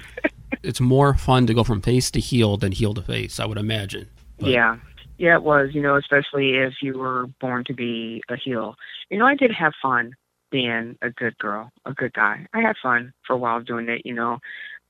It's 0.63 0.81
more 0.81 1.15
fun 1.15 1.49
to 1.49 1.55
go 1.55 1.65
from 1.65 1.81
face 1.81 2.09
to 2.13 2.21
heel 2.21 2.57
than 2.57 2.71
heel 2.71 2.95
to 2.95 3.03
face, 3.03 3.41
I 3.41 3.47
would 3.47 3.59
imagine. 3.59 4.09
But- 4.39 4.51
Yeah. 4.51 4.77
Yeah, 5.19 5.35
it 5.37 5.43
was, 5.43 5.71
you 5.73 5.83
know, 5.83 5.97
especially 5.97 6.55
if 6.57 6.75
you 6.83 6.99
were 6.99 7.27
born 7.41 7.65
to 7.65 7.75
be 7.75 8.23
a 8.29 8.37
heel. 8.37 8.75
You 9.11 9.19
know, 9.19 9.27
I 9.27 9.35
did 9.35 9.51
have 9.53 9.73
fun 9.81 10.15
being 10.51 10.97
a 11.03 11.11
good 11.11 11.37
girl, 11.39 11.71
a 11.85 11.93
good 11.93 12.13
guy. 12.13 12.47
I 12.53 12.61
had 12.61 12.77
fun 12.83 13.13
for 13.27 13.35
a 13.35 13.37
while 13.37 13.61
doing 13.61 13.89
it, 13.89 14.03
you 14.05 14.15
know. 14.15 14.39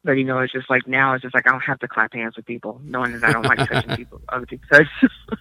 But 0.04 0.12
you 0.12 0.24
know, 0.24 0.38
it's 0.40 0.52
just 0.52 0.68
like 0.68 0.86
now 0.86 1.14
it's 1.14 1.22
just 1.22 1.34
like 1.34 1.46
I 1.46 1.52
don't 1.52 1.60
have 1.60 1.78
to 1.80 1.88
clap 1.88 2.12
hands 2.12 2.36
with 2.36 2.46
people, 2.46 2.80
knowing 2.84 3.12
that 3.12 3.24
I 3.24 3.32
don't 3.32 3.44
like 3.44 3.68
touching 3.68 3.96
people 3.96 4.20
other 4.28 4.46
people. 4.46 4.66
So 4.72 4.82
just, 5.00 5.14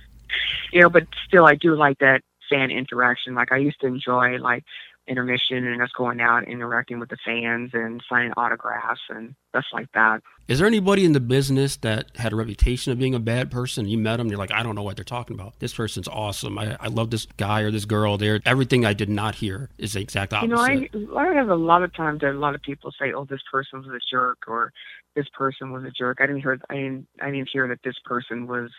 you 0.72 0.82
know, 0.82 0.90
but 0.90 1.08
still 1.28 1.46
I 1.46 1.56
do 1.56 1.76
like 1.76 2.00
that 2.00 2.22
fan 2.50 2.70
interaction. 2.70 3.34
Like 3.34 3.52
I 3.52 3.58
used 3.58 3.80
to 3.82 3.88
enjoy 3.88 4.38
like 4.38 4.64
intermission 5.08 5.68
and 5.68 5.82
us 5.82 5.90
going 5.98 6.22
out 6.22 6.48
interacting 6.48 7.00
with 7.00 7.10
the 7.10 7.18
fans 7.26 7.72
and 7.74 8.02
signing 8.08 8.32
autographs 8.38 9.02
and 9.10 9.36
stuff 9.50 9.66
like 9.74 9.92
that. 9.94 10.22
Is 10.48 10.60
there 10.60 10.68
anybody 10.68 11.06
in 11.06 11.14
the 11.14 11.20
business 11.20 11.78
that 11.78 12.16
had 12.18 12.34
a 12.34 12.36
reputation 12.36 12.92
of 12.92 13.00
being 13.00 13.16
a 13.16 13.20
bad 13.20 13.52
person? 13.52 13.88
You 13.88 13.98
met 13.98 14.18
them, 14.18 14.28
you're 14.28 14.38
like, 14.38 14.52
I 14.52 14.64
don't 14.64 14.76
know 14.76 14.84
what 14.84 14.96
they're 14.96 15.04
talking 15.04 15.34
about. 15.34 15.60
This 15.60 15.74
person's 15.74 16.08
awesome. 16.08 16.58
I, 16.58 16.78
I 16.80 16.88
love 16.88 17.10
this 17.10 17.26
guy 17.38 17.62
or 17.62 17.72
this 17.72 17.86
girl. 17.86 18.18
They're 18.18 18.40
everything 18.46 18.86
I 18.86 18.94
did 18.94 19.10
not 19.10 19.36
hear 19.36 19.70
is 19.78 19.94
the 19.94 20.02
exact 20.02 20.34
opposite. 20.34 20.92
You 20.94 21.08
know, 21.08 21.18
I 21.18 21.32
I 21.32 21.34
have 21.34 21.50
a 21.50 21.56
lot 21.56 21.84
of 21.84 21.94
times 21.96 22.22
that 22.22 22.32
a 22.32 22.40
lot 22.40 22.56
of 22.56 22.62
people 22.62 22.92
say, 23.00 23.14
"Oh, 23.14 23.26
this 23.26 23.42
person 23.52 23.80
was 23.80 23.88
a 23.88 24.00
jerk," 24.10 24.40
or 24.48 24.72
"This 25.16 25.28
person 25.38 25.72
was 25.72 25.84
a 25.84 25.92
jerk." 25.92 26.18
I 26.22 26.26
didn't 26.26 26.42
hear. 26.42 26.60
I 26.70 26.76
didn't. 26.76 27.08
I 27.22 27.32
didn't 27.32 27.50
hear 27.52 27.68
that 27.68 27.80
this 27.84 27.96
person 28.06 28.48
was 28.48 28.70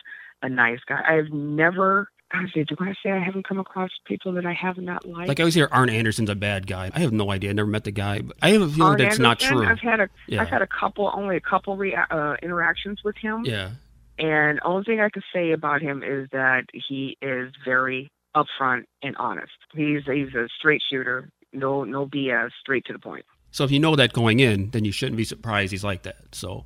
a 0.41 0.49
nice 0.49 0.79
guy. 0.87 1.01
I've 1.07 1.31
never. 1.31 2.09
Honestly, 2.33 2.63
do 2.63 2.75
I 2.79 2.93
say 3.03 3.11
I 3.11 3.19
haven't 3.23 3.47
come 3.47 3.59
across 3.59 3.91
people 4.05 4.33
that 4.33 4.45
I 4.45 4.53
have 4.53 4.77
not 4.77 5.05
liked? 5.07 5.27
like 5.27 5.39
I 5.39 5.43
always 5.43 5.53
hear 5.53 5.67
Arn 5.71 5.89
Anderson's 5.89 6.29
a 6.29 6.35
bad 6.35 6.65
guy. 6.67 6.89
I 6.93 6.99
have 6.99 7.11
no 7.11 7.29
idea. 7.31 7.51
I 7.51 7.53
never 7.53 7.67
met 7.69 7.83
the 7.83 7.91
guy. 7.91 8.21
But 8.21 8.37
I 8.41 8.49
have 8.51 8.61
a 8.63 8.67
feeling 8.67 8.81
Arn 8.81 8.97
that's 8.97 9.19
not 9.19 9.39
true. 9.39 9.65
I've 9.65 9.79
had 9.79 9.99
a. 9.99 10.09
Yeah. 10.27 10.39
have 10.39 10.49
had 10.49 10.61
a 10.63 10.67
couple, 10.67 11.11
only 11.13 11.37
a 11.37 11.41
couple 11.41 11.77
rea- 11.77 11.95
uh, 12.09 12.35
interactions 12.41 13.01
with 13.03 13.15
him. 13.17 13.43
yeah. 13.45 13.71
And 14.19 14.59
only 14.63 14.83
thing 14.83 14.99
I 14.99 15.09
can 15.09 15.23
say 15.33 15.51
about 15.53 15.81
him 15.81 16.03
is 16.03 16.27
that 16.31 16.65
he 16.73 17.17
is 17.21 17.51
very 17.65 18.11
upfront 18.35 18.83
and 19.01 19.15
honest. 19.17 19.51
He's 19.75 20.03
he's 20.05 20.33
a 20.35 20.47
straight 20.57 20.81
shooter. 20.89 21.29
No 21.51 21.83
no 21.83 22.05
BS, 22.07 22.49
straight 22.61 22.85
to 22.85 22.93
the 22.93 22.99
point. 22.99 23.25
So 23.51 23.63
if 23.63 23.71
you 23.71 23.79
know 23.79 23.95
that 23.95 24.13
going 24.13 24.39
in, 24.39 24.69
then 24.71 24.85
you 24.85 24.91
shouldn't 24.91 25.17
be 25.17 25.23
surprised 25.23 25.71
he's 25.71 25.83
like 25.83 26.03
that. 26.03 26.17
So 26.33 26.65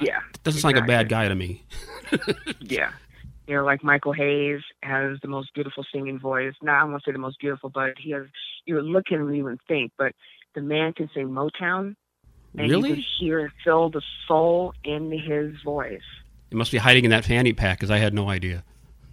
Yeah. 0.00 0.20
doesn't 0.44 0.60
sound 0.60 0.74
like 0.76 0.84
a 0.84 0.86
bad 0.86 1.08
guy 1.08 1.26
to 1.28 1.34
me. 1.34 1.64
Yeah. 2.60 2.90
You 3.50 3.56
know, 3.56 3.64
like 3.64 3.82
Michael 3.82 4.12
Hayes 4.12 4.60
has 4.84 5.18
the 5.22 5.26
most 5.26 5.52
beautiful 5.54 5.84
singing 5.92 6.20
voice. 6.20 6.54
Not 6.62 6.82
I 6.82 6.84
won't 6.84 7.02
say 7.04 7.10
the 7.10 7.18
most 7.18 7.40
beautiful, 7.40 7.68
but 7.68 7.94
he 7.98 8.12
has 8.12 8.26
you 8.64 8.76
would 8.76 8.84
look 8.84 9.06
at 9.10 9.14
him 9.14 9.26
and 9.26 9.36
you 9.36 9.58
think, 9.66 9.90
but 9.98 10.12
the 10.54 10.60
man 10.60 10.92
can 10.92 11.10
sing 11.12 11.30
Motown 11.30 11.96
and 12.56 12.70
you 12.70 12.80
can 12.80 13.02
hear 13.18 13.40
and 13.40 13.50
feel 13.64 13.90
the 13.90 14.02
soul 14.28 14.72
in 14.84 15.10
his 15.10 15.60
voice. 15.64 16.00
It 16.52 16.56
must 16.56 16.70
be 16.70 16.78
hiding 16.78 17.04
in 17.04 17.10
that 17.10 17.24
fanny 17.24 17.52
pack 17.52 17.78
because 17.78 17.90
I 17.90 17.98
had 17.98 18.14
no 18.14 18.30
idea. 18.30 18.62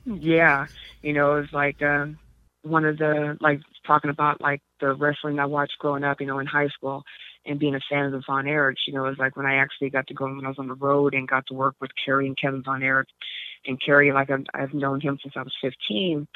Yeah. 0.06 0.68
You 1.02 1.14
know, 1.14 1.38
it's 1.38 1.52
like 1.52 1.82
um 1.82 2.20
one 2.62 2.86
of 2.86 3.00
the 3.00 3.40
like 3.42 3.62
talking 3.88 4.12
about 4.12 4.40
like 4.40 4.62
the 4.80 4.94
wrestling 4.94 5.40
I 5.40 5.48
watched 5.48 5.80
growing 5.80 6.04
up, 6.04 6.22
you 6.22 6.28
know, 6.28 6.38
in 6.38 6.46
high 6.46 6.68
school 6.68 7.04
and 7.44 7.58
being 7.58 7.74
a 7.74 7.80
fan 7.90 8.06
of 8.06 8.12
the 8.12 8.22
Von 8.28 8.46
Erichs, 8.46 8.86
you 8.86 8.94
know, 8.94 9.06
it 9.06 9.10
was 9.10 9.18
like 9.18 9.36
when 9.36 9.48
I 9.48 9.56
actually 9.56 9.90
got 9.90 10.06
to 10.08 10.14
go 10.14 10.26
when 10.26 10.46
I 10.46 10.50
was 10.50 10.60
on 10.60 10.68
the 10.68 10.76
road 10.76 11.16
and 11.16 11.28
got 11.28 11.48
to 11.48 11.56
work 11.56 11.76
with 11.82 11.92
Kerry 12.06 12.28
and 12.28 12.38
Kevin 12.40 12.62
Von 12.62 12.84
Erich. 12.84 13.08
And 13.68 13.82
Kerry, 13.84 14.12
like 14.12 14.30
I've, 14.32 14.46
I've 14.54 14.74
known 14.74 15.02
him 15.02 15.20
since 15.22 15.34
I 15.38 15.44
was 15.44 15.54
15. 15.62 16.28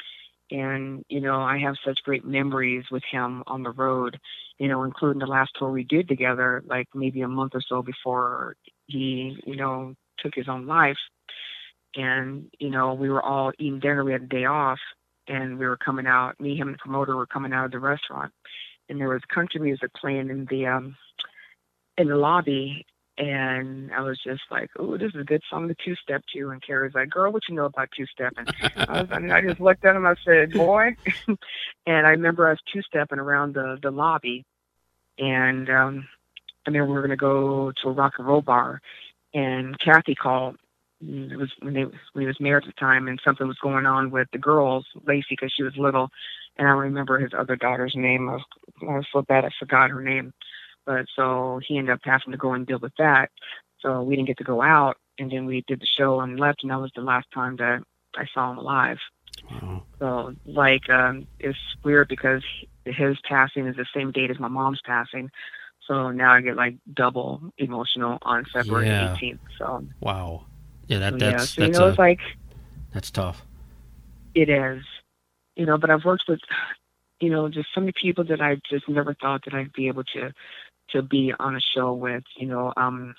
And, 0.50 1.04
you 1.08 1.20
know, 1.20 1.40
I 1.40 1.58
have 1.58 1.76
such 1.84 1.98
great 2.04 2.26
memories 2.26 2.84
with 2.90 3.02
him 3.10 3.42
on 3.46 3.62
the 3.62 3.70
road, 3.70 4.18
you 4.58 4.68
know, 4.68 4.84
including 4.84 5.20
the 5.20 5.26
last 5.26 5.52
tour 5.58 5.70
we 5.70 5.84
did 5.84 6.08
together, 6.08 6.62
like 6.66 6.88
maybe 6.94 7.22
a 7.22 7.28
month 7.28 7.52
or 7.54 7.62
so 7.66 7.82
before 7.82 8.56
he, 8.86 9.38
you 9.46 9.56
know, 9.56 9.94
took 10.18 10.34
his 10.34 10.48
own 10.48 10.66
life. 10.66 10.98
And, 11.96 12.50
you 12.58 12.70
know, 12.70 12.92
we 12.94 13.08
were 13.08 13.22
all 13.22 13.52
eating 13.58 13.80
dinner. 13.80 14.04
We 14.04 14.12
had 14.12 14.22
a 14.22 14.26
day 14.26 14.44
off 14.44 14.78
and 15.28 15.58
we 15.58 15.66
were 15.66 15.76
coming 15.76 16.06
out. 16.06 16.38
Me, 16.40 16.56
him, 16.56 16.68
and 16.68 16.74
the 16.74 16.78
promoter 16.78 17.16
were 17.16 17.26
coming 17.26 17.52
out 17.52 17.66
of 17.66 17.72
the 17.72 17.78
restaurant, 17.78 18.32
and 18.88 19.00
there 19.00 19.08
was 19.08 19.22
country 19.32 19.60
music 19.60 19.90
playing 19.94 20.30
in 20.30 20.46
the 20.50 20.66
um 20.66 20.96
in 21.98 22.08
the 22.08 22.16
lobby. 22.16 22.84
And 23.18 23.92
I 23.92 24.00
was 24.00 24.18
just 24.24 24.40
like, 24.50 24.70
"Oh, 24.78 24.96
this 24.96 25.12
is 25.14 25.20
a 25.20 25.24
good 25.24 25.42
song 25.50 25.68
to 25.68 25.74
two-step 25.84 26.22
to." 26.32 26.48
And 26.50 26.62
Kerry's 26.62 26.94
like, 26.94 27.10
"Girl, 27.10 27.30
what 27.30 27.42
you 27.48 27.54
know 27.54 27.66
about 27.66 27.90
two-stepping?" 27.94 28.46
I, 28.88 29.02
was, 29.02 29.10
I, 29.12 29.18
mean, 29.18 29.30
I 29.30 29.42
just 29.42 29.60
looked 29.60 29.84
at 29.84 29.94
him. 29.94 30.06
I 30.06 30.14
said, 30.24 30.52
"Boy," 30.52 30.96
and 31.86 32.06
I 32.06 32.10
remember 32.10 32.46
I 32.46 32.52
was 32.52 32.60
two-stepping 32.72 33.18
around 33.18 33.54
the 33.54 33.78
the 33.82 33.90
lobby, 33.90 34.46
and 35.18 35.68
um, 35.68 36.08
I 36.66 36.70
mean, 36.70 36.82
we 36.86 36.92
were 36.92 37.00
going 37.00 37.10
to 37.10 37.16
go 37.16 37.72
to 37.82 37.88
a 37.88 37.92
rock 37.92 38.14
and 38.18 38.26
roll 38.26 38.42
bar, 38.42 38.80
and 39.34 39.78
Kathy 39.78 40.14
called. 40.14 40.56
It 41.00 41.36
was 41.36 41.50
when 41.60 41.74
they 41.74 41.84
he 42.14 42.26
was 42.26 42.40
married 42.40 42.64
at 42.64 42.74
the 42.74 42.80
time, 42.80 43.08
and 43.08 43.20
something 43.24 43.46
was 43.48 43.58
going 43.58 43.86
on 43.86 44.10
with 44.10 44.28
the 44.32 44.38
girls, 44.38 44.86
Lacey, 45.06 45.26
because 45.30 45.52
she 45.54 45.64
was 45.64 45.76
little, 45.76 46.10
and 46.56 46.68
I 46.68 46.70
remember 46.70 47.18
his 47.18 47.32
other 47.36 47.56
daughter's 47.56 47.94
name. 47.96 48.28
I 48.28 48.34
was, 48.34 48.44
I 48.82 48.96
was 48.96 49.06
so 49.12 49.22
bad 49.22 49.44
I 49.44 49.50
forgot 49.58 49.90
her 49.90 50.00
name, 50.00 50.32
but 50.86 51.06
so 51.14 51.60
he 51.66 51.78
ended 51.78 51.94
up 51.94 52.00
having 52.04 52.32
to 52.32 52.38
go 52.38 52.52
and 52.54 52.66
deal 52.66 52.78
with 52.78 52.92
that. 52.98 53.30
So 53.80 54.02
we 54.02 54.14
didn't 54.16 54.28
get 54.28 54.38
to 54.38 54.44
go 54.44 54.62
out, 54.62 54.96
and 55.18 55.30
then 55.30 55.46
we 55.46 55.64
did 55.66 55.80
the 55.80 55.86
show 55.98 56.20
and 56.20 56.38
left, 56.38 56.62
and 56.62 56.70
that 56.70 56.80
was 56.80 56.92
the 56.94 57.02
last 57.02 57.26
time 57.34 57.56
that 57.56 57.82
I 58.16 58.26
saw 58.32 58.50
him 58.52 58.58
alive. 58.58 58.98
Wow. 59.50 59.82
So 59.98 60.34
like 60.46 60.88
um 60.90 61.26
it's 61.38 61.58
weird 61.84 62.08
because 62.08 62.42
his 62.84 63.16
passing 63.28 63.66
is 63.66 63.76
the 63.76 63.86
same 63.94 64.10
date 64.12 64.30
as 64.30 64.38
my 64.38 64.48
mom's 64.48 64.80
passing. 64.84 65.30
So 65.86 66.10
now 66.10 66.32
I 66.32 66.40
get 66.40 66.56
like 66.56 66.76
double 66.92 67.52
emotional 67.58 68.18
on 68.22 68.44
February 68.52 68.86
Yeah. 68.86 69.16
18th. 69.20 69.38
So 69.58 69.84
Wow. 70.00 70.46
Yeah, 70.86 70.98
that 70.98 71.18
yeah, 71.20 71.30
that's 71.32 71.52
so 71.52 71.64
you 71.64 71.70
know 71.70 71.84
a, 71.86 71.88
it's 71.90 71.98
like 71.98 72.20
that's 72.92 73.10
tough. 73.10 73.42
it 74.34 74.48
is, 74.48 74.82
you 75.56 75.66
know. 75.66 75.78
But 75.78 75.90
I've 75.90 76.04
worked 76.04 76.24
with, 76.28 76.40
you 77.20 77.30
know, 77.30 77.48
just 77.48 77.68
so 77.74 77.80
many 77.80 77.92
people 78.00 78.24
that 78.24 78.40
I 78.40 78.56
just 78.70 78.88
never 78.88 79.14
thought 79.14 79.42
that 79.44 79.54
I'd 79.54 79.72
be 79.72 79.88
able 79.88 80.04
to 80.04 80.32
to 80.92 81.02
be 81.02 81.32
on 81.38 81.56
a 81.56 81.60
show 81.74 81.92
with. 81.92 82.24
You 82.36 82.46
know, 82.46 82.72
um, 82.76 83.14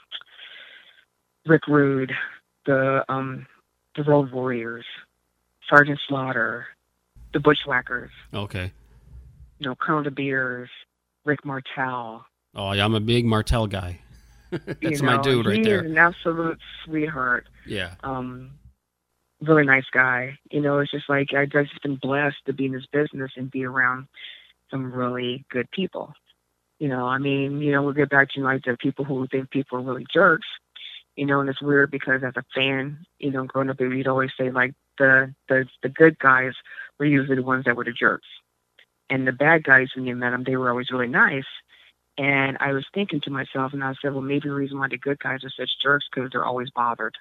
Rick 1.45 1.67
Rude, 1.67 2.11
the 2.65 3.03
um, 3.09 3.45
the 3.95 4.03
Road 4.03 4.31
Warriors, 4.31 4.85
Sergeant 5.69 5.99
Slaughter, 6.07 6.65
the 7.33 7.39
Bushwhackers. 7.39 8.11
Okay. 8.33 8.71
you 9.59 9.67
know, 9.67 9.75
Colonel 9.75 10.03
De 10.03 10.11
Beers, 10.11 10.69
Rick 11.25 11.45
Martel. 11.45 12.25
Oh 12.55 12.71
yeah, 12.71 12.85
I'm 12.85 12.95
a 12.95 12.99
big 12.99 13.25
Martel 13.25 13.67
guy. 13.67 13.99
that's 14.51 15.01
you 15.01 15.05
my 15.05 15.21
dude 15.21 15.45
right 15.45 15.53
there. 15.53 15.55
he 15.55 15.63
there. 15.63 15.85
is 15.85 15.91
an 15.91 15.97
absolute 15.97 16.59
sweetheart. 16.85 17.47
Yeah. 17.65 17.95
Um, 18.03 18.51
really 19.41 19.65
nice 19.65 19.85
guy. 19.91 20.37
You 20.51 20.61
know, 20.61 20.79
it's 20.79 20.91
just 20.91 21.09
like 21.09 21.33
I've 21.33 21.49
just 21.49 21.81
been 21.81 21.95
blessed 21.95 22.37
to 22.45 22.53
be 22.53 22.65
in 22.65 22.73
this 22.73 22.85
business 22.91 23.31
and 23.35 23.49
be 23.49 23.65
around 23.65 24.07
some 24.69 24.91
really 24.91 25.45
good 25.49 25.69
people. 25.71 26.13
You 26.83 26.89
know, 26.89 27.05
I 27.07 27.17
mean, 27.17 27.61
you 27.61 27.71
know, 27.71 27.81
we'll 27.81 27.93
get 27.93 28.09
back 28.09 28.27
to 28.31 28.41
like 28.41 28.63
the 28.65 28.75
people 28.75 29.05
who 29.05 29.25
think 29.27 29.49
people 29.51 29.77
are 29.77 29.81
really 29.81 30.05
jerks. 30.13 30.47
You 31.15 31.25
know, 31.25 31.39
and 31.39 31.49
it's 31.49 31.61
weird 31.61 31.91
because 31.91 32.21
as 32.23 32.33
a 32.35 32.43
fan, 32.53 33.05
you 33.19 33.31
know, 33.31 33.45
growing 33.45 33.69
up, 33.69 33.79
we'd 33.79 34.05
always 34.07 34.31
say 34.37 34.51
like 34.51 34.73
the 34.97 35.33
the 35.47 35.65
the 35.81 35.87
good 35.87 36.19
guys 36.19 36.51
were 36.99 37.05
usually 37.05 37.37
the 37.37 37.41
ones 37.53 37.63
that 37.63 37.77
were 37.77 37.85
the 37.85 37.93
jerks, 37.93 38.27
and 39.09 39.25
the 39.25 39.31
bad 39.31 39.63
guys 39.63 39.87
when 39.95 40.05
you 40.05 40.13
met 40.13 40.31
them, 40.31 40.43
they 40.43 40.57
were 40.57 40.69
always 40.69 40.91
really 40.91 41.07
nice. 41.07 41.45
And 42.17 42.57
I 42.59 42.73
was 42.73 42.85
thinking 42.93 43.21
to 43.21 43.29
myself, 43.31 43.71
and 43.71 43.81
I 43.81 43.93
said, 44.01 44.11
well, 44.13 44.21
maybe 44.21 44.49
the 44.49 44.53
reason 44.53 44.77
why 44.77 44.89
the 44.89 44.97
good 44.97 45.19
guys 45.19 45.45
are 45.45 45.51
such 45.57 45.71
jerks 45.81 46.05
because 46.13 46.31
they're 46.31 46.43
always 46.45 46.69
bothered. 46.71 47.15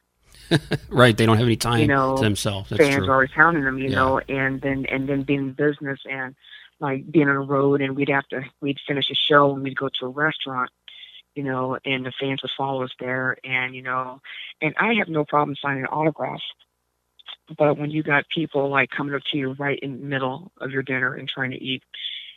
Right. 0.88 1.16
They 1.16 1.24
don't 1.26 1.36
have 1.38 1.46
any 1.46 1.56
time 1.56 1.80
You 1.80 1.86
know, 1.86 2.16
to 2.16 2.22
themselves. 2.22 2.68
That's 2.70 2.82
fans 2.82 2.96
true. 3.04 3.08
are 3.10 3.12
always 3.14 3.30
hounding 3.30 3.64
them, 3.64 3.78
you 3.78 3.90
Yeah. 3.90 3.94
know, 3.96 4.18
and 4.28 4.60
then 4.60 4.86
and 4.86 5.08
then 5.08 5.22
being 5.22 5.40
in 5.40 5.52
business 5.52 6.00
and 6.10 6.34
like 6.82 7.10
being 7.10 7.28
on 7.28 7.36
the 7.36 7.40
road 7.40 7.80
and 7.80 7.96
we'd 7.96 8.10
have 8.10 8.26
to 8.28 8.42
we'd 8.60 8.78
finish 8.86 9.06
a 9.10 9.14
show 9.14 9.54
and 9.54 9.62
we'd 9.62 9.76
go 9.76 9.88
to 9.88 10.06
a 10.06 10.08
restaurant, 10.08 10.70
you 11.34 11.42
know, 11.42 11.78
and 11.84 12.04
the 12.04 12.12
fans 12.20 12.40
would 12.42 12.50
follow 12.56 12.82
us 12.82 12.90
there 13.00 13.36
and 13.44 13.74
you 13.74 13.82
know 13.82 14.20
and 14.60 14.74
I 14.78 14.94
have 14.94 15.08
no 15.08 15.24
problem 15.24 15.56
signing 15.62 15.86
autographs. 15.86 16.44
But 17.56 17.78
when 17.78 17.90
you 17.90 18.02
got 18.02 18.24
people 18.34 18.68
like 18.68 18.90
coming 18.90 19.14
up 19.14 19.22
to 19.30 19.38
you 19.38 19.54
right 19.58 19.78
in 19.80 20.00
the 20.00 20.06
middle 20.06 20.52
of 20.60 20.70
your 20.70 20.82
dinner 20.82 21.14
and 21.14 21.28
trying 21.28 21.50
to 21.52 21.62
eat, 21.62 21.82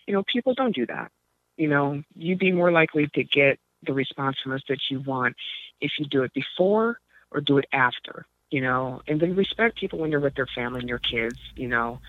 you 0.08 0.14
know, 0.14 0.24
people 0.32 0.54
don't 0.54 0.76
do 0.76 0.86
that. 0.88 1.12
You 1.58 1.68
know, 1.68 2.04
you'd 2.16 2.40
be 2.40 2.52
more 2.52 2.72
likely 2.72 3.08
to 3.14 3.24
get 3.24 3.60
the 3.86 3.94
response 3.94 4.38
from 4.44 4.54
us 4.54 4.62
that 4.68 4.80
you 4.90 5.00
want 5.02 5.36
if 5.80 5.92
you 6.00 6.06
do 6.06 6.24
it 6.24 6.34
before 6.34 7.00
or 7.32 7.42
do 7.42 7.58
it 7.58 7.66
after 7.72 8.26
you 8.52 8.62
know, 8.62 9.02
and 9.08 9.20
then 9.20 9.36
respect 9.36 9.78
people 9.78 10.00
when 10.00 10.12
you're 10.12 10.20
with 10.20 10.36
their 10.36 10.48
family 10.56 10.80
and 10.80 10.90
their 10.90 11.00
kids, 11.00 11.38
you 11.56 11.68
know. 11.68 12.00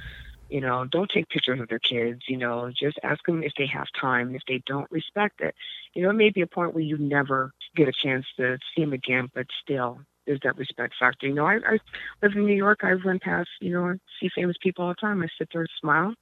You 0.48 0.60
know, 0.60 0.84
don't 0.84 1.10
take 1.10 1.28
pictures 1.28 1.60
of 1.60 1.68
their 1.68 1.78
kids, 1.78 2.22
you 2.28 2.36
know, 2.36 2.70
just 2.70 2.98
ask 3.02 3.24
them 3.26 3.42
if 3.42 3.52
they 3.58 3.66
have 3.66 3.86
time. 4.00 4.34
If 4.34 4.42
they 4.46 4.62
don't 4.66 4.90
respect 4.90 5.40
it, 5.40 5.54
you 5.94 6.02
know, 6.02 6.10
it 6.10 6.14
may 6.14 6.30
be 6.30 6.42
a 6.42 6.46
point 6.46 6.74
where 6.74 6.84
you 6.84 6.98
never 6.98 7.52
get 7.74 7.88
a 7.88 7.92
chance 7.92 8.26
to 8.36 8.58
see 8.74 8.82
them 8.82 8.92
again, 8.92 9.28
but 9.34 9.46
still 9.62 10.00
there's 10.26 10.40
that 10.44 10.56
respect 10.56 10.94
factor. 10.98 11.26
You 11.26 11.34
know, 11.34 11.46
I, 11.46 11.54
I 11.56 11.78
live 12.22 12.32
in 12.34 12.46
New 12.46 12.54
York, 12.54 12.80
I 12.82 12.92
run 12.92 13.18
past, 13.18 13.48
you 13.60 13.70
know, 13.70 13.86
I 13.86 13.94
see 14.20 14.28
famous 14.34 14.56
people 14.62 14.84
all 14.84 14.90
the 14.90 14.96
time. 14.96 15.22
I 15.22 15.28
sit 15.38 15.48
there, 15.52 15.66
smile, 15.80 16.14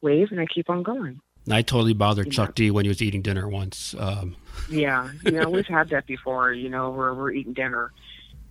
wave, 0.00 0.28
and 0.30 0.40
I 0.40 0.46
keep 0.46 0.70
on 0.70 0.82
going. 0.82 1.20
I 1.50 1.62
totally 1.62 1.94
bothered 1.94 2.26
You 2.26 2.32
Chuck 2.32 2.50
know. 2.50 2.54
D 2.54 2.70
when 2.70 2.84
he 2.84 2.88
was 2.88 3.02
eating 3.02 3.22
dinner 3.22 3.48
once. 3.48 3.94
Um, 3.98 4.36
Yeah, 4.68 5.10
you 5.24 5.32
know, 5.32 5.48
we've 5.48 5.66
had 5.68 5.88
that 5.90 6.06
before. 6.06 6.52
You 6.52 6.68
know, 6.68 6.90
where 6.90 7.14
we're 7.14 7.32
eating 7.32 7.54
dinner, 7.54 7.92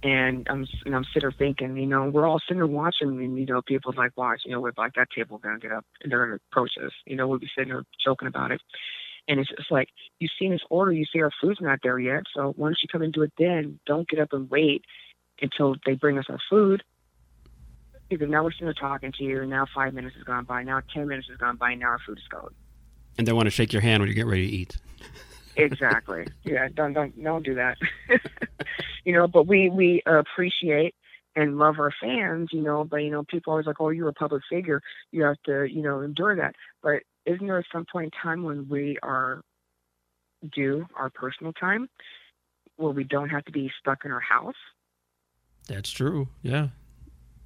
and 0.01 0.47
I'm 0.49 0.65
and 0.85 0.95
I'm 0.95 1.03
sitting 1.13 1.29
there 1.29 1.35
thinking, 1.37 1.75
you 1.75 1.85
know, 1.85 2.09
we're 2.09 2.27
all 2.27 2.39
sitting 2.39 2.57
there 2.57 2.67
watching, 2.67 3.09
and 3.09 3.37
you 3.37 3.45
know, 3.45 3.61
people 3.61 3.93
like 3.97 4.15
watch, 4.15 4.41
you 4.45 4.51
know, 4.51 4.61
we're 4.61 4.71
like 4.77 4.93
that 4.95 5.09
table 5.15 5.37
gonna 5.37 5.59
get 5.59 5.71
up 5.71 5.85
and 6.01 6.11
they're 6.11 6.25
gonna 6.25 6.39
approach 6.51 6.71
us. 6.83 6.91
You 7.05 7.15
know, 7.15 7.27
we'll 7.27 7.39
be 7.39 7.49
sitting 7.55 7.73
there 7.73 7.83
joking 8.03 8.27
about 8.27 8.51
it, 8.51 8.61
and 9.27 9.39
it's 9.39 9.49
just 9.49 9.71
like 9.71 9.89
you've 10.19 10.31
seen 10.39 10.51
this 10.51 10.61
order, 10.69 10.91
you 10.91 11.05
see 11.11 11.21
our 11.21 11.31
food's 11.41 11.59
not 11.61 11.79
there 11.83 11.99
yet, 11.99 12.23
so 12.33 12.53
why 12.55 12.67
don't 12.67 12.77
you 12.81 12.87
come 12.91 13.01
and 13.01 13.11
do 13.13 13.23
it 13.23 13.33
then? 13.37 13.79
Don't 13.85 14.07
get 14.07 14.19
up 14.19 14.31
and 14.31 14.49
wait 14.49 14.83
until 15.41 15.75
they 15.85 15.93
bring 15.95 16.17
us 16.17 16.25
our 16.29 16.39
food. 16.49 16.83
Because 18.09 18.29
now 18.29 18.43
we're 18.43 18.51
sitting 18.51 18.65
there 18.67 18.73
talking 18.73 19.11
to 19.17 19.23
you, 19.23 19.41
and 19.41 19.49
now 19.49 19.67
five 19.75 19.93
minutes 19.93 20.15
has 20.15 20.23
gone 20.23 20.45
by, 20.45 20.63
now 20.63 20.81
ten 20.93 21.07
minutes 21.07 21.27
has 21.29 21.37
gone 21.37 21.57
by, 21.57 21.71
and 21.71 21.81
now 21.81 21.87
our 21.89 21.99
food 22.05 22.17
is 22.17 22.23
cold. 22.31 22.53
and 23.17 23.27
they 23.27 23.33
want 23.33 23.45
to 23.47 23.51
shake 23.51 23.73
your 23.73 23.81
hand 23.81 24.01
when 24.01 24.07
you 24.09 24.15
get 24.15 24.25
ready 24.25 24.49
to 24.49 24.55
eat. 24.55 24.77
exactly. 25.59 26.27
Yeah 26.43 26.67
don't 26.73 26.93
don't 26.93 27.23
don't 27.23 27.43
do 27.45 27.55
that. 27.55 27.77
You 29.05 29.13
know 29.13 29.27
but 29.27 29.47
we 29.47 29.69
we 29.69 30.01
appreciate 30.05 30.93
and 31.35 31.57
love 31.57 31.75
our 31.79 31.91
fans 32.01 32.49
you 32.51 32.61
know 32.61 32.83
but 32.83 32.97
you 32.97 33.09
know 33.11 33.23
people 33.23 33.51
are 33.51 33.55
always 33.55 33.65
like 33.67 33.79
oh 33.79 33.89
you're 33.89 34.09
a 34.09 34.13
public 34.13 34.43
figure. 34.49 34.81
You 35.11 35.23
have 35.23 35.37
to 35.45 35.63
you 35.65 35.81
know 35.81 36.01
endure 36.01 36.35
that. 36.35 36.55
But 36.83 37.03
isn't 37.25 37.45
there 37.47 37.63
some 37.71 37.85
point 37.91 38.05
in 38.05 38.11
time 38.21 38.43
when 38.43 38.67
we 38.69 38.97
are 39.03 39.41
due 40.55 40.85
our 40.95 41.09
personal 41.09 41.53
time 41.53 41.89
where 42.77 42.91
we 42.91 43.03
don't 43.03 43.29
have 43.29 43.45
to 43.45 43.51
be 43.51 43.71
stuck 43.79 44.05
in 44.05 44.11
our 44.11 44.19
house? 44.21 44.55
That's 45.67 45.91
true. 45.91 46.27
Yeah. 46.41 46.69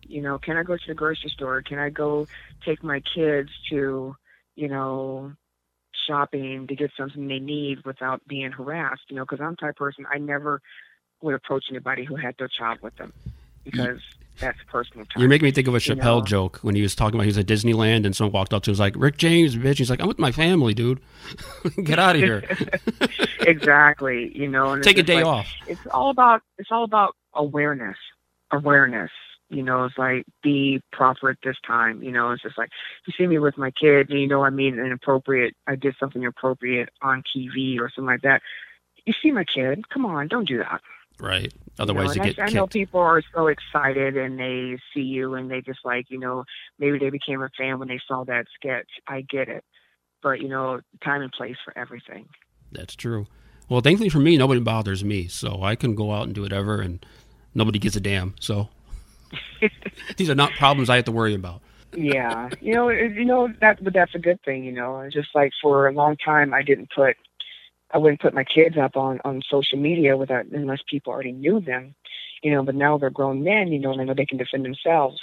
you 0.06 0.22
know 0.22 0.38
can 0.38 0.58
i 0.58 0.64
go 0.64 0.76
to 0.78 0.88
the 0.88 0.94
grocery 0.94 1.30
store? 1.30 1.62
Can 1.62 1.80
i 1.80 1.90
go 1.90 2.28
take 2.66 2.84
my 2.84 3.00
kids 3.16 3.50
to 3.70 4.16
you 4.56 4.68
know 4.68 5.34
shopping 6.08 6.68
to 6.68 6.76
get 6.76 6.92
something 6.98 7.28
they 7.28 7.40
need 7.40 7.84
without 7.86 8.26
being 8.28 8.52
harassed 8.52 9.02
you 9.10 9.16
know 9.16 9.24
because 9.24 9.40
i'm 9.42 9.52
the 9.52 9.56
type 9.58 9.70
of 9.72 9.76
person 9.78 10.06
i 10.14 10.18
never 10.18 10.62
would 11.22 11.34
approach 11.36 11.66
anybody 11.70 12.04
who 12.04 12.16
had 12.16 12.36
their 12.38 12.48
child 12.50 12.78
with 12.82 12.96
them 12.98 13.14
because 13.64 14.00
that's 14.40 14.58
personal 14.68 15.06
time 15.06 15.20
You're 15.22 15.30
making 15.30 15.46
me 15.46 15.52
think 15.52 15.68
of 15.68 15.76
a 15.76 15.78
You 15.78 15.96
Chappelle 15.96 16.20
know. 16.20 16.22
joke 16.26 16.58
when 16.64 16.74
he 16.76 16.82
was 16.82 16.96
talking 16.96 17.16
about 17.16 17.24
he 17.24 17.28
was 17.30 17.38
at 17.38 17.46
Disneyland 17.46 18.04
and 18.06 18.16
someone 18.16 18.32
walked 18.34 18.52
up 18.52 18.64
to 18.64 18.72
him 18.72 18.74
was 18.74 18.80
like, 18.80 18.96
Rick 18.98 19.18
James, 19.18 19.56
bitch. 19.56 19.78
He's 19.78 19.92
like, 19.92 20.02
I'm 20.02 20.08
with 20.08 20.18
my 20.18 20.32
family, 20.32 20.74
dude. 20.74 21.00
Get 21.84 22.00
out 22.00 22.16
of 22.16 22.22
here. 22.24 22.44
exactly 23.42 24.32
you 24.38 24.48
know 24.48 24.72
and 24.74 24.84
Take 24.84 24.98
a 24.98 25.04
day 25.04 25.18
like- 25.24 25.26
off. 25.26 25.48
it's 25.68 25.82
all 25.92 26.10
about 26.10 26.42
it's 26.58 26.70
all 26.72 26.84
about 26.84 27.16
awareness 27.34 27.98
awareness 28.52 29.12
you 29.50 29.62
know 29.64 29.86
it's 29.86 29.98
like 29.98 30.26
be 30.42 30.82
proper 30.92 31.30
at 31.30 31.38
this 31.44 31.58
time 31.66 32.02
you 32.02 32.12
know 32.12 32.32
it's 32.32 32.44
just 32.44 32.58
like 32.58 32.70
you 33.06 33.14
see 33.18 33.28
me 33.28 33.38
with 33.40 33.58
my 33.58 33.72
kid 33.72 34.10
and 34.10 34.20
you 34.20 34.28
know 34.28 34.44
i 34.44 34.50
mean 34.50 34.80
inappropriate 34.80 35.54
i 35.68 35.76
did 35.76 35.96
something 36.00 36.26
appropriate 36.26 36.90
on 37.02 37.24
tv 37.36 37.80
or 37.80 37.90
something 37.90 38.08
like 38.08 38.22
that 38.22 38.42
you 39.06 39.14
see 39.22 39.32
my 39.32 39.44
kid 39.44 39.88
come 39.90 40.06
on 40.06 40.28
don't 40.28 40.48
do 40.48 40.58
that 40.58 40.82
Right. 41.20 41.54
you 41.54 41.62
Otherwise, 41.80 42.18
know, 42.18 42.24
you 42.24 42.34
get 42.34 42.40
I, 42.44 42.48
I 42.48 42.50
know 42.50 42.68
people 42.68 43.00
are 43.00 43.22
so 43.34 43.48
excited 43.48 44.18
and 44.18 44.40
they 44.40 44.78
see 44.94 45.02
you 45.02 45.36
and 45.36 45.50
they 45.50 45.62
just 45.62 45.80
like 45.86 46.08
you 46.10 46.20
know 46.20 46.44
maybe 46.80 46.98
they 46.98 47.10
became 47.12 47.42
a 47.44 47.50
fan 47.58 47.80
when 47.80 47.88
they 47.88 48.00
saw 48.08 48.24
that 48.26 48.46
sketch 48.56 48.90
i 49.08 49.22
get 49.22 49.48
it 49.48 49.64
but 50.22 50.42
you 50.42 50.50
know 50.50 50.80
time 51.04 51.22
and 51.22 51.32
place 51.32 51.58
for 51.64 51.78
everything 51.78 52.26
That's 52.72 52.96
true. 52.96 53.28
Well, 53.70 53.82
thankfully 53.82 54.10
for 54.10 54.20
me, 54.20 54.36
nobody 54.38 54.60
bothers 54.60 55.04
me, 55.04 55.28
so 55.28 55.64
I 55.64 55.76
can 55.76 55.96
go 55.96 56.12
out 56.12 56.24
and 56.24 56.36
do 56.36 56.42
whatever, 56.42 56.82
and 56.82 57.04
nobody 57.56 57.80
gives 57.80 57.96
a 57.96 58.02
damn. 58.02 58.36
So 58.40 58.70
these 60.18 60.30
are 60.30 60.36
not 60.36 60.52
problems 60.54 60.90
I 60.90 60.96
have 60.98 61.06
to 61.06 61.12
worry 61.12 61.34
about. 61.34 61.62
yeah. 61.96 62.50
You 62.62 62.74
know 62.74 62.90
you 62.90 63.26
know 63.26 63.54
that 63.62 63.84
but 63.84 63.94
that's 63.94 64.16
a 64.16 64.20
good 64.20 64.42
thing 64.44 64.64
you 64.64 64.72
know. 64.72 65.00
It's 65.02 65.14
just 65.14 65.30
like 65.36 65.52
for 65.62 65.88
a 65.88 65.92
long 65.92 66.18
time 66.18 66.54
i 66.54 66.62
didn't 66.64 66.90
put 66.90 67.16
i 67.92 67.98
wouldn't 67.98 68.22
put 68.22 68.34
my 68.34 68.44
kids 68.44 68.78
up 68.78 68.96
on 68.98 69.20
on 69.24 69.42
social 69.50 69.78
media 69.78 70.18
without 70.18 70.46
unless 70.48 70.80
people 70.90 71.14
already 71.14 71.32
knew 71.32 71.60
them 71.60 71.96
you 72.42 72.52
know. 72.52 72.64
But 72.64 72.76
now 72.76 72.98
they're 72.98 73.10
grown 73.10 73.44
men 73.44 73.68
you 73.72 73.80
know 73.80 73.92
and 73.92 74.02
i 74.02 74.04
know 74.06 74.14
they 74.14 74.26
can 74.26 74.38
defend 74.38 74.66
themselves. 74.66 75.22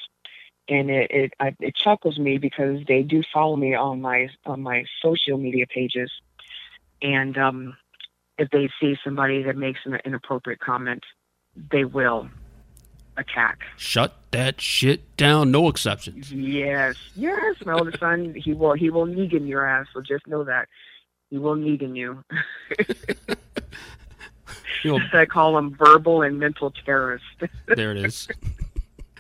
And 0.68 0.90
it 0.90 1.10
it, 1.10 1.32
I, 1.40 1.56
it 1.58 1.74
chuckles 1.74 2.18
me 2.18 2.38
because 2.38 2.80
they 2.86 3.02
do 3.02 3.22
follow 3.32 3.56
me 3.56 3.74
on 3.74 4.00
my 4.00 4.28
on 4.46 4.62
my 4.62 4.84
social 5.02 5.36
media 5.36 5.66
pages, 5.66 6.12
and 7.02 7.36
um, 7.36 7.76
if 8.38 8.50
they 8.50 8.70
see 8.80 8.96
somebody 9.02 9.42
that 9.42 9.56
makes 9.56 9.80
an 9.84 9.98
inappropriate 10.04 10.60
comment, 10.60 11.04
they 11.70 11.84
will 11.84 12.28
attack. 13.20 13.60
Shut 13.76 14.16
that 14.32 14.60
shit 14.60 15.16
down. 15.16 15.50
No 15.50 15.68
exceptions. 15.68 16.32
Yes, 16.32 16.96
yes. 17.14 17.56
My 17.64 17.74
oldest 17.74 18.00
son, 18.00 18.34
he 18.34 18.52
will 18.52 18.74
he 18.74 18.90
will 18.90 19.06
Negan 19.06 19.46
your 19.48 19.66
ass. 19.66 19.86
So 19.94 20.00
just 20.00 20.26
know 20.26 20.44
that 20.44 20.68
he 21.30 21.38
will 21.38 21.56
Negan 21.56 21.96
you. 21.96 22.24
I 25.12 25.26
call 25.26 25.54
them 25.54 25.74
verbal 25.74 26.22
and 26.22 26.38
mental 26.38 26.70
terrorists. 26.70 27.26
there 27.66 27.92
it 27.92 27.98
is. 28.04 28.28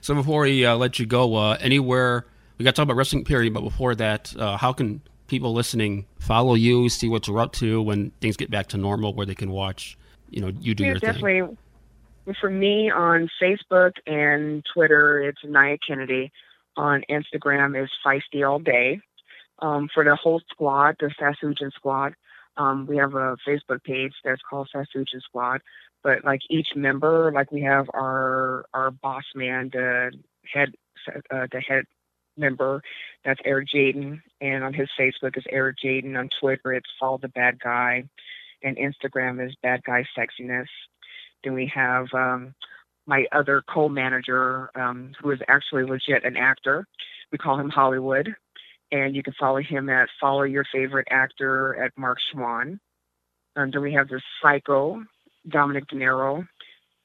So 0.00 0.14
before 0.14 0.42
we 0.42 0.64
uh, 0.64 0.76
let 0.76 0.98
you 0.98 1.04
go, 1.06 1.34
uh, 1.34 1.58
anywhere 1.60 2.24
we 2.60 2.64
got 2.64 2.70
to 2.70 2.76
talk 2.76 2.84
about 2.84 2.96
wrestling 2.96 3.24
period, 3.24 3.54
but 3.54 3.62
before 3.62 3.94
that, 3.94 4.34
uh, 4.38 4.56
how 4.56 4.72
can 4.72 5.00
people 5.28 5.54
listening 5.54 6.04
follow 6.18 6.54
you, 6.54 6.90
see 6.90 7.08
what 7.08 7.26
you're 7.26 7.38
up 7.38 7.52
to 7.54 7.80
when 7.80 8.10
things 8.20 8.36
get 8.36 8.50
back 8.50 8.66
to 8.68 8.76
normal, 8.76 9.14
where 9.14 9.24
they 9.24 9.34
can 9.34 9.50
watch, 9.50 9.96
you 10.28 10.42
know, 10.42 10.48
you 10.60 10.74
do 10.74 10.84
yeah, 10.84 10.90
your 10.90 10.98
definitely. 10.98 11.40
thing? 11.40 11.58
For 12.40 12.50
me 12.50 12.90
on 12.90 13.28
Facebook 13.42 13.92
and 14.06 14.64
Twitter, 14.72 15.22
it's 15.22 15.42
Nyah 15.44 15.78
Kennedy. 15.86 16.30
On 16.76 17.02
Instagram 17.10 17.82
is 17.82 17.90
Feisty 18.04 18.48
All 18.48 18.58
Day. 18.58 19.00
Um, 19.58 19.88
for 19.92 20.04
the 20.04 20.16
whole 20.16 20.40
squad, 20.50 20.96
the 21.00 21.10
Sasujan 21.20 21.72
squad, 21.72 22.14
um, 22.56 22.86
we 22.86 22.96
have 22.96 23.14
a 23.14 23.36
Facebook 23.46 23.82
page 23.84 24.12
that's 24.24 24.42
called 24.48 24.68
Sasujan 24.74 25.22
Squad. 25.22 25.60
But 26.02 26.24
like 26.24 26.40
each 26.48 26.68
member, 26.74 27.30
like 27.34 27.52
we 27.52 27.62
have 27.62 27.88
our 27.92 28.64
our 28.72 28.90
boss 28.90 29.24
man, 29.34 29.70
the 29.72 30.12
head 30.52 30.74
uh, 31.30 31.46
the 31.52 31.60
head 31.60 31.84
member, 32.36 32.82
that's 33.24 33.40
Eric 33.44 33.68
Jaden, 33.74 34.20
and 34.40 34.64
on 34.64 34.72
his 34.72 34.88
Facebook 34.98 35.36
is 35.36 35.44
Eric 35.50 35.76
Jaden. 35.84 36.18
On 36.18 36.28
Twitter, 36.40 36.72
it's 36.72 36.88
Follow 36.98 37.18
the 37.18 37.28
Bad 37.28 37.60
Guy, 37.60 38.04
and 38.62 38.78
Instagram 38.78 39.46
is 39.46 39.54
Bad 39.62 39.82
Guy 39.84 40.06
Sexiness. 40.16 40.68
Then 41.44 41.54
we 41.54 41.70
have 41.74 42.06
um, 42.14 42.54
my 43.06 43.24
other 43.32 43.62
co-manager, 43.72 44.70
um, 44.74 45.12
who 45.20 45.30
is 45.30 45.40
actually 45.48 45.84
legit 45.84 46.24
an 46.24 46.36
actor. 46.36 46.86
We 47.32 47.38
call 47.38 47.58
him 47.58 47.68
Hollywood, 47.68 48.34
and 48.92 49.14
you 49.14 49.22
can 49.22 49.34
follow 49.38 49.60
him 49.60 49.88
at 49.88 50.08
Follow 50.20 50.42
Your 50.42 50.64
Favorite 50.72 51.08
Actor 51.10 51.82
at 51.82 51.92
Mark 51.96 52.18
Schwann. 52.32 52.78
And 53.56 53.72
then 53.72 53.82
we 53.82 53.92
have 53.94 54.08
the 54.08 54.20
Psycho, 54.42 55.02
Dominic 55.48 55.88
De 55.88 55.96
Niro, 55.96 56.46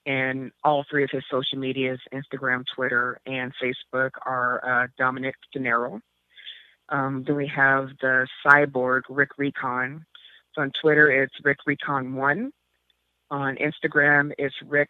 and 0.06 0.52
all 0.64 0.86
three 0.90 1.04
of 1.04 1.10
his 1.12 1.24
social 1.32 1.58
medias, 1.58 2.00
Instagram, 2.14 2.64
Twitter, 2.76 3.20
and 3.26 3.52
Facebook, 3.62 4.12
are 4.26 4.84
uh, 4.84 4.88
Dominic 4.98 5.36
De 5.54 5.60
Niro. 5.60 6.00
Um, 6.90 7.24
then 7.26 7.36
we 7.36 7.48
have 7.56 7.90
the 8.02 8.28
cyborg, 8.46 9.02
Rick 9.10 9.32
Recon. 9.38 10.06
So 10.54 10.62
on 10.62 10.72
Twitter, 10.82 11.10
it's 11.24 11.34
Rick 11.44 11.58
Recon1. 11.68 12.52
On 13.32 13.58
Instagram, 13.58 14.32
it's 14.38 14.56
Rick 14.66 14.90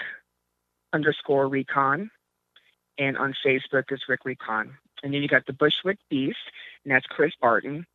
underscore 0.93 1.47
Recon. 1.47 2.09
And 2.97 3.17
on 3.17 3.33
Facebook, 3.45 3.83
it's 3.89 4.03
Rick 4.07 4.21
Recon. 4.25 4.77
And 5.03 5.13
then 5.13 5.21
you 5.21 5.27
got 5.27 5.45
the 5.45 5.53
Bushwick 5.53 5.99
Beast, 6.09 6.37
and 6.83 6.93
that's 6.93 7.05
Chris 7.07 7.33
Barton 7.41 7.85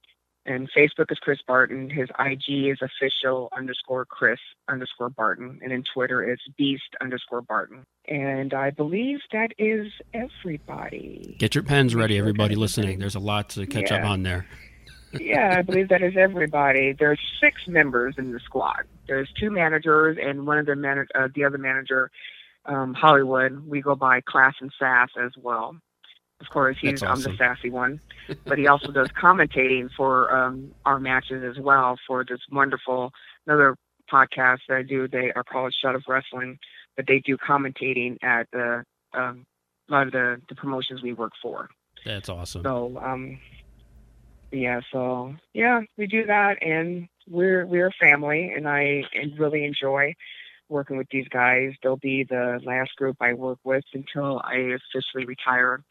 and 0.47 0.69
Facebook 0.77 1.11
is 1.11 1.19
Chris 1.19 1.39
Barton. 1.47 1.91
His 1.91 2.09
IG 2.19 2.71
is 2.71 2.79
official 2.83 3.49
underscore 3.57 4.05
Chris 4.05 4.39
underscore 4.69 5.11
Barton, 5.11 5.61
and 5.63 5.73
in 5.73 5.85
Twitter 5.95 6.29
is 6.31 6.39
Beast 6.57 6.83
underscore 7.01 7.43
Barton. 7.43 7.85
And 8.09 8.55
I 8.55 8.71
believe 8.71 9.19
that 9.33 9.53
is 9.59 9.93
everybody. 10.15 11.37
Get 11.39 11.55
your 11.55 11.65
pens 11.65 11.95
ready, 11.95 12.19
everybody 12.19 12.57
listening. 12.57 12.99
There's 12.99 13.15
a 13.15 13.21
lot 13.21 13.51
to 13.51 13.67
catch 13.67 13.91
yeah. 13.91 13.99
up 13.99 14.05
on 14.05 14.23
there. 14.23 14.47
Yeah, 15.13 15.57
I 15.59 15.63
believe 15.63 15.89
that 15.89 16.03
is 16.03 16.15
everybody. 16.17 16.93
There's 16.93 17.19
six 17.41 17.67
members 17.67 18.15
in 18.19 18.33
the 18.33 18.41
squad. 18.41 18.85
There's 19.07 19.31
two 19.33 19.51
managers 19.51 20.19
and 20.21 20.47
one 20.47 20.59
of 20.59 20.67
the 20.67 20.77
man- 20.77 21.07
uh, 21.15 21.29
the 21.35 21.45
other 21.45 21.59
manager, 21.59 22.11
um, 22.67 22.95
Hollywood. 22.95 23.67
We 23.67 23.81
go 23.81 23.95
by 23.95 24.21
Class 24.21 24.55
and 24.61 24.73
Sass 24.79 25.09
as 25.21 25.33
well. 25.41 25.77
Of 26.41 26.49
course, 26.49 26.77
he's 26.81 27.03
awesome. 27.03 27.33
I'm 27.33 27.33
the 27.33 27.37
sassy 27.37 27.69
one, 27.69 28.01
but 28.47 28.57
he 28.57 28.67
also 28.67 28.91
does 28.91 29.09
commentating 29.09 29.91
for 29.95 30.35
um, 30.35 30.73
our 30.87 30.99
matches 30.99 31.45
as 31.45 31.63
well 31.63 31.99
for 32.07 32.25
this 32.25 32.41
wonderful 32.51 33.13
another 33.47 33.77
podcast 34.11 34.61
that 34.69 34.77
I 34.79 34.83
do. 34.83 35.07
They 35.07 35.33
are 35.37 35.45
called 35.45 35.75
Shut 35.79 35.95
of 35.95 36.05
Wrestling, 36.09 36.59
but 36.97 37.07
they 37.07 37.19
do 37.19 37.37
commentating 37.37 38.17
at 38.23 38.49
the 38.53 38.85
um, 39.13 39.45
a 39.89 39.93
lot 39.93 40.07
of 40.07 40.13
the, 40.13 40.41
the 40.49 40.55
promotions 40.55 41.03
we 41.03 41.13
work 41.13 41.33
for. 41.43 41.69
That's 42.07 42.29
awesome. 42.29 42.63
So, 42.63 42.99
um, 43.03 43.39
yeah, 44.53 44.81
so 44.93 45.35
yeah, 45.55 45.81
we 45.97 46.07
do 46.07 46.27
that, 46.27 46.63
and 46.63 47.09
we're 47.29 47.67
we're 47.67 47.89
a 47.89 47.93
family, 48.01 48.53
and 48.55 48.69
I 48.69 49.03
really 49.39 49.65
enjoy 49.65 50.15
working 50.69 50.97
with 50.97 51.09
these 51.11 51.29
guys. 51.29 51.73
They'll 51.83 51.97
be 51.97 52.25
the 52.25 52.61
last 52.65 52.95
group 52.97 53.17
I 53.21 53.35
work 53.35 53.59
with 53.65 53.85
until 53.93 54.41
I 54.45 54.55
officially 54.55 55.25
retire. 55.25 55.83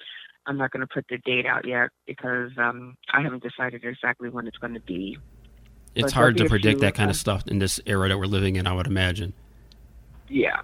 I'm 0.45 0.57
not 0.57 0.71
going 0.71 0.81
to 0.81 0.87
put 0.87 1.05
the 1.09 1.17
date 1.19 1.45
out 1.45 1.67
yet 1.67 1.89
because 2.07 2.51
um, 2.57 2.95
I 3.13 3.21
haven't 3.21 3.43
decided 3.43 3.83
exactly 3.83 4.29
when 4.29 4.47
it's 4.47 4.57
going 4.57 4.73
to 4.73 4.79
be. 4.79 5.17
It's 5.95 6.05
but 6.05 6.13
hard 6.13 6.37
to 6.37 6.45
predict 6.45 6.81
that 6.81 6.95
kind 6.95 7.09
of 7.09 7.15
stuff 7.15 7.47
in 7.47 7.59
this 7.59 7.79
era 7.85 8.09
that 8.09 8.17
we're 8.17 8.25
living 8.25 8.55
in. 8.55 8.67
I 8.67 8.73
would 8.73 8.87
imagine. 8.87 9.33
Yeah, 10.27 10.61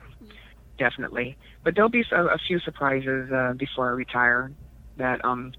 definitely. 0.78 1.38
But 1.64 1.76
there'll 1.76 1.89
be 1.89 2.04
a, 2.12 2.26
a 2.26 2.38
few 2.48 2.60
surprises 2.60 3.32
uh, 3.32 3.54
before 3.54 3.89
I 3.89 3.93
retire 3.93 4.52
that 4.98 5.24
um, 5.26 5.52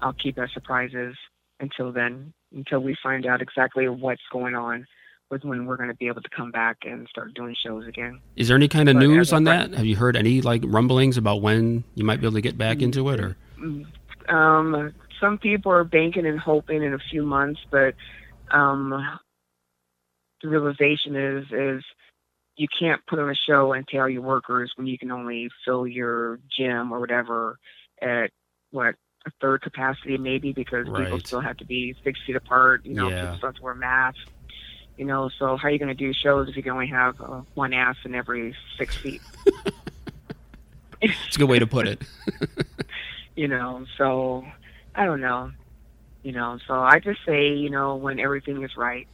I'll 0.00 0.12
keep 0.12 0.38
as 0.38 0.50
surprises 0.52 1.16
until 1.60 1.92
then, 1.92 2.32
until 2.54 2.80
we 2.80 2.96
find 3.02 3.26
out 3.26 3.42
exactly 3.42 3.88
what's 3.88 4.22
going 4.32 4.54
on 4.54 4.86
with 5.30 5.44
when 5.44 5.66
we're 5.66 5.76
going 5.76 5.88
to 5.88 5.94
be 5.94 6.06
able 6.06 6.22
to 6.22 6.28
come 6.28 6.50
back 6.50 6.78
and 6.82 7.06
start 7.08 7.34
doing 7.34 7.54
shows 7.64 7.86
again. 7.86 8.20
Is 8.36 8.48
there 8.48 8.56
any 8.56 8.68
kind 8.68 8.88
of 8.88 8.94
but 8.94 9.00
news 9.00 9.32
on 9.32 9.44
that? 9.44 9.72
Have 9.74 9.86
you 9.86 9.96
heard 9.96 10.16
any 10.16 10.40
like 10.40 10.62
rumblings 10.64 11.16
about 11.16 11.42
when 11.42 11.84
you 11.94 12.04
might 12.04 12.20
be 12.20 12.26
able 12.26 12.36
to 12.36 12.40
get 12.40 12.56
back 12.56 12.80
into 12.80 13.08
it, 13.10 13.20
or? 13.20 13.36
Um, 14.28 14.94
some 15.20 15.38
people 15.38 15.72
are 15.72 15.84
banking 15.84 16.26
and 16.26 16.38
hoping 16.38 16.82
in 16.82 16.94
a 16.94 16.98
few 17.10 17.24
months, 17.24 17.60
but 17.70 17.94
um, 18.50 19.18
the 20.42 20.48
realization 20.48 21.16
is 21.16 21.44
is 21.50 21.84
you 22.56 22.68
can't 22.78 23.04
put 23.06 23.18
on 23.18 23.30
a 23.30 23.34
show 23.34 23.72
and 23.72 23.86
tell 23.86 24.08
your 24.08 24.22
workers 24.22 24.72
when 24.76 24.86
you 24.86 24.98
can 24.98 25.10
only 25.10 25.48
fill 25.64 25.86
your 25.86 26.38
gym 26.56 26.92
or 26.92 27.00
whatever 27.00 27.58
at 28.00 28.30
what 28.70 28.94
a 29.26 29.30
third 29.40 29.62
capacity 29.62 30.16
maybe 30.16 30.52
because 30.52 30.88
right. 30.88 31.04
people 31.04 31.20
still 31.20 31.40
have 31.40 31.56
to 31.58 31.64
be 31.64 31.94
six 32.04 32.18
feet 32.26 32.36
apart. 32.36 32.86
You 32.86 32.94
know, 32.94 33.08
yeah. 33.08 33.22
people 33.22 33.36
still 33.36 33.48
have 33.48 33.56
to 33.56 33.62
wear 33.62 33.74
masks. 33.74 34.20
You 34.96 35.04
know, 35.04 35.28
so 35.38 35.56
how 35.56 35.68
are 35.68 35.70
you 35.70 35.78
going 35.78 35.88
to 35.88 35.94
do 35.94 36.14
shows 36.14 36.48
if 36.48 36.56
you 36.56 36.62
can 36.62 36.72
only 36.72 36.86
have 36.86 37.20
uh, 37.20 37.42
one 37.54 37.74
ass 37.74 37.96
in 38.04 38.14
every 38.14 38.56
six 38.78 38.96
feet? 38.96 39.20
it's 41.02 41.36
a 41.36 41.38
good 41.38 41.50
way 41.50 41.58
to 41.58 41.66
put 41.66 41.86
it. 41.86 42.00
you 43.36 43.46
know, 43.46 43.84
so 43.98 44.46
I 44.94 45.04
don't 45.04 45.20
know. 45.20 45.50
You 46.22 46.32
know, 46.32 46.58
so 46.66 46.74
I 46.74 46.98
just 46.98 47.20
say, 47.26 47.52
you 47.52 47.68
know, 47.68 47.96
when 47.96 48.18
everything 48.18 48.62
is 48.62 48.76
right, 48.76 49.06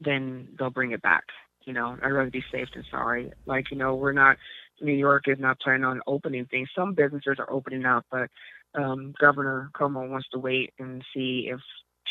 then 0.00 0.48
they'll 0.58 0.70
bring 0.70 0.92
it 0.92 1.02
back. 1.02 1.24
You 1.64 1.74
know, 1.74 1.96
I'd 2.02 2.08
rather 2.08 2.30
be 2.30 2.42
safe 2.50 2.68
than 2.74 2.84
sorry. 2.90 3.32
Like, 3.44 3.70
you 3.70 3.76
know, 3.76 3.94
we're 3.94 4.12
not 4.12 4.38
New 4.80 4.92
York 4.92 5.28
is 5.28 5.38
not 5.38 5.60
planning 5.60 5.84
on 5.84 6.00
opening 6.06 6.46
things. 6.46 6.68
Some 6.74 6.94
businesses 6.94 7.36
are 7.38 7.50
opening 7.50 7.84
up, 7.84 8.06
but 8.10 8.30
um, 8.74 9.14
Governor 9.20 9.70
Cuomo 9.74 10.08
wants 10.08 10.28
to 10.32 10.38
wait 10.38 10.72
and 10.78 11.04
see 11.14 11.48
if 11.50 11.60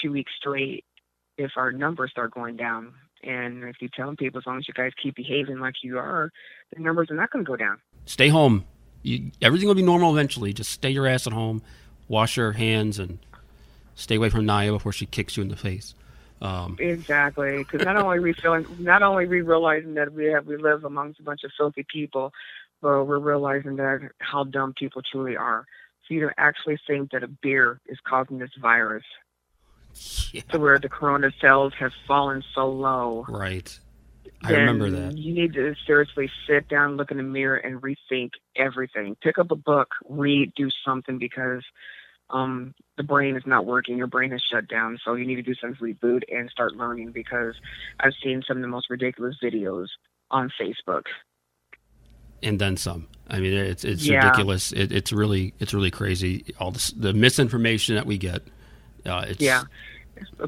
two 0.01 0.11
weeks 0.11 0.31
straight, 0.37 0.85
if 1.37 1.51
our 1.55 1.71
numbers 1.71 2.11
start 2.11 2.31
going 2.33 2.55
down. 2.55 2.93
And 3.23 3.63
if 3.65 3.77
you 3.81 3.89
tell 3.93 4.15
people 4.15 4.39
as 4.39 4.45
long 4.45 4.57
as 4.59 4.67
you 4.67 4.73
guys 4.73 4.91
keep 5.01 5.15
behaving 5.15 5.59
like 5.59 5.75
you 5.83 5.97
are, 5.97 6.31
the 6.73 6.81
numbers 6.81 7.11
are 7.11 7.15
not 7.15 7.31
going 7.31 7.43
to 7.43 7.49
go 7.49 7.57
down. 7.57 7.79
Stay 8.05 8.29
home. 8.29 8.65
You, 9.01 9.31
everything 9.41 9.67
will 9.67 9.75
be 9.75 9.81
normal 9.81 10.11
eventually. 10.11 10.53
Just 10.53 10.71
stay 10.71 10.89
your 10.89 11.07
ass 11.07 11.27
at 11.27 11.33
home, 11.33 11.61
wash 12.07 12.37
your 12.37 12.53
hands, 12.53 12.99
and 12.99 13.19
stay 13.95 14.15
away 14.15 14.29
from 14.29 14.45
Nyah 14.45 14.71
before 14.71 14.91
she 14.91 15.05
kicks 15.05 15.37
you 15.37 15.43
in 15.43 15.49
the 15.49 15.55
face. 15.55 15.95
Um, 16.41 16.77
exactly, 16.79 17.57
because 17.57 17.83
not 17.83 17.97
only 17.97 18.19
we 18.19 18.31
feeling, 18.31 18.65
not 18.79 19.03
only 19.03 19.27
we 19.27 19.41
realizing 19.41 19.95
that 19.95 20.13
we 20.13 20.25
have 20.27 20.45
we 20.45 20.55
live 20.55 20.85
amongst 20.85 21.19
a 21.19 21.23
bunch 21.23 21.43
of 21.43 21.51
filthy 21.57 21.85
people, 21.89 22.31
but 22.81 23.03
we're 23.05 23.19
realizing 23.19 23.75
that 23.75 24.09
how 24.19 24.45
dumb 24.45 24.73
people 24.73 25.01
truly 25.01 25.35
are. 25.35 25.65
You 26.09 26.29
actually 26.37 26.79
think 26.87 27.11
that 27.11 27.23
a 27.23 27.27
beer 27.27 27.79
is 27.87 27.97
causing 28.03 28.39
this 28.39 28.51
virus. 28.61 29.03
Yeah. 30.31 30.41
To 30.51 30.59
where 30.59 30.79
the 30.79 30.89
corona 30.89 31.31
cells 31.41 31.73
have 31.79 31.91
fallen 32.07 32.43
so 32.53 32.69
low. 32.69 33.25
Right. 33.27 33.77
I 34.43 34.51
remember 34.51 34.89
that. 34.89 35.17
You 35.17 35.33
need 35.33 35.53
to 35.53 35.75
seriously 35.85 36.29
sit 36.47 36.69
down, 36.69 36.97
look 36.97 37.11
in 37.11 37.17
the 37.17 37.23
mirror, 37.23 37.57
and 37.57 37.81
rethink 37.81 38.31
everything. 38.55 39.15
Pick 39.21 39.37
up 39.37 39.51
a 39.51 39.55
book, 39.55 39.89
read, 40.07 40.53
do 40.55 40.69
something 40.85 41.17
because 41.17 41.63
um, 42.29 42.73
the 42.97 43.03
brain 43.03 43.35
is 43.35 43.43
not 43.45 43.65
working. 43.65 43.97
Your 43.97 44.07
brain 44.07 44.31
is 44.31 44.43
shut 44.51 44.67
down. 44.67 44.97
So 45.03 45.15
you 45.15 45.25
need 45.25 45.35
to 45.35 45.41
do 45.41 45.55
some 45.55 45.75
reboot 45.75 46.21
and 46.29 46.49
start 46.49 46.75
learning 46.75 47.11
because 47.11 47.55
I've 47.99 48.13
seen 48.23 48.43
some 48.47 48.57
of 48.57 48.61
the 48.61 48.67
most 48.67 48.89
ridiculous 48.89 49.35
videos 49.43 49.87
on 50.31 50.51
Facebook. 50.59 51.03
And 52.43 52.59
then 52.59 52.77
some. 52.77 53.07
I 53.29 53.39
mean, 53.39 53.53
it's 53.53 53.83
it's 53.83 54.05
Yeah. 54.05 54.25
ridiculous. 54.25 54.71
It, 54.71 54.91
it's 54.91 55.11
really 55.11 55.53
it's 55.59 55.73
really 55.73 55.91
crazy. 55.91 56.45
All 56.59 56.71
this, 56.71 56.87
the 56.91 57.13
misinformation 57.13 57.95
that 57.95 58.05
we 58.05 58.17
get. 58.17 58.41
Uh, 59.05 59.25
it's, 59.27 59.41
Yeah. 59.41 59.63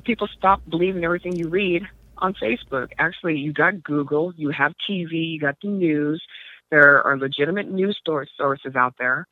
People 0.03 0.27
stop 0.37 0.61
believing 0.69 1.03
everything 1.05 1.35
you 1.35 1.47
read 1.47 1.83
on 2.17 2.33
Facebook. 2.33 2.89
Actually, 2.99 3.37
you 3.37 3.53
got 3.53 3.81
Google, 3.83 4.33
you 4.35 4.49
have 4.49 4.73
TV, 4.89 5.31
you 5.33 5.39
got 5.39 5.55
the 5.61 5.69
news. 5.69 6.21
There 6.69 7.01
are 7.03 7.17
legitimate 7.17 7.69
news 7.69 7.97
source 8.05 8.29
sources 8.37 8.75
out 8.75 8.95
there. 8.99 9.27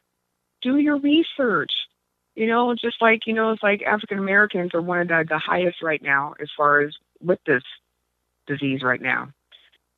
Do 0.61 0.77
your 0.77 0.97
research. 0.99 1.71
You 2.35 2.47
know, 2.47 2.73
just 2.73 3.01
like, 3.01 3.21
you 3.25 3.33
know, 3.33 3.51
it's 3.51 3.63
like 3.63 3.81
African 3.81 4.17
Americans 4.17 4.71
are 4.73 4.81
one 4.81 4.99
of 5.01 5.07
the, 5.09 5.25
the 5.27 5.39
highest 5.39 5.81
right 5.81 6.01
now 6.01 6.35
as 6.41 6.47
far 6.55 6.81
as 6.81 6.93
with 7.21 7.39
this 7.45 7.63
disease 8.47 8.81
right 8.81 9.01
now. 9.01 9.29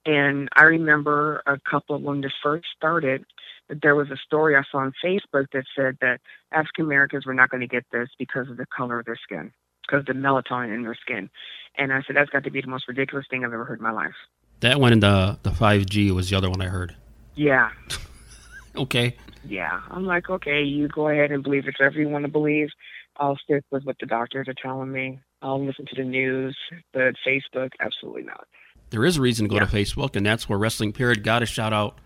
And 0.06 0.50
I 0.56 0.64
remember 0.64 1.44
a 1.46 1.58
couple 1.70 2.00
when 2.00 2.22
this 2.22 2.34
first 2.42 2.66
started, 2.76 3.24
that 3.70 3.82
there 3.82 3.96
was 3.96 4.10
a 4.10 4.18
story 4.18 4.56
I 4.56 4.64
saw 4.72 4.80
on 4.80 4.94
Facebook 5.04 5.48
that 5.54 5.64
said 5.76 5.98
that 6.02 6.20
African 6.52 6.86
Americans 6.86 7.26
were 7.26 7.34
not 7.34 7.50
going 7.50 7.62
to 7.62 7.68
get 7.68 7.86
this 7.92 8.10
because 8.18 8.50
of 8.50 8.58
the 8.58 8.66
color 8.76 9.00
of 9.00 9.06
their 9.06 9.18
skin, 9.22 9.52
because 9.86 10.00
of 10.02 10.06
the 10.08 10.14
melatonin 10.14 10.74
in 10.74 10.84
their 10.84 10.96
skin. 10.96 11.30
And 11.78 11.94
I 11.94 12.02
said, 12.06 12.16
that's 12.16 12.30
got 12.30 12.44
to 12.44 12.52
be 12.52 12.62
the 12.62 12.68
most 12.68 12.88
ridiculous 12.88 13.26
thing 13.30 13.46
I've 13.46 13.54
ever 13.54 13.64
heard 13.66 13.80
in 13.80 13.84
my 13.84 13.92
life. 13.92 14.16
That 14.62 14.80
one 14.80 14.94
and 14.94 15.02
the 15.02 15.40
the 15.42 15.52
five 15.52 15.86
G 15.88 16.12
was 16.12 16.30
the 16.30 16.36
other 16.38 16.50
one 16.50 16.62
I 16.62 16.68
heard. 16.68 16.96
Yeah, 17.36 17.70
Okay. 18.76 19.16
yeah. 19.48 19.82
I'm 19.90 20.06
like, 20.06 20.30
okay, 20.30 20.62
you 20.64 20.88
go 20.88 21.10
ahead 21.10 21.32
and 21.32 21.44
believe 21.44 21.66
whatever 21.66 22.00
you 22.00 22.10
want 22.10 22.26
to 22.26 22.32
believe. 22.32 22.70
I'll 23.18 23.38
stick 23.38 23.64
with 23.72 23.84
what 23.84 23.98
the 24.00 24.06
doctors 24.06 24.48
are 24.48 24.54
telling 24.54 24.92
me. 24.92 25.20
I'll 25.42 25.64
listen 25.64 25.86
to 25.88 25.96
the 25.96 26.04
news, 26.08 26.56
but 26.94 27.16
Facebook, 27.28 27.72
absolutely 27.80 28.24
not. 28.24 28.48
There 28.92 29.04
is 29.06 29.18
a 29.18 29.22
reason 29.22 29.46
to 29.46 29.50
go 29.50 29.56
Yeah. 29.56 29.66
to 29.66 29.76
Facebook, 29.76 30.16
and 30.16 30.26
that's 30.26 30.48
where 30.48 30.60
Wrestling 30.60 30.94
Period 30.94 31.24
got 31.24 31.40
to 31.40 31.46
shout 31.46 31.74
out 31.74 31.98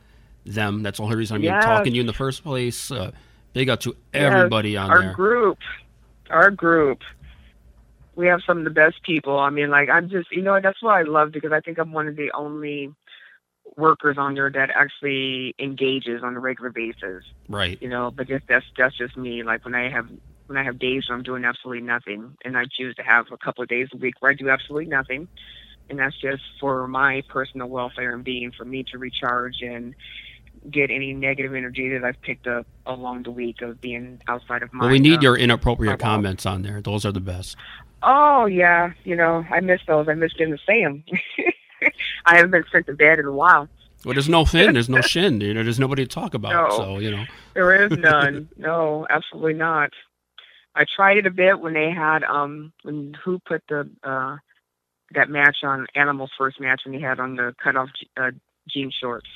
them. 0.45 0.83
That's 0.83 0.97
the 0.97 1.03
only 1.03 1.17
reason 1.17 1.35
I'm 1.35 1.43
even 1.43 1.55
Yes. 1.55 1.65
talking 1.65 1.91
to 1.91 1.95
you 1.95 2.01
in 2.01 2.07
the 2.07 2.13
first 2.13 2.43
place. 2.43 2.91
Uh, 2.91 3.11
big 3.53 3.69
up 3.69 3.79
to 3.81 3.95
everybody 4.13 4.71
Yes, 4.71 4.83
on 4.85 4.91
our 4.91 4.99
there. 4.99 5.09
Our 5.09 5.15
group, 5.15 5.57
our 6.29 6.51
group. 6.51 7.01
We 8.15 8.27
have 8.27 8.41
some 8.47 8.59
of 8.59 8.63
the 8.63 8.69
best 8.69 9.01
people. 9.03 9.37
I 9.37 9.49
mean, 9.49 9.69
like 9.69 9.89
I'm 9.89 10.09
just, 10.09 10.31
you 10.31 10.41
know, 10.41 10.57
that's 10.61 10.81
what 10.81 10.93
I 10.95 11.01
love 11.01 11.31
because 11.33 11.51
I 11.51 11.59
think 11.59 11.77
I'm 11.79 11.91
one 11.91 12.07
of 12.07 12.15
the 12.15 12.31
only 12.31 12.93
workers 13.75 14.17
on 14.17 14.35
there 14.35 14.49
that 14.49 14.69
actually 14.69 15.53
engages 15.59 16.23
on 16.23 16.35
a 16.35 16.39
regular 16.39 16.69
basis. 16.69 17.25
Right. 17.49 17.77
You 17.81 17.89
know, 17.89 18.11
but 18.11 18.27
just 18.27 18.47
that's 18.47 18.65
that's 18.77 18.95
just 18.95 19.17
me. 19.17 19.43
Like 19.43 19.65
when 19.65 19.75
I 19.75 19.89
have 19.89 20.07
when 20.47 20.57
I 20.57 20.63
have 20.63 20.77
days 20.79 21.09
where 21.09 21.17
I'm 21.17 21.23
doing 21.23 21.43
absolutely 21.43 21.81
nothing, 21.81 22.37
and 22.45 22.55
I 22.57 22.65
choose 22.71 22.95
to 22.97 23.01
have 23.03 23.25
a 23.31 23.37
couple 23.37 23.63
of 23.63 23.67
days 23.67 23.89
a 23.93 23.97
week 23.97 24.13
where 24.19 24.31
I 24.31 24.35
do 24.35 24.49
absolutely 24.49 24.85
nothing, 24.85 25.27
and 25.89 25.99
that's 25.99 26.17
just 26.19 26.41
for 26.59 26.87
my 26.87 27.23
personal 27.29 27.67
welfare 27.67 28.13
and 28.13 28.23
being 28.23 28.51
for 28.51 28.65
me 28.65 28.83
to 28.91 28.97
recharge 28.97 29.61
and 29.61 29.93
get 30.71 30.89
any 30.89 31.13
negative 31.13 31.53
energy 31.53 31.89
that 31.89 32.03
I've 32.03 32.19
picked 32.21 32.47
up 32.47 32.65
along 32.87 33.23
the 33.23 33.31
week 33.31 33.61
of 33.61 33.79
being 33.81 34.19
outside 34.27 34.63
of 34.63 34.73
my. 34.73 34.85
Well, 34.85 34.91
we 34.91 34.99
need 34.99 35.19
uh, 35.19 35.21
your 35.21 35.37
inappropriate 35.37 35.99
comments 35.99 36.45
on 36.45 36.63
there. 36.63 36.81
Those 36.81 37.05
are 37.05 37.11
the 37.11 37.19
best. 37.19 37.55
Oh 38.03 38.45
yeah, 38.45 38.91
you 39.03 39.15
know 39.15 39.45
I 39.49 39.59
miss 39.59 39.81
those. 39.87 40.07
I 40.09 40.13
miss 40.13 40.33
getting 40.33 40.55
to 40.57 40.63
say 40.67 40.83
'em. 40.83 41.03
I 42.25 42.35
haven't 42.37 42.51
been 42.51 42.63
sent 42.71 42.87
to 42.87 42.93
bed 42.93 43.19
in 43.19 43.25
a 43.25 43.31
while. 43.31 43.67
Well, 44.03 44.13
there's 44.13 44.29
no 44.29 44.45
fin, 44.45 44.73
there's 44.73 44.89
no 44.89 45.01
shin. 45.13 45.41
You 45.41 45.53
know, 45.53 45.63
there's 45.63 45.79
nobody 45.79 46.03
to 46.03 46.07
talk 46.09 46.33
about. 46.33 46.69
No. 46.69 46.77
So 46.77 46.97
you 46.99 47.11
know, 47.11 47.25
There 47.53 47.85
is 47.85 47.91
none. 47.97 48.49
no, 48.57 49.05
absolutely 49.09 49.53
not. 49.53 49.91
I 50.75 50.85
tried 50.95 51.17
it 51.17 51.25
a 51.25 51.31
bit 51.31 51.59
when 51.59 51.73
they 51.73 51.89
had 51.91 52.23
um 52.23 52.73
when 52.83 53.15
who 53.23 53.39
put 53.39 53.63
the 53.69 53.89
uh 54.03 54.37
that 55.14 55.30
match 55.30 55.57
on 55.64 55.88
Animal's 55.95 56.32
first 56.38 56.60
match 56.60 56.82
when 56.86 56.94
he 56.94 57.02
had 57.02 57.19
on 57.19 57.36
the 57.36 57.53
cutoff 57.61 57.90
uh, 58.18 58.32
jean 58.68 58.91
shorts 58.91 59.27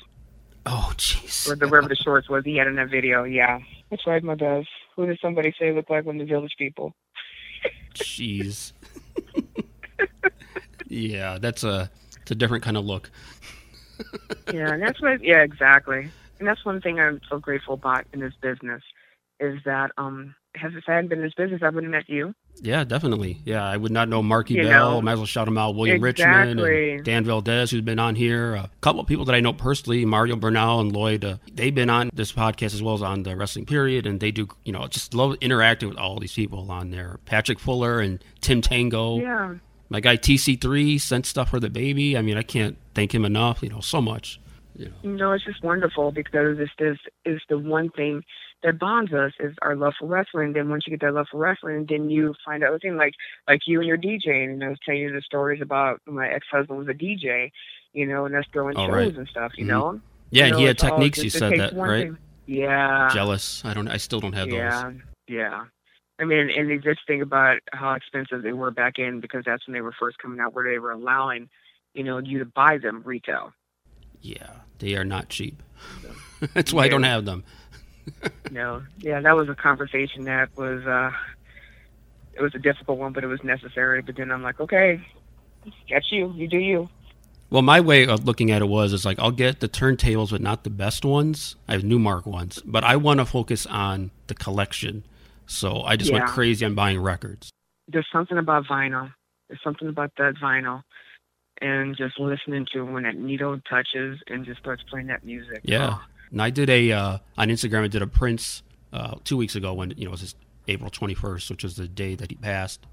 oh 0.66 0.92
jeez. 0.96 1.50
or 1.50 1.56
the 1.56 1.68
wherever 1.68 1.88
the 1.88 1.96
shorts 1.96 2.28
was 2.28 2.44
he 2.44 2.56
had 2.56 2.66
in 2.66 2.76
that 2.76 2.90
video. 2.90 3.24
Yeah, 3.24 3.58
I 3.90 3.96
tried 3.96 4.24
my 4.24 4.34
best. 4.34 4.68
Who 4.96 5.06
did 5.06 5.18
somebody 5.20 5.54
say 5.58 5.72
looked 5.72 5.90
like 5.90 6.04
one 6.04 6.20
of 6.20 6.26
the 6.26 6.32
Village 6.32 6.54
People? 6.58 6.94
Jeez. 7.94 8.72
yeah, 10.88 11.38
that's 11.38 11.64
a 11.64 11.90
it's 12.22 12.30
a 12.30 12.34
different 12.34 12.64
kind 12.64 12.76
of 12.76 12.84
look. 12.84 13.10
yeah, 14.52 14.72
and 14.72 14.82
that's 14.82 15.00
what. 15.00 15.22
Yeah, 15.22 15.42
exactly. 15.42 16.10
And 16.38 16.48
that's 16.48 16.64
one 16.64 16.80
thing 16.80 16.98
I'm 16.98 17.20
so 17.28 17.38
grateful 17.38 17.74
about 17.74 18.06
in 18.14 18.20
this 18.20 18.32
business 18.40 18.82
is 19.40 19.58
that 19.66 19.90
um, 19.98 20.34
if 20.54 20.84
I 20.88 20.92
hadn't 20.94 21.08
been 21.08 21.18
in 21.18 21.24
this 21.24 21.34
business, 21.34 21.62
I 21.62 21.66
wouldn't 21.68 21.92
have 21.94 22.02
met 22.02 22.08
you. 22.08 22.34
Yeah, 22.62 22.84
definitely. 22.84 23.38
Yeah, 23.44 23.64
I 23.64 23.76
would 23.76 23.92
not 23.92 24.08
know 24.08 24.22
Marky 24.22 24.54
You 24.54 24.64
Bell. 24.64 24.90
know. 24.92 25.02
Might 25.02 25.12
as 25.12 25.18
well 25.18 25.26
shout 25.26 25.48
him 25.48 25.56
out. 25.56 25.74
William 25.74 26.00
Richmond 26.02 26.60
and 26.60 27.04
Dan 27.04 27.24
Valdez, 27.24 27.70
who's 27.70 27.80
been 27.80 27.98
on 27.98 28.14
here. 28.14 28.54
A 28.54 28.70
couple 28.80 29.00
of 29.00 29.06
people 29.06 29.24
that 29.26 29.34
I 29.34 29.40
know 29.40 29.52
personally, 29.52 30.04
Mario 30.04 30.36
Bernal 30.36 30.80
and 30.80 30.92
Lloyd. 30.92 31.24
Uh, 31.24 31.36
they've 31.52 31.74
been 31.74 31.88
on 31.90 32.10
this 32.12 32.32
podcast 32.32 32.74
as 32.74 32.82
well 32.82 32.94
as 32.94 33.02
on 33.02 33.22
the 33.22 33.36
Wrestling 33.36 33.66
Period, 33.66 34.06
and 34.06 34.20
they 34.20 34.30
do, 34.30 34.48
you 34.64 34.72
know, 34.72 34.86
just 34.88 35.14
love 35.14 35.36
interacting 35.40 35.88
with 35.88 35.98
all 35.98 36.18
these 36.18 36.34
people 36.34 36.70
on 36.70 36.90
there. 36.90 37.18
Patrick 37.24 37.58
Fuller 37.58 38.00
and 38.00 38.22
Tim 38.40 38.60
Tango. 38.60 39.18
Yeah. 39.20 39.54
My 39.88 40.00
guy 40.00 40.16
TC3 40.16 41.00
sent 41.00 41.26
stuff 41.26 41.50
for 41.50 41.60
the 41.60 41.70
baby. 41.70 42.16
I 42.16 42.22
mean, 42.22 42.36
I 42.36 42.42
can't 42.42 42.76
thank 42.94 43.14
him 43.14 43.24
enough. 43.24 43.62
You 43.62 43.70
know, 43.70 43.80
so 43.80 44.00
much. 44.00 44.40
You 44.76 44.86
know. 44.86 44.92
You 45.02 45.10
know, 45.16 45.32
it's 45.32 45.44
just 45.44 45.62
wonderful 45.62 46.12
because 46.12 46.58
this 46.58 46.70
is 46.78 46.98
is 47.24 47.40
the 47.48 47.58
one 47.58 47.90
thing 47.90 48.22
that 48.62 48.78
bonds 48.78 49.12
us 49.12 49.32
is 49.40 49.54
our 49.62 49.74
love 49.76 49.94
for 49.98 50.06
wrestling. 50.06 50.52
Then 50.52 50.68
once 50.68 50.84
you 50.86 50.90
get 50.90 51.00
that 51.06 51.14
love 51.14 51.26
for 51.30 51.38
wrestling, 51.38 51.86
then 51.88 52.10
you 52.10 52.34
find 52.44 52.62
out 52.62 52.80
thing 52.82 52.96
like 52.96 53.14
like 53.48 53.60
you 53.66 53.78
and 53.80 53.88
your 53.88 53.96
DJing. 53.98 54.52
And 54.52 54.64
I 54.64 54.68
was 54.68 54.78
telling 54.84 55.00
you 55.00 55.12
the 55.12 55.22
stories 55.22 55.60
about 55.62 56.00
my 56.06 56.28
ex 56.28 56.46
husband 56.50 56.78
was 56.78 56.88
a 56.88 56.94
DJ, 56.94 57.50
you 57.92 58.06
know, 58.06 58.26
and 58.26 58.34
us 58.36 58.44
throwing 58.52 58.76
Oh, 58.76 58.86
shows 58.86 58.94
right. 58.94 59.16
and 59.16 59.28
stuff. 59.28 59.52
You 59.56 59.64
Mhm. 59.64 59.68
know. 59.68 60.00
Yeah, 60.30 60.42
You 60.42 60.44
and 60.44 60.52
know, 60.52 60.58
he 60.58 60.64
had 60.66 60.78
Technics. 60.78 61.18
just- 61.20 61.24
You 61.24 61.30
said 61.40 61.58
that, 61.58 61.72
right? 61.74 62.04
thing. 62.08 62.18
Yeah. 62.46 63.08
Jealous. 63.12 63.64
I 63.64 63.74
don't. 63.74 63.88
I 63.88 63.96
still 63.96 64.20
don't 64.20 64.32
have 64.34 64.48
those. 64.48 64.56
Yeah, 64.58 64.92
yeah. 65.28 65.64
I 66.18 66.24
mean, 66.24 66.50
and 66.50 66.68
you 66.68 66.78
just 66.80 67.00
think 67.06 67.22
about 67.22 67.58
how 67.72 67.94
expensive 67.94 68.42
they 68.42 68.52
were 68.52 68.70
back 68.70 68.98
in 68.98 69.20
because 69.20 69.44
that's 69.46 69.66
when 69.66 69.72
they 69.72 69.80
were 69.80 69.92
first 69.98 70.18
coming 70.18 70.38
out, 70.38 70.52
where 70.52 70.64
they 70.70 70.78
were 70.78 70.90
allowing, 70.90 71.48
you 71.94 72.04
know, 72.04 72.18
you 72.18 72.38
to 72.40 72.44
buy 72.44 72.76
them 72.76 73.02
retail. 73.06 73.54
Yeah, 74.20 74.50
they 74.80 74.96
are 74.96 75.04
not 75.04 75.30
cheap. 75.30 75.62
That's 76.54 76.72
why 76.74 76.84
I 76.84 76.88
don't 76.88 77.04
have 77.04 77.24
them. 77.24 77.42
You 78.50 78.56
know, 78.56 78.82
yeah, 78.98 79.20
that 79.20 79.36
was 79.36 79.48
a 79.48 79.54
conversation 79.54 80.24
that 80.24 80.48
was, 80.56 80.84
uh 80.84 81.12
it 82.32 82.42
was 82.42 82.54
a 82.54 82.58
difficult 82.58 82.98
one, 82.98 83.12
but 83.12 83.22
it 83.22 83.26
was 83.26 83.42
necessary. 83.44 84.02
But 84.02 84.16
then 84.16 84.30
I'm 84.30 84.42
like, 84.42 84.60
okay, 84.60 85.00
that's 85.90 86.10
you. 86.10 86.32
You 86.34 86.48
do 86.48 86.58
you. 86.58 86.88
Well, 87.50 87.62
my 87.62 87.80
way 87.80 88.06
of 88.06 88.24
looking 88.24 88.50
at 88.50 88.62
it 88.62 88.66
was 88.66 88.92
is 88.92 89.04
like 89.04 89.18
I'll 89.18 89.32
get 89.32 89.60
the 89.60 89.68
turntables, 89.68 90.30
but 90.30 90.40
not 90.40 90.64
the 90.64 90.70
best 90.70 91.04
ones. 91.04 91.56
I 91.68 91.72
have 91.72 91.82
Numark 91.82 92.26
ones, 92.26 92.62
but 92.64 92.84
I 92.84 92.96
want 92.96 93.18
to 93.18 93.26
focus 93.26 93.66
on 93.66 94.10
the 94.28 94.34
collection. 94.34 95.04
So 95.46 95.82
I 95.82 95.96
just 95.96 96.12
went 96.12 96.26
crazy 96.26 96.64
on 96.64 96.74
buying 96.74 97.00
records. 97.00 97.50
There's 97.88 98.06
something 98.12 98.38
about 98.38 98.66
vinyl. 98.66 99.12
There's 99.48 99.60
something 99.64 99.88
about 99.88 100.12
that 100.16 100.34
vinyl. 100.42 100.82
And 101.60 101.96
just 101.96 102.18
listening 102.18 102.66
to 102.72 102.82
when 102.84 103.02
that 103.02 103.16
needle 103.16 103.60
touches 103.68 104.18
and 104.28 104.46
just 104.46 104.60
starts 104.60 104.82
playing 104.88 105.08
that 105.08 105.24
music. 105.24 105.60
Yeah, 105.64 105.98
Oh, 105.98 106.04
and 106.30 106.42
I 106.42 106.50
did 106.50 106.70
a 106.70 106.92
uh, 106.92 107.18
on 107.36 107.48
Instagram. 107.48 107.84
I 107.84 107.88
did 107.88 108.02
a 108.02 108.06
Prince 108.06 108.62
uh, 108.92 109.16
two 109.24 109.36
weeks 109.36 109.54
ago 109.56 109.74
when 109.74 109.92
you 109.96 110.04
know 110.04 110.12
it 110.12 110.20
was 110.20 110.34
April 110.68 110.90
twenty 110.90 111.14
first, 111.14 111.50
which 111.50 111.64
was 111.64 111.76
the 111.76 111.88
day 111.88 112.14
that 112.14 112.30
he 112.30 112.36
passed 112.36 112.86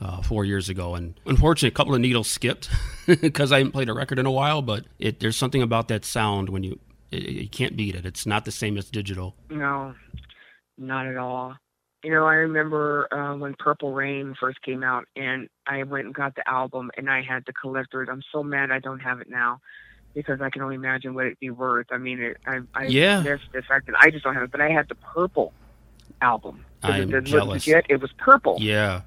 uh, 0.00 0.22
four 0.22 0.44
years 0.44 0.68
ago. 0.68 0.94
And 0.94 1.14
unfortunately, 1.26 1.68
a 1.68 1.76
couple 1.76 1.94
of 1.94 2.00
needles 2.00 2.28
skipped 2.28 2.68
because 3.06 3.52
I 3.52 3.58
haven't 3.58 3.72
played 3.72 3.88
a 3.88 3.94
record 3.94 4.18
in 4.18 4.26
a 4.26 4.30
while. 4.30 4.62
But 4.62 4.84
it, 4.98 5.20
there's 5.20 5.36
something 5.36 5.62
about 5.62 5.88
that 5.88 6.04
sound 6.04 6.48
when 6.48 6.62
you 6.62 6.78
it, 7.10 7.22
you 7.22 7.48
can't 7.48 7.76
beat 7.76 7.94
it. 7.94 8.04
It's 8.04 8.26
not 8.26 8.44
the 8.44 8.52
same 8.52 8.76
as 8.76 8.90
digital. 8.90 9.36
No, 9.50 9.94
not 10.78 11.06
at 11.06 11.16
all. 11.16 11.54
You 12.02 12.10
know, 12.10 12.24
I 12.26 12.34
remember 12.34 13.06
uh, 13.14 13.36
when 13.36 13.54
Purple 13.56 13.92
Rain 13.92 14.34
first 14.40 14.60
came 14.62 14.82
out, 14.82 15.04
and 15.14 15.48
I 15.68 15.84
went 15.84 16.06
and 16.06 16.14
got 16.14 16.34
the 16.34 16.48
album, 16.50 16.90
and 16.96 17.08
I 17.08 17.22
had 17.22 17.44
the 17.46 17.52
collector. 17.52 18.02
I'm 18.02 18.22
so 18.32 18.42
mad 18.42 18.72
I 18.72 18.80
don't 18.80 18.98
have 18.98 19.20
it 19.20 19.30
now, 19.30 19.60
because 20.14 20.40
I 20.40 20.50
can 20.50 20.62
only 20.62 20.74
imagine 20.74 21.14
what 21.14 21.26
it'd 21.26 21.40
be 21.40 21.50
worth. 21.50 21.86
I 21.90 21.98
mean, 21.98 22.20
it, 22.20 22.36
I, 22.46 22.60
I 22.74 22.84
Yeah. 22.86 23.22
miss 23.22 23.40
the 23.52 23.62
fact 23.62 23.86
that 23.86 23.94
I 23.98 24.10
just 24.10 24.24
don't 24.24 24.34
have 24.34 24.44
it, 24.44 24.50
but 24.50 24.60
I 24.60 24.70
had 24.70 24.88
the 24.88 24.94
Purple 24.94 25.52
album. 26.20 26.64
I 26.82 26.98
am 26.98 27.14
it, 27.14 27.24
jealous. 27.24 27.66
Legit, 27.66 27.86
it 27.88 28.00
was 28.00 28.10
purple. 28.18 28.56
Yeah, 28.60 29.02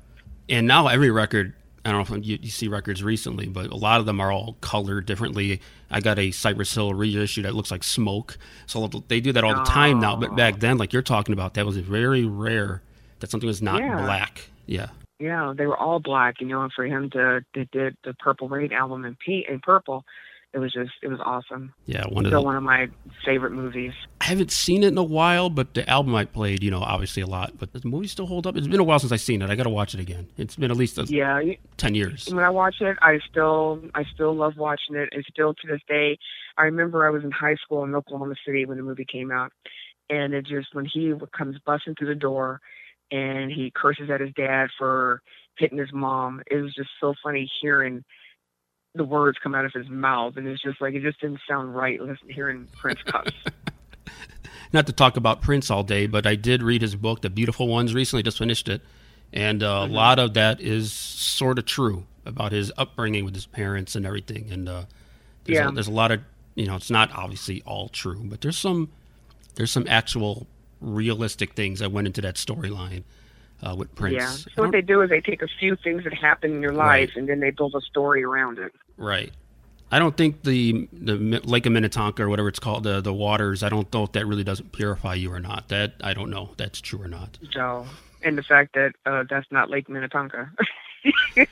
and 0.49 0.67
now 0.67 0.87
every 0.87 1.11
record. 1.11 1.53
I 1.83 1.91
don't 1.91 2.09
know 2.09 2.15
if 2.17 2.25
you, 2.25 2.39
you 2.41 2.49
see 2.49 2.67
records 2.67 3.03
recently, 3.03 3.47
but 3.47 3.67
a 3.67 3.75
lot 3.75 3.99
of 3.99 4.07
them 4.07 4.19
are 4.19 4.31
all 4.31 4.57
colored 4.61 5.05
differently. 5.05 5.61
I 5.91 5.99
got 5.99 6.17
a 6.17 6.31
Cypress 6.31 6.73
Hill 6.73 6.93
reissue 6.95 7.43
that 7.43 7.53
looks 7.53 7.69
like 7.69 7.83
smoke. 7.83 8.39
So 8.65 8.87
they 9.07 9.19
do 9.19 9.31
that 9.33 9.43
all 9.43 9.53
the 9.53 9.63
time 9.63 9.99
now. 9.99 10.15
But 10.15 10.35
back 10.35 10.55
oh. 10.55 10.57
then, 10.61 10.79
like 10.79 10.93
you're 10.93 11.03
talking 11.03 11.33
about, 11.33 11.53
that 11.53 11.65
was 11.65 11.77
very 11.77 12.25
rare 12.25 12.81
that 13.19 13.29
something 13.29 13.45
was 13.45 13.61
not 13.61 13.81
Yeah. 13.81 14.01
black. 14.01 14.49
Yeah. 14.65 14.87
Yeah, 15.19 15.53
they 15.55 15.67
were 15.67 15.77
all 15.77 15.99
black, 15.99 16.41
you 16.41 16.47
know, 16.47 16.63
and 16.63 16.73
for 16.73 16.85
him 16.85 17.09
to 17.11 17.45
they 17.53 17.67
did 17.71 17.95
the 18.03 18.15
Purple 18.15 18.49
Rain 18.49 18.73
album 18.73 19.05
in 19.05 19.15
pink 19.23 19.45
and 19.47 19.61
purple, 19.61 20.05
it 20.55 20.59
was 20.59 20.71
just 20.71 20.91
it 21.03 21.09
was 21.09 21.19
awesome. 21.23 21.73
Yeah, 21.85 22.05
one 22.07 22.25
of 22.25 22.29
Still 22.29 22.39
the, 22.41 22.45
one 22.45 22.55
of 22.55 22.63
my 22.63 22.87
favorite 23.25 23.51
movies. 23.51 23.91
I 24.21 24.25
haven't 24.25 24.51
seen 24.51 24.83
it 24.83 24.87
in 24.87 24.97
a 24.97 25.03
while, 25.03 25.49
but 25.49 25.73
the 25.73 25.87
album 25.89 26.15
I 26.15 26.23
played, 26.25 26.63
you 26.63 26.71
know, 26.71 26.79
obviously 26.79 27.21
a 27.21 27.27
lot. 27.27 27.57
But 27.59 27.73
the 27.73 27.81
movie 27.85 28.07
still 28.07 28.25
hold 28.25 28.47
up. 28.47 28.55
It's 28.55 28.65
been 28.67 28.79
a 28.79 28.83
while 28.83 28.97
since 28.99 29.11
I've 29.11 29.19
seen 29.21 29.41
it. 29.41 29.49
I 29.49 29.55
got 29.55 29.63
to 29.63 29.69
watch 29.69 29.93
it 29.93 29.99
again. 29.99 30.27
It's 30.37 30.55
been 30.55 30.71
at 30.71 30.77
least 30.77 30.97
a, 30.97 31.03
Yeah, 31.03 31.41
ten 31.75 31.93
years. 31.93 32.27
when 32.33 32.43
I 32.43 32.49
watch 32.49 32.77
it, 32.79 32.97
I 33.01 33.19
still 33.29 33.81
I 33.93 34.05
still 34.13 34.33
love 34.33 34.53
watching 34.57 34.95
it, 34.95 35.09
and 35.11 35.23
still 35.29 35.53
to 35.53 35.67
this 35.67 35.81
day, 35.87 36.17
I 36.57 36.63
remember 36.63 37.05
I 37.05 37.09
was 37.09 37.23
in 37.25 37.31
high 37.31 37.55
school 37.55 37.83
in 37.83 37.93
Oklahoma 37.93 38.35
City 38.45 38.65
when 38.65 38.77
the 38.77 38.83
movie 38.83 39.05
came 39.05 39.31
out, 39.31 39.51
and 40.09 40.33
it 40.33 40.45
just 40.47 40.73
when 40.73 40.85
he 40.85 41.13
comes 41.37 41.57
busting 41.65 41.95
through 41.95 42.07
the 42.07 42.15
door, 42.15 42.61
and 43.11 43.51
he 43.51 43.71
curses 43.75 44.09
at 44.09 44.21
his 44.21 44.31
dad 44.37 44.69
for 44.77 45.21
hitting 45.57 45.77
his 45.77 45.91
mom, 45.93 46.41
it 46.49 46.55
was 46.57 46.73
just 46.73 46.89
so 47.01 47.13
funny 47.21 47.49
hearing 47.61 48.03
the 48.95 49.03
words 49.03 49.37
come 49.41 49.53
out 49.53 49.65
of 49.65 49.73
his 49.73 49.89
mouth, 49.89 50.37
and 50.37 50.47
it's 50.47 50.61
just 50.61 50.81
like 50.81 50.93
it 50.93 51.01
just 51.01 51.19
didn't 51.21 51.39
sound 51.47 51.75
right 51.75 51.99
listening 51.99 52.33
hearing 52.33 52.67
Prince 52.77 53.01
cuss. 53.03 53.27
Not 54.73 54.87
to 54.87 54.93
talk 54.93 55.15
about 55.17 55.41
Prince 55.41 55.69
all 55.69 55.83
day, 55.83 56.07
but 56.07 56.25
I 56.25 56.35
did 56.35 56.63
read 56.63 56.81
his 56.81 56.95
book, 56.95 57.21
The 57.21 57.29
Beautiful 57.29 57.67
Ones, 57.67 57.93
recently. 57.93 58.23
Just 58.23 58.37
finished 58.37 58.67
it, 58.67 58.81
and 59.31 59.61
uh, 59.63 59.85
a 59.85 59.87
lot 59.87 60.19
of 60.19 60.33
that 60.33 60.59
is 60.59 60.91
sort 60.91 61.59
of 61.59 61.65
true 61.65 62.05
about 62.25 62.51
his 62.51 62.71
upbringing 62.77 63.23
with 63.25 63.35
his 63.35 63.45
parents 63.45 63.95
and 63.95 64.05
everything. 64.05 64.47
And 64.51 64.67
uh, 64.67 64.83
there's, 65.43 65.57
Yeah. 65.59 65.69
a, 65.69 65.71
there's 65.71 65.87
a 65.87 65.91
lot 65.91 66.11
of 66.11 66.21
you 66.55 66.65
know, 66.65 66.75
it's 66.75 66.89
not 66.89 67.11
obviously 67.13 67.61
all 67.65 67.89
true, 67.89 68.21
but 68.23 68.41
there's 68.41 68.57
some 68.57 68.89
there's 69.55 69.71
some 69.71 69.85
actual 69.87 70.47
realistic 70.81 71.53
things 71.53 71.79
that 71.79 71.91
went 71.91 72.07
into 72.07 72.21
that 72.21 72.35
storyline 72.35 73.03
uh, 73.63 73.75
with 73.75 73.93
Prince. 73.95 74.15
yeah. 74.15 74.31
So 74.55 74.61
what 74.63 74.71
they 74.71 74.81
do 74.81 75.01
is 75.01 75.09
they 75.09 75.21
take 75.21 75.41
a 75.41 75.47
few 75.59 75.75
things 75.75 76.03
that 76.03 76.13
happen 76.13 76.51
in 76.55 76.61
your 76.61 76.73
Right. 76.73 77.01
life, 77.07 77.11
and 77.15 77.27
then 77.29 77.39
they 77.39 77.51
build 77.51 77.73
a 77.75 77.81
story 77.81 78.23
around 78.23 78.59
it. 78.59 78.71
Right. 78.97 79.31
I 79.91 79.99
don't 79.99 80.17
think 80.17 80.41
the 80.43 80.87
the 80.91 81.15
Lake 81.45 81.65
of 81.65 81.71
Minnetonka 81.71 82.23
or 82.23 82.29
whatever 82.29 82.47
it's 82.49 82.59
called 82.59 82.83
the 82.83 83.01
the 83.01 83.13
waters. 83.13 83.61
I 83.63 83.69
don't 83.69 83.91
know 83.93 84.03
if 84.03 84.11
that 84.13 84.25
really 84.25 84.43
doesn't 84.43 84.71
purify 84.71 85.13
you 85.13 85.31
or 85.31 85.39
not. 85.39 85.69
That 85.69 85.93
I 86.01 86.13
don't 86.13 86.29
know. 86.29 86.49
if 86.51 86.57
That's 86.57 86.81
true 86.81 87.01
or 87.01 87.07
not. 87.07 87.37
So, 87.53 87.85
and 88.23 88.37
the 88.37 88.43
fact 88.43 88.73
that 88.73 88.93
uh, 89.05 89.23
that's 89.29 89.45
not 89.51 89.69
Lake 89.69 89.87
Minnetonka. 89.87 90.51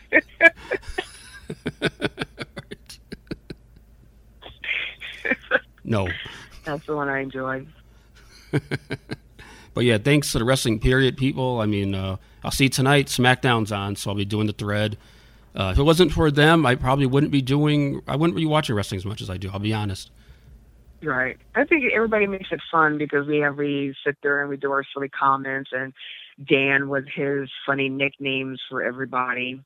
No. 5.86 6.08
that's 6.66 6.86
the 6.86 6.96
one 6.96 7.10
I 7.10 7.20
enjoyed. 7.20 7.68
But 9.74 9.86
yeah, 9.86 9.98
thanks 9.98 10.32
to 10.32 10.40
the 10.40 10.46
wrestling 10.46 10.80
period, 10.80 11.18
people. 11.18 11.60
I 11.60 11.66
mean, 11.66 11.96
uh, 11.96 12.18
I'll 12.44 12.52
see 12.52 12.70
tonight. 12.70 13.08
SmackDown's 13.08 13.72
on, 13.72 13.96
so 13.96 14.12
I'll 14.12 14.16
be 14.16 14.26
doing 14.26 14.48
the 14.48 14.54
thread. 14.54 14.98
Uh, 15.56 15.72
if 15.74 15.80
it 15.80 15.84
wasn't 15.84 16.12
for 16.12 16.32
them, 16.32 16.66
I 16.66 16.76
probably 16.76 17.06
wouldn't 17.06 17.32
be 17.32 17.42
doing. 17.42 18.02
I 18.08 18.16
wouldn't 18.16 18.36
be 18.36 18.46
watching 18.46 18.76
wrestling 18.76 18.98
as 18.98 19.06
much 19.06 19.22
as 19.22 19.30
I 19.30 19.38
do. 19.38 19.50
I'll 19.52 19.60
be 19.60 19.74
honest. 19.74 20.12
Right. 21.04 21.38
I 21.54 21.66
think 21.66 21.84
everybody 21.94 22.28
makes 22.28 22.50
it 22.52 22.62
fun 22.72 22.98
because 22.98 23.28
we 23.28 23.40
have 23.40 23.58
we 23.58 23.94
sit 24.06 24.18
there 24.24 24.42
and 24.42 24.50
we 24.50 24.58
do 24.58 24.72
our 24.72 24.86
silly 24.94 25.10
comments 25.10 25.72
and 25.74 25.94
Dan 26.48 26.90
with 26.90 27.06
his 27.14 27.50
funny 27.66 27.90
nicknames 27.90 28.62
for 28.70 28.82
everybody, 28.82 29.62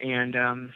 and 0.00 0.36
um, 0.36 0.72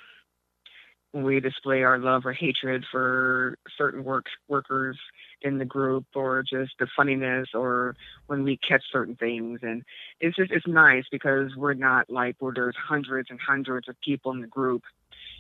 we 1.13 1.41
display 1.41 1.83
our 1.83 1.99
love 1.99 2.25
or 2.27 2.33
hatred 2.33 2.85
for 2.91 3.59
certain 3.77 4.05
work 4.05 4.27
workers 4.49 4.97
in 5.43 5.59
the 5.59 5.65
group 5.65 6.05
or 6.15 6.43
just 6.43 6.73
the 6.79 6.87
funniness 6.97 7.49
or 7.55 7.95
when 8.27 8.45
we 8.45 8.57
catch 8.57 8.83
certain 8.93 9.17
things. 9.17 9.61
And 9.63 9.83
it's 10.21 10.37
just 10.37 10.51
it's 10.51 10.67
nice 10.67 11.05
because 11.11 11.55
we're 11.57 11.75
not 11.75 12.11
like 12.11 12.37
where 12.39 12.53
there's 12.55 12.77
hundreds 12.77 13.31
and 13.31 13.39
hundreds 13.41 13.89
of 13.89 14.01
people 14.01 14.33
in 14.33 14.41
the 14.41 14.47
group. 14.47 14.83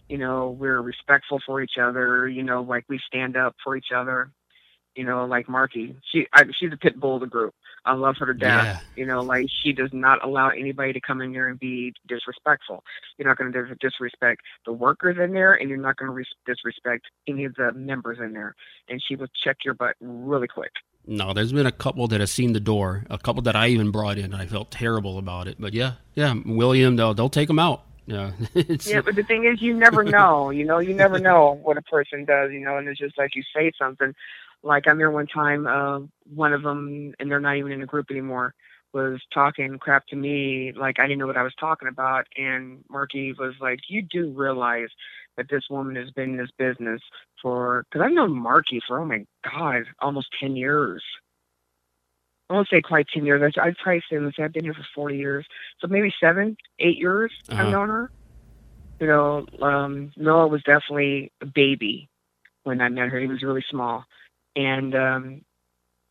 You 0.08 0.18
know 0.18 0.56
we're 0.58 0.80
respectful 0.80 1.38
for 1.44 1.60
each 1.60 1.76
other 1.80 2.26
you 2.26 2.42
know 2.42 2.62
like 2.62 2.84
we 2.88 2.98
stand 3.06 3.36
up 3.36 3.56
for 3.62 3.76
each 3.76 3.92
other 3.94 4.30
you 4.94 5.04
know 5.04 5.26
like 5.26 5.48
marky. 5.48 5.96
She 6.10 6.26
I, 6.32 6.44
she's 6.58 6.72
a 6.72 6.76
pit 6.76 6.98
bull 6.98 7.16
of 7.16 7.20
the 7.20 7.26
group 7.26 7.54
i 7.88 7.94
love 7.94 8.16
her 8.18 8.26
to 8.26 8.34
death 8.34 8.64
Yeah. 8.64 8.78
you 8.96 9.06
know 9.06 9.20
like 9.22 9.46
she 9.62 9.72
does 9.72 9.90
not 9.92 10.24
allow 10.24 10.48
anybody 10.50 10.92
to 10.92 11.00
come 11.00 11.20
in 11.20 11.30
here 11.32 11.48
and 11.48 11.58
be 11.58 11.92
disrespectful 12.06 12.84
you're 13.16 13.26
not 13.28 13.36
going 13.38 13.52
to 13.52 13.74
disrespect 13.80 14.42
the 14.66 14.72
workers 14.72 15.16
in 15.22 15.32
there 15.32 15.54
and 15.54 15.68
you're 15.68 15.78
not 15.78 15.96
going 15.96 16.08
to 16.08 16.12
res- 16.14 16.26
disrespect 16.46 17.06
any 17.26 17.44
of 17.44 17.54
the 17.56 17.72
members 17.72 18.18
in 18.18 18.32
there 18.32 18.54
and 18.88 19.02
she 19.06 19.16
will 19.16 19.28
check 19.44 19.56
your 19.64 19.74
butt 19.74 19.94
really 20.00 20.48
quick 20.48 20.72
No, 21.06 21.32
there's 21.32 21.52
been 21.52 21.66
a 21.66 21.72
couple 21.72 22.06
that 22.08 22.20
have 22.20 22.28
seen 22.28 22.52
the 22.52 22.60
door. 22.60 23.04
A 23.08 23.16
couple 23.16 23.40
that 23.42 23.56
I 23.56 23.68
even 23.68 23.90
brought 23.90 24.18
in. 24.18 24.26
and 24.26 24.36
I 24.36 24.44
felt 24.46 24.70
terrible 24.70 25.16
about 25.16 25.48
it. 25.48 25.56
But 25.58 25.72
yeah, 25.72 25.92
yeah, 26.14 26.34
William, 26.44 26.96
they'll 26.96 27.14
they'll 27.14 27.30
take 27.40 27.48
him 27.48 27.58
out. 27.58 27.80
Yeah. 28.06 28.32
Yeah, 28.92 29.00
but 29.00 29.14
the 29.16 29.22
thing 29.30 29.44
is, 29.50 29.62
you 29.62 29.72
never 29.74 30.04
know. 30.16 30.50
You 30.50 30.64
know, 30.66 30.80
you 30.80 30.92
never 30.94 31.18
know 31.18 31.58
what 31.62 31.76
a 31.78 31.82
person 31.82 32.26
does. 32.26 32.52
You 32.52 32.60
know, 32.60 32.76
and 32.76 32.86
it's 32.88 32.98
just 33.00 33.16
like 33.16 33.34
you 33.34 33.42
say 33.56 33.72
something. 33.78 34.12
Like 34.62 34.86
I 34.86 34.90
remember 34.90 35.12
one 35.12 35.26
time, 35.26 35.66
uh, 35.66 36.00
one 36.34 36.52
of 36.52 36.62
them, 36.62 37.14
and 37.18 37.30
they're 37.30 37.40
not 37.40 37.56
even 37.56 37.72
in 37.72 37.80
the 37.80 37.86
group 37.86 38.10
anymore, 38.10 38.54
was 38.92 39.20
talking 39.32 39.78
crap 39.78 40.06
to 40.08 40.16
me. 40.16 40.72
Like 40.76 40.98
I 40.98 41.02
didn't 41.02 41.18
know 41.18 41.26
what 41.26 41.36
I 41.36 41.42
was 41.42 41.54
talking 41.58 41.88
about, 41.88 42.26
and 42.36 42.84
Marky 42.90 43.32
was 43.32 43.54
like, 43.60 43.80
"You 43.88 44.02
do 44.02 44.30
realize 44.30 44.88
that 45.36 45.48
this 45.48 45.64
woman 45.70 45.96
has 45.96 46.10
been 46.10 46.30
in 46.30 46.36
this 46.36 46.50
business 46.58 47.00
for? 47.40 47.84
Because 47.90 48.04
I've 48.04 48.12
known 48.12 48.36
Marky 48.36 48.80
for 48.86 49.00
oh 49.00 49.06
my 49.06 49.24
god, 49.44 49.84
almost 50.00 50.28
ten 50.40 50.56
years." 50.56 51.02
I 52.50 52.54
won't 52.54 52.68
say 52.68 52.80
quite 52.80 53.06
ten 53.12 53.26
years. 53.26 53.42
I'd 53.60 53.76
probably 53.76 54.02
say 54.10 54.18
let's 54.18 54.36
say 54.36 54.42
I've 54.42 54.52
been 54.52 54.64
here 54.64 54.74
for 54.74 54.86
forty 54.94 55.18
years, 55.18 55.46
so 55.80 55.86
maybe 55.86 56.12
seven, 56.20 56.56
eight 56.78 56.96
years. 56.96 57.30
Uh-huh. 57.48 57.62
I've 57.62 57.72
known 57.72 57.88
her 57.90 58.10
you 59.00 59.06
know, 59.06 59.46
um, 59.62 60.12
Noah 60.16 60.48
was 60.48 60.62
definitely 60.62 61.32
a 61.40 61.46
baby 61.46 62.08
when 62.64 62.80
I 62.80 62.88
met 62.88 63.08
her. 63.08 63.20
He 63.20 63.26
was 63.26 63.42
really 63.42 63.64
small, 63.70 64.04
and 64.58 64.94
um, 64.96 65.42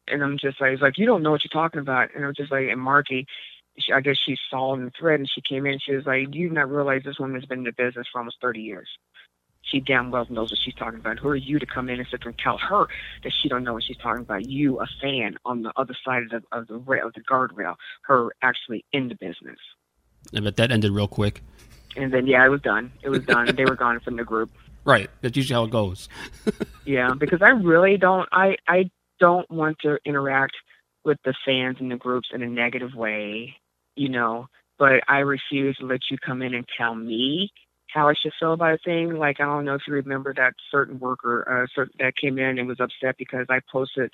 and 0.07 0.24
I'm 0.24 0.38
just 0.38 0.61
like, 0.61 0.72
he's 0.72 0.82
like, 0.82 0.98
you 0.98 1.06
don't 1.06 1.22
know 1.22 1.32
what 1.32 1.44
you're 1.44 1.61
talking 1.61 1.82
about, 1.82 2.15
and 2.15 2.24
I 2.24 2.28
was 2.28 2.38
just 2.38 2.52
like, 2.52 2.69
and 2.69 2.80
Marky, 2.80 3.28
she, 3.78 3.91
I 3.91 3.99
guess 3.99 4.15
she 4.26 4.38
saw 4.49 4.74
in 4.74 4.86
the 4.86 4.91
thread, 4.98 5.19
and 5.19 5.30
she 5.30 5.41
came 5.41 5.65
in, 5.65 5.74
and 5.74 5.82
she 5.82 5.94
was 5.94 6.06
like, 6.06 6.34
you 6.34 6.48
do 6.48 6.56
not 6.56 6.72
realize 6.72 7.02
this 7.03 7.19
woman's 7.19 7.45
been 7.45 7.60
in 7.60 7.65
the 7.65 7.74
business 7.74 8.07
for 8.11 8.19
almost 8.19 8.38
30 8.41 8.61
years? 8.61 8.88
She 9.64 9.82
damn 9.82 10.11
well 10.11 10.26
knows 10.30 10.49
what 10.49 10.60
she's 10.64 10.76
talking 10.76 10.99
about. 10.99 11.19
Who 11.19 11.28
are 11.28 11.36
you 11.36 11.60
to 11.60 11.65
come 11.65 11.90
in 11.90 11.99
and 11.99 12.07
sit 12.10 12.22
there 12.24 12.30
and 12.30 12.40
tell 12.40 12.57
her 12.57 12.88
that 13.24 13.34
she 13.34 13.49
don't 13.49 13.65
know 13.65 13.74
what 13.74 13.84
she's 13.84 13.98
talking 13.98 14.22
about? 14.22 14.48
You, 14.48 14.80
a 14.80 14.88
fan 15.02 15.36
on 15.44 15.64
the 15.64 15.74
other 15.76 15.95
side 16.06 16.24
of 16.24 16.30
the 16.30 16.41
of 16.57 16.68
the 16.68 16.78
rail, 16.78 17.07
of 17.07 17.14
the 17.15 17.22
guardrail, 17.22 17.76
her 18.03 18.34
actually 18.41 18.86
in 18.94 19.10
the 19.10 19.15
business. 19.15 19.60
And 20.34 20.45
but 20.45 20.56
that 20.56 20.72
ended 20.72 20.91
real 20.91 21.10
quick. 21.10 21.44
And 21.98 22.14
then 22.14 22.28
yeah, 22.28 22.45
it 22.45 22.49
was 22.49 22.61
done. 22.61 22.94
It 23.03 23.10
was 23.10 23.26
done. 23.26 23.53
they 23.57 23.65
were 23.65 23.76
gone 23.76 23.99
from 23.99 24.15
the 24.15 24.24
group. 24.24 24.52
Right. 24.88 25.09
That's 25.22 25.35
usually 25.35 25.53
how 25.53 25.65
it 25.65 25.72
goes. 25.72 26.09
Yeah, 26.85 27.14
because 27.19 27.41
I 27.41 27.49
really 27.49 27.97
don't. 27.97 28.30
I 28.31 28.55
I 28.65 28.89
don't 29.19 29.49
want 29.51 29.77
to 29.81 29.97
interact 30.05 30.53
with 31.03 31.18
the 31.26 31.34
fans 31.45 31.76
and 31.81 31.91
the 31.91 31.97
groups 31.97 32.30
in 32.34 32.41
a 32.41 32.47
negative 32.47 32.95
way, 32.95 33.57
you 33.97 34.07
know. 34.07 34.47
But 34.80 35.01
I 35.09 35.18
refuse 35.19 35.76
to 35.80 35.85
let 35.85 35.99
you 36.09 36.18
come 36.18 36.41
in 36.41 36.53
and 36.53 36.65
tell 36.77 36.95
me 36.95 37.51
how 37.93 38.07
I 38.07 38.14
should 38.14 38.31
feel 38.39 38.53
about 38.53 38.76
a 38.76 38.77
thing. 38.85 39.18
Like 39.18 39.41
I 39.41 39.43
don't 39.43 39.65
know 39.65 39.76
if 39.76 39.81
you 39.85 39.95
remember 39.95 40.34
that 40.35 40.53
certain 40.72 40.97
worker 40.97 41.43
uh, 41.45 41.68
certain, 41.76 41.93
that 41.99 42.15
came 42.15 42.39
in 42.39 42.57
and 42.57 42.69
was 42.69 42.80
upset 42.80 43.18
because 43.18 43.47
I 43.49 43.59
posted 43.69 44.14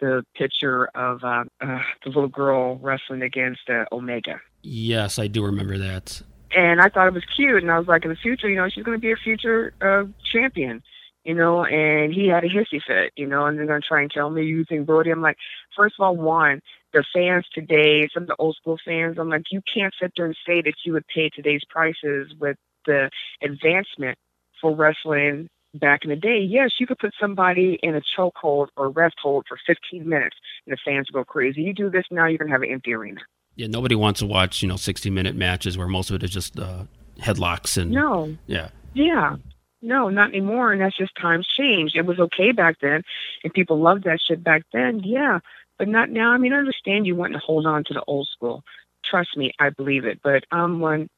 the 0.00 0.24
picture 0.34 0.86
of 0.94 1.22
uh, 1.22 1.44
uh, 1.60 1.78
the 2.04 2.08
little 2.08 2.28
girl 2.28 2.78
wrestling 2.78 3.20
against 3.20 3.68
uh, 3.68 3.84
Omega. 3.92 4.40
Yes, 4.62 5.18
I 5.18 5.26
do 5.26 5.44
remember 5.44 5.76
that. 5.76 6.22
And 6.54 6.80
I 6.80 6.88
thought 6.88 7.08
it 7.08 7.14
was 7.14 7.24
cute. 7.36 7.62
And 7.62 7.70
I 7.70 7.78
was 7.78 7.88
like, 7.88 8.04
in 8.04 8.10
the 8.10 8.16
future, 8.16 8.48
you 8.48 8.56
know, 8.56 8.68
she's 8.68 8.84
going 8.84 8.96
to 8.96 9.02
be 9.02 9.12
a 9.12 9.16
future 9.16 9.74
uh, 9.80 10.04
champion, 10.32 10.82
you 11.24 11.34
know. 11.34 11.64
And 11.64 12.12
he 12.12 12.28
had 12.28 12.44
a 12.44 12.48
hissy 12.48 12.80
fit, 12.86 13.12
you 13.16 13.26
know, 13.26 13.46
and 13.46 13.58
they're 13.58 13.66
going 13.66 13.82
to 13.82 13.86
try 13.86 14.02
and 14.02 14.10
tell 14.10 14.30
me 14.30 14.64
think 14.68 14.86
Brody. 14.86 15.10
I'm 15.10 15.22
like, 15.22 15.36
first 15.76 15.96
of 15.98 16.04
all, 16.04 16.16
one, 16.16 16.60
the 16.92 17.04
fans 17.12 17.46
today, 17.52 18.08
some 18.12 18.24
of 18.24 18.28
the 18.28 18.36
old 18.38 18.56
school 18.56 18.78
fans, 18.84 19.16
I'm 19.18 19.28
like, 19.28 19.44
you 19.50 19.60
can't 19.72 19.94
sit 20.00 20.12
there 20.16 20.26
and 20.26 20.36
say 20.46 20.62
that 20.62 20.74
you 20.84 20.92
would 20.92 21.06
pay 21.12 21.28
today's 21.28 21.62
prices 21.68 22.32
with 22.38 22.56
the 22.86 23.10
advancement 23.42 24.18
for 24.60 24.74
wrestling 24.74 25.48
back 25.74 26.04
in 26.04 26.10
the 26.10 26.16
day. 26.16 26.38
Yes, 26.38 26.70
you 26.78 26.86
could 26.86 26.98
put 26.98 27.12
somebody 27.20 27.78
in 27.82 27.96
a 27.96 28.02
chokehold 28.16 28.68
or 28.76 28.90
rest 28.90 29.16
hold 29.20 29.44
for 29.48 29.58
15 29.66 30.08
minutes, 30.08 30.36
and 30.66 30.72
the 30.72 30.78
fans 30.84 31.08
will 31.12 31.20
go 31.20 31.24
crazy. 31.24 31.62
You 31.62 31.74
do 31.74 31.90
this 31.90 32.04
now, 32.10 32.26
you're 32.26 32.38
going 32.38 32.48
to 32.48 32.52
have 32.52 32.62
an 32.62 32.70
empty 32.70 32.94
arena. 32.94 33.20
Yeah, 33.56 33.68
nobody 33.68 33.94
wants 33.94 34.20
to 34.20 34.26
watch, 34.26 34.62
you 34.62 34.68
know, 34.68 34.76
60 34.76 35.10
minute 35.10 35.36
matches 35.36 35.78
where 35.78 35.86
most 35.86 36.10
of 36.10 36.16
it 36.16 36.22
is 36.22 36.30
just 36.30 36.58
uh, 36.58 36.84
headlocks 37.18 37.76
and 37.76 37.90
No, 37.90 38.36
yeah. 38.46 38.68
Yeah. 38.94 39.36
No, 39.84 40.08
not 40.08 40.30
anymore. 40.30 40.72
And 40.72 40.80
that's 40.80 40.96
just 40.96 41.14
times 41.20 41.46
changed. 41.46 41.94
It 41.94 42.06
was 42.06 42.18
okay 42.18 42.52
back 42.52 42.76
then, 42.80 43.02
and 43.44 43.52
people 43.52 43.78
loved 43.78 44.04
that 44.04 44.18
shit 44.26 44.42
back 44.42 44.62
then. 44.72 45.02
Yeah, 45.04 45.40
but 45.78 45.88
not 45.88 46.08
now. 46.08 46.32
I 46.32 46.38
mean, 46.38 46.54
I 46.54 46.58
understand 46.58 47.06
you 47.06 47.14
want 47.14 47.34
to 47.34 47.38
hold 47.38 47.66
on 47.66 47.84
to 47.84 47.94
the 47.94 48.02
old 48.06 48.26
school. 48.28 48.62
Trust 49.04 49.36
me, 49.36 49.52
I 49.60 49.68
believe 49.68 50.06
it. 50.06 50.20
But 50.22 50.44
um, 50.50 50.80
when 50.80 51.10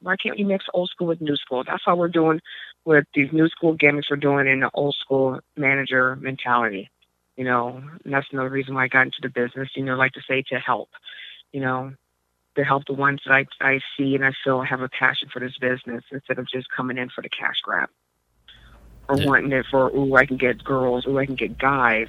why 0.00 0.16
can't 0.16 0.36
you 0.36 0.46
mix 0.46 0.64
old 0.74 0.90
school 0.90 1.06
with 1.06 1.20
new 1.20 1.36
school? 1.36 1.62
That's 1.64 1.84
how 1.86 1.94
we're 1.94 2.08
doing 2.08 2.40
with 2.84 3.04
these 3.14 3.32
new 3.32 3.48
school 3.48 3.74
gimmicks. 3.74 4.10
We're 4.10 4.16
doing 4.16 4.48
in 4.48 4.60
the 4.60 4.70
old 4.74 4.96
school 5.00 5.38
manager 5.56 6.16
mentality. 6.16 6.90
You 7.36 7.44
know, 7.44 7.80
and 8.04 8.12
that's 8.12 8.26
another 8.32 8.48
reason 8.48 8.74
why 8.74 8.84
I 8.84 8.88
got 8.88 9.02
into 9.06 9.18
the 9.22 9.28
business. 9.28 9.68
You 9.76 9.84
know, 9.84 9.94
like 9.94 10.12
to 10.14 10.22
say 10.28 10.42
to 10.48 10.58
help. 10.58 10.88
You 11.52 11.60
know, 11.60 11.92
to 12.56 12.64
help 12.64 12.84
the 12.86 12.92
ones 12.92 13.20
that 13.24 13.32
I, 13.32 13.46
I 13.60 13.80
see 13.96 14.14
and 14.14 14.24
I 14.24 14.32
feel 14.44 14.60
have 14.62 14.80
a 14.80 14.88
passion 14.88 15.28
for 15.32 15.40
this 15.40 15.56
business 15.58 16.04
instead 16.10 16.38
of 16.38 16.48
just 16.48 16.68
coming 16.70 16.98
in 16.98 17.08
for 17.08 17.22
the 17.22 17.28
cash 17.28 17.60
grab. 17.62 17.88
or 19.08 19.16
Yeah. 19.16 19.26
wanting 19.26 19.52
it 19.52 19.64
for 19.70 19.88
ooh 19.96 20.16
I 20.16 20.26
can 20.26 20.36
get 20.36 20.62
girls, 20.62 21.06
ooh 21.06 21.18
I 21.18 21.26
can 21.26 21.34
get 21.36 21.58
guys. 21.58 22.08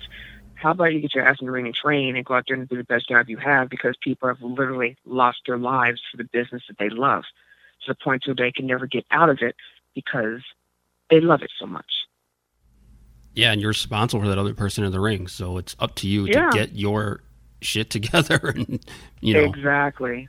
How 0.55 0.71
about 0.71 0.91
you 0.93 0.99
get 0.99 1.15
your 1.15 1.25
ass 1.25 1.37
in 1.39 1.45
the 1.45 1.51
ring 1.53 1.65
and 1.67 1.73
train 1.75 2.17
and 2.17 2.25
go 2.25 2.33
out 2.33 2.43
there 2.47 2.57
and 2.57 2.67
do 2.67 2.75
the 2.75 2.83
best 2.83 3.07
job 3.07 3.29
you 3.29 3.37
have 3.37 3.69
because 3.69 3.95
people 4.01 4.27
have 4.27 4.41
literally 4.41 4.97
lost 5.05 5.39
their 5.47 5.57
lives 5.57 6.01
for 6.11 6.17
the 6.17 6.25
business 6.25 6.63
that 6.67 6.77
they 6.77 6.89
love 6.89 7.23
to 7.85 7.93
the 7.93 7.95
point 7.95 8.23
where 8.27 8.35
they 8.35 8.51
can 8.51 8.67
never 8.67 8.85
get 8.85 9.05
out 9.11 9.29
of 9.29 9.37
it 9.41 9.55
because 9.95 10.41
they 11.09 11.21
love 11.21 11.41
it 11.43 11.51
so 11.57 11.65
much. 11.65 11.89
Yeah, 13.33 13.53
and 13.53 13.61
you're 13.61 13.69
responsible 13.69 14.21
for 14.21 14.27
that 14.27 14.37
other 14.37 14.53
person 14.53 14.83
in 14.83 14.91
the 14.91 14.99
ring, 14.99 15.27
so 15.27 15.57
it's 15.57 15.75
up 15.79 15.95
to 15.95 16.07
you 16.07 16.25
Yeah. 16.25 16.49
to 16.49 16.57
get 16.57 16.73
your 16.73 17.21
shit 17.61 17.89
together 17.89 18.37
and 18.55 18.83
you 19.21 19.33
know 19.33 19.45
Exactly. 19.45 20.27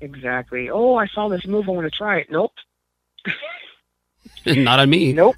Exactly. 0.00 0.68
Oh, 0.68 0.96
I 0.96 1.06
saw 1.06 1.28
this 1.28 1.46
move. 1.46 1.68
I 1.68 1.72
want 1.72 1.84
to 1.86 1.96
try 1.96 2.18
it. 2.18 2.26
Nope. 2.28 2.52
not 4.46 4.80
on 4.80 4.90
me. 4.90 5.12
Nope. 5.12 5.36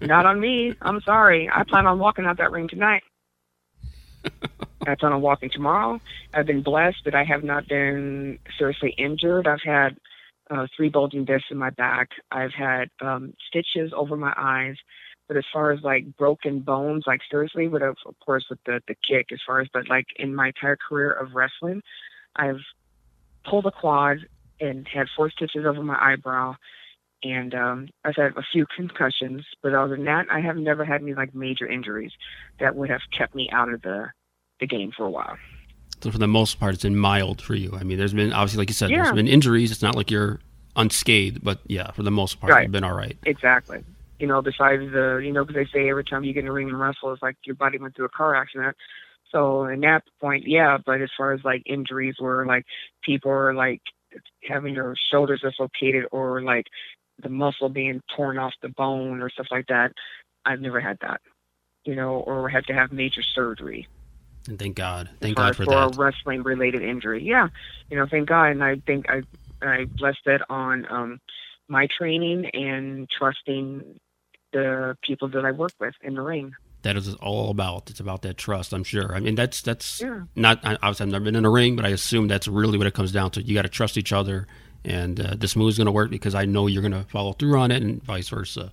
Not 0.00 0.24
on 0.24 0.40
me. 0.40 0.74
I'm 0.80 1.00
sorry. 1.02 1.50
I 1.52 1.62
plan 1.64 1.86
on 1.86 1.98
walking 1.98 2.24
out 2.24 2.38
that 2.38 2.50
ring 2.52 2.68
tonight. 2.68 3.02
I 4.86 4.94
plan 4.94 5.12
on 5.12 5.20
walking 5.20 5.50
tomorrow. 5.50 6.00
I've 6.32 6.46
been 6.46 6.62
blessed 6.62 7.04
that 7.04 7.14
I 7.14 7.24
have 7.24 7.44
not 7.44 7.68
been 7.68 8.38
seriously 8.58 8.94
injured. 8.96 9.46
I've 9.46 9.62
had 9.62 9.96
uh, 10.50 10.66
three 10.76 10.88
bulging 10.88 11.24
discs 11.24 11.48
in 11.50 11.58
my 11.58 11.70
back. 11.70 12.08
I've 12.30 12.52
had 12.52 12.88
um, 13.00 13.34
stitches 13.48 13.92
over 13.94 14.16
my 14.16 14.32
eyes. 14.36 14.76
But 15.32 15.38
as 15.38 15.46
far 15.50 15.72
as 15.72 15.80
like 15.82 16.14
broken 16.18 16.60
bones, 16.60 17.04
like 17.06 17.20
seriously, 17.30 17.66
with 17.66 17.80
of 17.82 17.96
of 18.04 18.14
course 18.20 18.44
with 18.50 18.58
the 18.66 18.82
the 18.86 18.94
kick, 18.94 19.32
as 19.32 19.40
far 19.46 19.62
as 19.62 19.68
but 19.72 19.88
like 19.88 20.04
in 20.16 20.34
my 20.34 20.48
entire 20.48 20.76
career 20.76 21.10
of 21.10 21.32
wrestling, 21.32 21.80
I've 22.36 22.60
pulled 23.48 23.64
a 23.64 23.70
quad 23.70 24.18
and 24.60 24.86
had 24.92 25.06
four 25.16 25.30
stitches 25.30 25.64
over 25.64 25.82
my 25.82 25.96
eyebrow 25.98 26.54
and 27.22 27.54
um, 27.54 27.88
I've 28.04 28.14
had 28.14 28.36
a 28.36 28.42
few 28.52 28.66
concussions, 28.76 29.46
but 29.62 29.72
other 29.72 29.96
than 29.96 30.04
that, 30.04 30.26
I 30.30 30.40
have 30.40 30.56
never 30.56 30.84
had 30.84 31.00
any 31.00 31.14
like 31.14 31.34
major 31.34 31.66
injuries 31.66 32.12
that 32.60 32.76
would 32.76 32.90
have 32.90 33.00
kept 33.16 33.34
me 33.34 33.48
out 33.52 33.72
of 33.72 33.80
the 33.80 34.08
the 34.60 34.66
game 34.66 34.92
for 34.94 35.06
a 35.06 35.10
while. 35.10 35.38
So 36.02 36.10
for 36.10 36.18
the 36.18 36.28
most 36.28 36.60
part, 36.60 36.74
it's 36.74 36.82
been 36.82 36.94
mild 36.94 37.40
for 37.40 37.54
you. 37.54 37.72
I 37.80 37.84
mean, 37.84 37.96
there's 37.96 38.12
been 38.12 38.34
obviously, 38.34 38.58
like 38.58 38.68
you 38.68 38.74
said, 38.74 38.90
Yeah. 38.90 38.98
there's 38.98 39.12
been 39.12 39.28
injuries. 39.28 39.72
It's 39.72 39.80
not 39.80 39.96
like 39.96 40.10
you're 40.10 40.40
unscathed, 40.76 41.42
but 41.42 41.60
yeah, 41.68 41.90
for 41.92 42.02
the 42.02 42.10
most 42.10 42.38
part, 42.38 42.52
Right. 42.52 42.64
you've 42.64 42.72
been 42.72 42.84
all 42.84 42.94
right. 42.94 43.16
Exactly. 43.24 43.82
You 44.22 44.28
know, 44.28 44.40
besides 44.40 44.82
the, 44.92 45.20
you 45.20 45.32
know, 45.32 45.44
because 45.44 45.66
they 45.66 45.78
say 45.78 45.90
every 45.90 46.04
time 46.04 46.22
you 46.22 46.32
get 46.32 46.40
in 46.40 46.46
the 46.46 46.52
ring 46.52 46.68
and 46.68 46.78
wrestle, 46.78 47.12
it's 47.12 47.22
like 47.22 47.36
your 47.44 47.56
body 47.56 47.76
went 47.78 47.96
through 47.96 48.04
a 48.04 48.08
car 48.08 48.36
accident. 48.36 48.76
So 49.32 49.64
in 49.64 49.80
that 49.80 50.04
point, 50.20 50.44
yeah. 50.46 50.78
But 50.86 51.02
as 51.02 51.10
far 51.18 51.32
as 51.32 51.40
like 51.42 51.64
injuries, 51.66 52.14
where 52.20 52.46
like 52.46 52.64
people 53.02 53.32
are 53.32 53.52
like 53.52 53.82
having 54.48 54.74
their 54.74 54.94
shoulders 55.10 55.40
dislocated 55.40 56.04
or 56.12 56.40
like 56.40 56.66
the 57.20 57.30
muscle 57.30 57.68
being 57.68 58.00
torn 58.16 58.38
off 58.38 58.52
the 58.62 58.68
bone 58.68 59.20
or 59.20 59.28
stuff 59.28 59.48
like 59.50 59.66
that, 59.66 59.90
I've 60.46 60.60
never 60.60 60.80
had 60.80 60.98
that. 61.00 61.20
You 61.84 61.96
know, 61.96 62.20
or 62.20 62.48
had 62.48 62.66
to 62.66 62.74
have 62.74 62.92
major 62.92 63.22
surgery. 63.34 63.88
And 64.46 64.56
thank 64.56 64.76
God, 64.76 65.10
thank 65.20 65.36
God 65.36 65.56
for 65.56 65.64
as 65.64 65.68
that. 65.68 65.96
a 65.96 66.00
wrestling 66.00 66.44
related 66.44 66.82
injury. 66.82 67.24
Yeah, 67.24 67.48
you 67.90 67.96
know, 67.96 68.06
thank 68.08 68.28
God, 68.28 68.52
and 68.52 68.62
I 68.62 68.76
think 68.86 69.06
I 69.08 69.22
I 69.60 69.86
blessed 69.86 70.24
that 70.26 70.42
on 70.48 70.86
um, 70.88 71.20
my 71.68 71.88
training 71.98 72.46
and 72.52 73.08
trusting 73.10 73.98
the 74.52 74.96
people 75.02 75.28
that 75.28 75.44
I 75.44 75.50
work 75.50 75.72
with 75.80 75.94
in 76.02 76.14
the 76.14 76.22
ring. 76.22 76.54
That 76.82 76.96
is 76.96 77.14
all 77.16 77.50
about. 77.50 77.90
It's 77.90 78.00
about 78.00 78.22
that 78.22 78.36
trust. 78.36 78.72
I'm 78.72 78.82
sure. 78.84 79.14
I 79.14 79.20
mean, 79.20 79.34
that's 79.36 79.62
that's 79.62 80.00
Yeah. 80.00 80.22
not. 80.34 80.64
I- 80.64 80.74
Obviously, 80.82 81.04
I've 81.06 81.12
never 81.12 81.24
been 81.24 81.36
in 81.36 81.44
a 81.44 81.50
ring, 81.50 81.76
but 81.76 81.84
I 81.84 81.90
assume 81.90 82.26
that's 82.28 82.48
really 82.48 82.76
what 82.76 82.86
it 82.86 82.94
comes 82.94 83.12
down 83.12 83.30
to. 83.32 83.42
You 83.42 83.54
got 83.54 83.62
to 83.62 83.68
trust 83.68 83.96
each 83.96 84.12
other, 84.12 84.48
and 84.84 85.20
uh, 85.20 85.34
this 85.36 85.56
is 85.56 85.76
going 85.78 85.86
to 85.86 85.92
work 85.92 86.10
because 86.10 86.34
I 86.34 86.44
know 86.44 86.66
you're 86.66 86.82
going 86.82 86.92
to 86.92 87.04
follow 87.08 87.32
through 87.34 87.58
on 87.58 87.70
it, 87.70 87.82
and 87.82 88.02
vice 88.02 88.28
versa. 88.28 88.72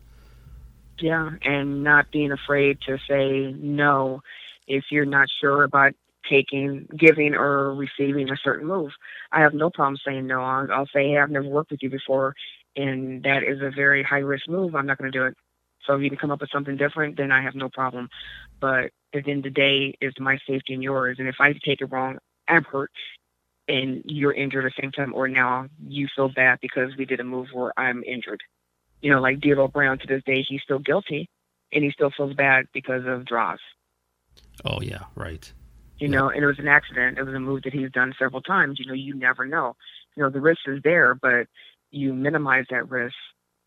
Yeah, 0.99 1.29
and 1.43 1.83
not 1.83 2.11
being 2.11 2.31
afraid 2.31 2.79
to 2.87 2.97
say 3.07 3.53
no 3.57 4.21
if 4.67 4.85
you're 4.91 5.05
not 5.05 5.27
sure 5.39 5.63
about 5.63 5.93
taking, 6.29 6.87
giving, 6.97 7.33
or 7.35 7.73
receiving 7.73 8.29
a 8.29 8.35
certain 8.43 8.67
move. 8.67 8.91
I 9.31 9.41
have 9.41 9.53
no 9.53 9.69
problem 9.69 9.97
saying 10.05 10.27
no. 10.27 10.41
I'll, 10.41 10.71
I'll 10.71 10.85
say, 10.87 11.09
hey, 11.09 11.17
I've 11.17 11.29
never 11.31 11.47
worked 11.47 11.71
with 11.71 11.81
you 11.83 11.89
before, 11.89 12.35
and 12.75 13.23
that 13.23 13.43
is 13.43 13.61
a 13.61 13.71
very 13.73 14.03
high 14.03 14.17
risk 14.19 14.49
move. 14.49 14.75
I'm 14.75 14.85
not 14.87 14.97
going 14.97 15.11
to 15.11 15.17
do 15.17 15.25
it. 15.25 15.37
So 15.85 15.95
if 15.95 16.01
you 16.01 16.09
can 16.09 16.19
come 16.19 16.31
up 16.31 16.41
with 16.41 16.51
something 16.51 16.77
different, 16.77 17.17
then 17.17 17.31
I 17.31 17.41
have 17.41 17.55
no 17.55 17.69
problem. 17.69 18.09
But 18.61 18.91
at 19.13 19.23
the 19.25 19.31
end 19.31 19.45
of 19.45 19.53
the 19.53 19.59
day, 19.61 19.95
it's 20.01 20.19
my 20.19 20.37
safety 20.47 20.73
and 20.73 20.83
yours. 20.83 21.17
And 21.19 21.27
if 21.27 21.35
I 21.39 21.53
take 21.53 21.81
it 21.81 21.91
wrong, 21.91 22.17
I'm 22.47 22.63
hurt, 22.63 22.91
and 23.67 24.01
you're 24.05 24.33
injured 24.33 24.65
at 24.65 24.73
the 24.75 24.81
same 24.81 24.91
time, 24.91 25.13
or 25.13 25.27
now 25.27 25.67
you 25.87 26.07
feel 26.15 26.29
bad 26.29 26.59
because 26.61 26.91
we 26.97 27.05
did 27.05 27.19
a 27.19 27.23
move 27.23 27.47
where 27.53 27.77
I'm 27.79 28.03
injured 28.03 28.41
you 29.01 29.11
know, 29.11 29.21
like 29.21 29.39
D'Lo 29.39 29.67
Brown 29.67 29.99
to 29.99 30.07
this 30.07 30.23
day, 30.25 30.43
he's 30.47 30.61
still 30.61 30.79
guilty, 30.79 31.29
and 31.71 31.83
he 31.83 31.91
still 31.91 32.11
feels 32.15 32.33
bad 32.33 32.65
because 32.73 33.03
of 33.05 33.25
Droz. 33.25 33.59
Oh 34.65 34.79
yeah, 34.81 35.05
right. 35.15 35.51
You 35.99 36.07
Yeah. 36.07 36.17
know, 36.17 36.29
and 36.29 36.43
it 36.43 36.47
was 36.47 36.59
an 36.59 36.67
accident. 36.67 37.17
It 37.17 37.23
was 37.23 37.33
a 37.35 37.39
move 37.39 37.63
that 37.63 37.73
he's 37.73 37.91
done 37.91 38.13
several 38.19 38.41
times. 38.41 38.79
You 38.79 38.85
know, 38.87 38.93
you 38.93 39.13
never 39.15 39.45
know. 39.45 39.75
You 40.15 40.23
know, 40.23 40.29
the 40.29 40.41
risk 40.41 40.61
is 40.67 40.81
there, 40.83 41.15
but 41.15 41.47
you 41.91 42.13
minimize 42.13 42.65
that 42.69 42.89
risk 42.89 43.15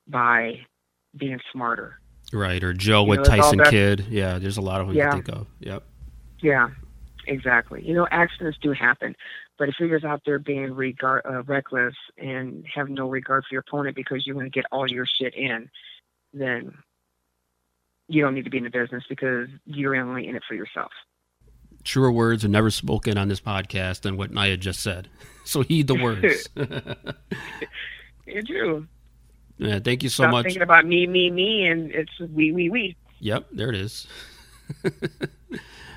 by 0.07 0.67
being 1.17 1.41
smarter. 1.53 1.99
Right, 2.33 2.63
or 2.65 2.73
Joe 2.73 3.03
You 3.05 3.09
with 3.11 3.19
know, 3.21 3.25
Tyson 3.25 3.61
Kidd. 3.65 4.07
Yeah, 4.09 4.39
there's 4.39 4.57
a 4.57 4.63
lot 4.63 4.81
of 4.81 4.87
them 4.89 4.97
Yeah. 4.97 5.07
you 5.07 5.23
think 5.23 5.29
of. 5.29 5.47
Yep. 5.61 5.83
Yeah, 6.41 6.71
exactly. 7.27 7.85
You 7.87 7.95
know, 7.95 8.09
accidents 8.11 8.59
do 8.63 8.73
happen, 8.73 9.15
but 9.59 9.69
if 9.69 9.75
you're 9.79 9.89
just 9.91 10.05
out 10.05 10.23
there 10.25 10.39
being 10.39 10.73
regard 10.75 11.23
uh, 11.25 11.43
reckless 11.45 11.95
and 12.19 12.65
have 12.75 12.89
no 12.89 13.09
regard 13.09 13.45
for 13.49 13.55
your 13.55 13.65
opponent 13.67 13.95
because 13.97 14.27
you 14.27 14.35
want 14.35 14.47
to 14.47 14.51
get 14.51 14.65
all 14.73 14.91
your 14.91 15.07
shit 15.07 15.35
in, 15.35 15.69
then 16.33 16.73
you 18.09 18.23
don't 18.23 18.35
need 18.35 18.45
to 18.45 18.51
be 18.51 18.59
in 18.59 18.65
the 18.65 18.71
business 18.71 19.05
because 19.09 19.49
you're 19.67 19.95
only 19.95 20.27
in 20.27 20.35
it 20.35 20.43
for 20.49 20.55
yourself. 20.55 20.91
Truer 21.85 22.11
words 22.13 22.45
are 22.45 22.49
never 22.49 22.71
spoken 22.71 23.19
on 23.19 23.29
this 23.29 23.41
podcast 23.41 24.03
than 24.03 24.17
what 24.17 24.31
Nyah 24.33 24.59
just 24.59 24.81
said. 24.83 25.09
So 25.45 25.63
heed 25.63 25.89
the 25.89 25.97
words. 25.97 26.49
You 28.27 28.43
do. 28.43 28.87
Yeah, 29.63 29.79
thank 29.79 30.03
you 30.03 30.09
so 30.09 30.25
Stop 30.25 30.33
much. 30.33 30.45
thinking 30.45 30.63
about 30.63 30.87
me, 30.87 31.07
me, 31.07 31.31
me, 31.31 31.67
and 31.67 31.91
it's 31.91 32.13
we, 32.19 32.53
we, 32.53 32.69
we. 32.71 32.97
Yep, 33.21 33.47
there 33.53 33.69
it 33.69 33.77
is. 33.77 34.07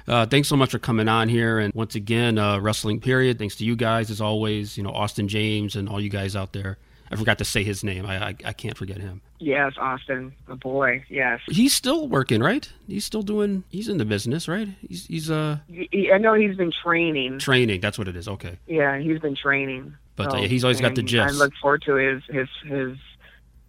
uh, 0.08 0.26
thanks 0.28 0.48
so 0.48 0.56
much 0.56 0.72
for 0.72 0.80
coming 0.80 1.08
on 1.08 1.30
here, 1.30 1.60
and 1.60 1.74
once 1.74 1.96
again, 1.96 2.38
uh, 2.38 2.60
wrestling 2.60 3.00
period. 3.00 3.40
Thanks 3.40 3.56
to 3.58 3.66
you 3.66 3.76
guys 3.76 4.12
as 4.12 4.22
always. 4.22 4.78
You 4.78 4.84
know 4.84 4.92
Austin 4.92 5.28
James 5.28 5.76
and 5.76 5.90
all 5.90 6.00
you 6.00 6.10
guys 6.10 6.36
out 6.36 6.54
there. 6.54 6.78
I 7.12 7.16
forgot 7.18 7.38
to 7.38 7.46
say 7.46 7.64
his 7.64 7.84
name. 7.84 8.06
I 8.06 8.30
I, 8.30 8.36
I 8.46 8.54
can't 8.54 8.78
forget 8.78 8.98
him. 8.98 9.22
Yes, 9.40 9.74
Austin, 9.78 10.34
a 10.48 10.56
boy. 10.56 11.04
Yes, 11.10 11.40
He's 11.48 11.74
still 11.74 12.08
working, 12.08 12.42
right? 12.42 12.72
He's 12.88 13.06
still 13.06 13.22
doing. 13.22 13.64
He's 13.70 13.88
in 13.90 13.98
the 13.98 14.06
business, 14.06 14.48
right? 14.48 14.68
He's 14.88 15.06
he's 15.06 15.30
uh 15.32 15.60
He- 15.68 16.12
I 16.12 16.18
know 16.18 16.34
he's 16.34 16.56
been 16.58 16.72
training. 16.84 17.40
training. 17.40 17.80
That's 17.82 17.98
what 17.98 18.08
it 18.08 18.16
is. 18.16 18.28
Okay, 18.28 18.58
Yeah, 18.68 18.98
he's 19.00 19.20
been 19.20 19.36
training. 19.36 19.96
but 20.16 20.32
So, 20.32 20.38
uh, 20.38 20.42
he's 20.48 20.64
always 20.64 20.82
got 20.82 20.96
the 20.96 21.04
gist. 21.04 21.28
I 21.28 21.38
look 21.38 21.54
forward 21.62 21.84
to 21.84 21.96
his 21.96 22.24
his 22.30 22.48
his 22.66 22.98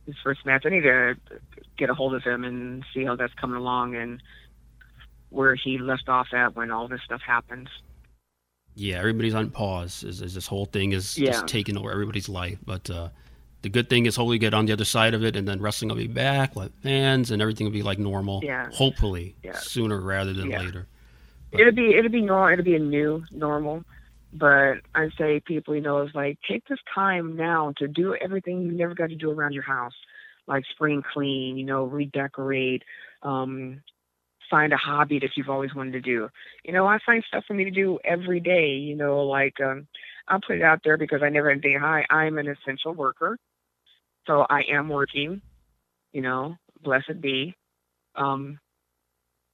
his 0.07 0.15
first 0.23 0.47
match. 0.47 0.65
I 0.65 0.71
need 0.71 0.83
to 0.83 1.17
get 1.77 1.91
a 1.91 1.95
hold 1.95 2.15
of 2.15 2.23
him 2.23 2.45
and 2.45 2.85
see 2.95 3.05
how 3.05 3.17
that's 3.17 3.35
coming 3.35 3.57
along 3.57 3.95
and 3.97 4.23
where 5.31 5.55
he 5.55 5.79
left 5.79 6.09
off 6.09 6.29
at 6.33 6.55
when 6.57 6.71
all 6.71 6.89
this 6.89 7.01
stuff 7.05 7.21
happens. 7.27 7.69
yeah, 8.75 8.99
everybody's 8.99 9.35
on 9.35 9.51
pause 9.51 10.05
as, 10.05 10.21
as 10.23 10.35
this 10.35 10.47
whole 10.47 10.67
thing 10.67 10.93
is 10.93 11.17
Yeah. 11.19 11.33
just 11.33 11.47
taking 11.49 11.77
over 11.77 11.91
everybody's 11.91 12.29
life. 12.29 12.59
But 12.65 12.89
uh, 12.91 13.09
the 13.63 13.69
good 13.71 13.89
thing 13.89 14.05
is, 14.07 14.17
hopefully, 14.17 14.39
get 14.39 14.53
on 14.55 14.67
the 14.67 14.73
other 14.75 14.85
side 14.85 15.15
of 15.15 15.25
it, 15.25 15.35
and 15.35 15.49
then 15.49 15.61
wrestling 15.61 15.89
will 15.89 15.97
be 15.97 16.07
back, 16.07 16.55
let 16.57 16.73
fans, 16.83 17.31
and 17.31 17.41
everything 17.43 17.65
will 17.67 17.73
be 17.73 17.83
like 17.83 17.99
normal. 17.99 18.41
Yeah. 18.45 18.69
Hopefully, 18.73 19.35
Yeah. 19.43 19.57
sooner 19.59 19.99
rather 20.01 20.33
than 20.35 20.51
Yeah. 20.51 20.61
later. 20.61 20.87
It'll 21.53 21.73
be 21.73 21.95
it'll 21.95 22.11
be 22.11 22.21
normal. 22.21 22.53
It'll 22.53 22.65
be 22.65 22.77
a 22.77 22.79
new 22.79 23.25
normal. 23.33 23.83
But 24.39 24.81
I 24.95 25.09
say 25.19 25.41
people, 25.45 25.75
you 25.75 25.81
know, 25.81 26.03
it's 26.03 26.15
like 26.15 26.39
take 26.49 26.67
this 26.69 26.79
time 26.95 27.37
now 27.37 27.73
to 27.79 27.89
do 27.89 28.15
everything 28.17 28.63
you 28.63 28.73
never 28.73 28.95
got 28.95 29.09
to 29.09 29.17
do 29.17 29.31
around 29.31 29.53
your 29.53 29.63
house, 29.63 29.95
like 30.47 30.65
spring 30.73 31.03
clean, 31.13 31.57
you 31.57 31.65
know, 31.65 31.85
redecorate, 31.85 32.83
um, 33.23 33.81
find 34.51 34.73
a 34.73 34.77
hobby 34.77 35.19
that 35.21 35.31
you've 35.37 35.49
always 35.49 35.75
wanted 35.75 35.93
to 35.93 36.01
do. 36.01 36.29
You 36.65 36.73
know, 36.73 36.87
I 36.87 36.99
find 37.07 37.25
stuff 37.27 37.45
for 37.47 37.55
me 37.55 37.65
to 37.65 37.71
do 37.71 37.99
every 38.05 38.41
day. 38.41 38.71
You 38.75 38.97
know, 38.97 39.21
like 39.21 39.55
um, 39.61 39.87
I'll 40.29 40.41
put 40.41 40.57
it 40.57 40.63
out 40.63 40.81
there 40.85 40.97
because 40.97 41.23
I 41.23 41.29
never 41.31 41.55
day 41.55 41.75
high. 41.79 42.05
I'm 42.11 42.39
an 42.39 42.49
essential 42.49 42.93
worker, 42.93 43.39
so 44.27 44.47
I 44.51 44.63
am 44.71 44.89
working. 44.89 45.41
You 46.13 46.23
know, 46.23 46.57
blessed 46.83 47.21
be. 47.21 47.55
Um, 48.15 48.59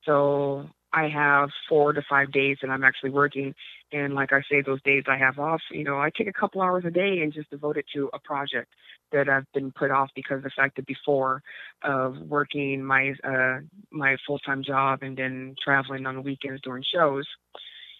so 0.05 0.67
I 0.93 1.09
have 1.09 1.51
four 1.69 1.93
to 1.93 2.03
five 2.09 2.33
days 2.33 2.59
that 2.63 2.71
I'm 2.71 2.85
actually 2.85 3.11
working. 3.11 3.55
And 3.93 4.15
like 4.15 4.33
I 4.33 4.41
say, 4.51 4.63
those 4.63 4.83
days 4.83 5.05
I 5.07 5.19
have 5.19 5.39
off, 5.39 5.61
you 5.71 5.85
know, 5.85 5.99
I 5.99 6.11
take 6.17 6.27
a 6.29 6.33
couple 6.33 6.63
hours 6.63 6.85
a 6.87 6.91
day 6.91 7.21
and 7.21 7.33
just 7.33 7.51
devote 7.51 7.77
it 7.77 7.85
to 7.95 8.11
a 8.15 8.19
project 8.19 8.73
that 9.13 9.29
I've 9.29 9.51
been 9.53 9.71
put 9.73 9.91
off 9.91 10.11
because 10.17 10.39
of 10.39 10.45
the 10.45 10.51
fact 10.57 10.77
that 10.77 10.87
before 10.87 11.43
of 11.83 12.17
working 12.19 12.83
my 12.83 13.13
uh 13.23 13.59
my 13.91 14.17
full 14.27 14.39
time 14.39 14.65
job 14.65 15.01
and 15.03 15.17
then 15.17 15.55
traveling 15.63 16.07
on 16.07 16.15
the 16.15 16.23
weekends 16.23 16.63
during 16.63 16.83
shows, 16.83 17.27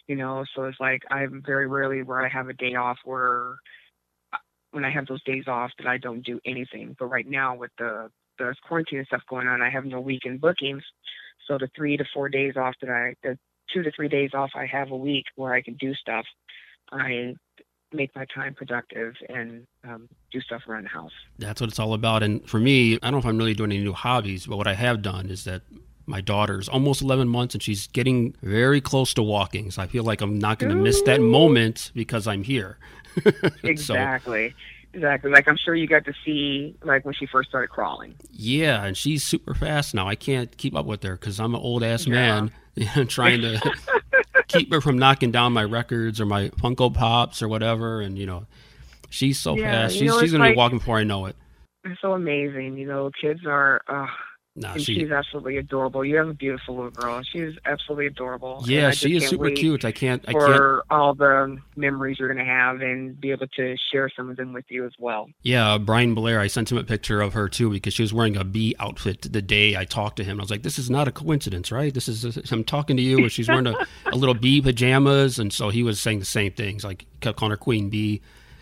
you 0.07 0.17
know, 0.17 0.45
so 0.55 0.65
it's 0.65 0.81
like 0.81 1.03
I'm 1.11 1.43
very 1.45 1.67
rarely 1.67 2.03
where 2.03 2.25
I 2.25 2.29
have 2.29 2.49
a 2.49 2.55
day 2.55 2.75
off 2.75 2.99
where 3.05 3.57
uh, 4.33 4.39
when 4.71 4.85
I 4.85 4.91
have 4.91 5.07
those 5.07 5.23
days 5.25 5.45
off 5.47 5.71
that 5.79 5.87
I 5.87 5.99
don't 5.99 6.25
do 6.25 6.41
anything. 6.47 6.97
But 6.99 7.07
right 7.07 7.29
now 7.29 7.57
with 7.57 7.71
the 7.79 8.11
the 8.39 8.55
quarantine 8.67 8.99
and 8.99 9.07
stuff 9.07 9.23
going 9.29 9.47
on, 9.47 9.61
I 9.61 9.71
have 9.71 9.85
no 9.85 10.01
weekend 10.01 10.41
bookings. 10.41 10.83
So 11.47 11.59
the 11.59 11.69
three 11.77 11.97
to 11.97 12.05
four 12.15 12.29
days 12.29 12.57
off 12.57 12.75
that 12.81 12.91
I, 12.91 13.15
the 13.23 13.39
two 13.73 13.83
to 13.83 13.91
three 13.93 14.09
days 14.09 14.31
off 14.35 14.51
I 14.55 14.67
have 14.67 14.91
a 14.91 14.97
week 14.97 15.27
where 15.37 15.53
I 15.53 15.63
can 15.63 15.75
do 15.75 15.95
stuff, 15.95 16.25
I 16.91 17.35
make 17.93 18.15
my 18.17 18.27
time 18.35 18.55
productive 18.55 19.15
and 19.29 19.67
um, 19.85 20.09
do 20.33 20.41
stuff 20.41 20.63
around 20.69 20.85
the 20.85 20.89
house. 20.89 21.13
That's 21.39 21.61
what 21.61 21.69
it's 21.69 21.79
all 21.79 21.95
about. 21.95 22.23
And 22.23 22.47
for 22.49 22.59
me, 22.59 22.95
I 22.95 22.99
don't 23.03 23.13
know 23.13 23.19
if 23.19 23.27
I'm 23.27 23.39
really 23.39 23.55
doing 23.55 23.73
any 23.73 23.83
new 23.83 23.93
hobbies, 23.93 24.47
but 24.47 24.57
what 24.57 24.67
I 24.67 24.75
have 24.75 25.03
done 25.03 25.29
is 25.29 25.45
that 25.45 25.63
my 26.07 26.21
daughter's 26.21 26.69
almost 26.69 27.03
11 27.03 27.29
months 27.29 27.55
and 27.55 27.63
she's 27.63 27.87
getting 27.89 28.35
very 28.43 28.81
close 28.81 29.15
to 29.15 29.23
walking. 29.23 29.71
So 29.71 29.83
I 29.83 29.87
feel 29.87 30.05
like 30.05 30.21
I'm 30.21 30.39
not 30.39 30.59
going 30.59 30.75
to 30.75 30.81
miss 30.83 31.01
that 31.03 31.21
moment 31.21 31.93
because 31.95 32.27
I'm 32.27 32.43
here. 32.43 32.79
exactly. 33.63 34.51
so, 34.51 34.55
exactly. 34.93 35.31
Like 35.31 35.49
I'm 35.49 35.57
sure 35.57 35.75
you 35.75 35.87
got 35.87 36.05
to 36.05 36.13
see 36.25 36.77
like 36.83 37.05
when 37.05 37.15
she 37.15 37.27
first 37.27 37.49
started 37.49 37.69
crawling. 37.69 38.15
Yeah, 38.31 38.85
and 38.85 38.97
she's 38.97 39.25
super 39.25 39.55
fast 39.55 39.95
now. 39.95 40.09
I 40.09 40.15
can't 40.15 40.57
keep 40.57 40.75
up 40.75 40.87
with 40.87 41.03
her 41.03 41.17
because 41.17 41.41
I'm 41.41 41.55
an 41.55 41.61
old 41.61 41.83
ass 41.83 42.07
yeah. 42.07 42.13
man 42.77 43.07
trying 43.09 43.41
to 43.43 43.61
keep 44.49 44.73
her 44.73 44.81
from 44.81 44.99
knocking 44.99 45.31
down 45.31 45.53
my 45.53 45.65
records 45.65 46.21
or 46.21 46.27
my 46.27 46.49
Funko 46.51 46.93
Pops 46.93 47.43
or 47.43 47.49
whatever. 47.49 48.01
And 48.01 48.19
you 48.19 48.27
know, 48.27 48.47
she's 49.11 49.39
so 49.39 49.57
yeah, 49.57 49.83
fast. 49.83 49.97
She's 49.97 50.11
know, 50.11 50.21
she's 50.21 50.33
gonna 50.33 50.45
like, 50.45 50.55
be 50.55 50.59
walking 50.59 50.79
before 50.79 50.99
I 50.99 51.05
know 51.05 51.27
it. 51.27 51.37
It's 51.85 52.01
so 52.01 52.13
amazing. 52.13 52.77
You 52.79 52.87
know, 52.87 53.11
kids 53.21 53.41
are. 53.47 53.83
Uh, 53.89 54.07
no, 54.55 54.77
she, 54.77 54.97
she's 54.97 55.11
absolutely 55.11 55.57
adorable. 55.57 56.05
You 56.05 56.17
have 56.17 56.29
a 56.29 56.35
beautiful 56.35 56.75
little 56.77 56.91
girl. 56.91 57.23
She's 57.23 57.55
absolutely 57.65 58.07
adorable. 58.07 58.63
Yeah, 58.67 58.91
she 58.91 59.17
is 59.17 59.27
super 59.27 59.51
cute. 59.51 59.83
I 59.83 59.93
can't. 59.93 60.23
I 60.29 60.33
for 60.33 60.47
can't... 60.47 60.83
all 60.91 61.15
the 61.15 61.57
memories 61.75 62.19
you're 62.19 62.29
going 62.29 62.45
to 62.45 62.53
have 62.53 62.83
and 62.83 63.19
be 63.19 63.31
able 63.31 63.47
to 63.47 63.77
share 63.91 64.11
some 64.15 64.29
of 64.29 64.37
them 64.37 64.53
with 64.53 64.67
you 64.69 64.85
as 64.85 64.93
well. 64.99 65.31
Yeah, 65.41 65.79
Brian 65.79 66.15
Blair. 66.15 66.39
I 66.39 66.49
sent 66.49 66.71
him 66.71 66.77
a 66.77 66.85
picture 66.85 67.23
of 67.23 67.33
her 67.33 67.49
too 67.49 67.71
because 67.71 67.95
she 67.95 68.03
was 68.03 68.13
wearing 68.13 68.37
a 68.37 68.45
bee 68.45 68.77
outfit 68.79 69.33
the 69.33 69.41
day 69.41 69.75
I 69.75 69.87
talked 69.87 70.17
to 70.17 70.25
him. 70.25 70.39
I 70.39 70.43
was 70.43 70.51
like, 70.51 70.65
"This 70.65 70.79
is 70.79 70.91
not 70.91 71.09
a 71.09 71.13
coincidence, 71.13 71.73
right? 71.73 71.95
This 71.95 72.07
is 72.07 72.37
a, 72.37 72.43
I'm 72.53 72.63
talking 72.63 72.99
to 72.99 73.03
you." 73.03 73.23
And 73.23 73.33
she's 73.33 73.49
wearing 73.49 73.69
a, 73.69 73.87
a 74.05 74.17
little 74.17 74.35
bee 74.35 74.61
pajamas, 74.61 75.39
and 75.39 75.51
so 75.51 75.71
he 75.71 75.83
was 75.83 75.99
saying 75.99 76.19
the 76.19 76.27
same 76.27 76.53
things. 76.53 76.85
Like 76.85 77.07
kept 77.21 77.39
calling 77.39 77.53
her 77.53 77.57
Queen 77.57 77.89
Bee. 77.89 78.21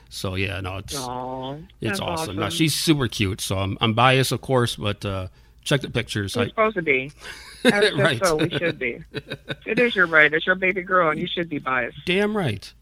So 0.09 0.37
yeah, 0.37 0.61
no, 0.61 0.77
it's 0.77 0.95
Aww, 0.95 1.67
it's 1.81 1.99
awesome. 1.99 2.13
awesome. 2.13 2.37
No, 2.37 2.49
she's 2.49 2.77
super 2.77 3.09
cute. 3.09 3.41
So 3.41 3.59
I'm 3.59 3.77
I'm 3.81 3.93
biased, 3.93 4.31
of 4.31 4.41
course, 4.41 4.77
but. 4.77 5.05
uh 5.05 5.27
Check 5.65 5.83
the 5.83 5.91
pictures. 5.91 6.37
We're 6.37 6.45
I... 6.45 6.49
supposed 6.49 6.77
to 6.77 6.83
be. 6.83 7.13
right. 7.65 8.25
So 8.25 8.37
we 8.37 8.51
should 8.51 8.79
be. 8.79 9.03
It 9.67 9.79
is 9.79 9.95
your 9.95 10.07
right. 10.07 10.33
It's 10.33 10.47
your 10.47 10.55
baby 10.55 10.83
girl, 10.83 11.11
and 11.11 11.21
you 11.21 11.27
should 11.27 11.49
be 11.49 11.59
biased. 11.59 11.99
Damn 12.07 12.37
right. 12.37 12.73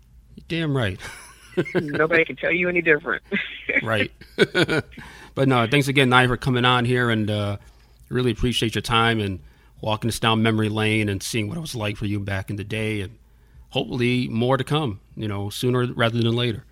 Damn 0.47 0.77
right. 0.77 1.01
Nobody 1.75 2.25
can 2.25 2.37
tell 2.37 2.53
you 2.53 2.69
any 2.69 2.81
different. 2.81 3.23
right. 3.83 4.13
but 5.35 5.49
no, 5.49 5.67
thanks 5.67 5.89
again, 5.89 6.09
Nye, 6.09 6.27
for 6.27 6.37
coming 6.37 6.65
on 6.65 6.85
here, 6.85 7.11
and 7.11 7.31
uh, 7.31 7.57
really 8.09 8.31
appreciate 8.31 8.75
your 8.75 8.83
time 8.83 9.21
and 9.21 9.41
walking 9.81 10.09
us 10.09 10.19
down 10.19 10.43
memory 10.43 10.69
lane 10.69 11.09
and 11.09 11.23
seeing 11.23 11.49
what 11.49 11.57
it 11.57 11.61
was 11.61 11.75
like 11.75 11.97
for 11.97 12.07
you 12.07 12.21
back 12.21 12.51
in 12.51 12.57
the 12.57 12.65
day, 12.65 13.01
and 13.01 13.19
hopefully 13.71 14.29
more 14.29 14.57
to 14.57 14.65
come. 14.65 15.01
You 15.17 15.27
know, 15.29 15.51
sooner 15.51 15.87
rather 15.93 16.19
than 16.19 16.31
later. 16.33 16.65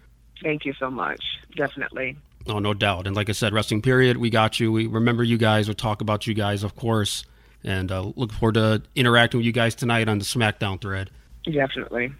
Thank 0.42 0.64
you 0.64 0.74
so 0.74 0.90
much. 0.90 1.22
Definitely. 1.56 2.16
Oh, 2.48 2.58
no 2.58 2.74
doubt. 2.74 3.06
And 3.06 3.16
like 3.16 3.28
I 3.28 3.32
said, 3.32 3.52
Wrestling 3.52 3.82
Period, 3.82 4.16
we 4.16 4.30
got 4.30 4.60
you. 4.60 4.70
We 4.70 4.86
remember 4.86 5.24
you 5.24 5.36
guys. 5.36 5.68
We'll 5.68 5.74
talk 5.74 6.00
about 6.00 6.26
you 6.26 6.34
guys, 6.34 6.62
of 6.62 6.76
course. 6.76 7.24
And 7.64 7.90
uh, 7.90 8.12
look 8.14 8.32
forward 8.32 8.54
to 8.54 8.82
interacting 8.94 9.38
with 9.38 9.46
you 9.46 9.52
guys 9.52 9.74
tonight 9.74 10.08
on 10.08 10.18
the 10.18 10.24
SmackDown 10.24 10.80
thread. 10.80 11.10
Definitely. 11.44 12.12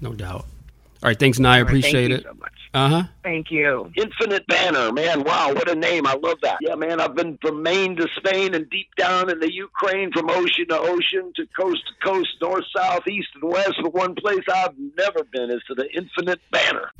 No 0.00 0.12
doubt. 0.12 0.46
All 1.02 1.08
right. 1.08 1.18
Thanks, 1.18 1.38
Nyah. 1.38 1.62
Appreciate 1.62 2.10
it. 2.10 2.24
so 2.24 2.34
much. 2.34 2.52
Uh 2.72 2.88
huh. 2.88 3.02
Thank 3.24 3.50
you. 3.50 3.90
Infinite 3.96 4.46
Banter, 4.46 4.92
man. 4.92 5.24
Wow, 5.24 5.52
what 5.54 5.68
a 5.68 5.74
name. 5.74 6.06
I 6.06 6.14
love 6.14 6.38
that. 6.42 6.58
Yeah, 6.60 6.76
man. 6.76 7.00
I've 7.00 7.16
been 7.16 7.36
from 7.42 7.62
Maine 7.62 7.96
to 7.96 8.06
Spain 8.16 8.54
and 8.54 8.68
deep 8.70 8.94
down 8.96 9.28
in 9.28 9.40
the 9.40 9.52
Ukraine, 9.52 10.12
from 10.12 10.30
ocean 10.30 10.68
to 10.68 10.78
ocean 10.78 11.32
to 11.36 11.46
coast 11.58 11.82
to 11.88 12.06
coast, 12.06 12.28
north, 12.40 12.64
south, 12.76 13.08
east, 13.08 13.28
and 13.34 13.50
west. 13.50 13.74
But 13.82 13.92
one 13.94 14.14
place 14.14 14.44
I've 14.52 14.74
never 14.96 15.24
been 15.24 15.50
is 15.50 15.62
to 15.66 15.74
the 15.74 15.90
Infinite 15.96 16.40
Banter 16.52 16.92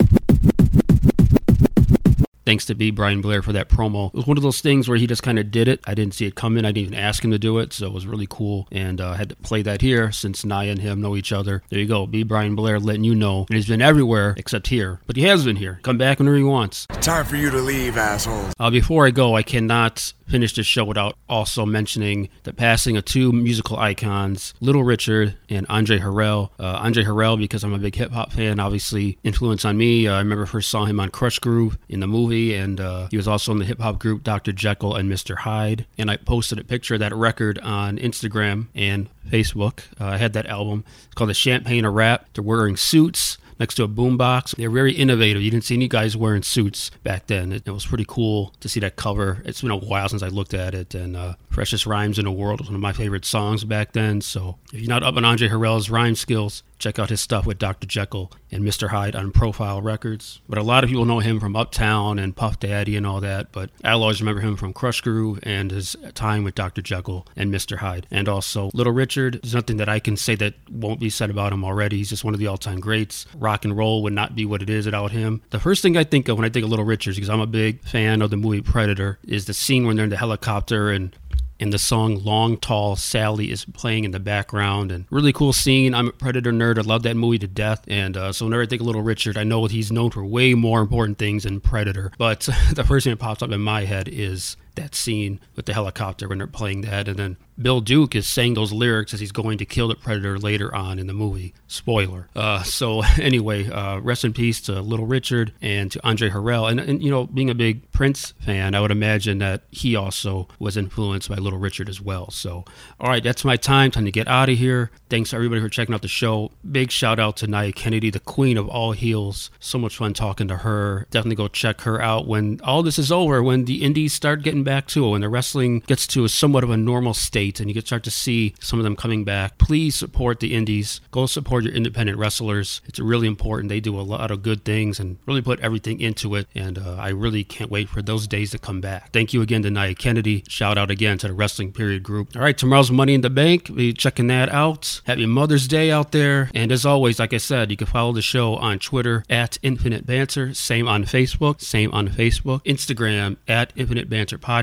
thanks 2.44 2.66
to 2.66 2.74
B. 2.74 2.90
Brian 2.90 3.20
Blair 3.20 3.42
for 3.42 3.52
that 3.52 3.68
promo. 3.68 4.08
It 4.08 4.14
was 4.14 4.26
one 4.26 4.36
of 4.36 4.42
those 4.42 4.60
things 4.60 4.88
where 4.88 4.98
he 4.98 5.06
just 5.06 5.22
kind 5.22 5.38
of 5.38 5.50
did 5.50 5.68
it. 5.68 5.80
I 5.86 5.94
didn't 5.94 6.14
see 6.14 6.26
it 6.26 6.34
coming. 6.34 6.64
I 6.64 6.72
didn't 6.72 6.88
even 6.88 6.94
ask 6.94 7.24
him 7.24 7.30
to 7.30 7.38
do 7.38 7.58
it, 7.58 7.72
so 7.72 7.86
it 7.86 7.92
was 7.92 8.06
really 8.06 8.26
cool. 8.28 8.68
And 8.70 9.00
uh, 9.00 9.10
I 9.10 9.16
had 9.16 9.30
to 9.30 9.36
play 9.36 9.62
that 9.62 9.80
here 9.80 10.12
since 10.12 10.42
Nyah 10.42 10.70
and 10.70 10.80
him 10.80 11.00
know 11.00 11.16
each 11.16 11.32
other. 11.32 11.62
There 11.68 11.78
you 11.78 11.86
go. 11.86 12.06
B. 12.06 12.22
Brian 12.22 12.54
Blair 12.54 12.78
letting 12.78 13.04
you 13.04 13.14
know. 13.14 13.46
And 13.48 13.56
he's 13.56 13.68
been 13.68 13.82
everywhere 13.82 14.34
except 14.36 14.68
here, 14.68 15.00
but 15.06 15.16
he 15.16 15.22
has 15.22 15.44
been 15.44 15.56
here. 15.56 15.80
Come 15.82 15.98
back 15.98 16.18
whenever 16.18 16.36
he 16.36 16.42
wants. 16.42 16.86
Time 17.00 17.24
for 17.24 17.36
you 17.36 17.50
to 17.50 17.58
leave, 17.58 17.96
asshole. 17.96 18.50
Uh, 18.58 18.70
before 18.70 19.06
I 19.06 19.10
go, 19.10 19.34
I 19.36 19.42
cannot 19.42 20.12
finish 20.30 20.54
the 20.54 20.62
show 20.62 20.84
without 20.84 21.16
also 21.28 21.66
mentioning 21.66 22.28
the 22.44 22.52
passing 22.52 22.96
of 22.96 23.04
two 23.04 23.32
musical 23.32 23.78
icons, 23.78 24.54
Little 24.60 24.84
Richard 24.84 25.34
and 25.48 25.66
Andre 25.68 25.98
Harrell. 25.98 26.50
Uh, 26.58 26.78
Andre 26.80 27.04
Harrell, 27.04 27.36
because 27.38 27.64
I'm 27.64 27.72
a 27.72 27.78
big 27.78 27.96
hip 27.96 28.12
hop 28.12 28.32
fan, 28.32 28.60
obviously 28.60 29.18
influence 29.24 29.64
on 29.64 29.76
me. 29.76 30.06
Uh, 30.06 30.14
I 30.14 30.18
remember 30.18 30.46
first 30.46 30.70
saw 30.70 30.84
him 30.84 31.00
on 31.00 31.10
Krush 31.10 31.40
Groove 31.40 31.78
in 31.88 32.00
the 32.00 32.06
movie, 32.06 32.54
and 32.54 32.80
uh, 32.80 33.08
he 33.10 33.16
was 33.16 33.26
also 33.26 33.52
in 33.52 33.58
the 33.58 33.64
hip 33.64 33.80
hop 33.80 33.98
group 33.98 34.22
Dr. 34.22 34.52
Jekyll 34.52 34.94
and 34.94 35.10
Mr. 35.10 35.38
Hyde. 35.38 35.86
And 35.98 36.10
I 36.10 36.16
posted 36.16 36.58
a 36.58 36.64
picture 36.64 36.94
of 36.94 37.00
that 37.00 37.14
record 37.14 37.58
on 37.58 37.98
Instagram 37.98 38.68
and 38.74 39.08
Facebook. 39.28 39.80
Uh, 40.00 40.06
I 40.06 40.16
had 40.18 40.32
that 40.34 40.46
album. 40.46 40.84
It's 41.06 41.14
called 41.14 41.30
The 41.30 41.34
Champagne 41.34 41.84
of 41.84 41.94
Rap. 41.94 42.26
They're 42.34 42.44
wearing 42.44 42.76
suits 42.76 43.38
next 43.60 43.74
to 43.74 43.84
a 43.84 43.88
boombox. 43.88 44.56
They're 44.56 44.70
very 44.70 44.92
innovative. 44.92 45.42
You 45.42 45.50
didn't 45.50 45.64
see 45.64 45.76
any 45.76 45.86
guys 45.86 46.16
wearing 46.16 46.42
suits 46.42 46.90
back 47.04 47.28
then. 47.28 47.52
It, 47.52 47.62
it, 47.66 47.70
was 47.70 47.86
pretty 47.86 48.06
cool 48.08 48.52
to 48.60 48.68
see 48.68 48.80
that 48.80 48.96
cover. 48.96 49.42
It's 49.44 49.60
been 49.60 49.70
a 49.70 49.76
while 49.76 50.08
since 50.08 50.22
I 50.22 50.28
looked 50.28 50.54
at 50.54 50.74
it, 50.74 50.94
and 50.94 51.16
uh, 51.16 51.34
Freshest 51.50 51.86
Rhymes 51.86 52.18
in 52.18 52.24
the 52.24 52.32
World 52.32 52.60
was 52.60 52.68
one 52.68 52.74
of 52.74 52.80
my 52.80 52.92
favorite 52.92 53.24
songs 53.24 53.62
back 53.62 53.92
then. 53.92 54.22
So 54.22 54.58
if 54.72 54.80
you're 54.80 54.88
not 54.88 55.02
up 55.02 55.16
on 55.16 55.24
Andre 55.24 55.48
Harrell's 55.48 55.90
rhyme 55.90 56.16
skills, 56.16 56.62
check 56.78 56.98
out 56.98 57.10
his 57.10 57.20
stuff 57.20 57.46
with 57.46 57.58
Dr. 57.58 57.86
Jekyll 57.86 58.32
and 58.52 58.64
Mr. 58.64 58.88
Hyde 58.88 59.16
on 59.16 59.32
Profile 59.32 59.80
Records. 59.80 60.40
But 60.48 60.58
a 60.58 60.62
lot 60.62 60.84
of 60.84 60.90
people 60.90 61.04
know 61.04 61.20
him 61.20 61.40
from 61.40 61.56
Uptown 61.56 62.18
and 62.18 62.34
Puff 62.34 62.58
Daddy 62.58 62.96
and 62.96 63.06
all 63.06 63.20
that, 63.20 63.52
but 63.52 63.70
I'll 63.84 64.02
always 64.02 64.20
remember 64.20 64.40
him 64.40 64.56
from 64.56 64.72
Krush 64.72 65.02
Groove 65.02 65.40
and 65.42 65.70
his 65.70 65.96
time 66.14 66.44
with 66.44 66.54
Dr. 66.54 66.82
Jekyll 66.82 67.26
and 67.36 67.52
Mr. 67.52 67.78
Hyde. 67.78 68.06
And 68.10 68.28
also 68.28 68.70
Little 68.74 68.92
Richard, 68.92 69.40
there's 69.42 69.54
nothing 69.54 69.76
that 69.78 69.88
I 69.88 69.98
can 69.98 70.16
say 70.16 70.34
that 70.36 70.54
won't 70.70 71.00
be 71.00 71.10
said 71.10 71.30
about 71.30 71.52
him 71.52 71.64
already. 71.64 71.98
He's 71.98 72.10
just 72.10 72.24
one 72.24 72.34
of 72.34 72.40
the 72.40 72.46
all-time 72.46 72.80
greats. 72.80 73.26
Rock 73.36 73.64
and 73.64 73.76
roll 73.76 74.02
would 74.02 74.12
not 74.12 74.34
be 74.34 74.44
what 74.44 74.62
it 74.62 74.70
is 74.70 74.86
without 74.86 75.12
him. 75.12 75.42
The 75.50 75.60
first 75.60 75.82
thing 75.82 75.96
I 75.96 76.04
think 76.04 76.28
of 76.28 76.36
when 76.36 76.44
I 76.44 76.50
think 76.50 76.64
of 76.64 76.70
Little 76.70 76.84
Richard, 76.84 77.14
because 77.14 77.30
I'm 77.30 77.40
a 77.40 77.46
big 77.46 77.82
fan 77.82 78.22
of 78.22 78.30
the 78.30 78.36
movie 78.36 78.60
Predator, 78.60 79.18
is 79.26 79.46
the 79.46 79.54
scene 79.54 79.86
when 79.86 79.96
they're 79.96 80.04
in 80.04 80.10
the 80.10 80.16
helicopter 80.16 80.90
and 80.90 81.14
and 81.60 81.72
the 81.72 81.78
song 81.78 82.24
Long 82.24 82.56
Tall 82.56 82.96
Sally 82.96 83.50
is 83.50 83.66
playing 83.66 84.04
in 84.04 84.10
the 84.10 84.18
background 84.18 84.90
and 84.90 85.04
really 85.10 85.32
cool 85.32 85.52
scene. 85.52 85.94
I'm 85.94 86.08
a 86.08 86.12
Predator 86.12 86.52
nerd. 86.52 86.78
I 86.78 86.80
love 86.80 87.02
that 87.02 87.16
movie 87.16 87.38
to 87.38 87.46
death. 87.46 87.84
And 87.86 88.16
uh, 88.16 88.32
so 88.32 88.46
whenever 88.46 88.62
I 88.62 88.66
think 88.66 88.80
of 88.80 88.86
Little 88.86 89.02
Richard, 89.02 89.36
I 89.36 89.44
know 89.44 89.66
he's 89.66 89.92
known 89.92 90.10
for 90.10 90.24
way 90.24 90.54
more 90.54 90.80
important 90.80 91.18
things 91.18 91.44
than 91.44 91.60
Predator. 91.60 92.12
But 92.16 92.40
the 92.72 92.84
first 92.84 93.04
thing 93.04 93.12
that 93.12 93.18
pops 93.18 93.42
up 93.42 93.50
in 93.50 93.60
my 93.60 93.84
head 93.84 94.08
is 94.08 94.56
that 94.80 94.94
scene 94.94 95.40
with 95.54 95.66
the 95.66 95.74
helicopter 95.74 96.28
when 96.28 96.38
they're 96.38 96.46
playing 96.46 96.80
that. 96.82 97.06
And 97.06 97.18
then 97.18 97.36
Bill 97.60 97.80
Duke 97.80 98.14
is 98.14 98.26
saying 98.26 98.54
those 98.54 98.72
lyrics 98.72 99.12
as 99.12 99.20
he's 99.20 99.32
going 99.32 99.58
to 99.58 99.66
kill 99.66 99.88
the 99.88 99.94
Predator 99.94 100.38
later 100.38 100.74
on 100.74 100.98
in 100.98 101.06
the 101.06 101.12
movie. 101.12 101.52
Spoiler. 101.66 102.28
Uh, 102.34 102.62
so 102.62 103.02
anyway, 103.20 103.68
uh, 103.68 103.98
rest 104.00 104.24
in 104.24 104.32
peace 104.32 104.60
to 104.62 104.80
Little 104.80 105.06
Richard 105.06 105.52
and 105.60 105.92
to 105.92 106.00
Andre 106.06 106.30
Harrell. 106.30 106.70
And, 106.70 106.80
and, 106.80 107.02
you 107.02 107.10
know, 107.10 107.26
being 107.26 107.50
a 107.50 107.54
big 107.54 107.90
Prince 107.92 108.32
fan, 108.40 108.74
I 108.74 108.80
would 108.80 108.90
imagine 108.90 109.38
that 109.38 109.62
he 109.70 109.94
also 109.94 110.48
was 110.58 110.76
influenced 110.76 111.28
by 111.28 111.36
Little 111.36 111.58
Richard 111.58 111.88
as 111.88 112.00
well. 112.00 112.30
So, 112.30 112.64
all 112.98 113.10
right, 113.10 113.22
that's 113.22 113.44
my 113.44 113.56
time. 113.56 113.90
Time 113.90 114.06
to 114.06 114.10
get 114.10 114.28
out 114.28 114.48
of 114.48 114.56
here. 114.56 114.90
Thanks 115.10 115.34
everybody 115.34 115.60
for 115.60 115.68
checking 115.68 115.94
out 115.94 116.02
the 116.02 116.08
show. 116.08 116.52
Big 116.70 116.90
shout 116.90 117.18
out 117.18 117.36
to 117.38 117.46
Nyah 117.46 117.74
Kennedy, 117.74 118.10
the 118.10 118.20
queen 118.20 118.56
of 118.56 118.68
all 118.68 118.92
heels. 118.92 119.50
So 119.60 119.78
much 119.78 119.96
fun 119.96 120.14
talking 120.14 120.48
to 120.48 120.58
her. 120.58 121.06
Definitely 121.10 121.36
go 121.36 121.48
check 121.48 121.82
her 121.82 122.00
out 122.00 122.26
when 122.26 122.60
all 122.64 122.82
this 122.82 122.98
is 122.98 123.12
over, 123.12 123.42
when 123.42 123.66
the 123.66 123.82
indies 123.82 124.14
start 124.14 124.42
getting 124.42 124.64
back 124.64 124.69
to 124.88 125.06
it, 125.06 125.10
when 125.10 125.20
the 125.20 125.28
wrestling 125.28 125.80
gets 125.80 126.06
to 126.08 126.24
a 126.24 126.28
somewhat 126.28 126.64
of 126.64 126.70
a 126.70 126.76
normal 126.76 127.14
state 127.14 127.60
and 127.60 127.68
you 127.68 127.74
can 127.74 127.84
start 127.84 128.04
to 128.04 128.10
see 128.10 128.54
some 128.60 128.78
of 128.78 128.84
them 128.84 128.96
coming 128.96 129.24
back. 129.24 129.58
Please 129.58 129.94
support 129.94 130.40
the 130.40 130.54
indies. 130.54 131.00
Go 131.10 131.26
support 131.26 131.64
your 131.64 131.74
independent 131.74 132.18
wrestlers. 132.18 132.80
It's 132.86 132.98
really 132.98 133.26
important. 133.26 133.68
They 133.68 133.80
do 133.80 133.98
a 133.98 134.02
lot 134.02 134.30
of 134.30 134.42
good 134.42 134.64
things 134.64 135.00
and 135.00 135.18
really 135.26 135.42
put 135.42 135.60
everything 135.60 136.00
into 136.00 136.34
it. 136.34 136.46
And 136.54 136.78
uh, 136.78 136.96
I 136.98 137.08
really 137.08 137.44
can't 137.44 137.70
wait 137.70 137.88
for 137.88 138.02
those 138.02 138.26
days 138.26 138.52
to 138.52 138.58
come 138.58 138.80
back. 138.80 139.12
Thank 139.12 139.32
you 139.32 139.42
again 139.42 139.62
to 139.62 139.68
Nyah 139.68 139.98
Kennedy. 139.98 140.44
Shout 140.48 140.78
out 140.78 140.90
again 140.90 141.18
to 141.18 141.28
the 141.28 141.34
Wrestling 141.34 141.72
Period 141.72 142.02
group. 142.02 142.36
All 142.36 142.42
right, 142.42 142.56
tomorrow's 142.56 142.90
Money 142.90 143.14
in 143.14 143.20
the 143.20 143.30
Bank. 143.30 143.74
Be 143.74 143.92
checking 143.92 144.28
that 144.28 144.48
out. 144.50 145.00
Happy 145.04 145.26
Mother's 145.26 145.66
Day 145.68 145.90
out 145.90 146.12
there. 146.12 146.50
And 146.54 146.70
as 146.70 146.86
always, 146.86 147.18
like 147.18 147.32
I 147.32 147.38
said, 147.38 147.70
you 147.70 147.76
can 147.76 147.86
follow 147.86 148.12
the 148.12 148.22
show 148.22 148.56
on 148.56 148.78
Twitter 148.78 149.24
at 149.28 149.58
Infinite 149.62 150.06
Banter. 150.06 150.54
Same 150.54 150.86
on 150.88 151.04
Facebook. 151.04 151.60
Same 151.60 151.92
on 151.92 152.08
Facebook. 152.08 152.62
Instagram 152.64 153.36
at 153.48 153.72
Infinite 153.76 154.08
Banter 154.08 154.38
Podcast. 154.38 154.59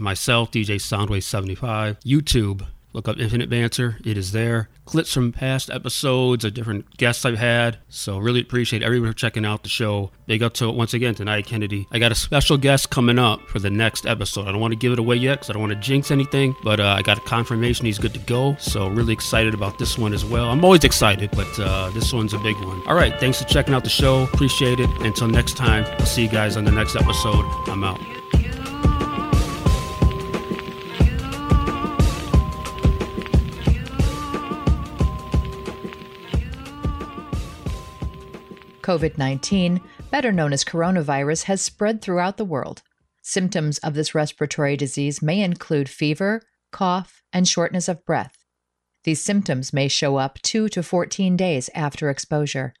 Myself, 0.00 0.50
DJ 0.50 0.76
Soundwave 0.76 1.22
75. 1.22 2.00
YouTube 2.00 2.26
YouTube 2.26 2.66
Look 2.96 3.08
up 3.08 3.18
Infinite 3.18 3.50
Banter. 3.50 3.98
It 4.06 4.16
is 4.16 4.32
there. 4.32 4.70
Clips 4.86 5.12
from 5.12 5.30
past 5.30 5.68
episodes 5.68 6.46
of 6.46 6.54
different 6.54 6.96
guests 6.96 7.26
I've 7.26 7.36
had. 7.36 7.76
So 7.90 8.16
really 8.16 8.40
appreciate 8.40 8.82
everyone 8.82 9.10
for 9.10 9.14
checking 9.14 9.44
out 9.44 9.62
the 9.62 9.68
show. 9.68 10.12
Big 10.26 10.42
up 10.42 10.54
to 10.54 10.70
it 10.70 10.74
once 10.74 10.94
again 10.94 11.14
tonight, 11.14 11.44
Kennedy. 11.44 11.86
I 11.92 11.98
got 11.98 12.10
a 12.10 12.14
special 12.14 12.56
guest 12.56 12.88
coming 12.88 13.18
up 13.18 13.42
for 13.48 13.58
the 13.58 13.68
next 13.68 14.06
episode. 14.06 14.48
I 14.48 14.52
don't 14.52 14.62
want 14.62 14.72
to 14.72 14.78
give 14.78 14.94
it 14.94 14.98
away 14.98 15.16
yet 15.16 15.34
because 15.34 15.50
I 15.50 15.52
don't 15.52 15.60
want 15.60 15.74
to 15.74 15.78
jinx 15.78 16.10
anything, 16.10 16.56
but 16.64 16.80
uh, 16.80 16.94
I 16.96 17.02
got 17.02 17.18
a 17.18 17.20
confirmation 17.20 17.84
he's 17.84 17.98
good 17.98 18.14
to 18.14 18.20
go. 18.20 18.56
So 18.58 18.88
really 18.88 19.12
excited 19.12 19.52
about 19.52 19.78
this 19.78 19.98
one 19.98 20.14
as 20.14 20.24
well. 20.24 20.48
I'm 20.48 20.64
always 20.64 20.84
excited, 20.84 21.30
but 21.32 21.60
uh, 21.60 21.90
this 21.90 22.14
one's 22.14 22.32
a 22.32 22.38
big 22.38 22.56
one. 22.64 22.82
All 22.88 22.94
right, 22.94 23.20
thanks 23.20 23.42
for 23.42 23.46
checking 23.46 23.74
out 23.74 23.84
the 23.84 23.90
show. 23.90 24.22
Appreciate 24.22 24.80
it. 24.80 24.88
Until 25.00 25.28
next 25.28 25.58
time, 25.58 25.84
I'll 25.98 26.06
see 26.06 26.22
you 26.22 26.30
guys 26.30 26.56
on 26.56 26.64
the 26.64 26.72
next 26.72 26.96
episode. 26.96 27.44
I'm 27.68 27.84
out. 27.84 28.00
COVID 38.86 39.18
19, 39.18 39.80
better 40.12 40.30
known 40.30 40.52
as 40.52 40.62
coronavirus, 40.64 41.42
has 41.44 41.60
spread 41.60 42.00
throughout 42.00 42.36
the 42.36 42.44
world. 42.44 42.84
Symptoms 43.20 43.78
of 43.78 43.94
this 43.94 44.14
respiratory 44.14 44.76
disease 44.76 45.20
may 45.20 45.40
include 45.40 45.88
fever, 45.88 46.40
cough, 46.70 47.20
and 47.32 47.48
shortness 47.48 47.88
of 47.88 48.06
breath. 48.06 48.44
These 49.02 49.20
symptoms 49.20 49.72
may 49.72 49.88
show 49.88 50.18
up 50.18 50.40
2 50.42 50.68
to 50.68 50.84
14 50.84 51.36
days 51.36 51.68
after 51.74 52.08
exposure. 52.10 52.74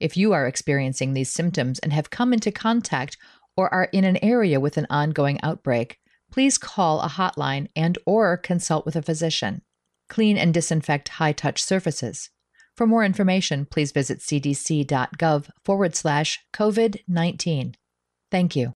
If 0.00 0.16
you 0.16 0.32
are 0.32 0.46
experiencing 0.46 1.12
these 1.12 1.30
symptoms 1.30 1.78
and 1.78 1.92
have 1.92 2.08
come 2.08 2.32
into 2.32 2.50
contact 2.50 3.18
or 3.54 3.72
are 3.72 3.90
in 3.92 4.04
an 4.04 4.16
area 4.24 4.58
with 4.58 4.78
an 4.78 4.86
ongoing 4.88 5.38
outbreak, 5.42 5.98
please 6.32 6.56
call 6.56 7.02
a 7.02 7.08
hotline 7.08 7.68
and 7.76 7.98
or 8.06 8.38
consult 8.38 8.86
with 8.86 8.96
a 8.96 9.02
physician. 9.02 9.60
Clean 10.08 10.38
and 10.38 10.54
disinfect 10.54 11.10
high-touch 11.10 11.62
surfaces. 11.62 12.30
For 12.76 12.86
more 12.86 13.04
information, 13.04 13.66
please 13.66 13.92
visit 13.92 14.18
cdc.gov 14.18 15.50
forward 15.64 15.94
slash 15.94 16.40
COVID 16.52 17.02
19. 17.06 17.76
Thank 18.30 18.56
you. 18.56 18.72